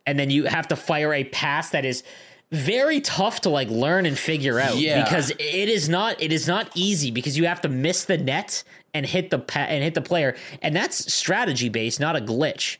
and 0.07 0.19
then 0.19 0.29
you 0.29 0.45
have 0.47 0.67
to 0.69 0.77
fire 0.77 1.15
a 1.15 1.23
pass 1.23 1.71
that 1.71 1.85
is 1.85 2.03
very 2.51 3.01
tough 3.01 3.41
to 3.43 3.49
like 3.49 3.69
learn 3.69 4.07
and 4.07 4.19
figure 4.19 4.61
out 4.61 4.77
yeah. 4.77 5.03
because 5.03 5.31
it 5.31 5.69
is 5.69 5.89
not 5.89 6.21
it 6.23 6.33
is 6.33 6.47
not 6.47 6.71
easy 6.75 7.11
because 7.11 7.37
you 7.37 7.47
have 7.47 7.61
to 7.61 7.69
miss 7.69 8.05
the 8.05 8.19
net 8.19 8.63
and 8.95 9.05
hit 9.05 9.31
the 9.31 9.45
and 9.59 9.83
hit 9.83 9.95
the 9.95 10.01
player 10.01 10.37
and 10.63 10.75
that's 10.75 11.13
strategy 11.13 11.69
based 11.69 12.01
not 12.01 12.17
a 12.17 12.21
glitch 12.21 12.79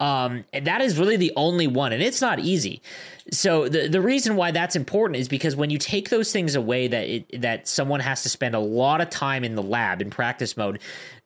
um, 0.00 0.44
and 0.54 0.66
that 0.66 0.80
is 0.80 0.98
really 0.98 1.16
the 1.16 1.32
only 1.36 1.66
one 1.66 1.92
and 1.92 2.02
it's 2.02 2.22
not 2.22 2.40
easy 2.40 2.80
so 3.30 3.68
the 3.68 3.86
the 3.86 4.00
reason 4.00 4.34
why 4.34 4.50
that's 4.50 4.74
important 4.74 5.16
is 5.16 5.28
because 5.28 5.54
when 5.54 5.70
you 5.70 5.78
take 5.78 6.08
those 6.08 6.32
things 6.32 6.54
away 6.54 6.88
that 6.88 7.06
it, 7.06 7.42
that 7.42 7.68
someone 7.68 8.00
has 8.00 8.22
to 8.22 8.28
spend 8.28 8.54
a 8.54 8.60
lot 8.60 9.00
of 9.00 9.10
time 9.10 9.44
in 9.44 9.54
the 9.54 9.62
lab 9.62 10.00
in 10.00 10.10
practice 10.10 10.56
mode 10.56 10.80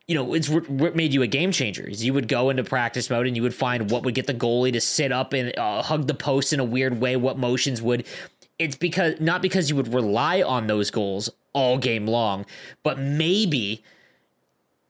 you 0.07 0.13
know, 0.13 0.35
it's 0.35 0.49
what 0.49 0.95
made 0.95 1.13
you 1.13 1.23
a 1.23 1.27
game 1.27 1.51
changer. 1.51 1.87
Is 1.87 2.05
you 2.05 2.13
would 2.13 2.27
go 2.27 2.49
into 2.49 2.63
practice 2.63 3.09
mode 3.09 3.25
and 3.25 3.35
you 3.35 3.41
would 3.41 3.55
find 3.55 3.89
what 3.89 4.03
would 4.03 4.13
get 4.13 4.27
the 4.27 4.33
goalie 4.33 4.71
to 4.73 4.81
sit 4.81 5.11
up 5.11 5.33
and 5.33 5.57
uh, 5.57 5.81
hug 5.81 6.07
the 6.07 6.13
post 6.13 6.53
in 6.53 6.59
a 6.59 6.63
weird 6.63 7.01
way. 7.01 7.15
What 7.15 7.37
motions 7.37 7.81
would? 7.81 8.05
It's 8.59 8.75
because 8.75 9.19
not 9.19 9.41
because 9.41 9.69
you 9.69 9.75
would 9.75 9.93
rely 9.93 10.43
on 10.43 10.67
those 10.67 10.91
goals 10.91 11.29
all 11.53 11.77
game 11.77 12.05
long, 12.05 12.45
but 12.83 12.99
maybe 12.99 13.83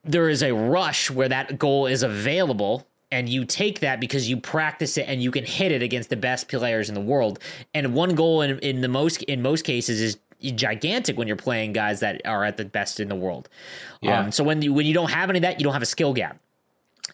there 0.05 0.29
is 0.29 0.43
a 0.43 0.53
rush 0.53 1.09
where 1.09 1.27
that 1.29 1.57
goal 1.57 1.87
is 1.87 2.03
available 2.03 2.87
and 3.11 3.29
you 3.29 3.45
take 3.45 3.79
that 3.79 3.99
because 3.99 4.29
you 4.29 4.37
practice 4.37 4.97
it 4.97 5.07
and 5.07 5.21
you 5.21 5.31
can 5.31 5.45
hit 5.45 5.71
it 5.71 5.81
against 5.81 6.09
the 6.09 6.15
best 6.15 6.47
players 6.47 6.89
in 6.89 6.95
the 6.95 7.01
world. 7.01 7.39
And 7.73 7.93
one 7.93 8.15
goal 8.15 8.41
in, 8.41 8.59
in 8.59 8.81
the 8.81 8.87
most 8.87 9.23
in 9.23 9.41
most 9.41 9.63
cases 9.63 10.01
is 10.01 10.17
gigantic 10.53 11.17
when 11.17 11.27
you're 11.27 11.37
playing 11.37 11.73
guys 11.73 12.01
that 12.01 12.21
are 12.25 12.43
at 12.43 12.57
the 12.57 12.65
best 12.65 12.99
in 12.99 13.07
the 13.07 13.15
world. 13.15 13.49
Yeah. 14.01 14.19
Um, 14.19 14.31
so 14.31 14.43
when 14.43 14.61
you 14.61 14.73
when 14.73 14.85
you 14.85 14.93
don't 14.93 15.11
have 15.11 15.29
any 15.29 15.39
of 15.39 15.43
that, 15.43 15.59
you 15.59 15.63
don't 15.63 15.73
have 15.73 15.81
a 15.81 15.87
skill 15.87 16.13
gap. 16.13 16.39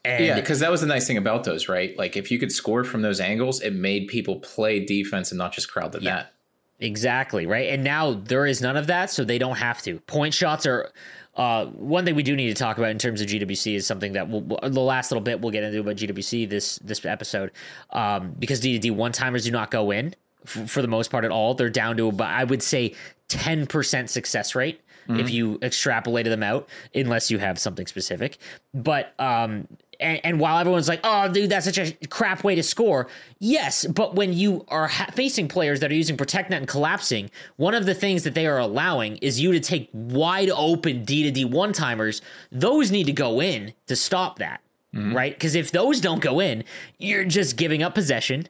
And 0.03 0.25
yeah, 0.25 0.35
because 0.35 0.59
that 0.59 0.71
was 0.71 0.81
the 0.81 0.87
nice 0.87 1.05
thing 1.05 1.17
about 1.17 1.43
those, 1.43 1.69
right? 1.69 1.95
Like 1.97 2.17
if 2.17 2.31
you 2.31 2.39
could 2.39 2.51
score 2.51 2.83
from 2.83 3.01
those 3.03 3.19
angles, 3.19 3.61
it 3.61 3.75
made 3.75 4.07
people 4.07 4.39
play 4.39 4.83
defense 4.83 5.31
and 5.31 5.37
not 5.37 5.53
just 5.53 5.71
crowd 5.71 5.91
the 5.91 6.01
yeah. 6.01 6.15
net. 6.15 6.33
Exactly 6.79 7.45
right. 7.45 7.69
And 7.69 7.83
now 7.83 8.13
there 8.13 8.47
is 8.47 8.59
none 8.59 8.75
of 8.75 8.87
that, 8.87 9.11
so 9.11 9.23
they 9.23 9.37
don't 9.37 9.57
have 9.57 9.83
to. 9.83 9.99
Point 9.99 10.33
shots 10.33 10.65
are 10.65 10.91
uh, 11.35 11.65
one 11.67 12.05
thing 12.05 12.15
we 12.15 12.23
do 12.23 12.35
need 12.35 12.49
to 12.49 12.53
talk 12.53 12.77
about 12.77 12.89
in 12.89 12.97
terms 12.97 13.21
of 13.21 13.27
GWC 13.27 13.75
is 13.75 13.87
something 13.87 14.13
that 14.13 14.29
we'll, 14.29 14.41
the 14.41 14.81
last 14.81 15.11
little 15.11 15.23
bit 15.23 15.41
we'll 15.41 15.51
get 15.51 15.63
into 15.63 15.79
about 15.79 15.95
GWC 15.95 16.49
this 16.49 16.77
this 16.79 17.05
episode 17.05 17.51
um, 17.91 18.35
because 18.37 18.59
D 18.59 18.77
D 18.77 18.91
one 18.91 19.11
timers 19.11 19.45
do 19.45 19.51
not 19.51 19.71
go 19.71 19.91
in 19.91 20.13
f- 20.45 20.69
for 20.69 20.81
the 20.81 20.87
most 20.87 21.09
part 21.09 21.23
at 21.23 21.31
all. 21.31 21.53
They're 21.53 21.69
down 21.69 21.97
to 21.97 22.09
about 22.09 22.29
I 22.29 22.43
would 22.43 22.61
say 22.61 22.95
10% 23.29 24.09
success 24.09 24.55
rate 24.55 24.81
mm-hmm. 25.07 25.19
if 25.19 25.29
you 25.29 25.57
extrapolated 25.59 26.25
them 26.25 26.43
out, 26.43 26.67
unless 26.93 27.31
you 27.31 27.39
have 27.39 27.57
something 27.59 27.87
specific. 27.87 28.37
But, 28.73 29.13
um, 29.19 29.67
and, 30.01 30.19
and, 30.23 30.39
while 30.39 30.57
everyone's 30.57 30.87
like, 30.87 30.99
oh, 31.03 31.31
dude, 31.31 31.49
that's 31.49 31.65
such 31.65 31.77
a 31.77 31.91
crap 32.07 32.43
way 32.43 32.55
to 32.55 32.63
score. 32.63 33.07
Yes, 33.39 33.85
but 33.85 34.15
when 34.15 34.33
you 34.33 34.65
are 34.67 34.87
ha- 34.87 35.09
facing 35.13 35.47
players 35.47 35.79
that 35.79 35.91
are 35.91 35.95
using 35.95 36.17
Protect 36.17 36.49
Net 36.49 36.59
and 36.59 36.67
collapsing, 36.67 37.29
one 37.57 37.73
of 37.73 37.85
the 37.85 37.93
things 37.93 38.23
that 38.23 38.33
they 38.33 38.47
are 38.47 38.57
allowing 38.57 39.17
is 39.17 39.39
you 39.39 39.51
to 39.51 39.59
take 39.59 39.89
wide 39.93 40.49
open 40.49 41.03
D 41.03 41.23
to 41.23 41.31
D 41.31 41.45
one 41.45 41.73
timers. 41.73 42.21
Those 42.51 42.91
need 42.91 43.05
to 43.05 43.13
go 43.13 43.41
in 43.41 43.73
to 43.87 43.95
stop 43.95 44.39
that, 44.39 44.61
mm-hmm. 44.95 45.15
right? 45.15 45.33
Because 45.33 45.55
if 45.55 45.71
those 45.71 46.01
don't 46.01 46.21
go 46.21 46.39
in, 46.39 46.63
you're 46.97 47.25
just 47.25 47.55
giving 47.55 47.83
up 47.83 47.95
possession 47.95 48.47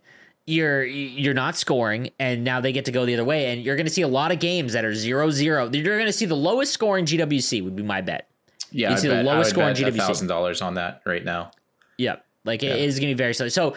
you're 0.47 0.83
you're 0.83 1.33
not 1.33 1.55
scoring 1.55 2.09
and 2.19 2.43
now 2.43 2.59
they 2.59 2.71
get 2.71 2.85
to 2.85 2.91
go 2.91 3.05
the 3.05 3.13
other 3.13 3.23
way 3.23 3.51
and 3.51 3.63
you're 3.63 3.75
going 3.75 3.85
to 3.85 3.91
see 3.91 4.01
a 4.01 4.07
lot 4.07 4.31
of 4.31 4.39
games 4.39 4.73
that 4.73 4.83
are 4.83 4.91
0-0 4.91 5.75
you're 5.75 5.97
going 5.97 6.05
to 6.05 6.13
see 6.13 6.25
the 6.25 6.35
lowest 6.35 6.73
scoring 6.73 7.05
gwc 7.05 7.63
would 7.63 7.75
be 7.75 7.83
my 7.83 8.01
bet 8.01 8.27
yeah 8.71 8.91
you 8.91 8.97
see 8.97 9.07
the 9.07 9.23
lowest 9.23 9.51
scoring 9.51 9.75
gwc 9.75 9.97
thousand 9.97 10.27
dollars 10.27 10.61
on 10.61 10.75
that 10.75 11.01
right 11.05 11.25
now 11.25 11.51
yep 11.97 12.25
like 12.45 12.61
yeah. 12.61 12.71
it 12.71 12.81
is 12.81 12.99
going 12.99 13.09
to 13.09 13.15
be 13.15 13.17
very 13.17 13.33
slow 13.33 13.47
so 13.47 13.75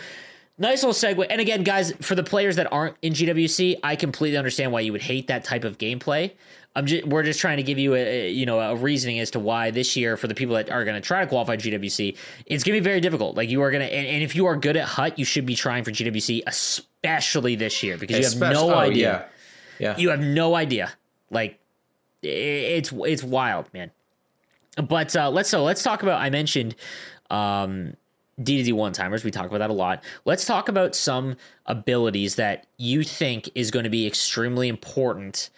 Nice 0.57 0.85
little 0.85 0.95
segue. 0.95 1.27
And 1.31 1.41
again, 1.41 1.65
guys, 1.65 1.93
for 2.01 2.15
the 2.15 2.23
players 2.23 2.57
that 2.57 2.73
aren't 2.73 2.97
in 3.03 3.13
GWC, 3.13 3.81
I 3.83 3.97
completely 3.97 4.39
understand 4.39 4.71
why 4.71 4.81
you 4.81 4.93
would 4.93 5.03
hate 5.03 5.27
that 5.27 5.43
type 5.43 5.65
of 5.65 5.79
gameplay. 5.79 6.31
I'm 6.77 6.87
just, 6.87 7.07
we're 7.07 7.25
just 7.25 7.41
trying 7.41 7.57
to 7.57 7.63
give 7.65 7.79
you 7.79 7.95
a, 7.95 8.27
a 8.27 8.31
you 8.31 8.47
know 8.47 8.61
a 8.61 8.77
reasoning 8.77 9.19
as 9.19 9.31
to 9.33 9.41
why 9.41 9.71
this 9.71 9.97
year 9.97 10.17
for 10.17 10.29
the 10.29 10.35
people 10.35 10.55
that 10.55 10.71
are 10.71 10.85
going 10.85 10.95
to 10.95 11.01
try 11.01 11.21
to 11.21 11.27
qualify 11.27 11.57
GWC, 11.57 12.17
it's 12.47 12.63
going 12.63 12.77
to 12.77 12.81
be 12.81 12.85
very 12.85 13.01
difficult. 13.01 13.37
Like 13.37 13.49
you 13.49 13.63
are 13.63 13.71
going 13.71 13.87
to, 13.87 13.93
and, 13.93 14.07
and, 14.07 14.23
if 14.23 14.37
you 14.37 14.47
are 14.47 14.57
good 14.57 14.77
at 14.77 14.87
hut, 14.87 15.19
you 15.19 15.25
should 15.25 15.47
be 15.47 15.55
trying 15.55 15.85
for 15.85 15.91
GWC, 15.91 16.43
especially 16.47 17.57
this 17.57 17.83
year 17.83 17.97
because 17.97 18.19
you 18.19 18.41
have 18.41 18.53
no 18.53 18.73
oh, 18.73 18.79
idea. 18.79 19.27
Yeah. 19.79 19.91
yeah, 19.91 19.99
you 19.99 20.11
have 20.11 20.21
no 20.21 20.55
idea. 20.55 20.93
Like 21.31 21.61
it's 22.23 22.93
it's 22.93 23.25
wild, 23.25 23.73
man. 23.73 23.91
But 24.77 25.15
uh, 25.15 25.31
let's 25.31 25.49
so 25.49 25.63
let's 25.63 25.83
talk 25.83 26.03
about. 26.03 26.21
I 26.21 26.31
mentioned 26.31 26.75
um, 27.31 27.95
D 28.43 28.59
to 28.59 28.63
D 28.65 28.73
one 28.73 28.93
timers. 28.93 29.25
We 29.25 29.31
talk 29.31 29.47
about 29.47 29.59
that 29.59 29.71
a 29.71 29.75
lot. 29.75 30.03
Let's 30.25 30.45
talk 30.45 30.69
about 30.69 30.95
some 30.95 31.37
abilities 31.67 32.37
that 32.37 32.67
you 32.77 33.05
think 33.05 33.49
is 33.55 33.71
going 33.71 33.85
to 33.85 33.91
be 33.91 34.07
extremely 34.07 34.69
important 34.69 35.51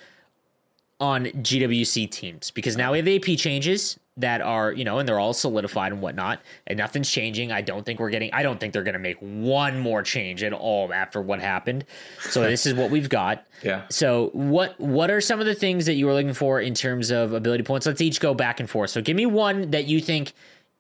on 1.01 1.27
GWC 1.27 2.11
teams 2.11 2.51
because 2.51 2.77
now 2.77 2.93
we 2.93 2.99
have 2.99 3.09
AP 3.09 3.37
changes 3.39 3.99
that 4.19 4.41
are, 4.41 4.73
you 4.73 4.85
know, 4.85 4.99
and 4.99 5.09
they're 5.09 5.21
all 5.21 5.35
solidified 5.35 5.93
and 5.93 6.01
whatnot, 6.01 6.41
and 6.67 6.79
nothing's 6.79 7.11
changing. 7.11 7.53
I 7.53 7.61
don't 7.61 7.85
think 7.85 8.01
we're 8.01 8.11
getting, 8.11 8.33
I 8.33 8.43
don't 8.43 8.59
think 8.59 8.73
they're 8.73 8.83
going 8.83 8.95
to 8.95 8.99
make 8.99 9.19
one 9.19 9.79
more 9.79 10.03
change 10.03 10.43
at 10.43 10.53
all 10.53 10.93
after 10.93 11.21
what 11.21 11.41
happened. 11.41 11.85
So 12.21 12.43
this 12.43 12.65
is 12.65 12.75
what 12.75 12.91
we've 12.91 13.09
got. 13.09 13.45
Yeah. 13.63 13.85
So 13.89 14.29
what, 14.35 14.79
what 14.79 15.11
are 15.11 15.23
some 15.23 15.41
of 15.41 15.47
the 15.47 15.55
things 15.55 15.87
that 15.87 15.95
you 15.95 16.05
were 16.05 16.13
looking 16.13 16.35
for 16.35 16.61
in 16.61 16.75
terms 16.75 17.11
of 17.11 17.33
ability 17.33 17.65
points? 17.65 17.87
Let's 17.87 18.03
each 18.03 18.21
go 18.21 18.35
back 18.35 18.61
and 18.61 18.69
forth. 18.69 18.91
So 18.91 19.01
give 19.01 19.17
me 19.17 19.25
one 19.25 19.71
that 19.71 19.87
you 19.87 19.99
think 19.99 20.35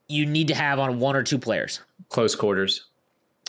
you 0.08 0.26
need 0.26 0.48
to 0.48 0.54
have 0.54 0.78
on 0.78 1.00
one 1.00 1.16
or 1.16 1.22
two 1.22 1.38
players. 1.38 1.80
Close 2.10 2.34
quarters. 2.34 2.84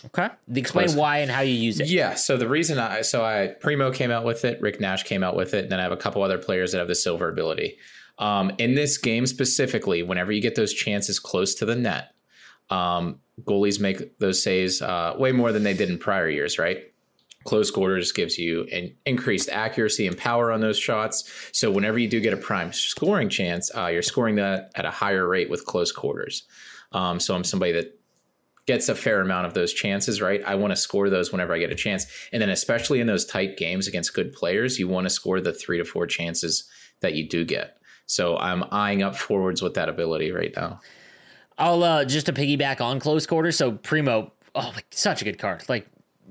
Okay. 0.06 0.30
Explain 0.56 0.88
Close. 0.88 0.96
why 0.96 1.18
and 1.18 1.30
how 1.30 1.42
you 1.42 1.54
use 1.54 1.80
it. 1.82 1.88
Yeah. 1.90 2.14
So 2.14 2.38
the 2.38 2.48
reason 2.48 2.80
I 2.80 3.02
so 3.02 3.26
I 3.26 3.48
Primo 3.60 3.92
came 3.92 4.12
out 4.12 4.24
with 4.24 4.46
it, 4.46 4.62
Rick 4.62 4.80
Nash 4.80 5.04
came 5.04 5.24
out 5.24 5.36
with 5.36 5.54
it, 5.54 5.64
and 5.64 5.72
then 5.72 5.80
I 5.80 5.84
have 5.84 5.92
a 5.92 5.98
couple 5.98 6.22
other 6.24 6.38
players 6.38 6.72
that 6.72 6.78
have 6.78 6.88
the 6.88 6.96
silver 6.96 7.30
ability. 7.30 7.78
Um, 8.20 8.51
in 8.57 8.76
this 8.76 8.97
game 8.97 9.26
specifically, 9.26 10.03
whenever 10.03 10.32
you 10.32 10.41
get 10.41 10.55
those 10.55 10.74
chances 10.74 11.20
close 11.20 11.53
to 11.55 11.65
the 11.65 11.76
net, 11.76 12.13
um, 12.70 13.20
goalies 13.43 13.80
make 13.80 14.18
those 14.20 14.41
saves 14.41 14.82
uh, 14.82 15.13
way 15.18 15.32
more 15.32 15.51
than 15.51 15.63
they 15.63 15.74
did 15.74 15.89
in 15.89 15.97
prior 15.97 16.30
years, 16.30 16.57
right? 16.57 16.91
Close 17.43 17.72
quarters 17.72 18.11
gives 18.11 18.38
you 18.38 18.63
an 18.74 18.93
increased 19.05 19.49
accuracy 19.49 20.05
and 20.07 20.18
power 20.18 20.51
on 20.51 20.59
those 20.59 20.78
shots. 20.78 21.32
So 21.53 21.72
whenever 21.72 21.97
you 21.97 22.09
do 22.09 22.20
get 22.20 22.34
a 22.34 22.38
prime 22.38 22.74
scoring 22.74 23.30
chance, 23.30 23.72
uh, 23.74 23.88
you're 23.88 24.01
scoring 24.01 24.36
that 24.36 24.72
at 24.76 24.86
a 24.86 24.91
higher 24.91 25.28
rate 25.28 25.49
with 25.49 25.65
close 25.65 25.91
quarters. 25.91 26.43
Um, 26.91 27.20
so 27.20 27.36
I'm 27.36 27.43
somebody 27.43 27.72
that 27.74 27.97
gets 28.65 28.89
a 28.89 28.95
fair 28.95 29.22
amount 29.22 29.47
of 29.47 29.53
those 29.53 29.72
chances, 29.72 30.22
right? 30.22 30.43
I 30.45 30.55
want 30.55 30.72
to 30.72 30.76
score 30.76 31.09
those 31.09 31.32
whenever 31.32 31.53
I 31.53 31.59
get 31.59 31.72
a 31.72 31.76
chance. 31.76 32.05
And 32.34 32.41
then, 32.41 32.49
especially 32.49 32.99
in 32.99 33.07
those 33.07 33.26
tight 33.26 33.55
games 33.55 33.88
against 33.88 34.13
good 34.13 34.34
players, 34.34 34.78
you 34.78 34.89
want 34.89 35.05
to 35.05 35.09
score 35.09 35.39
the 35.39 35.53
three 35.53 35.78
to 35.78 35.86
four 35.86 36.05
chances 36.05 36.70
that 36.99 37.13
you 37.13 37.28
do 37.28 37.45
get. 37.45 37.76
So 38.08 38.38
I'm 38.38 38.64
eyeing 38.72 39.03
up 39.03 39.16
forwards 39.16 39.62
with 39.62 39.76
that 39.76 39.89
ability 39.89 40.32
right 40.32 40.53
now. 40.55 40.80
I'll 41.58 41.84
uh, 41.84 42.05
just 42.05 42.26
to 42.28 42.34
piggyback 42.34 42.82
on 42.82 42.99
close 42.99 43.28
quarters. 43.28 43.58
So 43.58 43.74
Primo, 43.74 44.32
oh, 44.55 44.72
like, 44.76 44.86
such 44.91 45.22
a 45.22 45.26
good 45.26 45.38
card. 45.38 45.64
Like, 45.68 45.88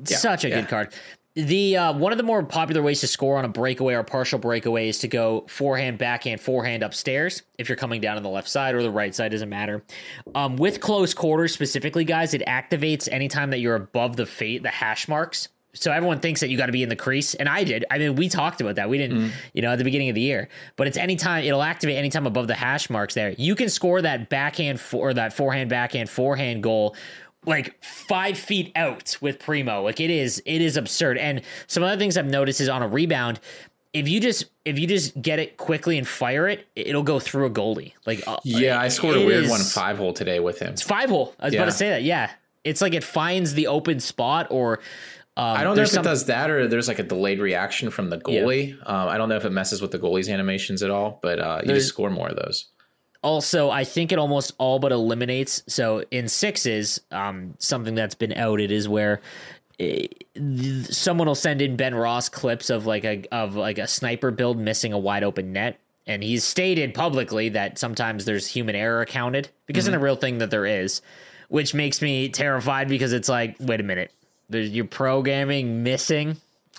yeah, 0.08 0.16
such 0.16 0.44
a 0.44 0.48
yeah. 0.48 0.60
good 0.60 0.68
card. 0.68 0.94
The 1.34 1.76
uh, 1.76 1.92
one 1.92 2.12
of 2.12 2.18
the 2.18 2.24
more 2.24 2.42
popular 2.42 2.80
ways 2.80 3.00
to 3.00 3.06
score 3.06 3.36
on 3.36 3.44
a 3.44 3.48
breakaway 3.48 3.92
or 3.92 4.02
partial 4.02 4.38
breakaway 4.38 4.88
is 4.88 4.98
to 5.00 5.08
go 5.08 5.44
forehand, 5.50 5.98
backhand, 5.98 6.40
forehand 6.40 6.82
upstairs. 6.82 7.42
If 7.58 7.68
you're 7.68 7.76
coming 7.76 8.00
down 8.00 8.16
on 8.16 8.22
the 8.22 8.30
left 8.30 8.48
side 8.48 8.74
or 8.74 8.82
the 8.82 8.90
right 8.90 9.14
side, 9.14 9.32
doesn't 9.32 9.50
matter. 9.50 9.84
Um, 10.34 10.56
with 10.56 10.80
close 10.80 11.12
quarters 11.12 11.52
specifically, 11.52 12.06
guys, 12.06 12.32
it 12.32 12.42
activates 12.46 13.06
anytime 13.12 13.50
that 13.50 13.58
you're 13.58 13.74
above 13.74 14.16
the 14.16 14.24
fate, 14.24 14.62
the 14.62 14.70
hash 14.70 15.08
marks. 15.08 15.48
So 15.76 15.92
everyone 15.92 16.20
thinks 16.20 16.40
that 16.40 16.50
you 16.50 16.56
got 16.56 16.66
to 16.66 16.72
be 16.72 16.82
in 16.82 16.88
the 16.88 16.96
crease, 16.96 17.34
and 17.34 17.48
I 17.48 17.64
did. 17.64 17.84
I 17.90 17.98
mean, 17.98 18.16
we 18.16 18.28
talked 18.28 18.60
about 18.60 18.76
that. 18.76 18.88
We 18.88 18.98
didn't, 18.98 19.18
mm. 19.18 19.32
you 19.52 19.62
know, 19.62 19.70
at 19.70 19.78
the 19.78 19.84
beginning 19.84 20.08
of 20.08 20.14
the 20.14 20.20
year. 20.20 20.48
But 20.76 20.86
it's 20.86 20.96
anytime 20.96 21.44
it'll 21.44 21.62
activate 21.62 21.96
anytime 21.96 22.26
above 22.26 22.46
the 22.46 22.54
hash 22.54 22.90
marks. 22.90 23.14
There, 23.14 23.30
you 23.38 23.54
can 23.54 23.68
score 23.68 24.02
that 24.02 24.28
backhand 24.28 24.80
for, 24.80 25.10
or 25.10 25.14
that 25.14 25.32
forehand, 25.32 25.70
backhand, 25.70 26.10
forehand 26.10 26.62
goal 26.62 26.96
like 27.44 27.80
five 27.82 28.36
feet 28.36 28.72
out 28.74 29.16
with 29.20 29.38
Primo. 29.38 29.82
Like 29.82 30.00
it 30.00 30.10
is, 30.10 30.42
it 30.44 30.60
is 30.60 30.76
absurd. 30.76 31.16
And 31.16 31.42
some 31.68 31.84
other 31.84 31.96
things 31.96 32.16
I've 32.16 32.26
noticed 32.26 32.60
is 32.60 32.68
on 32.68 32.82
a 32.82 32.88
rebound, 32.88 33.38
if 33.96 34.08
you 34.08 34.20
just 34.20 34.44
if 34.66 34.78
you 34.78 34.86
just 34.86 35.20
get 35.22 35.38
it 35.38 35.56
quickly 35.56 35.96
and 35.96 36.06
fire 36.06 36.48
it, 36.48 36.66
it'll 36.76 37.02
go 37.02 37.18
through 37.18 37.46
a 37.46 37.50
goalie. 37.50 37.92
Like 38.04 38.22
uh, 38.26 38.36
yeah, 38.44 38.78
I 38.78 38.88
scored 38.88 39.16
a 39.16 39.24
weird 39.24 39.44
is, 39.44 39.50
one 39.50 39.60
five 39.60 39.96
hole 39.96 40.12
today 40.12 40.38
with 40.38 40.58
him. 40.58 40.74
It's 40.74 40.82
five 40.82 41.08
hole. 41.08 41.34
I 41.40 41.46
was 41.46 41.54
yeah. 41.54 41.60
about 41.60 41.70
to 41.70 41.76
say 41.76 41.88
that. 41.90 42.02
Yeah, 42.02 42.30
it's 42.62 42.82
like 42.82 42.92
it 42.92 43.04
finds 43.04 43.54
the 43.54 43.68
open 43.68 44.00
spot 44.00 44.48
or. 44.50 44.80
Um, 45.38 45.56
I 45.56 45.64
don't 45.64 45.76
know 45.76 45.82
if 45.82 45.90
some, 45.90 46.00
it 46.00 46.08
does 46.08 46.26
that 46.26 46.48
or 46.48 46.66
there's 46.66 46.88
like 46.88 46.98
a 46.98 47.02
delayed 47.02 47.40
reaction 47.40 47.90
from 47.90 48.08
the 48.08 48.18
goalie. 48.18 48.70
Yeah. 48.70 48.82
Um, 48.86 49.08
I 49.08 49.18
don't 49.18 49.28
know 49.28 49.36
if 49.36 49.44
it 49.44 49.50
messes 49.50 49.82
with 49.82 49.90
the 49.90 49.98
goalie's 49.98 50.30
animations 50.30 50.82
at 50.82 50.90
all, 50.90 51.18
but 51.22 51.38
uh, 51.38 51.60
you 51.62 51.74
just 51.74 51.88
score 51.88 52.08
more 52.08 52.28
of 52.28 52.36
those 52.36 52.66
also 53.26 53.70
i 53.70 53.82
think 53.82 54.12
it 54.12 54.18
almost 54.18 54.52
all 54.58 54.78
but 54.78 54.92
eliminates 54.92 55.62
so 55.66 56.04
in 56.10 56.28
sixes 56.28 57.00
um, 57.10 57.54
something 57.58 57.94
that's 57.94 58.14
been 58.14 58.32
outed 58.32 58.70
is 58.70 58.88
where 58.88 59.20
uh, 59.80 59.84
someone 60.90 61.26
will 61.26 61.34
send 61.34 61.60
in 61.60 61.76
ben 61.76 61.94
ross 61.94 62.28
clips 62.28 62.70
of 62.70 62.86
like 62.86 63.04
a 63.04 63.24
of 63.32 63.56
like 63.56 63.78
a 63.78 63.86
sniper 63.86 64.30
build 64.30 64.58
missing 64.58 64.92
a 64.92 64.98
wide 64.98 65.24
open 65.24 65.52
net 65.52 65.80
and 66.06 66.22
he's 66.22 66.44
stated 66.44 66.94
publicly 66.94 67.48
that 67.48 67.78
sometimes 67.78 68.26
there's 68.26 68.46
human 68.46 68.76
error 68.76 69.00
accounted 69.00 69.48
because 69.66 69.86
mm-hmm. 69.86 69.94
in 69.94 70.00
a 70.00 70.02
real 70.04 70.16
thing 70.16 70.38
that 70.38 70.50
there 70.52 70.66
is 70.66 71.02
which 71.48 71.74
makes 71.74 72.00
me 72.00 72.28
terrified 72.28 72.88
because 72.88 73.12
it's 73.12 73.28
like 73.28 73.56
wait 73.58 73.80
a 73.80 73.84
minute 73.84 74.12
you're 74.48 74.84
programming 74.84 75.82
missing 75.82 76.36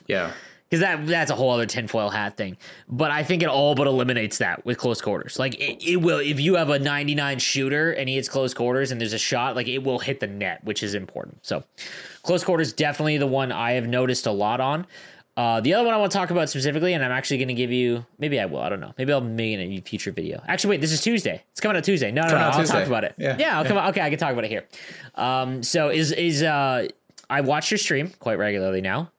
yeah 0.08 0.32
because 0.70 0.82
that 0.82 1.08
that's 1.08 1.32
a 1.32 1.36
whole 1.36 1.52
other 1.52 1.66
tinfoil 1.66 2.10
hat 2.10 2.36
thing. 2.36 2.58
But 2.90 3.12
I 3.12 3.24
think 3.24 3.42
it 3.42 3.50
all 3.50 3.76
but 3.76 3.88
eliminates 3.88 4.40
that 4.40 4.66
with 4.66 4.78
close 4.78 5.02
quarters. 5.02 5.40
Like 5.40 5.56
it, 5.56 5.84
it, 5.88 5.98
will 5.98 6.20
if 6.20 6.40
you 6.40 6.56
have 6.56 6.70
a 6.70 6.80
99 6.80 7.40
shooter 7.40 7.92
and 7.92 8.10
he 8.10 8.16
hits 8.16 8.28
close 8.28 8.54
quarters 8.54 8.92
and 8.92 9.00
there's 9.00 9.14
a 9.14 9.18
shot, 9.18 9.56
like 9.56 9.68
it 9.68 9.84
will 9.84 10.00
hit 10.00 10.20
the 10.20 10.28
net, 10.28 10.64
which 10.64 10.84
is 10.84 10.94
important. 10.94 11.46
So 11.46 11.64
close 12.24 12.44
quarters 12.44 12.74
definitely 12.74 13.18
the 13.18 13.28
one 13.28 13.52
I 13.52 13.74
have 13.74 13.88
noticed 13.88 14.28
a 14.28 14.32
lot 14.32 14.60
on. 14.60 14.86
Uh, 15.38 15.62
the 15.62 15.72
other 15.76 15.86
one 15.86 15.94
I 15.94 15.98
want 15.98 16.12
to 16.12 16.18
talk 16.18 16.32
about 16.32 16.50
specifically, 16.50 16.94
and 16.94 17.06
I'm 17.06 17.12
actually 17.12 17.38
going 17.38 17.50
to 17.50 17.54
give 17.54 17.72
you. 17.72 18.04
Maybe 18.18 18.40
I 18.40 18.48
will. 18.48 18.60
I 18.60 18.70
don't 18.70 18.80
know. 18.80 18.96
Maybe 18.98 19.14
I'll 19.14 19.22
make 19.22 19.54
it 19.54 19.60
in 19.60 19.72
a 19.72 19.82
future 19.82 20.12
video. 20.12 20.42
Actually, 20.48 20.72
wait. 20.72 20.82
This 20.82 20.92
is 20.92 21.00
Tuesday. 21.00 21.44
It's 21.52 21.62
coming 21.62 21.78
out 21.78 21.84
Tuesday. 21.84 22.12
No, 22.12 22.24
no, 22.24 22.30
no. 22.30 22.38
I'll 22.38 22.60
Tuesday. 22.60 22.80
talk 22.80 22.88
about 22.88 23.04
it. 23.04 23.14
Yeah, 23.20 23.38
yeah. 23.38 23.56
I'll 23.56 23.64
yeah. 23.64 23.70
come. 23.70 23.90
Okay, 23.90 24.02
I 24.02 24.10
can 24.10 24.18
talk 24.18 24.32
about 24.32 24.46
it 24.46 24.50
here. 24.50 24.66
Um, 25.14 25.62
so 25.62 25.90
is 25.90 26.12
is 26.12 26.42
uh, 26.42 26.88
I 27.30 27.42
watch 27.42 27.72
your 27.72 27.78
stream 27.78 28.12
quite 28.20 28.38
regularly 28.38 28.82
now 28.82 29.12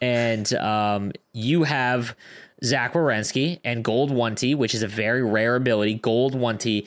and 0.00 0.52
um, 0.54 1.12
you 1.32 1.64
have 1.64 2.16
Zach 2.64 2.94
Werenski 2.94 3.60
and 3.64 3.84
Gold 3.84 4.10
One 4.10 4.34
T, 4.34 4.54
which 4.54 4.74
is 4.74 4.82
a 4.82 4.88
very 4.88 5.22
rare 5.22 5.56
ability. 5.56 5.94
Gold 5.94 6.34
One 6.34 6.58
T. 6.58 6.86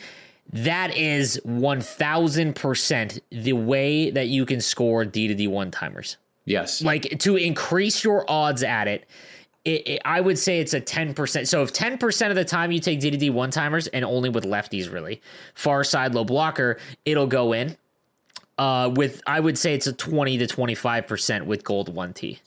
That 0.52 0.96
is 0.96 1.40
one 1.44 1.82
thousand 1.82 2.56
percent 2.56 3.20
the 3.32 3.54
way 3.54 4.10
that 4.10 4.28
you 4.28 4.46
can 4.46 4.62
score 4.62 5.06
D 5.06 5.28
to 5.28 5.36
D 5.36 5.48
one 5.48 5.72
timers. 5.72 6.18
Yes, 6.46 6.82
like 6.82 7.20
to 7.20 7.36
increase 7.36 8.04
your 8.04 8.30
odds 8.30 8.64
at 8.64 8.88
it. 8.88 9.08
It, 9.66 9.88
it, 9.88 10.02
I 10.06 10.22
would 10.22 10.40
say 10.40 10.62
it's 10.62 10.74
a 10.74 10.80
10%. 10.80 11.46
So 11.46 11.62
if 11.62 11.74
10% 11.74 12.30
of 12.30 12.36
the 12.38 12.46
time 12.46 12.72
you 12.72 12.80
take 12.80 13.02
D 13.02 13.12
to 13.12 13.18
D 13.18 13.30
one 13.30 13.52
timers 13.52 13.88
and 13.88 14.06
only 14.06 14.30
with 14.30 14.46
lefties, 14.46 14.92
really, 14.92 15.22
far 15.54 15.84
side 15.84 16.16
low 16.16 16.24
blocker, 16.24 16.80
it'll 17.06 17.28
go 17.28 17.52
in. 17.52 17.78
Uh, 18.60 18.90
with 18.90 19.22
I 19.26 19.40
would 19.40 19.58
say 19.58 19.74
it's 19.74 19.88
a 19.88 19.94
20 19.94 20.38
to 20.40 20.46
25% 20.46 21.46
with 21.46 21.64
gold 21.64 21.96
1T 21.96 22.40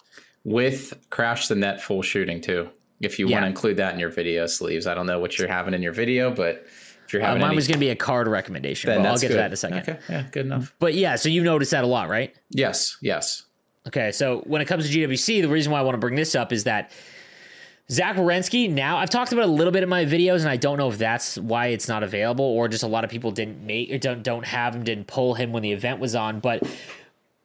with 0.45 0.95
crash 1.11 1.49
the 1.49 1.55
net 1.55 1.81
full 1.81 2.03
shooting 2.03 2.41
too. 2.41 2.69
If 3.01 3.19
you 3.19 3.29
yeah. 3.29 3.37
want 3.37 3.45
to 3.45 3.49
include 3.49 3.79
that 3.79 3.95
in 3.95 4.01
your 4.01 4.11
video 4.11 4.47
sleeves, 4.47 4.87
I 4.87 4.95
don't 4.95 5.07
know 5.07 5.19
what 5.19 5.39
you're 5.39 5.49
having 5.49 5.75
in 5.75 5.83
your 5.83 5.93
video, 5.93 6.31
but 6.31 6.67
if 7.07 7.13
you're 7.13 7.23
uh, 7.23 7.27
having, 7.27 7.43
uh, 7.43 7.47
mine 7.47 7.51
any, 7.51 7.57
was 7.57 7.67
going 7.67 7.79
to 7.79 7.81
be 7.81 7.91
a 7.91 7.97
card 7.97 8.29
recommendation. 8.29 8.89
But 8.89 9.07
I'll 9.07 9.15
get 9.15 9.23
good. 9.23 9.29
to 9.29 9.35
that 9.35 9.47
in 9.47 9.53
a 9.53 9.57
second. 9.57 9.79
Okay, 9.79 9.99
yeah, 10.09 10.27
good 10.31 10.47
enough. 10.47 10.75
But 10.79 10.95
yeah, 10.95 11.17
so 11.17 11.29
you've 11.29 11.45
noticed 11.45 11.73
that 11.73 11.85
a 11.85 11.87
lot, 11.87 12.09
right? 12.09 12.35
Yes, 12.51 12.97
yes. 13.01 13.45
Okay, 13.89 14.13
so 14.13 14.43
when 14.47 14.63
it 14.63 14.67
comes 14.67 14.89
to 14.89 14.97
GWC, 14.97 15.43
the 15.43 15.49
reason 15.49 15.73
why 15.73 15.81
I 15.81 15.83
want 15.83 15.95
to 15.95 15.99
bring 15.99 16.15
this 16.15 16.37
up 16.37 16.53
is 16.53 16.65
that 16.65 16.93
Zach 17.91 18.17
Werenski, 18.17 18.71
now 18.71 18.97
I've 18.97 19.11
talked 19.11 19.33
about 19.33 19.45
a 19.45 19.53
little 19.53 19.73
bit 19.73 19.83
in 19.83 19.89
my 19.89 20.05
videos, 20.05 20.41
and 20.41 20.49
I 20.49 20.57
don't 20.57 20.79
know 20.79 20.89
if 20.89 20.99
that's 20.99 21.37
why 21.37 21.69
it's 21.69 21.89
not 21.89 22.03
available 22.03 22.45
or 22.45 22.69
just 22.69 22.83
a 22.83 22.87
lot 22.87 23.05
of 23.05 23.11
people 23.11 23.31
didn't 23.33 23.65
make 23.67 23.93
or 23.93 23.99
don't 23.99 24.23
don't 24.23 24.47
have 24.47 24.75
him, 24.75 24.85
didn't 24.85 25.07
pull 25.07 25.35
him 25.35 25.53
when 25.53 25.63
the 25.63 25.73
event 25.73 26.01
was 26.01 26.15
on. 26.15 26.41
But 26.41 26.63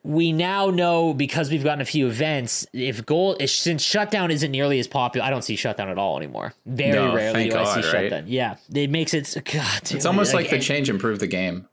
we 0.04 0.32
now 0.32 0.70
know 0.70 1.14
because 1.14 1.52
we've 1.52 1.64
gotten 1.66 1.82
a 1.82 1.86
few 1.86 2.08
events 2.08 2.66
if 2.72 3.06
goal 3.06 3.36
since 3.46 3.84
shutdown 3.84 4.32
isn't 4.32 4.52
nearly 4.52 4.80
as 4.80 4.88
popular 4.88 5.26
i 5.26 5.30
don't 5.30 5.42
see 5.42 5.58
shutdown 5.58 5.90
at 5.90 5.98
all 5.98 6.16
anymore. 6.18 6.54
Very 6.66 6.94
no, 6.94 7.14
rarely 7.14 7.46
do 7.46 7.52
God, 7.52 7.68
i 7.68 7.82
see 7.82 7.88
right? 7.88 8.10
shutdown. 8.10 8.24
Yeah 8.28 8.56
it 8.74 8.90
makes 8.90 9.14
it 9.14 9.34
god 9.44 9.82
dude, 9.84 9.98
it's 9.98 10.06
almost 10.06 10.34
like, 10.34 10.46
like 10.46 10.52
the 10.52 10.60
change 10.60 10.90
improved 10.90 11.20
the 11.20 11.28
game. 11.28 11.68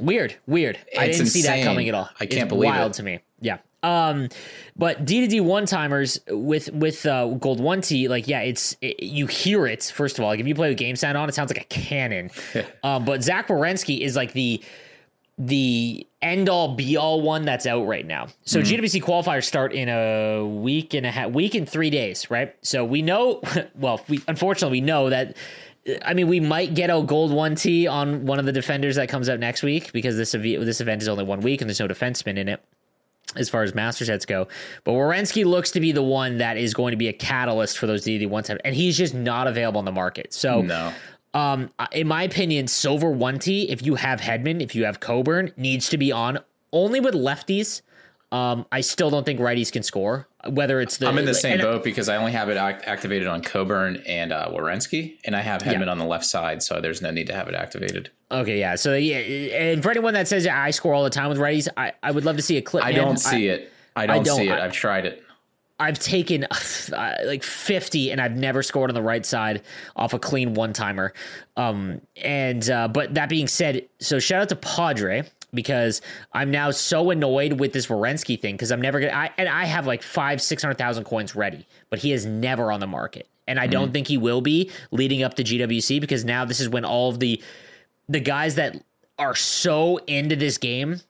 Weird 0.00 0.34
weird. 0.46 0.78
It's 0.88 0.98
i 0.98 1.06
didn't 1.06 1.20
insane. 1.20 1.42
see 1.42 1.48
that 1.48 1.64
coming 1.64 1.88
at 1.88 1.94
all. 1.94 2.08
I 2.18 2.26
can't 2.26 2.42
it's 2.42 2.48
believe 2.48 2.70
wild 2.70 2.90
it. 2.90 2.94
to 2.94 3.02
me. 3.04 3.20
Yeah 3.40 3.58
um 3.86 4.28
but 4.76 5.04
d 5.04 5.20
to 5.20 5.26
d 5.28 5.40
one 5.40 5.64
timers 5.66 6.18
with 6.28 6.70
with 6.72 7.06
uh, 7.06 7.26
gold 7.28 7.60
one 7.60 7.80
t 7.80 8.08
like 8.08 8.26
yeah 8.26 8.40
it's 8.40 8.76
it, 8.80 9.02
you 9.02 9.26
hear 9.26 9.66
it 9.66 9.84
first 9.84 10.18
of 10.18 10.24
all 10.24 10.30
like 10.30 10.40
if 10.40 10.46
you 10.46 10.54
play 10.54 10.68
with 10.68 10.78
game 10.78 10.96
sound 10.96 11.16
on 11.16 11.28
it 11.28 11.34
sounds 11.34 11.50
like 11.50 11.62
a 11.62 11.66
cannon 11.66 12.30
um 12.82 13.04
but 13.04 13.22
zach 13.22 13.48
Werenski 13.48 14.00
is 14.00 14.16
like 14.16 14.32
the 14.32 14.62
the 15.38 16.06
end 16.22 16.48
all 16.48 16.74
be 16.74 16.96
all 16.96 17.20
one 17.20 17.44
that's 17.44 17.66
out 17.66 17.86
right 17.86 18.06
now. 18.06 18.26
So 18.46 18.60
Mm-hmm. 18.60 18.84
GWC 18.86 19.02
qualifiers 19.02 19.44
start 19.44 19.74
in 19.74 19.90
a 19.90 20.42
week 20.46 20.94
and 20.94 21.04
a 21.04 21.10
half, 21.10 21.30
week 21.30 21.54
and 21.54 21.68
three 21.68 21.90
days, 21.90 22.30
right? 22.30 22.56
So 22.62 22.86
we 22.86 23.02
know, 23.02 23.42
well, 23.74 24.02
we 24.08 24.22
unfortunately 24.28 24.78
we 24.78 24.80
know 24.80 25.10
that. 25.10 25.36
I 26.04 26.14
mean, 26.14 26.26
we 26.26 26.40
might 26.40 26.74
get 26.74 26.88
a 26.88 27.02
gold 27.02 27.32
one 27.32 27.54
T 27.54 27.86
on 27.86 28.24
one 28.24 28.38
of 28.38 28.46
the 28.46 28.52
defenders 28.52 28.96
that 28.96 29.10
comes 29.10 29.28
out 29.28 29.38
next 29.38 29.62
week 29.62 29.92
because 29.92 30.16
this 30.16 30.34
ev- 30.34 30.42
this 30.42 30.80
event 30.80 31.02
is 31.02 31.06
only 31.06 31.22
one 31.22 31.40
week 31.40 31.60
and 31.60 31.68
there's 31.68 31.80
no 31.80 31.86
defenseman 31.86 32.38
in 32.38 32.48
it 32.48 32.60
as 33.34 33.48
far 33.48 33.62
as 33.64 33.74
master 33.74 34.04
sets 34.04 34.24
go. 34.24 34.46
But 34.84 34.92
Werenski 34.92 35.44
looks 35.44 35.70
to 35.72 35.80
be 35.80 35.92
the 35.92 36.02
one 36.02 36.38
that 36.38 36.56
is 36.56 36.74
going 36.74 36.92
to 36.92 36.96
be 36.96 37.08
a 37.08 37.12
catalyst 37.12 37.76
for 37.78 37.86
those 37.86 38.04
DD 38.04 38.28
one 38.28 38.44
time, 38.44 38.58
and 38.64 38.74
he's 38.74 38.96
just 38.96 39.14
not 39.14 39.46
available 39.48 39.78
on 39.80 39.84
the 39.84 39.92
market. 39.92 40.32
So 40.32 40.62
No. 40.62 40.92
um, 41.34 41.70
in 41.92 42.06
my 42.06 42.22
opinion, 42.22 42.68
silver 42.68 43.10
one 43.10 43.38
T, 43.38 43.68
if 43.70 43.82
you 43.84 43.96
have 43.96 44.20
Hedman, 44.20 44.62
if 44.62 44.74
you 44.74 44.84
have 44.84 45.00
Coburn, 45.00 45.52
needs 45.56 45.88
to 45.88 45.98
be 45.98 46.12
on 46.12 46.38
only 46.72 47.00
with 47.00 47.14
lefties. 47.14 47.82
Um, 48.32 48.66
I 48.72 48.80
still 48.80 49.10
don't 49.10 49.24
think 49.24 49.40
righties 49.40 49.70
can 49.72 49.82
score. 49.82 50.28
Whether 50.48 50.80
it's 50.80 50.98
the 50.98 51.08
I'm 51.08 51.18
in 51.18 51.24
the 51.24 51.34
same 51.34 51.60
boat 51.60 51.84
because 51.84 52.08
I 52.08 52.16
only 52.16 52.32
have 52.32 52.48
it 52.48 52.56
act- 52.56 52.86
activated 52.86 53.28
on 53.28 53.42
Coburn 53.42 54.02
and 54.06 54.32
uh, 54.32 54.48
Werenski, 54.50 55.16
and 55.24 55.34
I 55.34 55.40
have 55.40 55.62
Hedman 55.62 55.90
on 55.90 55.98
the 55.98 56.04
left 56.04 56.24
side, 56.24 56.62
so 56.62 56.80
there's 56.80 57.02
no 57.02 57.10
need 57.10 57.26
to 57.28 57.34
have 57.34 57.48
it 57.48 57.54
activated. 57.54 58.10
Okay, 58.30 58.58
yeah. 58.58 58.74
So 58.74 58.94
yeah, 58.94 59.18
and 59.18 59.82
for 59.82 59.90
anyone 59.90 60.14
that 60.14 60.28
says 60.28 60.44
yeah, 60.44 60.60
I 60.60 60.70
score 60.70 60.94
all 60.94 61.04
the 61.04 61.10
time 61.10 61.28
with 61.28 61.38
righties, 61.38 61.68
I, 61.76 61.92
I 62.02 62.10
would 62.10 62.24
love 62.24 62.36
to 62.36 62.42
see 62.42 62.56
a 62.56 62.62
clip. 62.62 62.84
I 62.84 62.92
man. 62.92 63.00
don't 63.02 63.16
see 63.18 63.48
it. 63.48 63.72
I 63.94 64.06
don't, 64.06 64.24
don't- 64.24 64.36
see 64.36 64.48
it. 64.48 64.52
I- 64.52 64.64
I've 64.64 64.72
tried 64.72 65.06
it. 65.06 65.22
I've 65.78 65.98
taken 65.98 66.44
uh, 66.92 67.14
like 67.24 67.42
50 67.42 68.10
and 68.10 68.20
I've 68.20 68.36
never 68.36 68.62
scored 68.62 68.90
on 68.90 68.94
the 68.94 69.02
right 69.02 69.26
side 69.26 69.62
off 69.94 70.14
a 70.14 70.18
clean 70.18 70.54
one 70.54 70.72
timer. 70.72 71.12
Um, 71.56 72.00
and, 72.22 72.68
uh, 72.70 72.88
but 72.88 73.14
that 73.14 73.28
being 73.28 73.46
said, 73.46 73.86
so 74.00 74.18
shout 74.18 74.42
out 74.42 74.48
to 74.48 74.56
Padre 74.56 75.24
because 75.56 76.00
I'm 76.32 76.52
now 76.52 76.70
so 76.70 77.10
annoyed 77.10 77.58
with 77.58 77.72
this 77.72 77.88
Werenski 77.88 78.40
thing 78.40 78.54
because 78.54 78.70
I'm 78.70 78.80
never 78.80 79.00
gonna, 79.00 79.12
I, 79.12 79.30
and 79.36 79.48
I 79.48 79.64
have 79.64 79.86
like 79.86 80.04
five, 80.04 80.40
600,000 80.40 81.02
coins 81.02 81.34
ready, 81.34 81.66
but 81.90 81.98
he 81.98 82.12
is 82.12 82.24
never 82.24 82.70
on 82.70 82.78
the 82.78 82.86
market. 82.86 83.28
And 83.48 83.58
I 83.58 83.66
don't 83.66 83.90
mm. 83.90 83.92
think 83.92 84.06
he 84.06 84.18
will 84.18 84.40
be 84.40 84.70
leading 84.92 85.24
up 85.24 85.34
to 85.34 85.44
GWC 85.44 86.00
because 86.00 86.24
now 86.24 86.44
this 86.44 86.60
is 86.60 86.68
when 86.68 86.84
all 86.84 87.08
of 87.08 87.18
the, 87.18 87.42
the 88.08 88.20
guys 88.20 88.54
that 88.54 88.80
are 89.18 89.34
so 89.34 89.96
into 90.06 90.36
this 90.36 90.58
game 90.58 91.00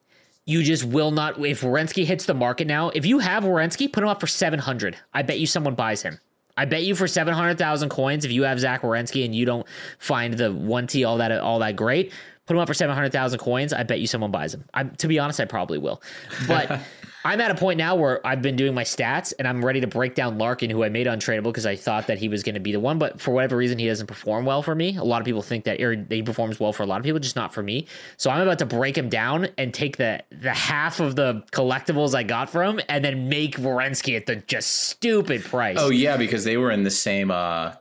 you 0.47 0.63
just 0.63 0.85
will 0.85 1.11
not. 1.11 1.45
If 1.45 1.61
Werenski 1.63 2.05
hits 2.05 2.25
the 2.25 2.35
market 2.35 2.67
now, 2.69 2.91
if 2.91 3.05
you 3.05 3.19
have 3.19 3.43
Werenski, 3.43 3.93
put 3.93 4.03
him 4.03 4.09
up 4.09 4.21
for 4.21 4.29
seven 4.29 4.61
hundred. 4.61 4.97
I 5.13 5.23
bet 5.23 5.41
you 5.41 5.47
someone 5.47 5.75
buys 5.75 6.03
him. 6.03 6.21
I 6.57 6.65
bet 6.65 6.85
you 6.85 6.95
for 6.95 7.09
seven 7.09 7.35
hundred 7.35 7.59
thousand 7.59 7.89
coins, 7.89 8.25
if 8.25 8.31
you 8.31 8.45
have 8.45 8.61
Zach 8.61 8.83
Werenski 8.83 9.25
and 9.25 9.35
you 9.35 9.45
don't 9.45 9.67
find 9.99 10.35
the 10.35 10.53
one 10.53 10.87
T 10.87 11.05
all 11.05 11.19
that 11.19 11.33
all 11.33 11.59
that 11.59 11.75
great, 11.75 12.13
put 12.47 12.55
them 12.55 12.59
up 12.59 12.69
for 12.69 12.75
seven 12.75 12.95
hundred 12.95 13.13
thousand 13.13 13.39
coins. 13.39 13.73
I 13.73 13.83
bet 13.83 14.01
you 14.01 14.07
someone 14.07 14.31
buys 14.31 14.53
them. 14.53 14.65
I'm, 14.73 14.95
to 14.97 15.09
be 15.09 15.19
honest, 15.19 15.41
I 15.41 15.45
probably 15.45 15.79
will. 15.79 16.03
But 16.47 16.81
I'm 17.27 17.41
at 17.41 17.51
a 17.51 17.57
point 17.57 17.77
now 17.77 17.97
where 17.97 18.25
I've 18.25 18.41
been 18.41 18.55
doing 18.55 18.73
my 18.73 18.85
stats 18.85 19.35
and 19.37 19.49
I'm 19.49 19.65
ready 19.65 19.81
to 19.81 19.89
break 19.89 20.15
down 20.15 20.39
Larkin, 20.39 20.71
who 20.71 20.85
I 20.85 20.91
made 20.91 21.09
untradeable 21.09 21.45
because 21.45 21.67
I 21.67 21.75
thought 21.75 22.07
that 22.07 22.19
he 22.19 22.29
was 22.29 22.45
going 22.45 22.55
to 22.55 22.61
be 22.61 22.71
the 22.71 22.79
one. 22.79 23.01
But 23.01 23.21
for 23.21 23.33
whatever 23.33 23.57
reason, 23.57 23.81
he 23.81 23.87
doesn't 23.89 24.07
perform 24.07 24.45
well 24.45 24.63
for 24.63 24.77
me. 24.77 24.97
A 24.97 25.03
lot 25.03 25.21
of 25.21 25.25
people 25.25 25.43
think 25.43 25.65
that 25.65 25.81
he 25.81 26.23
performs 26.23 26.61
well 26.61 26.73
for 26.73 26.85
a 26.85 26.87
lot 26.87 26.99
of 26.99 27.05
people, 27.05 27.19
just 27.19 27.35
not 27.35 27.53
for 27.53 27.65
me. 27.65 27.89
So 28.17 28.31
I'm 28.31 28.43
about 28.43 28.61
to 28.61 28.67
break 28.67 28.97
him 28.97 29.09
down 29.09 29.49
and 29.59 29.75
take 29.75 29.97
the 29.97 30.23
the 30.31 30.55
half 30.55 31.01
of 31.01 31.17
the 31.17 31.43
collectibles 31.51 32.15
I 32.15 32.23
got 32.23 32.49
from 32.49 32.79
him 32.79 32.85
and 32.89 33.05
then 33.05 33.29
make 33.29 33.57
Werenski 33.57 34.17
at 34.17 34.27
the 34.27 34.37
just 34.37 34.71
stupid 34.71 35.43
price. 35.43 35.79
Oh 35.81 35.91
yeah, 35.91 36.17
because 36.17 36.45
they 36.45 36.57
were 36.57 36.71
in 36.71 36.85
the 36.85 36.93
same 36.93 37.33
uh, 37.33 37.73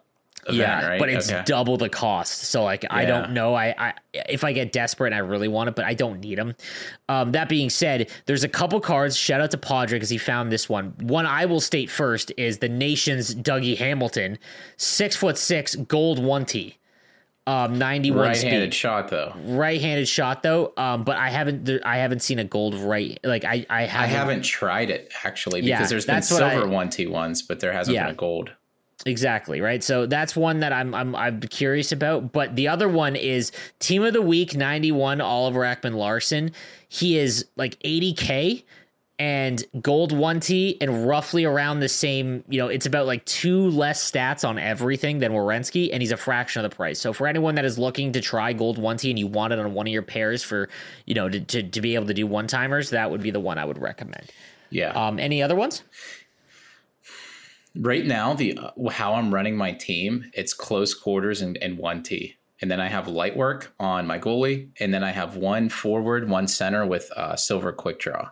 event, 0.47 0.57
yeah, 0.57 0.87
right? 0.87 0.99
but 0.99 1.09
it's 1.09 1.31
Okay. 1.31 1.41
double 1.45 1.77
the 1.77 1.89
cost. 1.89 2.43
So 2.43 2.63
like, 2.63 2.85
I 2.89 3.05
don't 3.05 3.31
know. 3.31 3.55
I, 3.55 3.73
I 3.77 3.93
if 4.13 4.43
I 4.43 4.51
get 4.53 4.71
desperate 4.71 5.07
and 5.07 5.15
I 5.15 5.19
really 5.19 5.47
want 5.47 5.69
it, 5.69 5.75
but 5.75 5.85
I 5.85 5.93
don't 5.93 6.19
need 6.19 6.37
them. 6.37 6.55
Um, 7.09 7.31
that 7.33 7.49
being 7.49 7.69
said, 7.69 8.09
there's 8.25 8.43
a 8.43 8.49
couple 8.49 8.79
cards. 8.79 9.17
Shout 9.17 9.41
out 9.41 9.51
to 9.51 9.57
Padre 9.57 9.97
because 9.97 10.09
he 10.09 10.17
found 10.17 10.51
this 10.51 10.69
one. 10.69 10.93
One 11.01 11.25
I 11.25 11.45
will 11.45 11.59
state 11.61 11.89
first 11.89 12.31
is 12.37 12.59
the 12.59 12.69
nation's 12.69 13.33
Dougie 13.35 13.77
Hamilton, 13.77 14.37
six 14.77 15.15
foot 15.15 15.37
six, 15.37 15.75
gold 15.75 16.19
one 16.23 16.45
T, 16.45 16.77
um, 17.47 17.77
ninety 17.77 18.09
one 18.11 18.21
right-handed 18.27 18.71
speed, 18.71 18.73
shot 18.73 19.09
though. 19.09 19.33
right-handed 19.45 20.07
shot 20.07 20.41
though. 20.43 20.73
Um, 20.77 21.03
but 21.03 21.17
I 21.17 21.29
haven't 21.29 21.69
I 21.85 21.97
haven't 21.97 22.21
seen 22.21 22.39
a 22.39 22.43
gold 22.43 22.73
right. 22.75 23.19
Like 23.23 23.45
I 23.45 23.65
I 23.69 23.83
haven't, 23.83 24.01
I 24.01 24.05
haven't 24.07 24.41
tried 24.43 24.89
it 24.89 25.11
actually 25.23 25.61
because 25.61 25.69
Yeah, 25.81 25.85
there's 25.87 26.05
been 26.05 26.15
that's 26.15 26.31
what 26.31 26.41
I- 26.43 26.53
silver 26.53 26.67
one 26.67 26.89
T 26.89 27.05
ones, 27.07 27.41
but 27.41 27.59
there 27.59 27.71
hasn't 27.73 27.93
Yeah. 27.95 28.05
been 28.05 28.13
a 28.13 28.17
gold. 28.17 28.51
Exactly, 29.05 29.61
right? 29.61 29.83
So 29.83 30.05
that's 30.05 30.35
one 30.35 30.59
that 30.61 30.71
I'm 30.71 30.95
I'm 30.95 31.15
I'm 31.15 31.41
curious 31.41 31.91
about. 31.91 32.31
But 32.31 32.55
the 32.55 32.67
other 32.67 32.87
one 32.87 33.15
is 33.15 33.51
Team 33.79 34.03
of 34.03 34.13
the 34.13 34.21
Week 34.21 34.55
91 34.55 35.21
Oliver 35.21 35.61
Ekman 35.61 35.95
Larsson. 35.95 36.51
He 36.87 37.17
is 37.17 37.45
like 37.55 37.77
80k 37.79 38.63
and 39.17 39.63
gold 39.81 40.11
1T 40.11 40.77
and 40.81 41.07
roughly 41.07 41.45
around 41.45 41.79
the 41.79 41.87
same, 41.87 42.43
you 42.49 42.57
know, 42.57 42.67
it's 42.67 42.85
about 42.85 43.05
like 43.05 43.23
two 43.25 43.69
less 43.69 44.11
stats 44.11 44.47
on 44.47 44.59
everything 44.59 45.19
than 45.19 45.31
Werenski, 45.31 45.89
and 45.93 46.01
he's 46.01 46.11
a 46.11 46.17
fraction 46.17 46.63
of 46.63 46.69
the 46.69 46.75
price. 46.75 46.99
So 46.99 47.13
for 47.13 47.25
anyone 47.25 47.55
that 47.55 47.63
is 47.63 47.79
looking 47.79 48.11
to 48.11 48.21
try 48.21 48.51
gold 48.51 48.77
1T 48.77 49.09
and 49.09 49.17
you 49.17 49.27
want 49.27 49.53
it 49.53 49.59
on 49.59 49.73
one 49.73 49.87
of 49.87 49.93
your 49.93 50.01
pairs 50.01 50.43
for, 50.43 50.67
you 51.05 51.15
know, 51.15 51.29
to, 51.29 51.39
to, 51.39 51.63
to 51.63 51.81
be 51.81 51.95
able 51.95 52.07
to 52.07 52.13
do 52.13 52.27
one 52.27 52.47
timers, 52.47 52.89
that 52.89 53.09
would 53.09 53.21
be 53.21 53.31
the 53.31 53.39
one 53.39 53.57
I 53.57 53.63
would 53.63 53.81
recommend. 53.81 54.31
Yeah. 54.69 54.89
Um, 54.89 55.17
any 55.17 55.41
other 55.41 55.55
ones? 55.55 55.83
Right 57.77 58.05
now, 58.05 58.33
the 58.33 58.57
uh, 58.57 58.89
how 58.89 59.13
I'm 59.13 59.33
running 59.33 59.55
my 59.55 59.71
team, 59.71 60.31
it's 60.33 60.53
close 60.53 60.93
quarters 60.93 61.41
and, 61.41 61.57
and 61.57 61.77
one 61.77 62.03
T. 62.03 62.35
And 62.61 62.71
then 62.71 62.79
I 62.79 62.87
have 62.87 63.07
light 63.07 63.35
work 63.35 63.73
on 63.79 64.07
my 64.07 64.17
goalie, 64.17 64.69
and 64.79 64.93
then 64.93 65.03
I 65.03 65.11
have 65.11 65.35
one 65.35 65.67
forward, 65.67 66.29
one 66.29 66.47
center 66.47 66.85
with 66.85 67.11
uh, 67.11 67.35
silver 67.35 67.73
quick 67.73 67.99
draw. 67.99 68.29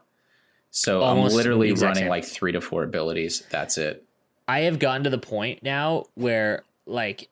So 0.71 1.01
Almost 1.01 1.33
I'm 1.33 1.37
literally 1.37 1.73
running 1.73 2.03
same. 2.03 2.09
like 2.09 2.25
three 2.25 2.51
to 2.53 2.61
four 2.61 2.83
abilities. 2.83 3.43
That's 3.49 3.77
it. 3.77 4.05
I 4.47 4.61
have 4.61 4.79
gotten 4.79 5.03
to 5.03 5.09
the 5.09 5.17
point 5.19 5.61
now 5.61 6.05
where 6.15 6.63
like 6.85 7.29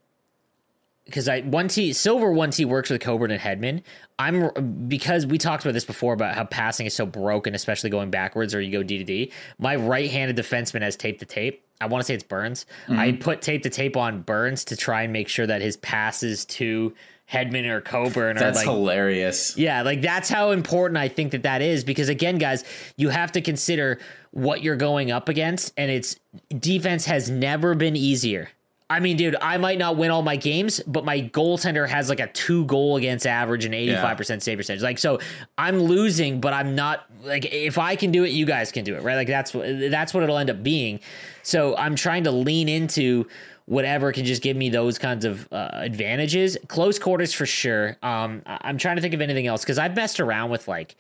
because 1.06 1.28
I 1.28 1.42
one 1.42 1.68
T 1.68 1.94
silver 1.94 2.32
one 2.32 2.52
T 2.52 2.66
works 2.66 2.90
with 2.90 3.02
Coburn 3.02 3.32
and 3.32 3.42
Hedman. 3.42 3.84
I'm 4.20 4.88
because 4.88 5.26
we 5.26 5.38
talked 5.38 5.64
about 5.64 5.74
this 5.74 5.86
before 5.86 6.14
about 6.14 6.36
how 6.36 6.44
passing 6.44 6.86
is 6.86 6.94
so 6.94 7.06
broken, 7.06 7.56
especially 7.56 7.90
going 7.90 8.12
backwards 8.12 8.54
or 8.54 8.62
you 8.62 8.72
go 8.72 8.84
D 8.84 9.00
to 9.00 9.04
D. 9.04 9.32
My 9.58 9.76
right-handed 9.76 10.38
defenseman 10.38 10.82
has 10.82 10.96
tape 10.96 11.20
to 11.20 11.26
tape. 11.26 11.64
I 11.82 11.88
want 11.88 12.02
to 12.02 12.06
say 12.06 12.14
it's 12.14 12.24
Burns. 12.24 12.66
I 12.88 13.10
mm-hmm. 13.10 13.22
put 13.22 13.42
tape 13.42 13.64
to 13.64 13.70
tape 13.70 13.98
on 13.98 14.22
Burns 14.22 14.66
to 14.66 14.78
try 14.78 15.02
and 15.04 15.12
make 15.12 15.28
sure 15.28 15.48
that 15.48 15.62
his 15.62 15.78
passes 15.78 16.46
to 16.46 16.94
Hedman 17.32 17.66
or 17.66 17.80
Coburn 17.80 18.38
are 18.38 18.40
That's 18.40 18.58
like 18.58 18.68
hilarious. 18.68 19.58
yeah, 19.58 19.84
like 19.84 20.02
that's 20.02 20.30
how 20.30 20.52
important 20.52 20.98
I 20.98 21.08
think 21.08 21.32
that 21.32 21.44
that 21.44 21.62
is 21.62 21.84
because 21.84 22.10
again, 22.10 22.38
guys, 22.38 22.64
you 22.98 23.10
have 23.10 23.32
to 23.34 23.42
consider 23.42 24.00
what 24.32 24.62
you're 24.64 24.76
going 24.76 25.12
up 25.12 25.30
against, 25.30 25.74
and 25.78 25.90
it's 25.90 26.18
defense 26.60 27.06
has 27.06 27.30
never 27.30 27.74
been 27.74 27.96
easier. 27.96 28.50
I 28.92 29.00
mean, 29.00 29.16
dude, 29.16 29.38
I 29.42 29.56
might 29.58 29.78
not 29.78 29.96
win 29.96 30.12
all 30.12 30.22
my 30.22 30.36
games, 30.36 30.82
but 30.86 31.06
my 31.06 31.22
goaltender 31.22 31.88
has 31.88 32.10
like 32.10 32.20
a 32.20 32.28
two 32.28 32.66
goal 32.66 32.98
against 32.98 33.26
average 33.26 33.64
and 33.64 33.74
85% 33.74 34.42
save 34.42 34.58
percentage. 34.58 34.84
Like, 34.84 35.00
so 35.00 35.20
I'm 35.58 35.80
losing, 35.80 36.42
but 36.42 36.52
I'm 36.52 36.76
not 36.76 37.06
like, 37.24 37.46
if 37.46 37.78
I 37.78 37.96
can 37.96 38.12
do 38.12 38.26
it, 38.26 38.32
you 38.32 38.46
guys 38.46 38.70
can 38.70 38.84
do 38.84 38.94
it, 38.96 39.02
right? 39.02 39.16
Like, 39.16 39.30
that's 39.30 39.54
what, 39.54 39.66
that's 39.90 40.14
what 40.14 40.24
it'll 40.24 40.38
end 40.38 40.50
up 40.50 40.62
being. 40.62 41.00
So 41.42 41.74
I'm 41.78 41.96
trying 41.96 42.26
to 42.26 42.32
lean 42.32 42.68
into 42.68 43.28
whatever 43.66 44.12
can 44.12 44.26
just 44.26 44.42
give 44.42 44.58
me 44.58 44.70
those 44.70 45.00
kinds 45.00 45.24
of 45.24 45.48
uh, 45.54 45.70
advantages. 45.72 46.58
Close 46.68 47.00
quarters 47.00 47.32
for 47.32 47.46
sure. 47.46 47.96
Um, 48.04 48.42
I'm 48.46 48.78
trying 48.78 48.98
to 48.98 49.02
think 49.02 49.14
of 49.14 49.22
anything 49.22 49.48
else 49.48 49.64
because 49.64 49.80
I've 49.80 49.96
messed 49.96 50.20
around 50.20 50.50
with 50.50 50.68
like, 50.68 50.98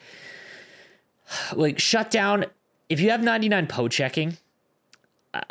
like 1.53 1.77
shutdown. 1.77 2.45
If 2.87 3.01
you 3.01 3.09
have 3.09 3.21
99 3.21 3.67
po 3.67 3.89
checking, 3.89 4.37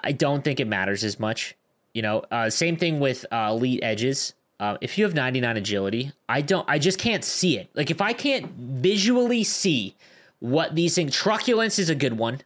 I 0.02 0.12
don't 0.12 0.42
think 0.42 0.58
it 0.58 0.66
matters 0.66 1.04
as 1.04 1.20
much. 1.20 1.54
You 1.94 2.02
know, 2.02 2.24
uh, 2.30 2.50
same 2.50 2.76
thing 2.76 3.00
with 3.00 3.26
uh, 3.32 3.48
elite 3.50 3.80
edges. 3.82 4.34
Uh, 4.58 4.76
if 4.80 4.98
you 4.98 5.04
have 5.04 5.14
99 5.14 5.56
agility, 5.56 6.12
I 6.28 6.42
don't. 6.42 6.68
I 6.68 6.78
just 6.78 6.98
can't 6.98 7.24
see 7.24 7.58
it. 7.58 7.70
Like 7.74 7.90
if 7.90 8.00
I 8.00 8.12
can't 8.12 8.50
visually 8.56 9.42
see 9.42 9.96
what 10.38 10.74
these 10.74 10.94
things, 10.94 11.14
truculence 11.14 11.78
is 11.78 11.88
a 11.90 11.94
good 11.94 12.18
one. 12.18 12.40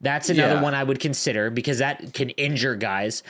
That's 0.00 0.30
another 0.30 0.54
Yeah. 0.54 0.62
one 0.62 0.74
I 0.74 0.82
would 0.82 0.98
consider 0.98 1.50
because 1.50 1.78
that 1.78 2.12
can 2.14 2.30
injure 2.30 2.74
guys. 2.74 3.22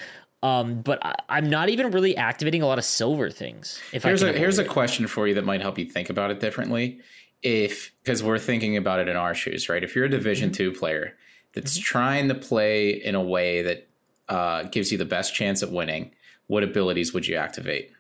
Um, 0.43 0.81
but 0.81 1.05
I, 1.05 1.15
I'm 1.29 1.51
not 1.51 1.69
even 1.69 1.91
really 1.91 2.17
activating 2.17 2.63
a 2.63 2.67
lot 2.67 2.79
of 2.79 2.85
silver 2.85 3.29
things. 3.31 3.79
If 3.93 4.05
Here's 4.05 4.23
a 4.23 4.33
here's 4.33 4.59
a 4.59 4.65
question 4.65 5.07
for 5.07 5.29
you 5.29 5.35
that 5.35 5.45
might 5.45 5.61
help 5.61 5.79
you 5.79 5.85
think 5.85 6.09
about 6.09 6.31
it 6.31 6.41
differently. 6.41 7.01
If 7.43 7.93
because 8.03 8.23
we're 8.23 8.39
thinking 8.39 8.77
about 8.79 9.01
it 9.01 9.09
in 9.09 9.17
our 9.17 9.35
shoes, 9.35 9.69
right? 9.69 9.85
If 9.85 9.95
you're 9.95 10.07
a 10.07 10.09
Mm-hmm. 10.09 10.17
Division 10.17 10.53
two 10.53 10.73
player 10.73 11.15
that's 11.53 11.77
trying 11.79 12.29
to 12.29 12.35
play 12.35 12.91
in 12.91 13.15
a 13.15 13.23
way 13.23 13.61
that 13.63 13.90
uh, 14.31 14.63
gives 14.65 14.91
you 14.91 14.97
the 14.97 15.05
best 15.05 15.35
chance 15.35 15.63
at 15.63 15.71
winning, 15.71 16.13
what 16.47 16.63
abilities 16.63 17.13
would 17.13 17.27
you 17.27 17.37
activate? 17.37 17.93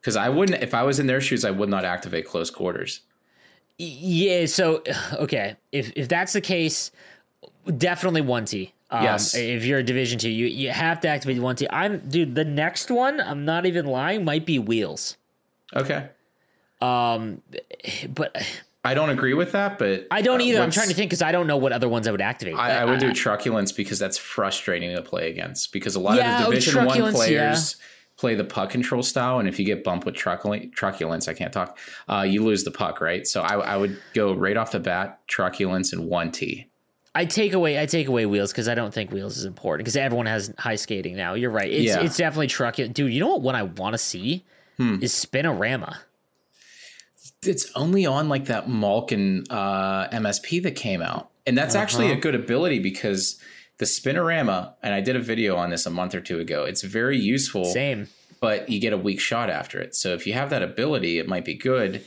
Because 0.00 0.16
I 0.16 0.28
wouldn't, 0.28 0.62
if 0.62 0.72
I 0.72 0.82
was 0.84 0.98
in 0.98 1.06
their 1.06 1.20
shoes, 1.20 1.44
I 1.44 1.50
would 1.50 1.68
not 1.68 1.84
activate 1.84 2.26
close 2.26 2.50
quarters. 2.50 3.00
Yeah. 3.78 4.46
So 4.46 4.82
okay, 5.14 5.56
if 5.72 5.92
if 5.96 6.08
that's 6.08 6.32
the 6.32 6.40
case, 6.40 6.90
definitely 7.76 8.22
one 8.22 8.44
T. 8.44 8.72
Um, 8.90 9.02
Yes. 9.02 9.34
If 9.34 9.64
you're 9.64 9.80
a 9.80 9.82
Division 9.82 10.18
two, 10.18 10.30
you 10.30 10.46
you 10.46 10.70
have 10.70 11.00
to 11.00 11.08
activate 11.08 11.38
one 11.40 11.56
T. 11.56 11.66
I'm 11.70 11.98
dude. 12.08 12.34
The 12.34 12.44
next 12.44 12.90
one, 12.90 13.20
I'm 13.20 13.44
not 13.44 13.66
even 13.66 13.86
lying, 13.86 14.24
might 14.24 14.46
be 14.46 14.58
wheels. 14.58 15.16
Okay. 15.74 16.08
Um, 16.80 17.42
but 18.08 18.36
I 18.86 18.94
don't 18.94 19.10
agree 19.10 19.34
with 19.34 19.52
that, 19.52 19.78
but 19.78 20.06
I 20.10 20.22
don't 20.22 20.40
uh, 20.40 20.44
either. 20.44 20.60
I'm 20.60 20.70
trying 20.70 20.88
to 20.88 20.94
think 20.94 21.10
because 21.10 21.22
I 21.22 21.32
don't 21.32 21.46
know 21.46 21.56
what 21.56 21.72
other 21.72 21.88
ones 21.88 22.06
I 22.06 22.10
would 22.12 22.20
activate. 22.20 22.54
I, 22.56 22.80
I 22.82 22.84
would 22.84 23.00
do 23.00 23.12
truculence 23.12 23.72
because 23.72 23.98
that's 23.98 24.16
frustrating 24.18 24.94
to 24.94 25.02
play 25.02 25.30
against 25.30 25.72
because 25.72 25.96
a 25.96 26.00
lot 26.00 26.16
Yeah, 26.16 26.40
of 26.42 26.46
oh, 26.46 26.50
the 26.50 26.56
Division 26.56 26.76
One 26.76 26.86
truculence, 26.86 27.16
players 27.16 27.76
play 28.16 28.34
the 28.34 28.44
puck 28.44 28.70
control 28.70 29.02
style, 29.02 29.38
and 29.40 29.48
if 29.48 29.58
you 29.58 29.66
get 29.66 29.84
bumped 29.84 30.06
with 30.06 30.14
truculence, 30.14 31.28
I 31.28 31.34
can't 31.34 31.52
talk, 31.52 31.78
uh, 32.08 32.22
you 32.22 32.42
lose 32.42 32.64
the 32.64 32.70
puck, 32.70 33.00
right? 33.02 33.26
So 33.26 33.42
I, 33.42 33.56
I 33.56 33.76
would 33.76 33.98
go 34.14 34.32
right 34.32 34.56
off 34.56 34.72
the 34.72 34.80
bat 34.80 35.20
truculence 35.26 35.92
and 35.92 36.06
one 36.06 36.30
T. 36.32 36.66
I 37.14 37.24
take 37.24 37.54
away 37.54 37.80
I 37.80 37.86
take 37.86 38.08
away 38.08 38.26
wheels 38.26 38.52
because 38.52 38.68
I 38.68 38.74
don't 38.74 38.92
think 38.92 39.10
wheels 39.10 39.38
is 39.38 39.46
important 39.46 39.84
because 39.84 39.96
everyone 39.96 40.26
has 40.26 40.52
high 40.58 40.76
skating 40.76 41.16
now. 41.16 41.32
You're 41.34 41.50
right. 41.50 41.70
It's 41.70 41.84
Yeah. 41.86 42.02
it's 42.02 42.16
definitely 42.18 42.48
truculent, 42.48 42.94
dude. 42.94 43.12
You 43.12 43.20
know 43.20 43.28
what? 43.28 43.40
One 43.42 43.54
I 43.54 43.62
want 43.62 43.94
to 43.94 43.98
see 43.98 44.44
Hmm. 44.76 44.98
is 45.00 45.12
spinorama. 45.14 45.96
It's 47.48 47.70
only 47.74 48.06
on 48.06 48.28
like 48.28 48.46
that 48.46 48.68
Malkin 48.68 49.44
uh, 49.50 50.08
MSP 50.08 50.62
that 50.64 50.76
came 50.76 51.02
out, 51.02 51.30
and 51.46 51.56
that's 51.56 51.74
actually 51.74 52.06
Uh-huh. 52.06 52.16
a 52.18 52.20
good 52.20 52.34
ability 52.34 52.78
because 52.78 53.38
the 53.78 53.84
spinorama, 53.84 54.72
and 54.82 54.94
I 54.94 55.00
did 55.00 55.16
a 55.16 55.20
video 55.20 55.56
on 55.56 55.70
this 55.70 55.86
a 55.86 55.90
month 55.90 56.14
or 56.14 56.20
two 56.20 56.38
ago. 56.40 56.64
It's 56.64 56.82
very 56.82 57.18
useful. 57.18 57.64
Same. 57.66 58.08
but 58.38 58.68
you 58.68 58.78
get 58.78 58.92
a 58.92 58.98
weak 58.98 59.18
shot 59.18 59.48
after 59.48 59.80
it. 59.80 59.94
So 59.94 60.12
if 60.12 60.26
you 60.26 60.34
have 60.34 60.50
that 60.50 60.62
ability, 60.62 61.18
it 61.18 61.26
might 61.26 61.44
be 61.46 61.54
good, 61.54 62.02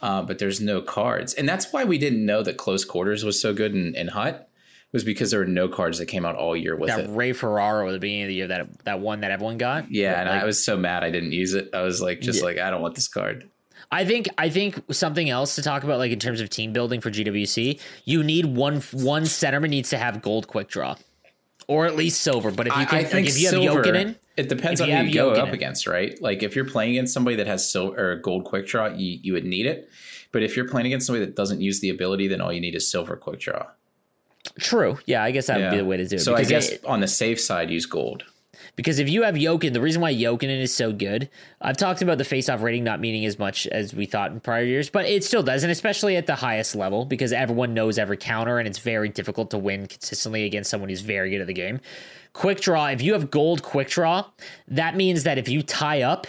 uh, 0.00 0.22
but 0.22 0.38
there's 0.38 0.58
no 0.58 0.80
cards. 0.80 1.34
And 1.34 1.46
that's 1.46 1.72
why 1.74 1.84
we 1.84 1.98
didn't 1.98 2.24
know 2.24 2.42
that 2.42 2.56
close 2.56 2.86
quarters 2.86 3.22
was 3.22 3.38
so 3.40 3.52
good 3.52 3.74
in, 3.74 3.94
in 3.94 4.08
Hut, 4.08 4.48
was 4.92 5.04
because 5.04 5.30
there 5.30 5.40
were 5.40 5.46
no 5.46 5.68
cards 5.68 5.98
that 5.98 6.06
came 6.06 6.24
out 6.24 6.36
all 6.36 6.56
year 6.56 6.74
with 6.74 6.88
That 6.88 7.00
it. 7.00 7.10
Ray 7.10 7.32
Ferraro 7.34 7.86
at 7.88 7.92
the 7.92 7.98
beginning 7.98 8.22
of 8.24 8.28
the 8.28 8.34
year 8.34 8.46
that 8.48 8.84
that 8.84 9.00
one 9.00 9.20
that 9.20 9.30
everyone 9.30 9.58
got. 9.58 9.90
Yeah, 9.90 10.18
and 10.20 10.28
Like, 10.30 10.42
I 10.42 10.44
was 10.46 10.64
so 10.64 10.76
mad 10.78 11.04
I 11.04 11.10
didn't 11.10 11.32
use 11.32 11.52
it. 11.52 11.68
I 11.74 11.82
was 11.82 12.00
like, 12.00 12.20
just 12.22 12.38
Yeah. 12.40 12.44
like, 12.46 12.58
I 12.58 12.70
don't 12.70 12.80
want 12.80 12.94
this 12.94 13.08
card. 13.08 13.48
I 13.94 14.04
think 14.04 14.28
I 14.36 14.48
think 14.48 14.82
something 14.90 15.30
else 15.30 15.54
to 15.54 15.62
talk 15.62 15.84
about, 15.84 15.98
like 15.98 16.10
in 16.12 16.18
terms 16.18 16.40
of 16.40 16.50
team 16.50 16.72
building 16.72 17.00
for 17.00 17.10
GWC, 17.10 17.80
you 18.04 18.22
need 18.22 18.44
one 18.46 18.80
one 18.92 19.22
centerman 19.22 19.70
needs 19.70 19.90
to 19.90 19.98
have 19.98 20.20
gold 20.20 20.48
quick 20.48 20.68
draw, 20.68 20.96
or 21.68 21.86
at 21.86 21.94
least 21.94 22.20
silver. 22.20 22.50
But 22.50 22.66
if 22.66 22.76
you 22.76 22.86
can, 22.86 22.94
I 22.98 23.02
like, 23.02 23.10
think 23.10 23.28
if 23.28 23.38
you 23.38 23.48
silver, 23.48 23.84
have 23.84 23.94
Jokinen, 23.94 24.16
it 24.36 24.48
depends 24.48 24.80
on 24.80 24.88
you 24.88 24.96
who 24.96 25.02
you 25.04 25.14
go 25.14 25.30
up 25.34 25.52
against, 25.52 25.86
right? 25.86 26.20
Like 26.20 26.42
if 26.42 26.56
you're 26.56 26.64
playing 26.64 26.90
against 26.90 27.14
somebody 27.14 27.36
that 27.36 27.46
has 27.46 27.70
silver 27.70 28.12
or 28.12 28.16
gold 28.16 28.44
quick 28.44 28.66
draw, 28.66 28.86
you, 28.88 29.20
you 29.22 29.32
would 29.32 29.44
need 29.44 29.66
it. 29.66 29.88
But 30.32 30.42
if 30.42 30.56
you're 30.56 30.68
playing 30.68 30.86
against 30.88 31.06
somebody 31.06 31.24
that 31.26 31.36
doesn't 31.36 31.60
use 31.60 31.78
the 31.78 31.90
ability, 31.90 32.26
then 32.26 32.40
all 32.40 32.52
you 32.52 32.60
need 32.60 32.74
is 32.74 32.90
silver 32.90 33.16
quick 33.16 33.38
draw. 33.38 33.66
true, 34.58 34.98
yeah, 35.06 35.22
I 35.22 35.30
guess 35.30 35.46
that 35.46 35.58
would 35.60 35.70
be 35.70 35.76
the 35.78 35.84
way 35.84 35.96
to 35.96 36.06
do 36.06 36.16
it. 36.16 36.20
So 36.20 36.34
I 36.34 36.42
guess 36.42 36.70
it- 36.70 36.84
on 36.84 36.98
the 37.00 37.06
safe 37.08 37.40
side, 37.40 37.70
use 37.70 37.86
gold. 37.86 38.24
Because 38.76 38.98
if 38.98 39.08
you 39.08 39.22
have 39.22 39.34
Jokin, 39.34 39.72
the 39.72 39.80
reason 39.80 40.02
why 40.02 40.12
Jokinen 40.12 40.60
is 40.60 40.74
so 40.74 40.92
good, 40.92 41.28
I've 41.60 41.76
talked 41.76 42.02
about 42.02 42.18
the 42.18 42.24
face-off 42.24 42.62
rating 42.62 42.84
not 42.84 43.00
meaning 43.00 43.24
as 43.24 43.38
much 43.38 43.66
as 43.68 43.94
we 43.94 44.06
thought 44.06 44.32
in 44.32 44.40
prior 44.40 44.64
years, 44.64 44.90
but 44.90 45.06
it 45.06 45.24
still 45.24 45.42
does, 45.42 45.62
and 45.62 45.72
especially 45.72 46.16
at 46.16 46.26
the 46.26 46.34
highest 46.34 46.74
level, 46.74 47.04
because 47.04 47.32
everyone 47.32 47.74
knows 47.74 47.98
every 47.98 48.16
counter, 48.16 48.58
and 48.58 48.66
it's 48.68 48.78
very 48.78 49.08
difficult 49.08 49.50
to 49.50 49.58
win 49.58 49.86
consistently 49.86 50.44
against 50.44 50.70
someone 50.70 50.88
who's 50.88 51.00
very 51.00 51.30
good 51.30 51.40
at 51.40 51.46
the 51.46 51.52
game. 51.52 51.80
Quick 52.32 52.60
draw, 52.60 52.86
if 52.86 53.00
you 53.00 53.12
have 53.12 53.30
gold 53.30 53.62
quick 53.62 53.88
draw, 53.88 54.24
that 54.68 54.96
means 54.96 55.22
that 55.22 55.38
if 55.38 55.48
you 55.48 55.62
tie 55.62 56.02
up, 56.02 56.26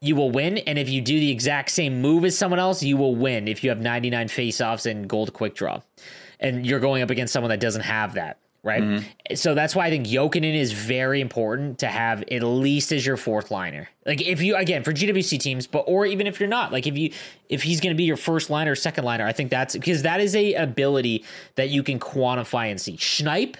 you 0.00 0.16
will 0.16 0.30
win, 0.30 0.56
and 0.58 0.78
if 0.78 0.88
you 0.88 1.02
do 1.02 1.20
the 1.20 1.30
exact 1.30 1.70
same 1.70 2.00
move 2.00 2.24
as 2.24 2.36
someone 2.36 2.58
else, 2.58 2.82
you 2.82 2.96
will 2.96 3.14
win 3.14 3.46
if 3.46 3.62
you 3.62 3.68
have 3.68 3.80
99 3.80 4.28
face-offs 4.28 4.86
and 4.86 5.06
gold 5.06 5.34
quick 5.34 5.54
draw. 5.54 5.82
And 6.38 6.64
you're 6.64 6.80
going 6.80 7.02
up 7.02 7.10
against 7.10 7.34
someone 7.34 7.50
that 7.50 7.60
doesn't 7.60 7.82
have 7.82 8.14
that, 8.14 8.38
right? 8.62 8.82
Mm-hmm. 8.82 9.34
So 9.34 9.54
that's 9.54 9.74
why 9.74 9.86
I 9.86 9.90
think 9.90 10.06
Jokinen 10.06 10.54
is 10.54 10.72
very 10.72 11.20
important 11.20 11.78
to 11.78 11.86
have 11.86 12.22
at 12.30 12.42
least 12.42 12.92
as 12.92 13.06
your 13.06 13.16
fourth 13.16 13.50
liner. 13.50 13.88
Like 14.04 14.20
if 14.20 14.42
you 14.42 14.56
again 14.56 14.84
for 14.84 14.92
GWC 14.92 15.38
teams, 15.38 15.66
but 15.66 15.84
or 15.86 16.06
even 16.06 16.26
if 16.26 16.40
you're 16.40 16.48
not, 16.48 16.72
like 16.72 16.86
if 16.86 16.96
you 16.96 17.12
if 17.48 17.62
he's 17.62 17.80
going 17.80 17.94
to 17.94 17.96
be 17.96 18.04
your 18.04 18.16
first 18.16 18.50
liner 18.50 18.72
or 18.72 18.76
second 18.76 19.04
liner, 19.04 19.26
I 19.26 19.32
think 19.32 19.50
that's 19.50 19.74
because 19.74 20.02
that 20.02 20.20
is 20.20 20.34
a 20.36 20.54
ability 20.54 21.24
that 21.54 21.70
you 21.70 21.82
can 21.82 21.98
quantify 21.98 22.70
and 22.70 22.80
see. 22.80 22.96
Schneip, 22.96 23.56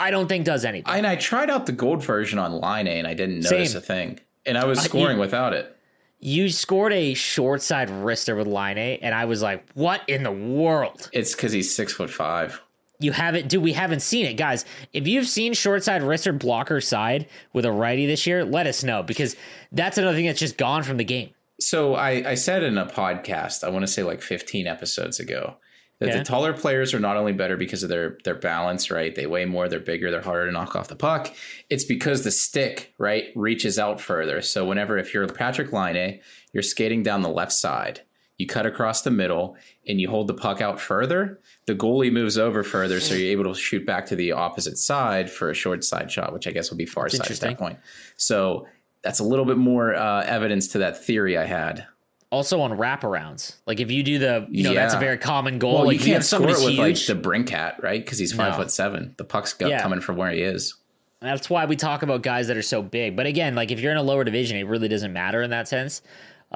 I 0.00 0.10
don't 0.10 0.28
think 0.28 0.44
does 0.44 0.64
anything. 0.64 0.92
And 0.92 1.06
I 1.06 1.16
tried 1.16 1.50
out 1.50 1.66
the 1.66 1.72
gold 1.72 2.04
version 2.04 2.38
on 2.38 2.52
Laine 2.60 2.88
and 2.88 3.06
I 3.06 3.14
didn't 3.14 3.40
notice 3.40 3.72
Same. 3.72 3.78
a 3.78 3.80
thing. 3.80 4.20
And 4.46 4.56
I 4.56 4.64
was 4.64 4.80
scoring 4.80 5.18
without 5.18 5.52
it. 5.52 5.76
you 6.20 6.48
scored 6.48 6.92
a 6.92 7.14
short 7.14 7.62
side 7.62 7.88
wrister 7.88 8.36
with 8.36 8.46
Laine, 8.46 8.98
and 9.02 9.14
I 9.14 9.26
was 9.26 9.42
like, 9.42 9.64
what 9.74 10.00
in 10.08 10.22
the 10.22 10.32
world? 10.32 11.10
It's 11.12 11.34
because 11.34 11.52
he's 11.52 11.72
six 11.74 11.92
foot 11.92 12.10
five. 12.10 12.60
You 13.00 13.12
haven't, 13.12 13.48
dude. 13.48 13.62
We 13.62 13.72
haven't 13.74 14.00
seen 14.00 14.26
it, 14.26 14.34
guys. 14.34 14.64
If 14.92 15.06
you've 15.06 15.28
seen 15.28 15.52
short 15.52 15.84
side 15.84 16.02
wrister 16.02 16.36
blocker 16.36 16.80
side 16.80 17.28
with 17.52 17.64
a 17.64 17.70
righty 17.72 18.06
this 18.06 18.26
year, 18.26 18.44
let 18.44 18.66
us 18.66 18.82
know 18.82 19.02
because 19.04 19.36
that's 19.70 19.98
another 19.98 20.16
thing 20.16 20.26
that's 20.26 20.40
just 20.40 20.58
gone 20.58 20.82
from 20.82 20.96
the 20.96 21.04
game. 21.04 21.30
So 21.60 21.94
I, 21.94 22.30
I 22.30 22.34
said 22.34 22.62
in 22.64 22.76
a 22.78 22.86
podcast, 22.86 23.62
I 23.64 23.68
want 23.68 23.82
to 23.84 23.86
say 23.92 24.02
like 24.02 24.20
15 24.22 24.66
episodes 24.66 25.20
ago, 25.20 25.56
that 26.00 26.08
Okay. 26.10 26.18
the 26.18 26.24
taller 26.24 26.52
players 26.52 26.94
are 26.94 27.00
not 27.00 27.16
only 27.16 27.32
better 27.32 27.56
because 27.56 27.82
of 27.82 27.88
their 27.88 28.18
their 28.24 28.36
balance, 28.36 28.88
right? 28.90 29.14
They 29.14 29.26
weigh 29.26 29.44
more, 29.46 29.68
they're 29.68 29.80
bigger, 29.80 30.10
they're 30.12 30.22
harder 30.22 30.46
to 30.46 30.52
knock 30.52 30.76
off 30.76 30.86
the 30.88 30.94
puck. 30.94 31.32
It's 31.70 31.84
because 31.84 32.22
the 32.22 32.30
stick, 32.30 32.94
right, 32.98 33.26
reaches 33.34 33.78
out 33.80 34.00
further. 34.00 34.40
So 34.40 34.64
whenever 34.64 34.96
if 34.98 35.12
you're 35.12 35.26
Patrick 35.26 35.72
Laine, 35.72 36.20
you're 36.52 36.62
skating 36.62 37.02
down 37.02 37.22
the 37.22 37.28
left 37.28 37.52
side, 37.52 38.02
you 38.36 38.46
cut 38.46 38.64
across 38.66 39.02
the 39.02 39.10
middle 39.10 39.56
and 39.88 40.00
you 40.00 40.08
hold 40.08 40.28
the 40.28 40.34
puck 40.34 40.60
out 40.60 40.80
further, 40.80 41.40
the 41.68 41.74
goalie 41.74 42.10
moves 42.10 42.36
over 42.38 42.64
further, 42.64 42.98
so 42.98 43.14
you're 43.14 43.30
able 43.30 43.52
to 43.54 43.58
shoot 43.60 43.84
back 43.86 44.06
to 44.06 44.16
the 44.16 44.32
opposite 44.32 44.78
side 44.78 45.30
for 45.30 45.50
a 45.50 45.54
short 45.54 45.84
side 45.84 46.10
shot, 46.10 46.32
which 46.32 46.46
I 46.48 46.50
guess 46.50 46.70
would 46.70 46.78
be 46.78 46.86
far 46.86 47.08
side 47.10 47.30
at 47.30 47.36
that 47.40 47.58
point. 47.58 47.78
So 48.16 48.66
that's 49.02 49.18
a 49.20 49.24
little 49.24 49.44
bit 49.44 49.58
more 49.58 49.94
uh, 49.94 50.24
evidence 50.24 50.68
to 50.68 50.78
that 50.78 51.04
theory 51.04 51.36
I 51.36 51.44
had. 51.44 51.86
Also 52.30 52.60
on 52.60 52.72
wraparounds, 52.72 53.56
like 53.66 53.80
if 53.80 53.90
you 53.90 54.02
do 54.02 54.18
the, 54.18 54.46
you 54.50 54.64
know, 54.64 54.74
that's 54.74 54.94
a 54.94 54.98
very 54.98 55.18
common 55.18 55.58
goal. 55.58 55.74
Well, 55.74 55.86
like 55.86 55.98
you 56.00 56.04
can't 56.04 56.24
score 56.24 56.42
it 56.48 56.56
with 56.58 56.70
huge. 56.70 56.78
like 56.78 56.96
the 57.06 57.14
Brinkat, 57.28 57.82
right? 57.82 58.04
Because 58.04 58.18
he's 58.18 58.32
five 58.32 58.52
No. 58.52 58.58
foot 58.58 58.70
seven. 58.70 59.14
The 59.18 59.24
puck's 59.24 59.54
Yeah. 59.60 59.80
coming 59.82 60.00
from 60.00 60.16
where 60.16 60.30
he 60.30 60.40
is. 60.42 60.74
That's 61.20 61.48
why 61.50 61.64
we 61.66 61.74
talk 61.76 62.02
about 62.02 62.22
guys 62.22 62.48
that 62.48 62.56
are 62.56 62.62
so 62.62 62.80
big. 62.82 63.14
But 63.16 63.26
again, 63.26 63.54
like 63.54 63.70
if 63.70 63.80
you're 63.80 63.92
in 63.92 63.98
a 63.98 64.02
lower 64.02 64.24
division, 64.24 64.56
it 64.56 64.64
really 64.66 64.88
doesn't 64.88 65.12
matter 65.12 65.42
in 65.42 65.50
that 65.50 65.68
sense. 65.68 66.00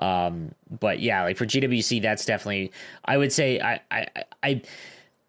Um, 0.00 0.54
but 0.70 1.00
yeah, 1.00 1.22
like 1.24 1.36
for 1.36 1.44
GWC, 1.46 2.00
that's 2.00 2.24
definitely 2.24 2.72
I 3.04 3.16
would 3.16 3.32
say 3.32 3.60
I 3.60 3.80
I 3.90 4.06
I 4.42 4.62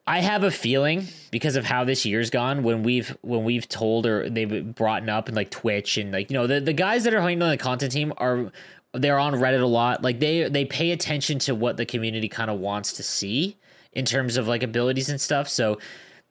I 0.05 0.19
have 0.19 0.43
a 0.43 0.51
feeling 0.51 1.07
because 1.31 1.55
of 1.55 1.63
how 1.65 1.85
this 1.85 2.05
year's 2.05 2.29
gone 2.29 2.63
when 2.63 2.83
we've 2.83 3.15
when 3.21 3.43
we've 3.45 3.67
told 3.69 4.05
or 4.05 4.29
they've 4.29 4.75
brought 4.75 5.07
up 5.07 5.27
and 5.27 5.35
like 5.35 5.49
Twitch 5.49 5.97
and 5.97 6.11
like 6.11 6.29
you 6.29 6.33
know 6.33 6.45
the, 6.45 6.59
the 6.59 6.73
guys 6.73 7.05
that 7.05 7.13
are 7.13 7.21
handling 7.21 7.51
the 7.51 7.57
content 7.57 7.91
team 7.91 8.11
are 8.17 8.51
they're 8.93 9.19
on 9.19 9.33
Reddit 9.33 9.61
a 9.61 9.65
lot. 9.65 10.03
Like 10.03 10.19
they 10.19 10.49
they 10.49 10.65
pay 10.65 10.91
attention 10.91 11.39
to 11.39 11.55
what 11.55 11.77
the 11.77 11.85
community 11.85 12.27
kind 12.27 12.51
of 12.51 12.59
wants 12.59 12.93
to 12.93 13.03
see 13.03 13.57
in 13.93 14.03
terms 14.05 14.35
of 14.37 14.47
like 14.47 14.61
abilities 14.61 15.09
and 15.09 15.21
stuff. 15.21 15.47
So 15.47 15.79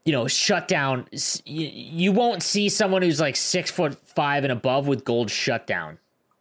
you 0.04 0.12
know, 0.12 0.26
shutdown. 0.26 1.06
You, 1.44 1.68
you 1.72 2.12
won't 2.12 2.42
see 2.42 2.68
someone 2.68 3.02
who's 3.02 3.20
like 3.20 3.36
six 3.36 3.70
foot 3.70 3.94
five 3.94 4.44
and 4.44 4.52
above 4.52 4.86
with 4.86 5.04
gold 5.04 5.30
shutdown. 5.30 5.98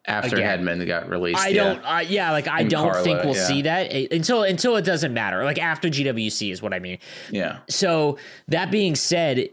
After 0.08 0.38
Again. 0.38 0.66
Hedman 0.66 0.88
got 0.88 1.08
released. 1.10 1.40
I 1.40 1.50
yeah. 1.50 1.64
don't. 1.64 1.80
Uh, 1.86 2.04
yeah, 2.08 2.32
like 2.32 2.48
I 2.48 2.62
And 2.62 2.70
don't 2.72 2.90
Carla, 2.90 3.04
think 3.04 3.24
we'll 3.24 3.36
yeah. 3.36 3.44
see 3.48 3.62
that 3.62 3.94
until 4.12 4.42
until 4.44 4.76
it 4.76 4.84
doesn't 4.84 5.14
matter. 5.14 5.44
Like 5.44 5.60
after 5.60 5.90
GWC 5.90 6.52
is 6.52 6.60
what 6.62 6.74
I 6.74 6.80
mean. 6.80 6.98
Yeah. 7.30 7.60
So 7.70 8.18
that 8.48 8.72
being 8.72 8.96
said, 8.96 9.50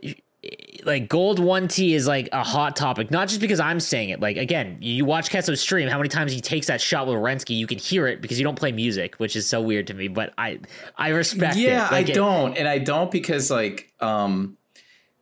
like 0.85 1.09
gold 1.09 1.39
one 1.39 1.69
T 1.69 1.93
is 1.95 2.07
like 2.07 2.31
a 2.33 2.43
hot 2.43 2.77
topic, 2.77 3.11
not 3.11 3.29
just 3.29 3.41
because 3.43 3.61
I'm 3.61 3.79
saying 3.81 4.09
it. 4.09 4.21
Like 4.21 4.39
again, 4.39 4.79
you 4.81 5.05
watch 5.05 5.29
Ketso's 5.29 5.61
stream, 5.61 5.87
how 5.89 5.99
many 5.99 6.09
times 6.09 6.33
he 6.33 6.41
takes 6.41 6.69
that 6.69 6.81
shot 6.81 7.07
with 7.07 7.17
Rensky, 7.17 7.57
you 7.57 7.67
can 7.67 7.79
hear 7.79 8.07
it 8.07 8.23
because 8.23 8.39
you 8.39 8.45
don't 8.45 8.59
play 8.59 8.73
music, 8.73 9.17
which 9.17 9.37
is 9.37 9.47
so 9.47 9.61
weird 9.61 9.89
to 9.89 9.95
me. 9.95 10.09
But 10.09 10.33
I 10.39 10.61
I 10.97 11.09
respect 11.09 11.57
it. 11.57 11.61
Yeah, 11.63 11.89
Like, 11.91 12.07
I 12.07 12.11
it- 12.11 12.15
don't. 12.15 12.57
And 12.57 12.67
I 12.67 12.79
don't 12.79 13.11
because 13.11 13.51
like 13.51 13.93
um 14.01 14.57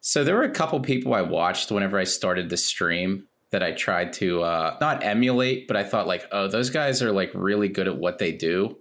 so 0.01 0.23
there 0.23 0.37
were 0.37 0.45
a 0.45 0.51
couple 0.53 0.79
people 0.81 1.15
I 1.15 1.23
watched 1.23 1.73
whenever 1.73 1.99
I 1.99 2.05
started 2.05 2.49
the 2.49 2.57
stream 2.57 3.27
that 3.57 3.63
I 3.63 3.73
tried 3.73 4.13
to 4.15 4.43
uh 4.43 4.77
not 4.83 5.03
emulate, 5.03 5.67
but 5.67 5.79
I 5.79 5.83
thought 5.83 6.07
like, 6.07 6.27
oh, 6.31 6.47
those 6.47 6.69
guys 6.69 7.03
are 7.03 7.11
like 7.11 7.31
really 7.33 7.69
good 7.69 7.89
at 7.89 7.97
what 7.97 8.19
they 8.19 8.33
do. 8.33 8.77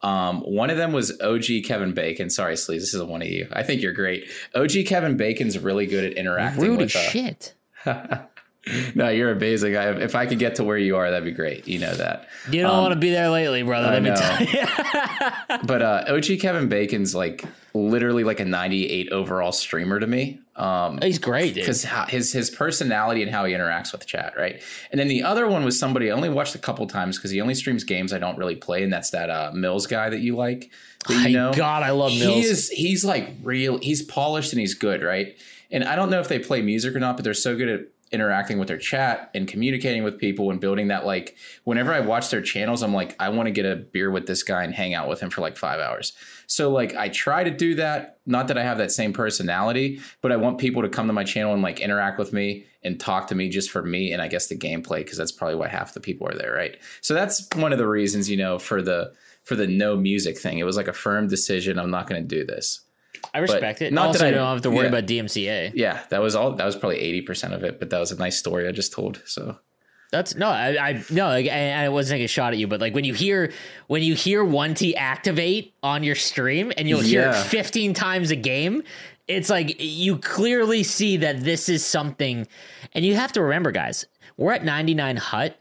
Um, 0.00 0.40
one 0.40 0.70
of 0.70 0.76
them 0.76 0.92
was 0.92 1.20
OG 1.20 1.64
Kevin 1.64 1.92
Bacon. 1.92 2.30
Sorry, 2.30 2.54
Sleaze, 2.54 2.80
this 2.80 2.94
isn't 2.94 3.08
one 3.08 3.22
of 3.22 3.28
you. 3.28 3.48
I 3.52 3.64
think 3.64 3.82
you're 3.82 3.92
great. 3.92 4.30
OG 4.54 4.86
Kevin 4.86 5.16
Bacon's 5.16 5.58
really 5.58 5.86
good 5.86 6.04
at 6.04 6.12
interacting 6.12 6.62
Rude 6.62 6.78
with 6.78 6.96
uh, 6.96 7.00
shit. 7.00 7.54
No, 8.94 9.08
you're 9.08 9.32
amazing. 9.32 9.76
I, 9.76 10.00
if 10.02 10.14
I 10.14 10.26
could 10.26 10.38
get 10.38 10.54
to 10.56 10.64
where 10.64 10.78
you 10.78 10.96
are, 10.96 11.10
that'd 11.10 11.24
be 11.24 11.32
great. 11.32 11.66
You 11.66 11.78
know 11.80 11.94
that. 11.94 12.28
You 12.50 12.62
don't 12.62 12.76
want 12.78 12.92
to 12.92 12.98
be 12.98 13.10
there 13.10 13.28
lately, 13.28 13.62
brother. 13.62 13.88
I 13.88 13.94
Let 13.98 14.02
me 14.02 14.10
know. 14.10 14.16
tell 14.16 14.42
you. 14.42 15.58
But 15.66 15.82
uh, 15.82 16.04
OG 16.08 16.40
Kevin 16.40 16.68
Bacon's 16.68 17.14
like 17.14 17.44
literally 17.74 18.24
like 18.24 18.40
a 18.40 18.44
98 18.44 19.10
overall 19.12 19.52
streamer 19.52 19.98
to 20.00 20.06
me. 20.06 20.40
Um, 20.56 20.98
He's 21.02 21.18
great, 21.18 21.54
dude. 21.54 21.62
because 21.64 21.84
his 22.08 22.32
his 22.32 22.50
personality 22.50 23.22
and 23.22 23.30
how 23.30 23.44
he 23.44 23.52
interacts 23.54 23.92
with 23.92 24.06
chat, 24.06 24.34
right? 24.36 24.62
And 24.90 24.98
then 25.00 25.08
the 25.08 25.22
other 25.24 25.46
one 25.48 25.64
was 25.64 25.78
somebody 25.78 26.10
I 26.10 26.14
only 26.14 26.28
watched 26.28 26.54
a 26.54 26.58
couple 26.58 26.86
times 26.86 27.16
because 27.18 27.30
he 27.30 27.40
only 27.40 27.54
streams 27.54 27.84
games 27.84 28.12
I 28.12 28.18
don't 28.18 28.38
really 28.38 28.56
play, 28.56 28.82
and 28.82 28.92
that's 28.92 29.10
that 29.10 29.28
uh, 29.30 29.50
Mills 29.54 29.86
guy 29.86 30.08
that 30.10 30.20
you 30.20 30.36
like. 30.36 30.70
That 31.08 31.30
you 31.30 31.36
know, 31.36 31.52
God, 31.52 31.82
I 31.82 31.90
love 31.90 32.12
Mills. 32.12 32.34
He 32.34 32.42
is 32.42 32.68
he's 32.70 33.04
like 33.04 33.30
real. 33.42 33.78
He's 33.78 34.02
polished 34.02 34.52
and 34.52 34.60
he's 34.60 34.74
good, 34.74 35.02
right? 35.02 35.36
And 35.70 35.84
I 35.84 35.96
don't 35.96 36.10
know 36.10 36.20
if 36.20 36.28
they 36.28 36.38
play 36.38 36.60
music 36.62 36.94
or 36.94 37.00
not, 37.00 37.16
but 37.16 37.24
they're 37.24 37.34
so 37.34 37.56
good 37.56 37.68
at 37.68 37.80
interacting 38.12 38.58
with 38.58 38.68
their 38.68 38.78
chat 38.78 39.30
and 39.34 39.48
communicating 39.48 40.04
with 40.04 40.18
people 40.18 40.50
and 40.50 40.60
building 40.60 40.88
that 40.88 41.06
like 41.06 41.36
whenever 41.64 41.92
I 41.92 42.00
watch 42.00 42.30
their 42.30 42.42
channels, 42.42 42.82
I'm 42.82 42.92
like, 42.92 43.16
I 43.18 43.30
want 43.30 43.46
to 43.46 43.50
get 43.50 43.64
a 43.64 43.76
beer 43.76 44.10
with 44.10 44.26
this 44.26 44.42
guy 44.42 44.64
and 44.64 44.74
hang 44.74 44.94
out 44.94 45.08
with 45.08 45.20
him 45.20 45.30
for 45.30 45.40
like 45.40 45.56
five 45.56 45.80
hours. 45.80 46.12
So 46.46 46.70
like 46.70 46.94
I 46.94 47.08
try 47.08 47.42
to 47.42 47.50
do 47.50 47.74
that. 47.76 48.18
Not 48.26 48.48
that 48.48 48.58
I 48.58 48.62
have 48.62 48.78
that 48.78 48.92
same 48.92 49.12
personality, 49.12 50.00
but 50.20 50.30
I 50.30 50.36
want 50.36 50.58
people 50.58 50.82
to 50.82 50.88
come 50.88 51.06
to 51.06 51.12
my 51.12 51.24
channel 51.24 51.54
and 51.54 51.62
like 51.62 51.80
interact 51.80 52.18
with 52.18 52.32
me 52.32 52.66
and 52.84 53.00
talk 53.00 53.28
to 53.28 53.34
me 53.34 53.48
just 53.48 53.70
for 53.70 53.82
me 53.82 54.12
and 54.12 54.20
I 54.20 54.28
guess 54.28 54.48
the 54.48 54.56
gameplay 54.56 54.98
because 54.98 55.18
that's 55.18 55.32
probably 55.32 55.56
why 55.56 55.68
half 55.68 55.94
the 55.94 56.00
people 56.00 56.28
are 56.28 56.36
there, 56.36 56.52
right? 56.52 56.76
So 57.00 57.14
that's 57.14 57.48
one 57.54 57.72
of 57.72 57.78
the 57.78 57.88
reasons, 57.88 58.28
you 58.28 58.36
know, 58.36 58.58
for 58.58 58.82
the 58.82 59.12
for 59.44 59.56
the 59.56 59.66
no 59.66 59.96
music 59.96 60.38
thing. 60.38 60.58
It 60.58 60.64
was 60.64 60.76
like 60.76 60.88
a 60.88 60.92
firm 60.92 61.26
decision. 61.26 61.78
I'm 61.78 61.90
not 61.90 62.06
going 62.06 62.22
to 62.22 62.28
do 62.28 62.44
this. 62.44 62.80
I 63.34 63.38
respect 63.38 63.78
But 63.78 63.86
it. 63.86 63.92
not 63.92 64.08
also, 64.08 64.18
that 64.20 64.28
I- 64.28 64.30
don't 64.32 64.46
have 64.46 64.62
to 64.62 64.70
worry 64.70 64.82
yeah. 64.82 64.88
about 64.88 65.06
DMCA. 65.06 65.72
Yeah, 65.74 66.02
that 66.10 66.20
was 66.20 66.34
all. 66.34 66.52
That 66.52 66.66
was 66.66 66.76
probably 66.76 66.98
eighty 66.98 67.22
percent 67.22 67.54
of 67.54 67.64
it, 67.64 67.78
but 67.78 67.90
that 67.90 67.98
was 67.98 68.12
a 68.12 68.16
nice 68.16 68.38
story 68.38 68.68
I 68.68 68.72
just 68.72 68.92
told. 68.92 69.22
So 69.24 69.58
That's 70.10 70.34
no, 70.34 70.48
I, 70.48 70.76
I 70.90 71.04
no, 71.10 71.26
like, 71.28 71.48
I, 71.48 71.84
I 71.84 71.88
wasn't 71.88 72.16
taking 72.16 72.24
a 72.26 72.28
shot 72.28 72.52
at 72.52 72.58
you, 72.58 72.66
but 72.68 72.80
like 72.80 72.94
when 72.94 73.04
you 73.04 73.14
hear 73.14 73.50
when 73.86 74.02
you 74.02 74.14
hear 74.14 74.44
one 74.44 74.74
T 74.74 74.94
activate 74.94 75.72
on 75.82 76.02
your 76.04 76.14
stream 76.14 76.72
and 76.76 76.88
you'll 76.88 77.00
hear 77.00 77.30
it 77.30 77.34
15 77.36 77.94
times 77.94 78.30
a 78.30 78.36
game, 78.36 78.82
it's 79.28 79.48
like 79.48 79.76
you 79.80 80.18
clearly 80.18 80.82
see 80.82 81.16
that 81.18 81.40
this 81.40 81.70
is 81.70 81.84
something, 81.86 82.46
and 82.92 83.04
you 83.04 83.14
have 83.14 83.32
to 83.32 83.42
remember, 83.42 83.72
guys, 83.72 84.04
we're 84.36 84.52
at 84.52 84.62
99 84.64 85.16
hut. 85.16 85.58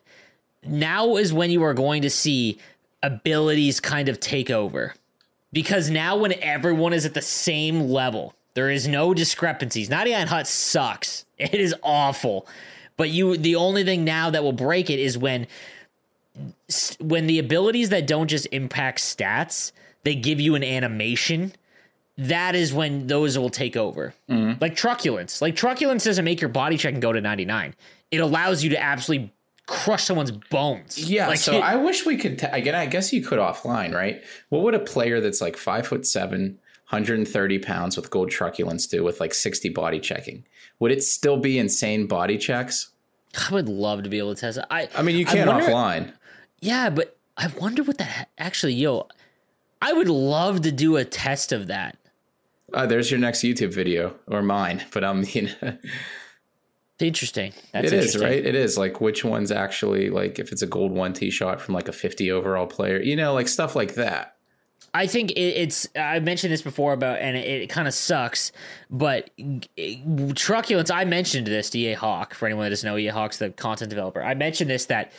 Now 0.63 1.15
is 1.15 1.31
when 1.31 1.49
you 1.51 1.63
are 1.63 1.73
going 1.73 2.01
to 2.01 2.09
see 2.09 2.59
abilities 3.01 3.79
kind 3.79 4.09
of 4.09 4.19
take 4.19 4.51
over 4.51 4.93
because 5.53 5.89
now 5.89 6.17
when 6.17 6.33
everyone 6.41 6.93
is 6.93 7.05
at 7.05 7.13
the 7.13 7.21
same 7.21 7.81
level, 7.89 8.33
there 8.53 8.69
is 8.69 8.87
no 8.87 9.13
discrepancies. 9.13 9.89
99 9.89 10.27
Hut 10.27 10.47
sucks. 10.47 11.25
It 11.41 11.55
is 11.55 11.73
awful. 11.81 12.47
But 12.97 13.09
you 13.09 13.35
the 13.35 13.55
only 13.55 13.83
thing 13.83 14.03
now 14.03 14.29
that 14.29 14.43
will 14.43 14.53
break 14.53 14.91
it 14.91 14.99
is 14.99 15.17
when 15.17 15.47
when 16.99 17.25
the 17.25 17.39
abilities 17.39 17.89
that 17.89 18.05
don't 18.05 18.27
just 18.27 18.47
impact 18.51 18.99
stats, 18.99 19.71
they 20.03 20.13
give 20.13 20.39
you 20.39 20.53
an 20.53 20.63
animation. 20.63 21.53
That 22.15 22.53
is 22.53 22.73
when 22.73 23.07
those 23.07 23.39
will 23.39 23.49
take 23.49 23.75
over. 23.75 24.13
Mm-hmm. 24.29 24.59
Like 24.61 24.75
truculence. 24.75 25.41
Like 25.41 25.55
truculence 25.55 26.03
doesn't 26.03 26.23
make 26.23 26.41
your 26.41 26.49
body 26.49 26.77
check 26.77 26.93
and 26.93 27.01
go 27.01 27.11
to 27.11 27.21
99. 27.21 27.73
It 28.11 28.17
allows 28.17 28.63
you 28.63 28.69
to 28.69 28.79
absolutely 28.79 29.33
crush 29.67 30.03
someone's 30.03 30.31
bones. 30.31 30.97
yeah, 30.97 31.27
Like 31.27 31.37
so 31.37 31.53
it- 31.53 31.63
I 31.63 31.75
wish 31.75 32.05
we 32.05 32.17
could. 32.17 32.39
T- 32.39 32.47
again, 32.47 32.75
I 32.75 32.85
guess 32.85 33.13
you 33.13 33.21
could 33.23 33.39
offline, 33.39 33.93
right? 33.93 34.21
What 34.49 34.63
would 34.63 34.73
a 34.75 34.79
player 34.79 35.21
that's 35.21 35.41
like 35.41 35.55
five 35.57 35.87
foot 35.87 36.05
seven, 36.05 36.59
130 36.89 37.59
pounds 37.59 37.95
with 37.95 38.09
gold 38.09 38.29
truculence 38.31 38.85
do 38.87 39.03
with 39.03 39.19
like 39.19 39.33
60 39.33 39.69
body 39.69 39.99
checking? 39.99 40.45
Would 40.79 40.91
it 40.91 41.03
still 41.03 41.37
be 41.37 41.57
insane 41.59 42.07
body 42.07 42.37
checks? 42.37 42.89
I 43.49 43.53
would 43.53 43.69
love 43.69 44.03
to 44.03 44.09
be 44.09 44.17
able 44.17 44.35
to 44.35 44.41
test 44.41 44.57
it. 44.57 44.65
I 44.69 44.89
I 44.95 45.01
mean, 45.03 45.15
you 45.15 45.25
can 45.25 45.47
wonder- 45.47 45.65
offline. 45.65 46.13
Yeah, 46.59 46.89
but 46.89 47.17
I 47.37 47.47
wonder 47.59 47.81
what 47.83 47.97
that 47.99 48.29
actually, 48.37 48.73
yo, 48.73 49.07
I 49.81 49.93
would 49.93 50.09
love 50.09 50.61
to 50.61 50.71
do 50.71 50.97
a 50.97 51.05
test 51.05 51.51
of 51.51 51.67
that. 51.67 51.97
Uh, 52.73 52.85
there's 52.85 53.09
your 53.09 53.19
next 53.19 53.39
YouTube 53.41 53.73
video 53.73 54.15
or 54.27 54.41
mine, 54.41 54.83
but 54.93 55.03
I'm 55.03 55.23
you 55.27 55.49
know, 55.61 55.77
Interesting. 57.01 57.53
That's 57.71 57.87
it 57.87 57.93
is 57.93 58.15
interesting. 58.15 58.21
right. 58.21 58.45
It 58.45 58.55
is 58.55 58.77
like 58.77 59.01
which 59.01 59.23
one's 59.23 59.51
actually 59.51 60.09
like 60.09 60.39
if 60.39 60.51
it's 60.51 60.61
a 60.61 60.67
gold 60.67 60.91
one 60.91 61.13
tee 61.13 61.31
shot 61.31 61.61
from 61.61 61.75
like 61.75 61.87
a 61.87 61.93
50 61.93 62.31
overall 62.31 62.67
player, 62.67 63.01
you 63.01 63.15
know, 63.15 63.33
like 63.33 63.47
stuff 63.47 63.75
like 63.75 63.95
that. 63.95 64.35
I 64.93 65.07
think 65.07 65.31
it, 65.31 65.39
it's. 65.39 65.87
I 65.95 66.19
mentioned 66.19 66.51
this 66.51 66.61
before 66.61 66.91
about, 66.91 67.19
and 67.19 67.37
it, 67.37 67.63
it 67.63 67.67
kind 67.67 67.87
of 67.87 67.93
sucks. 67.93 68.51
But 68.89 69.29
truculence. 70.35 70.89
I 70.89 71.05
mentioned 71.05 71.47
this 71.47 71.69
to 71.69 71.79
EA 71.79 71.93
Hawk. 71.93 72.33
For 72.33 72.45
anyone 72.45 72.65
that 72.65 72.71
doesn't 72.71 72.87
know, 72.87 72.97
EA 72.97 73.07
Hawk's 73.07 73.37
the 73.37 73.51
content 73.51 73.89
developer. 73.89 74.21
I 74.21 74.33
mentioned 74.33 74.69
this 74.69 74.87
that 74.87 75.13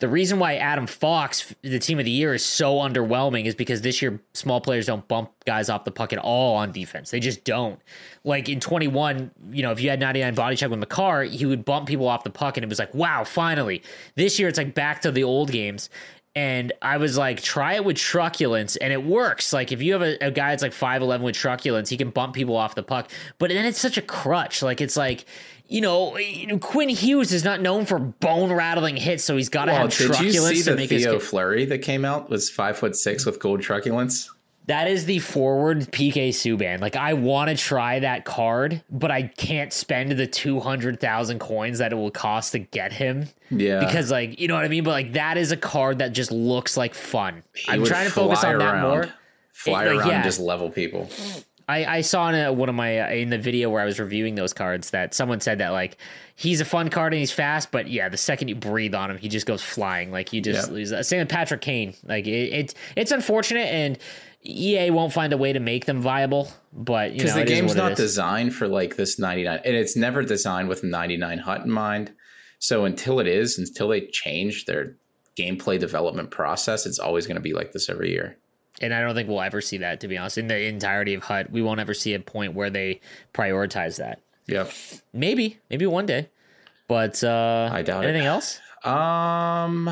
the 0.00 0.08
reason 0.08 0.38
why 0.38 0.54
Adam 0.56 0.86
Fox, 0.86 1.54
the 1.62 1.78
team 1.80 1.98
of 1.98 2.04
the 2.04 2.10
year, 2.10 2.32
is 2.32 2.44
so 2.44 2.76
underwhelming 2.76 3.46
is 3.46 3.56
because 3.56 3.80
this 3.80 4.00
year 4.00 4.20
small 4.32 4.60
players 4.60 4.86
don't 4.86 5.06
bump 5.08 5.32
guys 5.44 5.68
off 5.68 5.84
the 5.84 5.90
puck 5.90 6.12
at 6.12 6.20
all 6.20 6.56
on 6.56 6.70
defense. 6.70 7.10
They 7.10 7.18
just 7.18 7.42
don't. 7.42 7.80
Like 8.22 8.48
in 8.48 8.60
21, 8.60 9.32
you 9.50 9.62
know, 9.62 9.72
if 9.72 9.80
you 9.80 9.90
had 9.90 9.98
99 9.98 10.34
body 10.34 10.54
check 10.54 10.70
with 10.70 10.78
Makar, 10.78 11.24
he 11.24 11.46
would 11.46 11.64
bump 11.64 11.88
people 11.88 12.06
off 12.06 12.22
the 12.22 12.30
puck, 12.30 12.56
and 12.56 12.62
it 12.62 12.68
was 12.68 12.78
like, 12.78 12.94
wow, 12.94 13.24
finally. 13.24 13.82
This 14.14 14.38
year, 14.38 14.48
it's 14.48 14.58
like 14.58 14.74
back 14.74 15.00
to 15.02 15.10
the 15.10 15.24
old 15.24 15.50
games. 15.50 15.90
And 16.36 16.72
I 16.80 16.98
was 16.98 17.18
like, 17.18 17.42
try 17.42 17.74
it 17.74 17.84
with 17.84 17.96
truculence, 17.96 18.76
and 18.76 18.92
it 18.92 19.02
works. 19.02 19.52
Like, 19.52 19.72
if 19.72 19.82
you 19.82 19.94
have 19.94 20.02
a, 20.02 20.16
a 20.26 20.30
guy 20.30 20.50
that's 20.50 20.62
like 20.62 20.72
5'11 20.72 21.22
with 21.22 21.34
truculence, 21.34 21.88
he 21.88 21.96
can 21.96 22.10
bump 22.10 22.34
people 22.34 22.54
off 22.54 22.76
the 22.76 22.84
puck. 22.84 23.10
But 23.38 23.50
then 23.50 23.64
it's 23.64 23.80
such 23.80 23.98
a 23.98 24.02
crutch. 24.02 24.62
Like, 24.62 24.80
it's 24.80 24.96
like, 24.96 25.24
you 25.68 25.80
know, 25.80 26.16
Quinn 26.60 26.88
Hughes 26.88 27.32
is 27.32 27.44
not 27.44 27.60
known 27.60 27.84
for 27.86 27.98
bone 27.98 28.52
rattling 28.52 28.96
hits, 28.96 29.22
so 29.24 29.36
he's 29.36 29.48
got 29.48 29.66
to 29.66 29.72
Well, 29.72 29.82
have 29.82 29.96
did 29.96 30.20
you 30.20 30.32
see 30.32 30.62
to 30.62 30.70
the 30.70 30.76
make 30.76 30.90
his. 30.90 31.04
Theo 31.04 31.18
Fleury 31.18 31.64
that 31.66 31.78
came 31.78 32.04
out 32.04 32.30
was 32.30 32.50
five 32.50 32.76
foot 32.78 32.96
six 32.96 33.26
with 33.26 33.38
gold 33.38 33.60
truculence? 33.62 34.30
That 34.66 34.86
is 34.86 35.06
the 35.06 35.18
forward 35.20 35.90
PK 35.92 36.28
Subban. 36.28 36.80
Like, 36.80 36.94
I 36.94 37.14
want 37.14 37.48
to 37.48 37.56
try 37.56 38.00
that 38.00 38.26
card, 38.26 38.82
but 38.90 39.10
I 39.10 39.22
can't 39.22 39.72
spend 39.72 40.10
the 40.12 40.26
200,000 40.26 41.38
coins 41.38 41.78
that 41.78 41.90
it 41.90 41.96
will 41.96 42.10
cost 42.10 42.52
to 42.52 42.58
get 42.58 42.92
him. 42.92 43.28
Yeah, 43.50 43.80
Because, 43.80 44.10
like, 44.10 44.38
you 44.38 44.46
know 44.46 44.54
what 44.54 44.66
I 44.66 44.68
mean? 44.68 44.84
But, 44.84 44.90
like, 44.90 45.12
that 45.14 45.38
is 45.38 45.52
a 45.52 45.56
card 45.56 46.00
that 46.00 46.12
just 46.12 46.30
looks 46.30 46.76
like 46.76 46.94
fun. 46.94 47.44
He 47.54 47.72
I'm 47.72 47.82
trying 47.82 48.04
to 48.08 48.12
focus 48.12 48.44
on 48.44 48.58
that 48.58 48.82
more. 48.82 49.08
Fly 49.54 49.84
It- 49.84 49.86
like, 49.88 49.96
around 50.00 50.08
yeah. 50.08 50.14
and 50.16 50.24
just 50.24 50.38
level 50.38 50.68
people. 50.68 51.08
I, 51.68 51.84
I 51.98 52.00
saw 52.00 52.28
in 52.30 52.34
a, 52.34 52.52
one 52.52 52.68
of 52.68 52.74
my 52.74 52.98
uh, 53.00 53.10
in 53.10 53.28
the 53.30 53.38
video 53.38 53.68
where 53.68 53.82
I 53.82 53.84
was 53.84 54.00
reviewing 54.00 54.34
those 54.34 54.52
cards 54.54 54.90
that 54.90 55.12
someone 55.12 55.40
said 55.40 55.58
that 55.58 55.70
like 55.70 55.98
he's 56.34 56.60
a 56.60 56.64
fun 56.64 56.88
card 56.88 57.12
and 57.12 57.20
he's 57.20 57.30
fast, 57.30 57.70
but 57.70 57.88
yeah, 57.88 58.08
the 58.08 58.16
second 58.16 58.48
you 58.48 58.54
breathe 58.54 58.94
on 58.94 59.10
him, 59.10 59.18
he 59.18 59.28
just 59.28 59.46
goes 59.46 59.62
flying. 59.62 60.10
Like 60.10 60.32
you 60.32 60.40
just 60.40 60.68
Yeah. 60.68 60.74
lose. 60.74 60.90
that. 60.90 61.04
Same 61.06 61.18
with 61.20 61.28
Patrick 61.28 61.60
Kane. 61.60 61.94
Like 62.04 62.26
it, 62.26 62.30
it's 62.52 62.74
it's 62.96 63.12
unfortunate, 63.12 63.66
and 63.66 63.98
EA 64.44 64.90
won't 64.90 65.12
find 65.12 65.32
a 65.32 65.36
way 65.36 65.52
to 65.52 65.60
make 65.60 65.84
them 65.84 66.00
viable. 66.00 66.50
But 66.72 67.12
because 67.12 67.34
the 67.34 67.40
it 67.42 67.50
is 67.50 67.60
game's 67.60 67.74
not 67.74 67.96
designed 67.96 68.54
for 68.54 68.66
like 68.68 68.96
this 68.96 69.18
99 69.18 69.60
and 69.64 69.74
it's 69.76 69.96
never 69.96 70.22
designed 70.22 70.68
with 70.68 70.82
99 70.84 71.38
hut 71.38 71.62
in 71.64 71.70
mind 71.70 72.12
so 72.60 72.84
until 72.84 73.20
it 73.20 73.26
is 73.26 73.58
until 73.58 73.88
they 73.88 74.02
change 74.06 74.64
their 74.66 74.96
gameplay 75.36 75.78
development 75.78 76.30
process 76.30 76.86
it's 76.86 76.98
always 76.98 77.26
going 77.26 77.36
to 77.36 77.40
be 77.40 77.52
like 77.54 77.72
this 77.72 77.88
every 77.88 78.10
year 78.10 78.36
and 78.80 78.92
I 78.94 79.00
don't 79.00 79.14
think 79.14 79.28
we'll 79.28 79.40
ever 79.40 79.60
see 79.60 79.78
that. 79.78 80.00
To 80.00 80.08
be 80.08 80.16
honest, 80.18 80.38
in 80.38 80.48
the 80.48 80.60
entirety 80.66 81.14
of 81.14 81.22
Hut, 81.24 81.50
we 81.50 81.62
won't 81.62 81.80
ever 81.80 81.94
see 81.94 82.14
a 82.14 82.20
point 82.20 82.54
where 82.54 82.70
they 82.70 83.00
prioritize 83.34 83.96
that. 83.98 84.20
Yeah, 84.46 84.66
Maybe, 85.12 85.58
maybe 85.70 85.86
one 85.86 86.06
day. 86.06 86.28
But 86.86 87.22
uh, 87.22 87.68
I 87.72 87.82
doubt 87.82 88.04
it. 88.04 88.08
anything 88.08 88.26
else? 88.26 88.60
um 88.84 89.90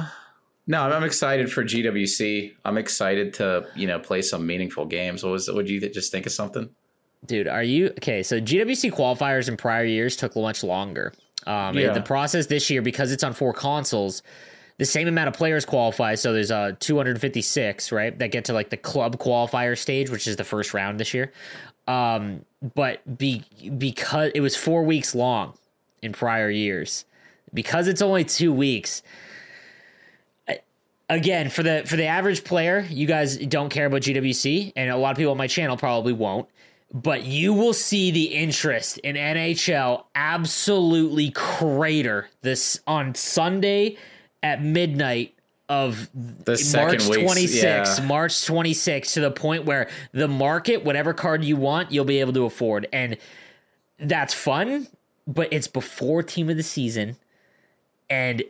no 0.69 0.81
I'm, 0.83 0.93
I'm 0.93 1.03
excited 1.03 1.53
for 1.53 1.65
gwc 1.65 2.53
i'm 2.65 2.79
excited 2.79 3.35
to 3.35 3.67
you 3.75 3.89
know 3.89 3.99
play 3.99 4.23
some 4.23 4.47
meaningful 4.47 4.87
games 4.87 5.25
what 5.25 5.33
was 5.33 5.51
would 5.51 5.69
you 5.69 5.81
just 5.91 6.13
think 6.13 6.25
of 6.25 6.31
something 6.33 6.71
Dude, 7.25 7.49
are 7.49 7.63
you 7.65 7.87
okay? 7.89 8.23
So 8.23 8.41
GWC 8.41 8.93
qualifiers 8.93 9.49
in 9.49 9.57
prior 9.57 9.85
years 9.85 10.15
took 10.15 10.37
much 10.37 10.63
longer. 10.63 11.13
Um, 11.47 11.77
Yeah. 11.77 11.93
The 11.93 12.01
process 12.03 12.47
this 12.47 12.71
year, 12.71 12.83
because 12.83 13.11
it's 13.11 13.25
on 13.25 13.33
four 13.33 13.53
consoles, 13.53 14.23
the 14.79 14.85
same 14.85 15.09
amount 15.09 15.29
of 15.29 15.35
players 15.35 15.65
qualify. 15.65 16.15
So 16.15 16.33
there's 16.33 16.51
uh 16.51 16.73
256, 16.79 17.93
right? 17.93 18.19
That 18.19 18.31
get 18.31 18.47
to 18.47 18.53
like 18.53 18.71
the 18.71 18.77
club 18.77 19.19
qualifier 19.19 19.77
stage, 19.77 20.11
which 20.11 20.27
is 20.27 20.37
the 20.37 20.45
first 20.45 20.75
round 20.75 21.01
this 21.01 21.15
year. 21.15 21.33
Um, 21.87 22.45
but 22.75 23.19
be 23.19 23.45
because 23.79 24.33
it 24.35 24.41
was 24.41 24.57
four 24.57 24.85
weeks 24.85 25.15
long 25.15 25.55
in 26.03 26.13
prior 26.13 26.51
years, 26.51 27.05
because 27.55 27.89
it's 27.89 28.03
only 28.03 28.25
two 28.25 28.53
weeks. 28.53 29.03
Again, 31.09 31.51
for 31.51 31.63
the 31.63 31.85
for 31.87 31.95
the 31.95 32.07
average 32.07 32.43
player, 32.43 32.85
you 32.91 33.07
guys 33.07 33.37
don't 33.37 33.69
care 33.69 33.87
about 33.87 34.03
GWC, 34.03 34.73
and 34.75 34.91
a 34.91 34.97
lot 34.97 35.13
of 35.13 35.17
people 35.17 35.31
on 35.31 35.39
my 35.39 35.47
channel 35.47 35.77
probably 35.77 36.13
won't 36.13 36.49
but 36.95 37.25
you 37.25 37.53
will 37.53 37.73
see 37.73 38.11
the 38.11 38.27
interest 38.27 38.99
in 38.99 39.17
NHL 39.17 40.05
absolutely 40.15 41.31
crater 41.31 42.29
this 42.43 42.81
on 42.87 43.15
Sunday 43.15 43.97
at 44.47 44.63
midnight 44.63 45.35
of 45.69 46.09
The 46.15 46.53
March 46.77 47.05
week's- 47.09 47.33
26th, 47.35 47.99
yeah. 47.99 48.07
March 48.07 48.33
26th 48.33 49.15
to 49.15 49.21
the 49.21 49.33
point 49.33 49.65
where 49.65 49.89
the 50.13 50.29
market, 50.29 50.85
whatever 50.85 51.13
card 51.13 51.45
you 51.45 51.57
want, 51.57 51.91
you'll 51.91 52.05
be 52.05 52.21
able 52.21 52.33
to 52.35 52.45
afford. 52.45 52.87
And 52.93 53.17
that's 53.99 54.33
fun, 54.33 54.87
but 55.27 55.49
it's 55.53 55.67
before 55.67 56.23
team 56.23 56.49
of 56.49 56.57
the 56.57 56.63
season. 56.63 57.17
And 58.09 58.45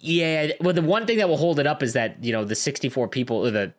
yeah, 0.00 0.50
well, 0.60 0.74
the 0.74 0.82
one 0.82 1.06
thing 1.06 1.18
that 1.18 1.28
will 1.28 1.36
hold 1.36 1.60
it 1.60 1.66
up 1.68 1.84
is 1.84 1.92
that, 1.92 2.24
you 2.24 2.32
know, 2.32 2.44
the 2.44 2.56
64 2.56 3.06
people, 3.06 3.46
or 3.46 3.52
the 3.52 3.72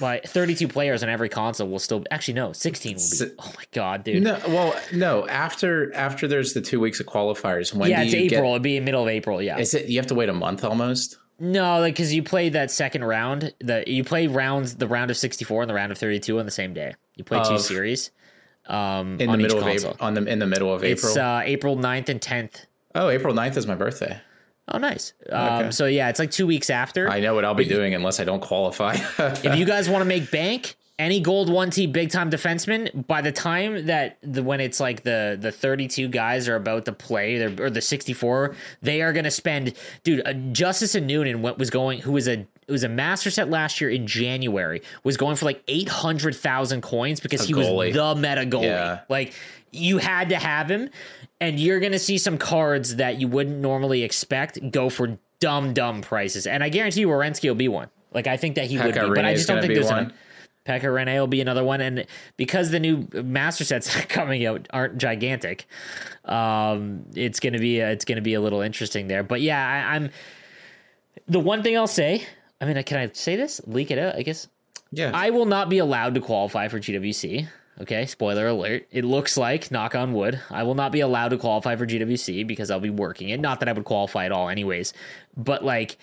like 0.00 0.24
32 0.26 0.66
players 0.68 1.02
on 1.02 1.08
every 1.08 1.28
console 1.28 1.68
will 1.68 1.78
still 1.78 2.02
actually 2.10 2.34
no 2.34 2.52
16 2.52 2.96
will 2.96 3.26
be 3.28 3.34
oh 3.38 3.52
my 3.56 3.64
god 3.72 4.02
dude. 4.04 4.22
no 4.22 4.38
well 4.48 4.74
no 4.92 5.26
after 5.28 5.94
after 5.94 6.26
there's 6.26 6.52
the 6.52 6.60
two 6.60 6.80
weeks 6.80 6.98
of 7.00 7.06
qualifiers 7.06 7.72
when 7.74 7.90
yeah 7.90 8.00
do 8.00 8.04
it's 8.06 8.12
you 8.14 8.20
april 8.22 8.42
get 8.42 8.50
it'd 8.50 8.62
be 8.62 8.76
in 8.76 8.84
middle 8.84 9.02
of 9.02 9.08
april 9.08 9.40
yeah. 9.40 9.58
Is 9.58 9.72
it 9.74 9.86
you 9.86 9.98
have 9.98 10.06
to 10.08 10.14
wait 10.14 10.28
a 10.28 10.32
month 10.32 10.64
almost? 10.64 11.16
No 11.38 11.78
like 11.80 11.94
because 11.94 12.12
you 12.14 12.22
play 12.22 12.48
that 12.50 12.70
second 12.70 13.04
round 13.04 13.52
the 13.60 13.84
you 13.86 14.04
play 14.04 14.26
rounds 14.26 14.76
the 14.76 14.86
round 14.88 15.10
of 15.10 15.16
64 15.16 15.62
and 15.62 15.70
the 15.70 15.74
round 15.74 15.92
of 15.92 15.98
32 15.98 16.38
on 16.38 16.44
the 16.44 16.50
same 16.50 16.74
day. 16.74 16.94
You 17.16 17.24
play 17.24 17.42
two 17.44 17.54
Of- 17.54 17.60
series 17.60 18.10
um 18.66 19.20
in 19.20 19.30
the 19.30 19.36
middle 19.36 19.58
of 19.60 19.66
april 19.68 19.96
on 20.00 20.14
the 20.14 20.24
in 20.26 20.38
the 20.38 20.46
middle 20.46 20.72
of 20.74 20.82
it's 20.82 21.04
april? 21.04 21.24
uh 21.24 21.40
april 21.42 21.76
9th 21.76 22.08
and 22.08 22.20
10th 22.20 22.64
Oh, 22.96 23.08
April 23.08 23.34
9th 23.34 23.56
is 23.56 23.66
my 23.66 23.74
birthday. 23.74 24.20
Oh, 24.68 24.78
nice. 24.78 25.12
Um, 25.30 25.72
so 25.72 25.86
yeah, 25.86 26.08
it's 26.08 26.18
like 26.18 26.30
two 26.30 26.46
weeks 26.46 26.70
after. 26.70 27.08
I 27.08 27.20
know 27.20 27.34
what 27.34 27.44
I'll 27.44 27.54
be 27.54 27.66
doing 27.66 27.94
unless 27.94 28.18
I 28.20 28.24
don't 28.24 28.40
qualify. 28.40 28.96
if 29.18 29.56
you 29.56 29.64
guys 29.66 29.90
want 29.90 30.00
to 30.00 30.06
make 30.06 30.30
bank, 30.30 30.76
any 30.98 31.20
gold 31.20 31.52
one 31.52 31.68
T 31.70 31.86
big 31.86 32.10
time 32.10 32.30
defenseman, 32.30 33.06
by 33.06 33.20
the 33.20 33.32
time 33.32 33.86
that 33.86 34.16
the 34.22 34.42
when 34.42 34.60
it's 34.60 34.80
like 34.80 35.02
the 35.02 35.36
the 35.38 35.52
32 35.52 36.08
guys 36.08 36.48
are 36.48 36.56
about 36.56 36.84
to 36.86 36.92
play, 36.92 37.36
or 37.42 37.68
the 37.68 37.80
64, 37.82 38.54
they 38.80 39.02
are 39.02 39.12
going 39.12 39.24
to 39.24 39.30
spend, 39.30 39.74
dude. 40.02 40.26
Uh, 40.26 40.32
Justice 40.52 40.94
and 40.94 41.06
Noonan 41.06 41.42
what 41.42 41.58
was 41.58 41.68
going, 41.70 41.98
who 42.00 42.12
was 42.12 42.26
a 42.28 42.46
it 42.66 42.70
was 42.72 42.84
a 42.84 42.88
master 42.88 43.30
set 43.30 43.50
last 43.50 43.80
year 43.82 43.90
in 43.90 44.06
January, 44.06 44.80
was 45.02 45.18
going 45.18 45.36
for 45.36 45.44
like 45.44 45.62
800,000 45.68 46.80
coins 46.80 47.20
because 47.20 47.42
A 47.42 47.46
he 47.48 47.52
goalie. 47.52 47.88
was 47.88 47.94
the 47.94 48.14
meta 48.14 48.46
goalie. 48.46 48.62
Yeah. 48.64 49.00
Like 49.08 49.34
you 49.72 49.98
had 49.98 50.28
to 50.30 50.36
have 50.36 50.70
him, 50.70 50.88
and 51.40 51.58
you're 51.58 51.80
going 51.80 51.92
to 51.92 51.98
see 51.98 52.18
some 52.18 52.38
cards 52.38 52.96
that 52.96 53.20
you 53.20 53.28
wouldn't 53.28 53.58
normally 53.58 54.02
expect 54.02 54.70
go 54.70 54.88
for 54.88 55.18
dumb 55.40 55.74
dumb 55.74 56.00
prices. 56.00 56.46
And 56.46 56.62
I 56.62 56.68
guarantee 56.68 57.00
you, 57.00 57.08
Werenski 57.08 57.48
will 57.48 57.54
be 57.54 57.68
one. 57.68 57.88
Like 58.12 58.26
I 58.26 58.36
think 58.36 58.54
that 58.54 58.66
he 58.66 58.78
would 58.78 58.94
Pekka 58.94 59.08
be, 59.08 59.14
but 59.14 59.24
I 59.24 59.34
just 59.34 59.48
don't 59.48 59.60
think 59.60 59.74
there's 59.74 59.86
one. 59.86 60.06
an 60.06 60.12
Pekka 60.66 60.84
Rinne 60.84 61.18
will 61.18 61.26
be 61.26 61.42
another 61.42 61.62
one, 61.62 61.82
and 61.82 62.06
because 62.38 62.70
the 62.70 62.80
new 62.80 63.06
master 63.12 63.64
sets 63.64 63.94
coming 64.06 64.46
out 64.46 64.66
aren't 64.70 64.96
gigantic, 64.96 65.66
um, 66.24 67.04
it's 67.14 67.38
gonna 67.38 67.58
be 67.58 67.80
it's 67.80 68.06
gonna 68.06 68.22
be 68.22 68.34
a 68.34 68.40
little 68.40 68.62
interesting 68.62 69.08
there. 69.08 69.22
But 69.22 69.42
yeah, 69.42 69.66
I, 69.66 69.94
I'm 69.94 70.10
the 71.28 71.40
one 71.40 71.62
thing 71.62 71.76
I'll 71.76 71.86
say. 71.86 72.26
I 72.60 72.64
mean, 72.64 72.82
can 72.84 72.98
I 72.98 73.10
say 73.12 73.36
this? 73.36 73.60
Leak 73.66 73.90
it 73.90 73.98
out? 73.98 74.14
I 74.14 74.22
guess 74.22 74.48
yeah. 74.90 75.10
I 75.12 75.30
will 75.30 75.44
not 75.44 75.68
be 75.68 75.78
allowed 75.78 76.14
to 76.14 76.20
qualify 76.20 76.68
for 76.68 76.78
GWC. 76.78 77.46
Okay, 77.80 78.06
spoiler 78.06 78.46
alert. 78.46 78.86
It 78.92 79.04
looks 79.04 79.36
like, 79.36 79.70
knock 79.70 79.96
on 79.96 80.12
wood, 80.12 80.40
I 80.48 80.62
will 80.62 80.76
not 80.76 80.92
be 80.92 81.00
allowed 81.00 81.30
to 81.30 81.38
qualify 81.38 81.74
for 81.74 81.86
GWC 81.86 82.46
because 82.46 82.70
I'll 82.70 82.78
be 82.78 82.90
working 82.90 83.30
it. 83.30 83.40
Not 83.40 83.58
that 83.60 83.68
I 83.68 83.72
would 83.72 83.84
qualify 83.84 84.26
at 84.26 84.32
all, 84.32 84.48
anyways. 84.48 84.92
But, 85.36 85.64
like, 85.64 85.98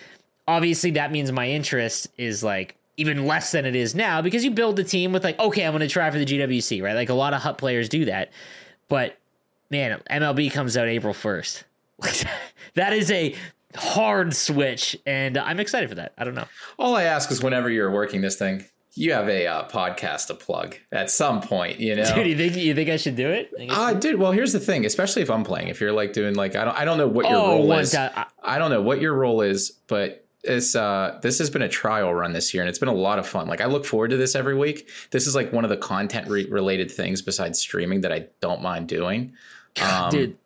obviously, 0.48 0.92
that 0.92 1.12
means 1.12 1.32
my 1.32 1.50
interest 1.50 2.10
is, 2.18 2.44
like, 2.44 2.76
even 2.98 3.26
less 3.26 3.54
than 3.54 3.66
it 3.66 3.76
is 3.76 3.96
now 3.96 4.22
because 4.22 4.44
you 4.44 4.52
build 4.52 4.76
the 4.76 4.84
team 4.84 5.14
with, 5.14 5.24
like, 5.24 5.40
okay, 5.40 5.66
I'm 5.66 5.72
going 5.72 5.80
to 5.80 5.88
try 5.88 6.12
for 6.12 6.20
the 6.20 6.26
GWC, 6.26 6.84
right? 6.84 6.94
Like, 6.94 7.10
a 7.10 7.14
lot 7.14 7.34
of 7.34 7.42
HUT 7.42 7.58
players 7.58 7.88
do 7.88 8.04
that. 8.04 8.32
But, 8.90 9.18
man, 9.70 10.02
MLB 10.10 10.52
comes 10.52 10.76
out 10.76 10.90
April 10.90 11.14
1st. 11.14 11.64
that 12.74 12.92
is 12.92 13.10
a 13.10 13.34
hard 13.76 14.36
switch, 14.36 14.98
and 15.06 15.38
I'm 15.38 15.62
excited 15.62 15.88
for 15.88 15.96
that. 15.96 16.12
I 16.18 16.26
don't 16.26 16.36
know. 16.36 16.48
All 16.78 16.96
I 16.96 17.04
ask 17.04 17.32
is 17.32 17.42
whenever 17.42 17.70
you're 17.70 17.92
working 17.92 18.20
this 18.20 18.36
thing, 18.36 18.66
you 18.96 19.14
have 19.14 19.30
a 19.30 19.48
uh, 19.48 19.68
podcast 19.70 20.28
to 20.28 20.34
plug 20.34 20.76
at 20.92 21.10
some 21.10 21.42
point, 21.42 21.80
you 21.80 21.96
know. 21.96 22.14
Dude, 22.14 22.28
you 22.28 22.36
think 22.38 22.56
you 22.56 22.76
think 22.76 22.90
I 22.90 22.98
should 22.98 23.16
do 23.16 23.30
it? 23.30 23.54
Uh, 23.70 23.94
dude, 23.94 24.20
well, 24.20 24.32
here's 24.32 24.52
the 24.54 24.60
thing, 24.60 24.86
especially 24.86 25.22
if 25.22 25.30
I'm 25.30 25.44
playing. 25.44 25.70
If 25.70 25.80
you're 25.80 25.94
like 25.94 26.14
doing 26.14 26.36
like 26.36 26.56
I 26.56 26.66
don't 26.66 26.78
I 26.78 26.84
don't 26.86 26.98
know 26.98 27.08
what 27.08 27.30
your 27.30 27.38
Oh, 27.40 27.48
role 27.58 27.72
is. 27.74 27.96
I- 27.96 28.26
I 28.44 28.58
don't 28.58 28.72
know 28.72 28.82
what 28.82 29.00
your 29.02 29.14
role 29.14 29.42
is, 29.42 29.72
but 29.88 30.26
it's 30.44 30.76
uh 30.76 31.20
this 31.22 31.38
has 31.38 31.50
been 31.52 31.62
a 31.62 31.70
trial 31.70 32.12
run 32.14 32.34
this 32.34 32.52
year 32.54 32.64
and 32.64 32.70
it's 32.70 32.80
been 32.80 32.90
a 32.90 32.94
lot 32.94 33.20
of 33.20 33.28
fun. 33.28 33.48
Like 33.48 33.62
I 33.62 33.66
look 33.68 33.86
forward 33.86 34.10
to 34.10 34.18
this 34.18 34.36
every 34.36 34.56
week. 34.56 34.90
This 35.12 35.28
is 35.28 35.36
like 35.36 35.54
one 35.54 35.64
of 35.64 35.70
the 35.70 35.78
content 35.78 36.28
re- 36.28 36.50
related 36.50 36.90
things 36.92 37.22
besides 37.22 37.60
streaming 37.60 38.02
that 38.02 38.12
I 38.12 38.26
don't 38.42 38.62
mind 38.62 38.88
doing. 38.88 39.34
Um, 39.82 40.10
Dude, 40.10 40.38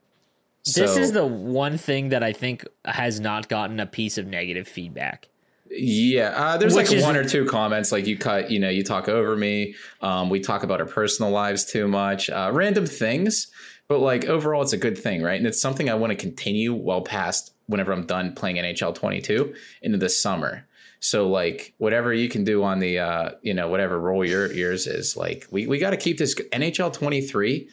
this 0.66 0.98
is 0.98 1.14
the 1.14 1.26
one 1.26 1.78
thing 1.78 2.10
that 2.10 2.24
I 2.24 2.34
think 2.34 2.66
has 2.84 3.20
not 3.20 3.48
gotten 3.50 3.80
a 3.80 3.86
piece 3.86 4.18
of 4.18 4.28
negative 4.28 4.68
feedback. 4.68 5.30
Yeah, 5.70 6.34
uh, 6.36 6.58
there's 6.58 6.76
Which 6.76 6.92
like 6.92 7.02
one 7.02 7.18
or 7.18 7.28
two 7.28 7.46
comments 7.46 7.92
like 7.92 8.06
you 8.06 8.18
cut, 8.18 8.52
you 8.52 8.60
know, 8.60 8.70
you 8.70 8.84
talk 8.84 9.10
over 9.10 9.36
me. 9.36 9.76
Um, 10.02 10.30
we 10.30 10.40
talk 10.40 10.64
about 10.64 10.80
our 10.80 10.86
personal 10.86 11.32
lives 11.32 11.66
too 11.66 11.88
much, 11.88 12.30
uh, 12.30 12.52
random 12.54 12.86
things. 12.86 13.48
But 13.88 14.00
like 14.00 14.26
overall, 14.26 14.62
it's 14.62 14.74
a 14.74 14.78
good 14.78 14.98
thing, 14.98 15.22
right? 15.22 15.38
And 15.38 15.46
it's 15.46 15.62
something 15.62 15.90
I 15.90 15.96
want 15.96 16.12
to 16.12 16.16
continue 16.16 16.74
well 16.74 17.02
past 17.02 17.54
whenever 17.68 17.92
I'm 17.92 18.06
done 18.06 18.34
playing 18.34 18.58
NHL 18.58 18.96
22 18.96 19.54
into 19.82 19.98
the 19.98 20.10
summer. 20.10 20.68
So 21.00 21.28
like 21.28 21.74
whatever 21.78 22.14
you 22.14 22.30
can 22.30 22.44
do 22.44 22.64
on 22.64 22.80
the, 22.80 23.00
uh, 23.00 23.32
you 23.42 23.54
know, 23.54 23.68
whatever 23.68 24.00
role 24.00 24.26
your 24.26 24.52
yours 24.52 24.88
is, 24.88 25.16
like 25.16 25.48
we 25.52 25.68
we 25.68 25.78
got 25.78 25.92
to 25.92 25.98
keep 25.98 26.18
this. 26.18 26.34
NHL 26.34 26.94
23 26.94 27.70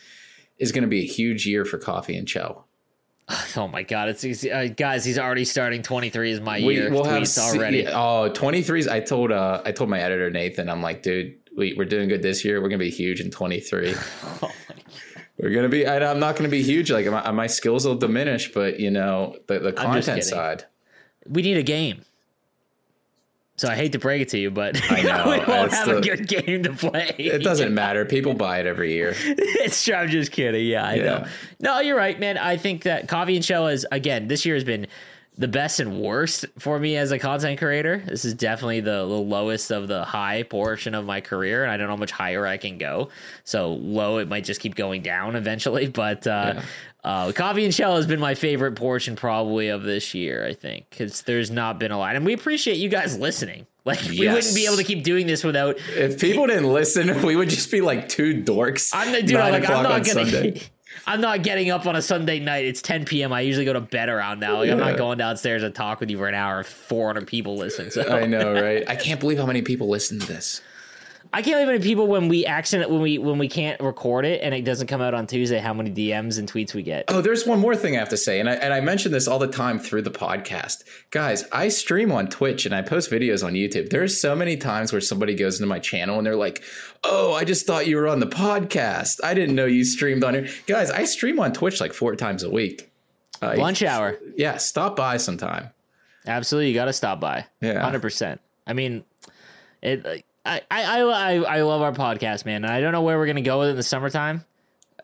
is 0.59 0.73
going 0.73 0.83
to 0.83 0.89
be 0.89 1.01
a 1.01 1.07
huge 1.07 1.47
year 1.47 1.65
for 1.65 1.79
Coffee 1.79 2.17
and 2.17 2.29
Chel. 2.29 2.67
Oh 3.57 3.69
my 3.69 3.83
god, 3.83 4.09
it's 4.09 4.25
uh, 4.45 4.69
guys. 4.77 5.05
He's 5.05 5.19
already 5.19 5.45
starting. 5.45 5.83
Twenty 5.83 6.11
three 6.11 6.31
is 6.31 6.41
my 6.41 6.59
we, 6.61 6.75
year. 6.75 6.91
we'll 6.91 7.05
have 7.05 7.27
already. 7.39 7.87
oh 7.87 8.31
23s 8.33 8.89
i 8.91 9.01
told 9.01 9.31
uh 9.33 9.63
i 9.65 9.73
told 9.73 9.91
my 9.91 10.01
editor 10.01 10.31
nathan 10.31 10.69
i'm 10.69 10.81
like 10.83 11.03
dude 11.03 11.37
we, 11.57 11.75
we're 11.75 11.85
doing 11.85 12.09
good 12.09 12.23
this 12.23 12.45
year 12.45 12.61
we're 12.63 12.69
gonna 12.69 12.79
be 12.79 12.91
huge 12.91 13.21
in 13.21 13.31
23 13.31 13.95
we're 15.39 15.51
gonna 15.51 15.69
be 15.69 15.87
I, 15.87 15.99
i'm 16.11 16.19
not 16.19 16.37
gonna 16.37 16.49
be 16.49 16.63
huge 16.63 16.91
like 16.91 17.07
my, 17.07 17.31
my 17.31 17.47
skills 17.47 17.87
will 17.87 17.97
diminish 17.97 18.53
but 18.53 18.81
you 18.81 18.91
know 18.91 19.37
the, 19.49 19.59
the 19.59 19.73
content 19.73 20.25
side 20.25 20.65
We 21.27 21.43
need 21.43 21.57
a 21.57 21.63
game. 21.63 22.03
So 23.63 23.69
I 23.69 23.77
hate 23.77 23.93
to 23.93 24.01
break 24.01 24.21
it 24.23 24.29
to 24.31 24.39
you, 24.39 24.51
but 24.51 24.77
I 24.91 25.03
know, 25.03 25.31
we 25.31 25.39
won't 25.47 25.73
have 25.73 25.87
the- 25.87 25.99
a 25.99 26.01
good 26.01 26.27
game 26.27 26.65
to 26.65 26.73
play. 26.73 27.15
it 27.17 27.45
doesn't 27.45 27.73
matter 27.83 28.05
people 28.05 28.35
buy 28.35 28.59
it 28.59 28.67
every 28.67 28.93
year 28.93 29.15
it's 29.17 29.85
true. 29.85 29.95
I'm 29.95 30.09
just 30.09 30.33
kidding. 30.33 30.67
Yeah, 30.67 30.85
I 30.85 30.97
know. 30.97 31.27
No, 31.61 31.79
you're 31.79 31.97
right, 31.97 32.19
man. 32.19 32.39
I 32.39 32.57
think 32.57 32.83
that 32.83 33.07
Coffee 33.07 33.37
and 33.37 33.45
Chel 33.45 33.69
is 33.69 33.87
again 33.93 34.27
this 34.27 34.45
year 34.45 34.57
has 34.57 34.65
been 34.65 34.89
the 35.39 35.49
best 35.49 35.81
and 35.81 35.99
worst 36.01 36.45
for 36.59 36.79
me 36.79 36.97
as 36.97 37.11
a 37.11 37.19
content 37.19 37.59
creator. 37.59 38.03
This 38.07 38.25
is 38.25 38.35
definitely 38.35 38.81
the, 38.81 39.07
the 39.07 39.07
lowest 39.07 39.71
of 39.71 39.89
the 39.89 40.05
high 40.05 40.43
portion 40.43 40.95
of 40.95 41.07
my 41.07 41.21
career, 41.23 41.63
and 41.63 41.73
I 41.73 41.77
don't 41.79 41.87
know 41.87 41.95
how 41.95 41.99
much 41.99 42.11
higher 42.11 42.47
I 42.47 42.59
can 42.59 42.77
go. 42.79 43.09
So 43.45 43.73
low, 43.73 44.19
it 44.19 44.29
might 44.29 44.45
just 44.45 44.61
keep 44.61 44.75
going 44.75 45.03
down 45.03 45.35
eventually. 45.43 45.89
But 45.89 46.27
uh, 46.27 46.61
uh, 47.03 47.33
Coffee 47.33 47.65
and 47.65 47.73
Chel 47.75 47.97
has 47.97 48.07
been 48.07 48.21
my 48.21 48.35
favorite 48.35 48.73
portion 48.77 49.17
probably 49.17 49.69
of 49.69 49.83
this 49.85 50.13
year. 50.15 50.47
I 50.47 50.53
think 50.53 50.91
because 50.91 51.23
there's 51.23 51.51
not 51.51 51.79
been 51.79 51.93
a 51.93 51.99
lot, 51.99 52.15
and 52.15 52.27
we 52.27 52.35
appreciate 52.35 52.77
you 52.77 52.89
guys 52.89 53.19
listening. 53.19 53.67
Like 53.85 54.01
we 54.03 54.23
Yes. 54.23 54.35
wouldn't 54.37 54.55
be 54.55 54.67
able 54.67 54.77
to 54.77 54.85
keep 54.85 55.03
doing 55.03 55.27
this 55.27 55.43
without 55.43 55.77
if 55.97 56.21
people 56.21 56.47
didn't 56.47 56.73
listen 56.73 57.21
we 57.27 57.35
would 57.35 57.49
just 57.49 57.69
be 57.69 57.81
like 57.81 58.09
two 58.09 58.33
dorks 58.45 58.93
I'm 58.95 59.11
the 59.11 59.25
dude. 59.25 59.37
I'm 59.37 59.51
like, 59.51 59.69
I'm 59.69 59.83
not 59.83 59.93
on 59.93 60.03
gonna. 60.31 60.55
I'm 61.07 61.21
not 61.21 61.43
getting 61.43 61.71
up 61.71 61.87
on 61.87 61.97
a 61.97 62.03
Sunday 62.03 62.39
night. 62.39 62.65
It's 62.65 62.83
10 62.83 63.05
p.m. 63.05 63.33
I 63.33 63.41
usually 63.41 63.65
go 63.65 63.73
to 63.73 63.81
bed 63.81 64.09
around 64.09 64.41
now. 64.41 64.59
Like, 64.59 64.71
I'm 64.71 64.79
not 64.79 64.97
going 64.97 65.19
downstairs 65.19 65.63
and 65.63 65.75
talk 65.75 66.01
with 66.01 66.11
you 66.11 66.19
for 66.19 66.29
an 66.29 66.35
hour. 66.35 66.61
if 66.61 66.67
400 66.67 67.27
people 67.27 67.57
listen. 67.57 67.91
So 67.91 68.03
i 68.03 68.27
know 68.27 68.53
right 68.53 68.89
i 68.89 68.97
can't 68.97 69.21
believe 69.21 69.39
how 69.39 69.47
many 69.47 69.63
people 69.63 69.89
listen 69.89 70.19
to 70.21 70.27
this 70.27 70.61
I 71.35 71.41
can't 71.41 71.55
believe 71.55 71.67
how 71.67 71.73
many 71.73 71.83
people 71.85 72.07
when 72.09 72.29
we 72.29 72.45
accident 72.45 72.91
when 72.91 73.01
we 73.01 73.17
when 73.17 73.39
we 73.39 73.49
can't 73.49 73.81
record 73.81 74.27
it 74.27 74.43
and 74.43 74.55
it 74.55 74.65
doesn't 74.67 74.87
come 74.87 75.01
out 75.01 75.15
on 75.15 75.27
Tuesday. 75.27 75.59
How 75.59 75.73
many 75.73 75.91
DMs 75.91 76.39
and 76.39 76.51
tweets 76.51 76.75
we 76.75 76.83
get? 76.83 77.07
Oh, 77.09 77.23
there's 77.23 77.47
one 77.47 77.59
more 77.59 77.75
thing 77.75 77.97
I 77.97 78.01
have 78.01 78.11
to 78.11 78.19
say, 78.19 78.39
and 78.39 78.51
I 78.51 78.55
and 78.55 78.75
I 78.75 78.81
mention 78.81 79.13
this 79.13 79.27
all 79.27 79.39
the 79.39 79.47
time 79.49 79.79
through 79.79 80.03
the 80.03 80.11
podcast, 80.11 80.83
guys. 81.11 81.45
I 81.51 81.69
stream 81.69 82.13
on 82.13 82.29
Twitch 82.29 82.67
and 82.67 82.75
I 82.75 82.83
post 82.83 83.11
videos 83.11 83.43
on 83.45 83.55
YouTube. 83.55 83.89
There's 83.89 84.21
so 84.21 84.37
many 84.37 84.59
times 84.59 84.93
where 84.93 85.01
somebody 85.01 85.35
goes 85.35 85.59
into 85.59 85.69
my 85.69 85.79
channel 85.79 86.19
and 86.19 86.27
they're 86.27 86.37
like, 86.37 86.63
"Oh, 87.03 87.33
I 87.33 87.45
just 87.45 87.67
thought 87.67 87.87
you 87.87 87.97
were 87.97 88.09
on 88.09 88.21
the 88.21 88.27
podcast. 88.27 89.19
I 89.25 89.33
didn't 89.33 89.55
know 89.55 89.67
you 89.67 89.85
streamed 89.85 90.25
on 90.25 90.35
here." 90.35 90.49
Guys, 90.67 90.91
I 90.91 91.05
stream 91.05 91.41
on 91.41 91.55
Twitch 91.55 91.81
like 91.81 91.95
four 91.95 92.15
times 92.15 92.43
a 92.43 92.51
week. 92.51 92.91
Uh, 93.41 93.55
Lunch 93.57 93.83
hour. 93.83 94.19
yeah, 94.37 94.59
stop 94.59 94.97
by 94.97 95.17
sometime. 95.17 95.71
Absolutely, 96.27 96.69
you 96.69 96.75
got 96.75 96.85
to 96.85 96.93
stop 96.93 97.21
by. 97.21 97.47
Yeah. 97.63 97.81
hundred 97.81 98.03
percent. 98.03 98.41
I 98.67 98.75
mean, 98.75 99.05
it. 99.83 100.25
I, 100.45 100.61
I 100.71 101.01
I 101.01 101.35
I 101.59 101.63
love 101.63 101.83
our 101.83 101.93
podcast, 101.93 102.45
man. 102.45 102.65
And 102.65 102.73
I 102.73 102.81
don't 102.81 102.93
know 102.93 103.03
where 103.03 103.19
we're 103.19 103.27
gonna 103.27 103.43
go 103.43 103.61
with 103.61 103.69
it 103.69 103.71
in 103.73 103.77
the 103.77 103.83
summertime. 103.83 104.45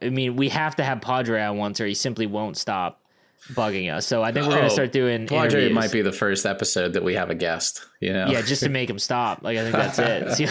I 0.03 0.11
mean, 0.11 0.37
we 0.37 0.49
have 0.51 0.77
to 0.77 0.85
have 0.85 1.01
Padre 1.01 1.41
on 1.43 1.57
once, 1.59 1.81
or 1.81 1.87
he 1.87 1.95
simply 1.95 2.27
won't 2.27 2.57
stop 2.57 3.01
bugging 3.53 3.93
us. 3.93 4.05
So 4.07 4.23
I 4.23 4.33
think 4.33 4.47
we're 4.47 4.55
gonna 4.55 4.67
Oh, 4.67 4.69
start 4.69 4.93
doing. 4.93 5.27
Padre 5.27 5.61
interviews. 5.61 5.73
might 5.75 5.93
be 5.93 6.03
the 6.03 6.13
first 6.13 6.45
episode 6.45 6.93
that 6.95 7.05
we 7.05 7.15
have 7.15 7.31
a 7.31 7.35
guest. 7.35 7.85
You 8.01 8.13
know, 8.13 8.27
yeah, 8.29 8.43
just 8.43 8.63
to 8.63 8.69
make 8.69 8.91
him 8.91 8.99
stop. 8.99 9.43
Like 9.43 9.59
I 9.59 9.63
think 9.63 9.75
that's 9.75 9.99
it. 10.39 10.51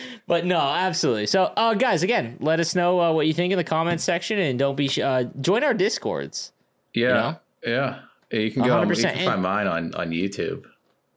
but 0.26 0.44
no, 0.46 0.58
absolutely. 0.58 1.26
So, 1.26 1.44
uh, 1.56 1.74
guys, 1.74 2.02
again, 2.02 2.36
let 2.40 2.60
us 2.60 2.74
know 2.74 3.00
uh, 3.00 3.12
what 3.12 3.26
you 3.26 3.32
think 3.32 3.52
in 3.52 3.56
the 3.58 3.64
comments 3.64 4.04
section, 4.04 4.38
and 4.38 4.58
don't 4.58 4.76
be 4.76 4.88
sh- 4.88 4.98
uh, 5.00 5.24
join 5.40 5.64
our 5.64 5.74
discords. 5.74 6.52
yeah, 6.94 7.36
yeah. 7.64 8.00
You 8.32 8.50
can 8.52 8.62
go. 8.62 8.68
100%. 8.70 9.14
can 9.14 9.24
find 9.24 9.42
mine 9.42 9.66
on 9.66 9.94
on 9.94 10.10
YouTube. 10.10 10.64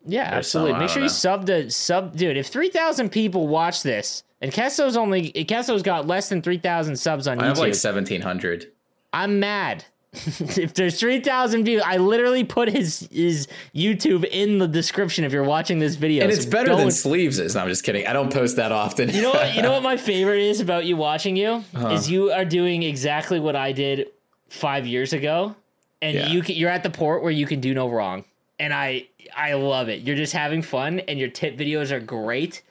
Yeah, 0.05 0.23
absolutely. 0.23 0.73
I 0.73 0.79
Make 0.79 0.87
don't 0.87 0.93
sure 0.93 1.03
you 1.03 1.09
sub 1.09 1.45
to 1.47 1.69
sub, 1.69 2.15
dude. 2.15 2.37
If 2.37 2.47
three 2.47 2.69
thousand 2.69 3.09
people 3.09 3.47
watch 3.47 3.83
this, 3.83 4.23
and 4.41 4.51
Kesso's 4.51 4.97
only 4.97 5.31
Kesso's 5.31 5.81
got 5.83 6.07
less 6.07 6.29
than 6.29 6.41
three 6.41 6.57
thousand 6.57 6.95
subs 6.97 7.27
on 7.27 7.37
YouTube, 7.37 7.41
I 7.43 7.47
have 7.47 7.57
like 7.59 7.75
seventeen 7.75 8.21
hundred. 8.21 8.67
I'm 9.13 9.39
mad. 9.39 9.85
if 10.13 10.75
there's 10.75 10.99
three 10.99 11.19
thousand 11.21 11.63
views, 11.65 11.81
I 11.83 11.97
literally 11.97 12.43
put 12.43 12.69
his 12.69 13.07
his 13.11 13.47
YouTube 13.73 14.25
in 14.25 14.59
the 14.59 14.67
description. 14.67 15.23
If 15.23 15.31
you're 15.31 15.43
watching 15.43 15.79
this 15.79 15.95
video, 15.95 16.23
And 16.23 16.31
So 16.31 16.37
it's 16.37 16.45
better 16.45 16.67
go 16.69 16.77
than 16.77 16.91
sleeves 16.91 17.39
is. 17.39 17.55
No, 17.55 17.61
I'm 17.61 17.67
just 17.67 17.83
kidding. 17.83 18.05
I 18.05 18.13
don't 18.13 18.31
post 18.31 18.57
that 18.57 18.71
often. 18.71 19.09
You 19.09 19.23
know 19.23 19.31
what? 19.31 19.55
You 19.55 19.63
know 19.63 19.71
what 19.71 19.81
my 19.91 19.97
favorite 19.97 20.41
is 20.41 20.59
about 20.59 20.85
you 20.85 20.97
watching 20.97 21.35
you 21.35 21.63
Uh-huh. 21.73 21.87
is 21.89 22.11
you 22.11 22.31
are 22.31 22.45
doing 22.45 22.83
exactly 22.83 23.39
what 23.39 23.55
I 23.55 23.71
did 23.71 24.09
five 24.49 24.85
years 24.85 25.13
ago, 25.13 25.55
and 25.99 26.13
Yeah. 26.15 26.27
you 26.27 26.43
can, 26.43 26.55
you're 26.55 26.69
at 26.69 26.83
the 26.83 26.91
port 26.91 27.23
where 27.23 27.31
you 27.31 27.47
can 27.47 27.59
do 27.59 27.73
no 27.73 27.89
wrong, 27.89 28.23
and 28.59 28.73
I 28.73 29.07
I 29.35 29.53
love 29.53 29.89
it. 29.89 30.01
You're 30.01 30.15
just 30.15 30.33
having 30.33 30.61
fun, 30.61 30.99
and 31.01 31.19
your 31.19 31.29
tip 31.29 31.57
videos 31.57 31.91
are 31.91 31.99
great, 31.99 32.61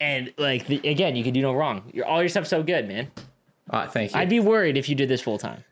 and 0.00 0.32
like 0.38 0.66
the, 0.66 0.76
again, 0.88 1.16
you 1.16 1.24
can 1.24 1.32
do 1.34 1.42
no 1.42 1.52
wrong. 1.52 1.90
Your 1.92 2.06
all 2.06 2.20
your 2.22 2.28
stuff's 2.28 2.50
so 2.50 2.62
good, 2.62 2.88
man. 2.88 3.10
Ah, 3.70 3.86
thank 3.86 4.12
you. 4.12 4.18
I'd 4.20 4.28
be 4.28 4.40
worried 4.40 4.76
if 4.76 4.88
you 4.88 4.94
did 4.94 5.08
this 5.08 5.20
full 5.22 5.38
time. 5.38 5.64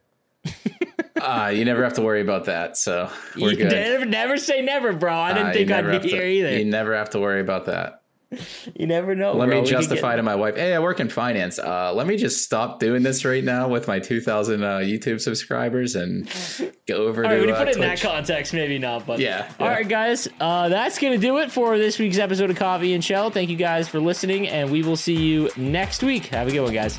uh, 1.20 1.52
you 1.54 1.64
never 1.64 1.84
have 1.84 1.92
to 1.94 2.02
worry 2.02 2.20
about 2.20 2.46
that. 2.46 2.76
So 2.76 3.10
we're 3.36 3.50
you 3.50 3.56
good. 3.56 3.72
Never, 3.72 4.04
never 4.04 4.36
say 4.36 4.62
never, 4.62 4.92
bro. 4.92 5.14
I 5.14 5.32
didn't 5.32 5.48
Uh, 5.48 5.52
think 5.52 5.70
I'd 5.70 5.90
be 5.90 5.98
to- 5.98 6.08
here 6.16 6.24
either. 6.26 6.58
You 6.58 6.64
never 6.64 6.96
have 6.96 7.10
to 7.10 7.20
worry 7.20 7.40
about 7.40 7.66
that. 7.66 8.01
You 8.74 8.86
never 8.86 9.14
know. 9.14 9.32
Let 9.34 9.46
bro. 9.46 9.56
me 9.56 9.62
We 9.62 9.68
justify 9.68 10.12
get- 10.12 10.16
to 10.16 10.22
my 10.22 10.34
wife, 10.34 10.56
hey, 10.56 10.74
I 10.74 10.78
work 10.78 11.00
in 11.00 11.08
finance. 11.08 11.58
Uh, 11.58 11.92
let 11.94 12.06
me 12.06 12.16
just 12.16 12.42
stop 12.44 12.80
doing 12.80 13.02
this 13.02 13.24
right 13.24 13.44
now 13.44 13.68
with 13.68 13.86
my 13.88 13.98
2,000 13.98 14.62
uh, 14.62 14.78
YouTube 14.78 15.20
subscribers 15.20 15.94
and 15.94 16.28
go 16.86 17.06
over 17.06 17.24
All 17.24 17.30
to 17.30 17.34
right, 17.36 17.40
when 17.40 17.48
you 17.48 17.54
uh, 17.54 17.58
put 17.58 17.68
it 17.68 17.74
in 17.76 17.80
that 17.82 18.00
context, 18.00 18.54
maybe 18.54 18.78
not, 18.78 19.06
but 19.06 19.18
Yeah, 19.20 19.50
All 19.60 19.66
yeah. 19.66 19.72
right, 19.74 19.88
guys, 19.88 20.28
uh, 20.40 20.68
that's 20.68 20.98
gonna 20.98 21.18
do 21.18 21.38
it 21.38 21.50
for 21.52 21.76
this 21.78 21.98
week's 21.98 22.18
episode 22.18 22.50
of 22.50 22.56
Coffee 22.56 22.94
and 22.94 23.02
Chel. 23.04 23.30
Thank 23.30 23.50
you 23.50 23.56
guys 23.56 23.88
for 23.88 24.00
listening, 24.00 24.48
and 24.48 24.70
we 24.70 24.82
will 24.82 24.96
see 24.96 25.16
you 25.16 25.50
next 25.56 26.02
week. 26.02 26.26
Have 26.26 26.48
a 26.48 26.50
good 26.50 26.60
one, 26.62 26.72
guys. 26.72 26.98